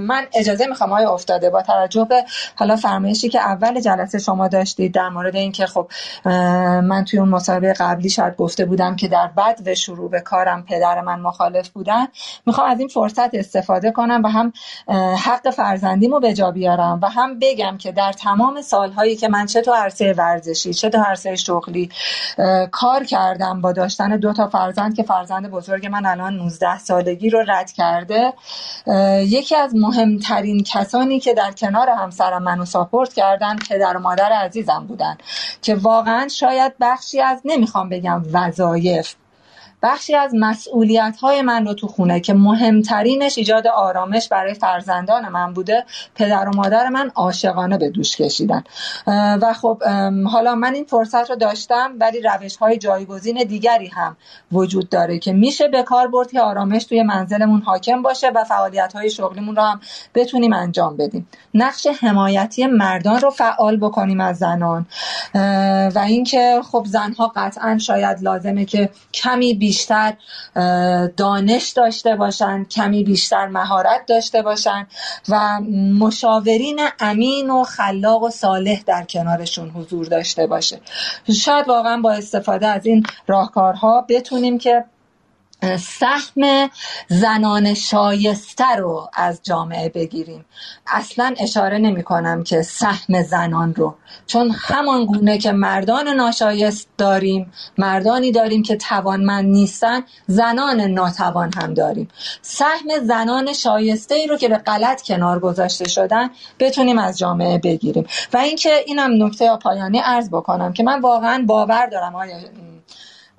من 0.00 0.26
اجازه 0.34 0.66
می‌خوام 0.66 0.90
های 0.90 1.04
افتاده 1.04 1.50
با 1.50 1.62
توجه 1.62 2.04
به 2.04 2.24
حالا 2.54 2.76
فرمایشی 2.76 3.28
که 3.28 3.40
اول 3.40 3.80
جلسه 3.80 4.18
شما 4.18 4.48
داشتید 4.48 4.94
در 4.94 5.08
مورد 5.08 5.36
اینکه 5.36 5.66
خب 5.66 5.90
من 6.80 7.04
توی 7.04 7.18
اون 7.18 7.28
مصاحبه 7.28 7.72
قبلی 7.72 8.08
شاید 8.08 8.36
گفته 8.36 8.64
بودم 8.64 8.96
که 8.96 9.08
در 9.08 9.26
بد 9.36 9.60
و 9.66 9.74
شروع 9.74 10.10
به 10.10 10.20
کارم 10.20 10.62
پدر 10.62 11.00
من 11.00 11.20
مخالف 11.20 11.68
بودن. 11.68 12.06
می‌خوام 12.46 12.70
از 12.70 12.78
این 12.78 12.88
فرصت 12.88 13.34
استفاده 13.34 13.90
کنم 14.00 14.22
و 14.24 14.28
هم 14.28 14.52
حق 15.16 15.50
فرزندیمو 15.50 16.20
به 16.20 16.34
جا 16.34 16.50
بیارم 16.50 16.98
و 17.02 17.08
هم 17.08 17.38
بگم 17.38 17.78
که 17.78 17.92
در 17.92 18.12
تمام 18.12 18.62
سالهایی 18.62 19.16
که 19.16 19.28
من 19.28 19.46
چه 19.46 19.60
تو 19.60 19.72
عرصه 19.72 20.12
ورزشی 20.12 20.74
چه 20.74 20.90
تو 20.90 20.98
عرصه 20.98 21.36
شغلی 21.36 21.90
کار 22.70 23.04
کردم 23.04 23.60
با 23.60 23.72
داشتن 23.72 24.16
دو 24.16 24.32
تا 24.32 24.48
فرزند 24.48 24.96
که 24.96 25.02
فرزند 25.02 25.50
بزرگ 25.50 25.86
من 25.86 26.06
الان 26.06 26.36
19 26.36 26.78
سالگی 26.78 27.30
رو 27.30 27.44
رد 27.48 27.72
کرده 27.72 28.32
یکی 29.26 29.56
از 29.56 29.74
مهمترین 29.74 30.62
کسانی 30.62 31.20
که 31.20 31.34
در 31.34 31.52
کنار 31.52 31.88
همسرم 31.88 32.42
منو 32.42 32.64
ساپورت 32.64 33.12
کردن 33.12 33.56
پدر 33.70 33.96
و 33.96 34.00
مادر 34.00 34.32
عزیزم 34.32 34.84
بودن 34.88 35.16
که 35.62 35.74
واقعا 35.74 36.28
شاید 36.28 36.72
بخشی 36.80 37.20
از 37.20 37.42
نمی‌خوام 37.44 37.88
بگم 37.88 38.22
وظایف 38.32 39.14
بخشی 39.82 40.14
از 40.14 40.34
مسئولیت 40.34 41.16
های 41.20 41.42
من 41.42 41.66
رو 41.66 41.74
تو 41.74 41.86
خونه 41.86 42.20
که 42.20 42.34
مهمترینش 42.34 43.38
ایجاد 43.38 43.66
آرامش 43.66 44.28
برای 44.28 44.54
فرزندان 44.54 45.28
من 45.28 45.52
بوده 45.52 45.84
پدر 46.14 46.48
و 46.48 46.56
مادر 46.56 46.88
من 46.88 47.10
عاشقانه 47.14 47.78
به 47.78 47.88
دوش 47.90 48.16
کشیدن. 48.16 48.64
و 49.06 49.52
خب 49.52 49.82
حالا 50.26 50.54
من 50.54 50.74
این 50.74 50.84
فرصت 50.84 51.30
رو 51.30 51.36
داشتم 51.36 51.92
ولی 52.00 52.20
روش 52.20 52.56
های 52.56 52.78
جایگزین 52.78 53.44
دیگری 53.44 53.86
هم 53.86 54.16
وجود 54.52 54.88
داره 54.88 55.18
که 55.18 55.32
میشه 55.32 55.68
به 55.68 55.82
کار 55.82 56.08
برد 56.08 56.30
که 56.32 56.40
آرامش 56.40 56.84
توی 56.84 57.02
منزلمون 57.02 57.60
حاکم 57.60 58.02
باشه 58.02 58.30
و 58.34 58.44
فعالیت 58.44 58.92
های 58.92 59.10
شغلیمون 59.10 59.56
رو 59.56 59.62
هم 59.62 59.80
بتونیم 60.14 60.52
انجام 60.52 60.96
بدیم. 60.96 61.28
نقش 61.54 61.86
حمایتی 61.86 62.66
مردان 62.66 63.20
رو 63.20 63.30
فعال 63.30 63.76
بکنیم 63.76 64.20
از 64.20 64.38
زنان. 64.38 64.86
و 65.94 66.02
اینکه 66.06 66.60
خب 66.64 66.84
زنها 66.86 67.32
قطعا 67.36 67.78
شاید 67.78 68.22
لازمه 68.22 68.64
که 68.64 68.90
کمی 69.14 69.54
بیشتر 69.70 70.14
دانش 71.16 71.68
داشته 71.68 72.16
باشن 72.16 72.64
کمی 72.64 73.04
بیشتر 73.04 73.46
مهارت 73.46 74.06
داشته 74.06 74.42
باشن 74.42 74.86
و 75.28 75.60
مشاورین 75.98 76.80
امین 77.00 77.50
و 77.50 77.64
خلاق 77.64 78.22
و 78.22 78.30
صالح 78.30 78.82
در 78.86 79.04
کنارشون 79.04 79.70
حضور 79.70 80.06
داشته 80.06 80.46
باشه. 80.46 80.80
شاید 81.32 81.68
واقعا 81.68 82.00
با 82.00 82.12
استفاده 82.12 82.66
از 82.66 82.86
این 82.86 83.02
راهکارها 83.26 84.06
بتونیم 84.08 84.58
که 84.58 84.84
سهم 85.78 86.70
زنان 87.08 87.74
شایسته 87.74 88.76
رو 88.78 89.10
از 89.14 89.40
جامعه 89.42 89.88
بگیریم. 89.88 90.44
اصلا 90.86 91.34
اشاره 91.38 91.78
نمی 91.78 92.02
کنم 92.02 92.44
که 92.44 92.62
سهم 92.62 93.22
زنان 93.22 93.74
رو. 93.74 93.94
چون 94.26 94.50
همان 94.58 95.06
گونه 95.06 95.38
که 95.38 95.52
مردان 95.52 96.08
ناشایست 96.08 96.88
داریم 96.98 97.52
مردانی 97.78 98.32
داریم 98.32 98.62
که 98.62 98.76
توانمند 98.76 99.44
نیستن 99.44 100.02
زنان 100.26 100.80
ناتوان 100.80 101.50
هم 101.56 101.74
داریم. 101.74 102.08
سهم 102.42 102.98
زنان 103.04 103.52
شایسته 103.52 104.14
ای 104.14 104.26
رو 104.26 104.36
که 104.36 104.48
به 104.48 104.56
غلط 104.56 105.02
کنار 105.02 105.38
گذاشته 105.38 105.88
شدن 105.88 106.30
بتونیم 106.58 106.98
از 106.98 107.18
جامعه 107.18 107.58
بگیریم. 107.58 108.06
و 108.32 108.38
اینکه 108.38 108.70
اینم 108.86 109.24
نکته 109.24 109.56
پایانی 109.56 109.98
عرض 109.98 110.28
بکنم 110.28 110.72
که 110.72 110.82
من 110.82 111.00
واقعا 111.00 111.44
باور 111.46 111.86
دارم 111.86 112.14
آیا 112.14 112.36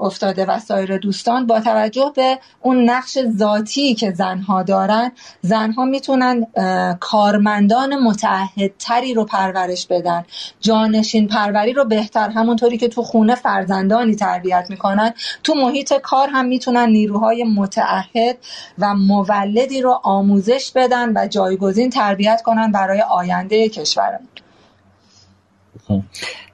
افتاده 0.02 0.46
و 0.46 0.60
سایر 0.60 0.98
دوستان 0.98 1.48
با 1.48 1.60
توجه 1.60 2.12
به 2.16 2.40
اون 2.62 2.90
نقش 2.90 3.18
ذاتی 3.38 3.96
که 3.96 4.12
زنها 4.12 4.64
دارن 4.64 5.12
زنها 5.42 5.86
می‌تونن 5.86 6.46
کارمندان 7.00 7.96
متعهدتری 7.96 9.14
رو 9.14 9.26
پرورش 9.26 9.88
بدن. 9.88 10.26
جانشین 10.60 11.28
پروری 11.28 11.74
رو 11.74 11.86
بهتر 11.86 12.30
همونطوری 12.30 12.78
که 12.78 12.88
تو 12.88 13.04
خونه 13.04 13.36
فرزندانی 13.36 14.16
تربیت 14.16 14.66
می‌کنن. 14.70 15.14
تو 15.44 15.54
محیط 15.54 15.94
کار 15.94 16.30
هم 16.30 16.46
می‌تونن 16.46 16.90
نیروهای 16.90 17.44
متعهد 17.44 18.38
و 18.80 18.96
مولدی 18.96 19.82
رو 19.82 20.00
آموزش 20.04 20.72
بدن 20.76 21.14
و 21.16 21.28
جایگزین 21.28 21.90
تربیت 21.90 22.42
کنن 22.42 22.72
برای 22.72 23.02
آینده 23.02 23.70
کشورمون. 23.70 24.28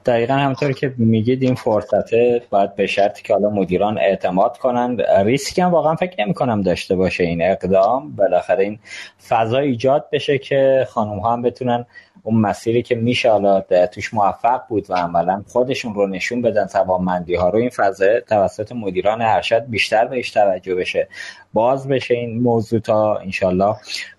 دقیقا 0.05 0.33
همونطور 0.33 0.71
که 0.71 0.93
میگید 0.97 1.43
این 1.43 1.55
فرصته 1.55 2.41
باید 2.49 2.75
به 2.75 2.87
شرطی 2.87 3.23
که 3.23 3.33
حالا 3.33 3.49
مدیران 3.49 3.97
اعتماد 3.97 4.57
کنند 4.57 5.01
ریسک 5.01 5.59
هم 5.59 5.71
واقعا 5.71 5.95
فکر 5.95 6.23
نمی 6.23 6.33
کنم 6.33 6.61
داشته 6.61 6.95
باشه 6.95 7.23
این 7.23 7.41
اقدام. 7.41 8.15
بالاخره 8.15 8.63
این 8.63 8.79
فضا 9.27 9.57
ایجاد 9.57 10.09
بشه 10.11 10.37
که 10.37 10.87
خانم 10.89 11.19
ها 11.19 11.33
هم 11.33 11.41
بتونن 11.41 11.85
اون 12.23 12.35
مسیری 12.35 12.81
که 12.81 12.95
میشه 12.95 13.31
حالا 13.31 13.61
توش 13.91 14.13
موفق 14.13 14.61
بود 14.69 14.89
و 14.89 14.93
عملا 14.93 15.43
خودشون 15.47 15.93
رو 15.93 16.07
نشون 16.07 16.41
بدن 16.41 16.65
توانمندی 16.65 17.35
ها 17.35 17.49
رو 17.49 17.59
این 17.59 17.69
فضا 17.69 18.19
توسط 18.19 18.71
مدیران 18.71 19.21
ارشد 19.21 19.65
بیشتر 19.65 20.05
بهش 20.05 20.31
توجه 20.31 20.75
بشه 20.75 21.07
باز 21.53 21.87
بشه 21.87 22.13
این 22.13 22.41
موضوع 22.41 22.79
تا 22.79 23.15
انشالله 23.15 23.75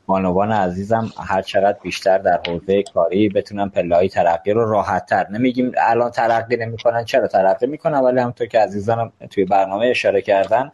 بانوان 0.09 0.52
عزیزم 0.52 1.12
هر 1.26 1.43
چقدر 1.43 1.78
بیشتر 1.82 2.18
در 2.18 2.40
حوزه 2.48 2.82
کاری 2.82 3.28
بتونن 3.28 3.68
پلهای 3.68 4.09
ترقی 4.09 4.52
رو 4.52 4.70
راحت 4.70 5.06
تر 5.06 5.28
نمیگیم 5.30 5.72
الان 5.78 6.10
ترقی 6.10 6.56
نمی‌کنن 6.56 7.05
چرا 7.05 7.26
ترقی 7.26 7.66
می‌کنن؟ 7.66 7.98
ولی 7.98 8.20
همونطور 8.20 8.47
که 8.47 8.60
عزیزانم 8.60 9.12
توی 9.30 9.44
برنامه 9.44 9.86
اشاره 9.86 10.22
کردن 10.22 10.72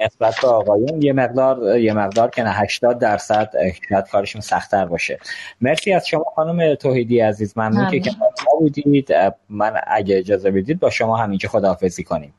نسبت 0.00 0.34
به 0.42 0.48
آقایون 0.48 1.02
یه 1.02 1.12
مقدار 1.12 1.78
یه 1.78 1.92
مقدار 1.92 2.30
که 2.30 2.42
نه 2.42 2.50
80 2.50 2.98
درصد 2.98 3.50
شاید 3.88 4.08
کارشون 4.12 4.40
سختتر 4.40 4.84
باشه. 4.84 5.18
مرسی 5.60 5.92
از 5.92 6.06
شما 6.06 6.24
خانم 6.36 6.74
توحیدی 6.74 7.20
عزیز. 7.20 7.58
ممنون 7.58 7.90
که 7.90 8.00
کنار 8.00 8.32
بودید. 8.60 9.14
من 9.48 9.80
اگه 9.86 10.18
اجازه 10.18 10.50
بدید 10.50 10.80
با 10.80 10.90
شما 10.90 11.16
همینجا 11.16 11.48
خداحافظی 11.48 12.04
کنیم. 12.04 12.34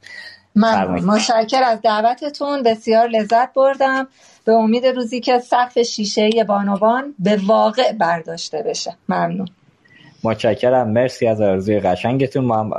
من 0.55 0.87
مشکر 0.87 1.63
از 1.63 1.81
دعوتتون 1.81 2.63
بسیار 2.63 3.07
لذت 3.07 3.53
بردم. 3.53 4.07
به 4.45 4.51
امید 4.51 4.85
روزی 4.85 5.19
که 5.19 5.39
سقف 5.39 5.79
شیشه 5.79 6.29
بانوان 6.47 7.15
به 7.19 7.39
واقع 7.47 7.91
برداشته 7.91 8.63
بشه. 8.63 8.95
ممنون. 9.09 9.47
متشکرم. 10.23 10.89
مرسی 10.89 11.27
از 11.27 11.41
آرزوی 11.41 11.79
قشنگتون. 11.79 12.45
ما 12.45 12.59
هم 12.59 12.69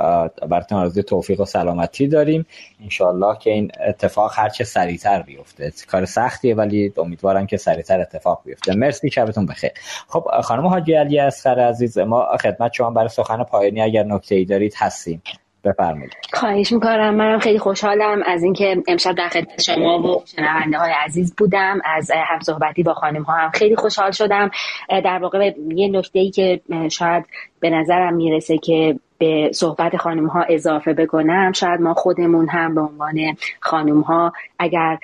براتون 0.49 0.77
آرزوی 0.77 1.03
توفیق 1.03 1.39
و 1.39 1.45
سلامتی 1.45 2.07
داریم. 2.07 2.45
انشالله 2.83 3.37
که 3.37 3.49
این 3.49 3.71
اتفاق 3.87 4.31
هرچه 4.35 4.63
سریعتر 4.63 5.21
بیفته. 5.21 5.71
کار 5.87 6.05
سختیه 6.05 6.55
ولی 6.55 6.93
امیدوارم 6.97 7.45
که 7.45 7.57
سریعتر 7.57 8.01
اتفاق 8.01 8.41
بیفته. 8.45 8.75
مرسی 8.75 9.09
شبتون 9.09 9.45
بخیر. 9.45 9.71
خب 10.07 10.27
خانم 10.43 10.67
حاجی 10.67 10.93
علی 10.93 11.19
اسخر 11.19 11.59
عزیز 11.59 11.97
ما 11.97 12.37
خدمت 12.41 12.73
شما 12.73 12.89
برای 12.89 13.09
سخن 13.09 13.43
پایانی 13.43 13.81
اگر 13.81 14.03
نکته 14.03 14.35
ای 14.35 14.45
دارید 14.45 14.73
هستیم. 14.77 15.21
بفرمایید. 15.63 16.11
خواهش 16.33 16.71
می‌کنم. 16.71 17.15
منم 17.15 17.39
خیلی 17.39 17.59
خوشحالم 17.59 18.23
از 18.25 18.43
اینکه 18.43 18.83
امشب 18.87 19.15
در 19.15 19.27
خدمت 19.27 19.61
شما 19.61 19.99
و 19.99 20.23
شنونده 20.25 20.77
های 20.77 20.91
عزیز 21.05 21.35
بودم. 21.35 21.79
از 21.85 22.11
هم 22.11 22.39
صحبتی 22.39 22.83
با 22.83 22.93
خانم 22.93 23.23
ها 23.23 23.33
هم 23.33 23.49
خیلی 23.49 23.75
خوشحال 23.75 24.11
شدم. 24.11 24.51
در 24.89 25.19
واقع 25.21 25.51
یه 25.75 25.87
نکته 25.87 26.19
ای 26.19 26.31
که 26.31 26.61
شاید 26.91 27.25
به 27.59 27.69
نظرم 27.69 28.13
می‌رسه 28.13 28.57
که 28.57 28.99
به 29.21 29.51
صحبت 29.53 29.97
خانم 29.97 30.27
ها 30.27 30.45
اضافه 30.49 30.93
بکنم 30.93 31.51
شاید 31.51 31.81
ما 31.81 31.93
خودمون 31.93 32.49
هم 32.49 32.75
به 32.75 32.81
عنوان 32.81 33.17
خانم 33.59 34.01
ها 34.01 34.33
اگر 34.59 34.97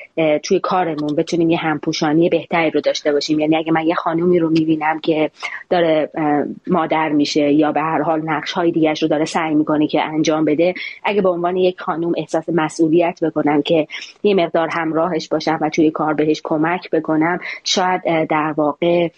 توی 0.44 0.60
کارمون 0.60 1.15
بتونیم 1.18 1.49
یه 1.49 1.57
همپوشانی 1.57 2.30
بهتری 2.30 2.72
رو 2.72 2.81
داشته 2.81 3.11
باشیم. 3.11 3.39
یعنی 3.39 3.56
اگه 3.57 3.72
من 3.72 3.88
یه 3.88 3.95
خانومی 3.95 4.39
رو 4.39 4.49
می‌بینم 4.49 4.99
که 4.99 5.31
داره 5.69 6.10
مادر 6.68 7.10
میشه 7.10 7.52
یا 7.52 7.72
به 7.72 7.81
هر 7.81 8.02
حال 8.02 8.22
نقش 8.26 8.52
های 8.52 8.72
دیگرش 8.72 9.02
رو 9.03 9.10
داره 9.10 9.26
سعی 9.26 9.56
می‌کنه 9.56 9.88
که 9.88 10.02
انجام 10.02 10.45
بده 10.45 10.73
اگه 11.03 11.22
به 11.22 11.30
عنوان 11.30 11.56
یک 11.56 11.81
خانم 11.81 12.11
احساس 12.18 12.49
مسئولیت 12.49 13.19
بکنم 13.23 13.61
که 13.61 13.88
یه 14.23 14.35
مقدار 14.35 14.69
همراهش 14.72 15.27
باشم 15.27 15.57
و 15.61 15.69
توی 15.69 15.91
کار 15.91 16.14
بهش 16.14 16.41
کمک 16.44 16.89
بکنم 16.89 17.39
شاید 17.64 18.02
در 18.30 18.53
واقع 18.57 19.10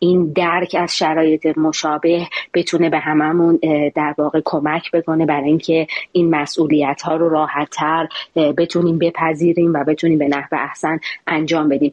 این 0.00 0.32
درک 0.32 0.76
از 0.78 0.96
شرایط 0.96 1.58
مشابه 1.58 2.26
بتونه 2.54 2.90
به 2.90 2.98
هممون 2.98 3.58
در 3.94 4.14
واقع 4.18 4.40
کمک 4.50 4.90
بکنه 4.90 5.26
برای 5.26 5.48
اینکه 5.48 5.86
این 6.12 6.30
مسئولیت 6.30 7.02
ها 7.02 7.16
رو 7.16 7.28
راحت 7.28 7.68
تر 7.70 8.08
بتونیم 8.36 8.98
بپذیریم 8.98 9.74
و 9.74 9.84
بتونیم 9.84 10.18
به 10.18 10.28
نحو 10.28 10.48
احسن 10.52 11.00
انجام 11.26 11.68
بدیم. 11.68 11.90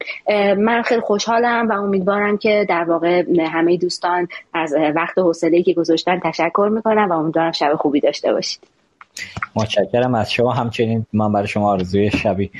من 0.58 0.82
خیلی 0.82 1.00
خوشحالم 1.00 1.68
و 1.68 1.72
امیدوارم 1.72 2.38
که 2.38 2.66
در 2.68 2.84
واقع 2.84 3.24
همه 3.46 3.76
دوستان 3.76 4.28
از 4.54 4.74
وقت 4.94 5.18
حوصله 5.18 5.62
که 5.62 5.72
گذاشتن 5.72 6.20
تشکر 6.24 6.70
می‌کنم 6.72 7.10
و 7.10 7.12
امیدوارم 7.12 7.52
شب 7.52 7.74
خوبی 7.74 8.00
داشته 8.00 8.32
باشید. 8.32 8.60
متشکرم 9.56 10.14
از 10.14 10.32
شما. 10.32 10.52
همچنین 10.52 11.06
من 11.12 11.32
برای 11.32 11.48
شما 11.48 11.70
آرزوی 11.70 12.10
شبی 12.10 12.50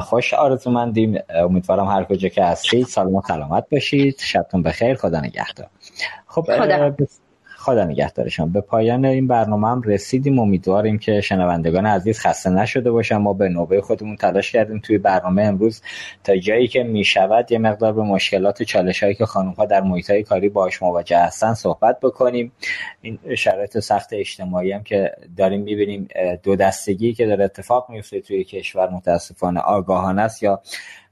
خوش 0.00 0.34
آرزومندیم. 0.34 1.18
امیدوارم 1.34 1.86
هر 1.86 2.04
کجا 2.04 2.28
که 2.28 2.44
هستید 2.44 2.86
سالم 2.86 3.14
و 3.14 3.22
سلامت 3.22 3.66
باشید. 3.72 4.18
شبتون 4.18 4.62
بخیر. 4.62 4.94
خدا 4.94 5.20
نگهدار. 5.20 5.66
خب 6.26 6.42
خدا. 6.42 6.94
خدا 7.70 7.84
نگهدارشان. 7.84 8.52
به 8.52 8.60
پایان 8.60 9.04
این 9.04 9.26
برنامه 9.26 9.68
هم 9.68 9.82
رسیدیم. 9.82 10.38
امیدواریم 10.38 10.98
که 10.98 11.20
شنوندگان 11.20 11.86
عزیز 11.86 12.20
خسته 12.20 12.50
نشده 12.50 12.90
باشن. 12.90 13.16
ما 13.16 13.32
به 13.32 13.48
نوبه 13.48 13.80
خودمون 13.80 14.16
تلاش 14.16 14.52
کردیم 14.52 14.78
توی 14.78 14.98
برنامه 14.98 15.42
امروز. 15.42 15.82
تا 16.24 16.36
جایی 16.36 16.68
که 16.68 16.82
می‌شود 16.82 17.52
یه 17.52 17.58
مقدار 17.58 17.92
به 17.92 18.02
مشکلات 18.02 18.60
و 18.60 18.64
چالش 18.64 19.02
هایی 19.02 19.14
که 19.14 19.26
خانم 19.26 19.50
ها 19.50 19.64
در 19.64 19.80
محیط 19.80 20.10
های 20.10 20.22
کاری 20.22 20.48
باش 20.48 20.82
مواجه 20.82 21.18
هستن 21.18 21.54
صحبت 21.54 22.00
بکنیم. 22.00 22.52
این 23.00 23.18
شرایط 23.36 23.78
سخت 23.78 24.08
اجتماعی 24.12 24.72
هم 24.72 24.82
که 24.82 25.12
داریم 25.36 25.60
می‌بینیم 25.60 26.08
دو 26.42 26.56
دستگی 26.56 27.14
که 27.14 27.26
داره 27.26 27.44
اتفاق 27.44 27.86
میفته 27.90 28.20
توی 28.20 28.44
کشور 28.44 28.90
متاسفانه 28.90 29.60
آگاهانه 29.60 30.22
است 30.22 30.42
یا 30.42 30.60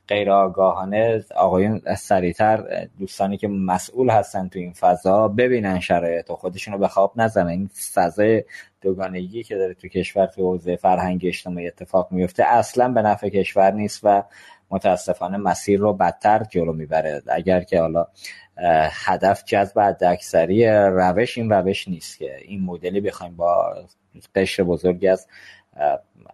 غیر 0.09 0.31
آگاهانه 0.31 1.25
آقایون 1.37 1.81
سریعتر 1.97 2.87
دوستانی 2.99 3.37
که 3.37 3.49
مسئول 3.49 4.11
هستن 4.11 4.49
تو 4.49 4.59
این 4.59 4.73
فضا 4.73 5.29
ببینن 5.29 5.81
شرایط 5.81 6.31
و 6.31 6.37
خودشون 6.37 6.75
رو 6.75 6.81
به 6.81 6.89
خواب 6.89 7.13
نزنن. 7.17 7.49
این 7.49 7.71
فضای 7.95 8.45
دوگانگی 8.81 9.43
که 9.43 9.57
داره 9.57 9.75
تو 9.75 9.89
کشور 9.89 10.27
تو 10.27 10.43
حوزه 10.43 10.77
فرهنگ 10.77 11.21
اجتماعی 11.25 11.67
اتفاق 11.67 12.13
میفته 12.13 12.45
اصلا 12.45 12.89
به 12.89 13.03
نفع 13.03 13.29
کشور 13.29 13.71
نیست 13.71 14.01
و 14.03 14.23
متاسفانه 14.71 15.37
مسیر 15.37 15.81
رو 15.81 15.93
بدتر 15.93 16.47
جلو 16.51 16.73
می‌بره. 16.73 17.23
اگر 17.27 17.61
که 17.61 17.81
حالا 17.81 18.07
هدف 19.07 19.45
جذب 19.45 19.81
حداکثری 19.81 20.67
روش 20.69 21.39
این 21.39 21.51
روش 21.51 21.89
نیست 21.89 22.19
که 22.19 22.37
این 22.45 22.65
مدلی 22.65 23.01
بخوایم 23.01 23.37
با 23.37 23.75
قشر 24.35 24.63
بزرگی 24.63 25.09
از 25.09 25.27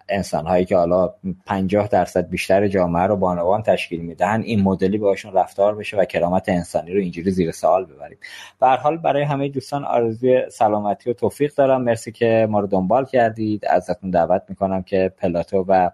انسان 0.08 0.46
هایی 0.46 0.64
که 0.64 0.76
حالا 0.76 1.14
50 1.46 1.88
درصد 1.88 2.28
بیشتر 2.28 2.68
جامعه 2.68 3.02
رو 3.02 3.16
بانوان 3.16 3.62
تشکیل 3.62 4.00
میدن 4.00 4.42
این 4.42 4.62
مدلی 4.62 4.98
باشون 4.98 5.32
رفتار 5.32 5.74
بشه 5.74 5.96
و 5.96 6.04
کرامت 6.04 6.48
انسانی 6.48 6.92
رو 6.92 7.00
اینجوری 7.00 7.30
زیر 7.30 7.50
سوال 7.50 7.84
ببریم. 7.84 8.18
به 8.60 8.66
حال 8.66 8.96
برای 8.96 9.22
همه 9.22 9.48
دوستان 9.48 9.84
آرزوی 9.84 10.50
سلامتی 10.50 11.10
و 11.10 11.12
توفیق 11.12 11.54
دارم. 11.54 11.82
مرسی 11.82 12.12
که 12.12 12.46
ما 12.50 12.60
رو 12.60 12.66
دنبال 12.66 13.04
کردید. 13.04 13.66
ازتون 13.66 14.10
دعوت 14.10 14.42
می‌کنم 14.48 14.82
که 14.82 15.12
پلاتو 15.18 15.64
و 15.68 15.90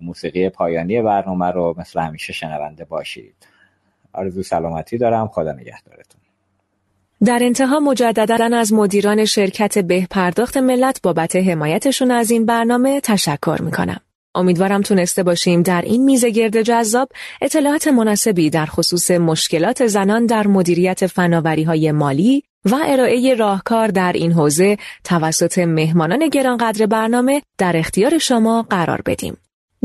موسیقی 0.00 0.48
پایانی 0.48 1.02
برنامه 1.02 1.50
رو 1.50 1.74
مثل 1.78 2.00
همیشه 2.00 2.32
شنونده 2.32 2.84
باشید. 2.84 3.34
آرزو 4.12 4.42
سلامتی 4.42 4.98
دارم. 4.98 5.28
خدا 5.28 5.52
نگهدارتون. 5.52 6.20
در 7.26 7.38
انتها 7.42 7.80
مجددا 7.80 8.56
از 8.56 8.72
مدیران 8.72 9.24
شرکت 9.24 9.78
به 9.78 10.06
پرداخت 10.10 10.56
ملت 10.56 11.02
بابت 11.02 11.36
حمایتشون 11.36 12.10
از 12.10 12.30
این 12.30 12.46
برنامه 12.46 13.00
تشکر 13.00 13.58
می‌کنم. 13.62 14.00
امیدوارم 14.34 14.82
تونسته 14.82 15.22
باشیم 15.22 15.62
در 15.62 15.82
این 15.82 16.04
میزگرد 16.04 16.62
جذاب 16.62 17.08
اطلاعات 17.42 17.88
مناسبی 17.88 18.50
در 18.50 18.66
خصوص 18.66 19.10
مشکلات 19.10 19.86
زنان 19.86 20.26
در 20.26 20.46
مدیریت 20.46 21.06
فناوری 21.06 21.62
های 21.62 21.92
مالی 21.92 22.42
و 22.64 22.76
ارائه 22.84 23.34
راهکار 23.34 23.88
در 23.88 24.12
این 24.12 24.32
حوزه 24.32 24.76
توسط 25.04 25.58
مهمانان 25.58 26.28
گرانقدر 26.28 26.86
برنامه 26.86 27.42
در 27.58 27.76
اختیار 27.76 28.18
شما 28.18 28.62
قرار 28.62 29.02
بدیم. 29.06 29.36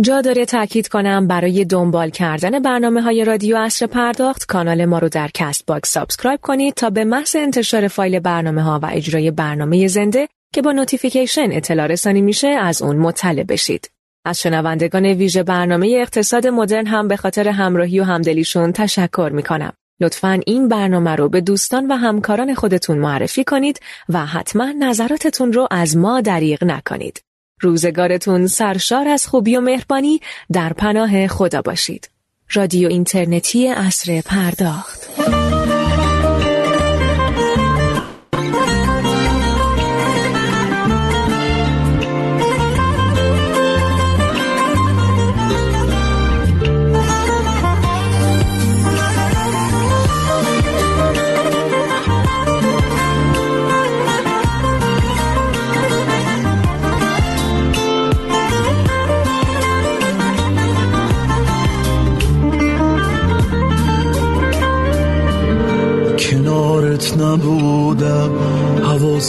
جا 0.01 0.21
داره 0.21 0.45
تاکید 0.45 0.87
کنم 0.87 1.27
برای 1.27 1.65
دنبال 1.65 2.09
کردن 2.09 2.59
برنامه 2.59 3.01
های 3.01 3.25
رادیو 3.25 3.57
عصر 3.57 3.87
پرداخت 3.87 4.45
کانال 4.45 4.85
ما 4.85 4.99
رو 4.99 5.09
در 5.09 5.29
Castbox 5.33 5.91
subscribe 5.91 6.39
کنید 6.41 6.73
تا 6.73 6.89
به 6.89 7.05
محض 7.05 7.35
انتشار 7.35 7.87
فایل 7.87 8.19
برنامه 8.19 8.61
ها 8.61 8.79
و 8.83 8.89
اجرای 8.91 9.31
برنامه 9.31 9.87
زنده 9.87 10.27
که 10.53 10.61
با 10.61 10.71
نوتیفیکیشن 10.71 11.47
اطلاع 11.51 11.87
رسانی 11.87 12.21
میشه 12.21 12.47
از 12.47 12.81
اون 12.81 12.97
مطلع 12.97 13.43
بشید. 13.43 13.91
از 14.25 14.41
شنوندگان 14.41 15.05
ویژه 15.05 15.43
برنامه 15.43 15.97
اقتصاد 16.01 16.47
مدرن 16.47 16.87
هم 16.87 17.07
به 17.07 17.17
خاطر 17.17 17.47
همراهی 17.47 17.99
و 17.99 18.03
همدلیشون 18.03 18.71
تشکر 18.71 19.29
می‌کنم. 19.33 19.73
لطفا 20.01 20.39
این 20.45 20.67
برنامه 20.67 21.15
رو 21.15 21.29
به 21.29 21.41
دوستان 21.41 21.87
و 21.87 21.95
همکاران 21.95 22.53
خودتون 22.53 22.97
معرفی 22.97 23.43
کنید 23.43 23.79
و 24.09 24.25
حتما 24.25 24.71
نظراتتون 24.79 25.53
رو 25.53 25.67
از 25.71 25.97
ما 25.97 26.21
دریغ 26.21 26.63
نکنید. 26.63 27.21
روزگارتون 27.61 28.47
سرشار 28.47 29.07
از 29.07 29.27
خوبی 29.27 29.55
و 29.55 29.61
مهربانی 29.61 30.19
در 30.53 30.73
پناه 30.73 31.27
خدا 31.27 31.61
باشید. 31.61 32.09
رادیو 32.53 32.89
اینترنتی 32.89 33.67
اصر 33.67 34.21
پرداخت 34.21 35.34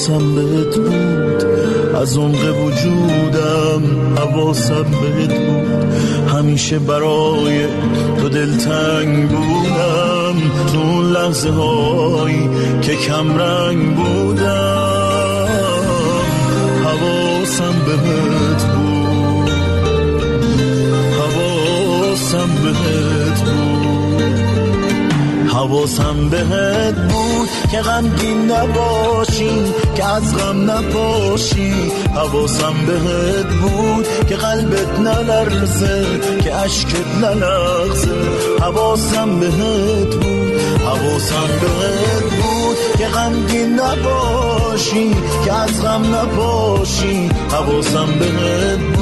حواسم 0.07 0.35
بهت 0.35 0.77
بود. 0.77 1.45
از 1.97 2.17
عمق 2.17 2.65
وجودم 2.65 3.83
حواسم 4.17 4.83
بهت 4.83 5.39
بود. 5.39 5.95
همیشه 6.29 6.79
برای 6.79 7.67
تو 8.21 8.29
دلتنگ 8.29 9.29
بودم. 9.29 10.35
تو 10.73 10.79
اون 10.79 11.13
لحظه 11.13 11.51
هایی 11.51 12.49
که 12.83 12.95
کم 12.95 13.39
رنگ 13.39 13.97
بودم. 13.97 15.49
حواسم 16.85 17.75
بهت 17.87 18.63
بود. 18.65 19.51
حواسم 21.19 22.49
بهت 22.65 23.16
حواسم 25.67 26.29
بهت 26.29 26.95
بود 26.95 27.49
که 27.71 27.81
غمگین 27.81 28.51
نباشی 28.51 29.73
که 29.97 30.05
از 30.05 30.37
غم 30.37 30.71
نپاشی. 30.71 31.73
حواسم 32.15 32.75
بهت 32.87 33.47
بود 33.47 34.07
که 34.29 34.37
قلبت 34.37 34.99
نلرزه 34.99 36.07
که 36.45 36.55
عشقت 36.55 37.07
نلغزه. 37.23 38.15
حواسم 38.61 39.41
بهت 39.41 40.15
بود 40.15 40.61
حواسم 40.87 41.49
بهت 41.61 42.23
بود 42.23 42.77
که 42.99 43.07
غمگین 43.07 43.81
نباشی 43.81 45.11
که 45.45 45.53
از 45.53 45.83
غم 45.83 46.15
نپاشی. 46.15 47.31
حواسم 47.51 48.07
بهت 48.19 48.79
بود 48.79 48.96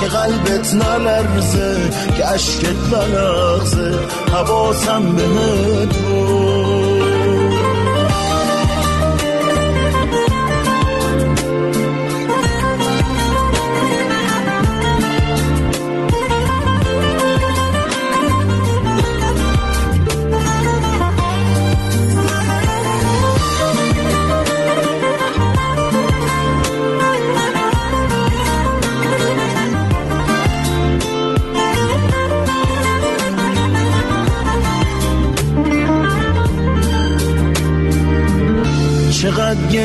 که 0.00 0.06
قلبت 0.06 0.74
نلرزه 0.74 1.90
که 2.16 2.24
عشقت 2.24 2.92
نلغزه 2.92 3.98
حواسم 4.32 5.02
بهت 5.16 5.96
بود 5.96 6.07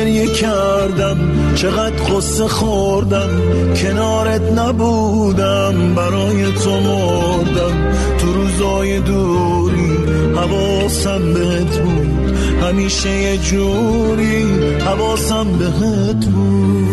گریه 0.04 0.26
کردم 0.26 1.18
چقدر 1.54 1.96
قصه 1.96 2.48
خوردم. 2.48 3.30
کنارت 3.76 4.42
نبودم. 4.58 5.94
برای 5.94 6.52
تو 6.52 6.70
مردم. 6.70 7.92
تو 8.18 8.32
روزای 8.32 9.00
دوری 9.00 9.96
حواسم 10.36 11.32
بهت 11.32 11.78
بود. 11.78 12.36
همیشه 12.62 13.10
یه 13.10 13.36
جوری 13.36 14.44
حواسم 14.80 15.46
بهت 15.58 16.24
بود. 16.24 16.88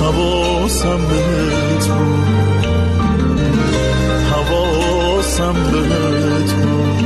حواسم 0.00 0.98
بهت 1.10 1.88
بود. 1.88 2.66
حواسم 4.32 5.54
بهت 5.72 6.52
بود. 6.52 7.04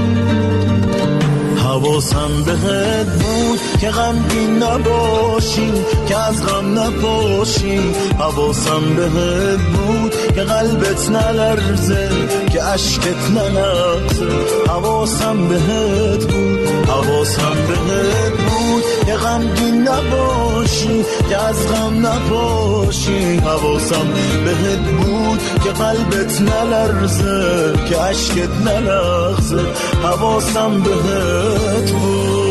حواسم 1.56 2.30
بهت 2.46 3.06
بود. 3.06 3.39
که 3.80 3.90
غمگین 3.90 4.62
نباشی 4.62 5.72
که 6.08 6.16
از 6.18 6.46
غم 6.46 6.78
نپاشی 6.78 7.80
حواسم 8.18 8.80
بهت 8.96 9.60
بود 9.60 10.14
که 10.34 10.40
قلبت 10.42 11.10
نلرزه 11.10 12.08
که 12.52 12.62
عشقت 12.62 13.30
نلغزه 13.30 14.26
حواسم 14.68 15.48
بهت 15.48 16.32
بود 16.32 16.68
حواسم 16.88 17.56
بهت 17.68 18.32
بود 18.32 18.82
که 19.06 19.12
غمگین 19.12 19.88
نباشی 19.88 21.04
که 21.28 21.36
از 21.36 21.68
غم 21.68 22.06
نپاشی 22.06 23.36
حواسم 23.36 24.06
بهت 24.44 24.78
بود 24.78 25.40
که 25.64 25.70
قلبت 25.70 26.40
نلرزه 26.40 27.72
که 27.88 27.96
عشقت 27.96 28.50
نلغزه 28.66 29.64
حواسم 30.02 30.80
بهت 30.80 31.90
بود. 31.90 32.49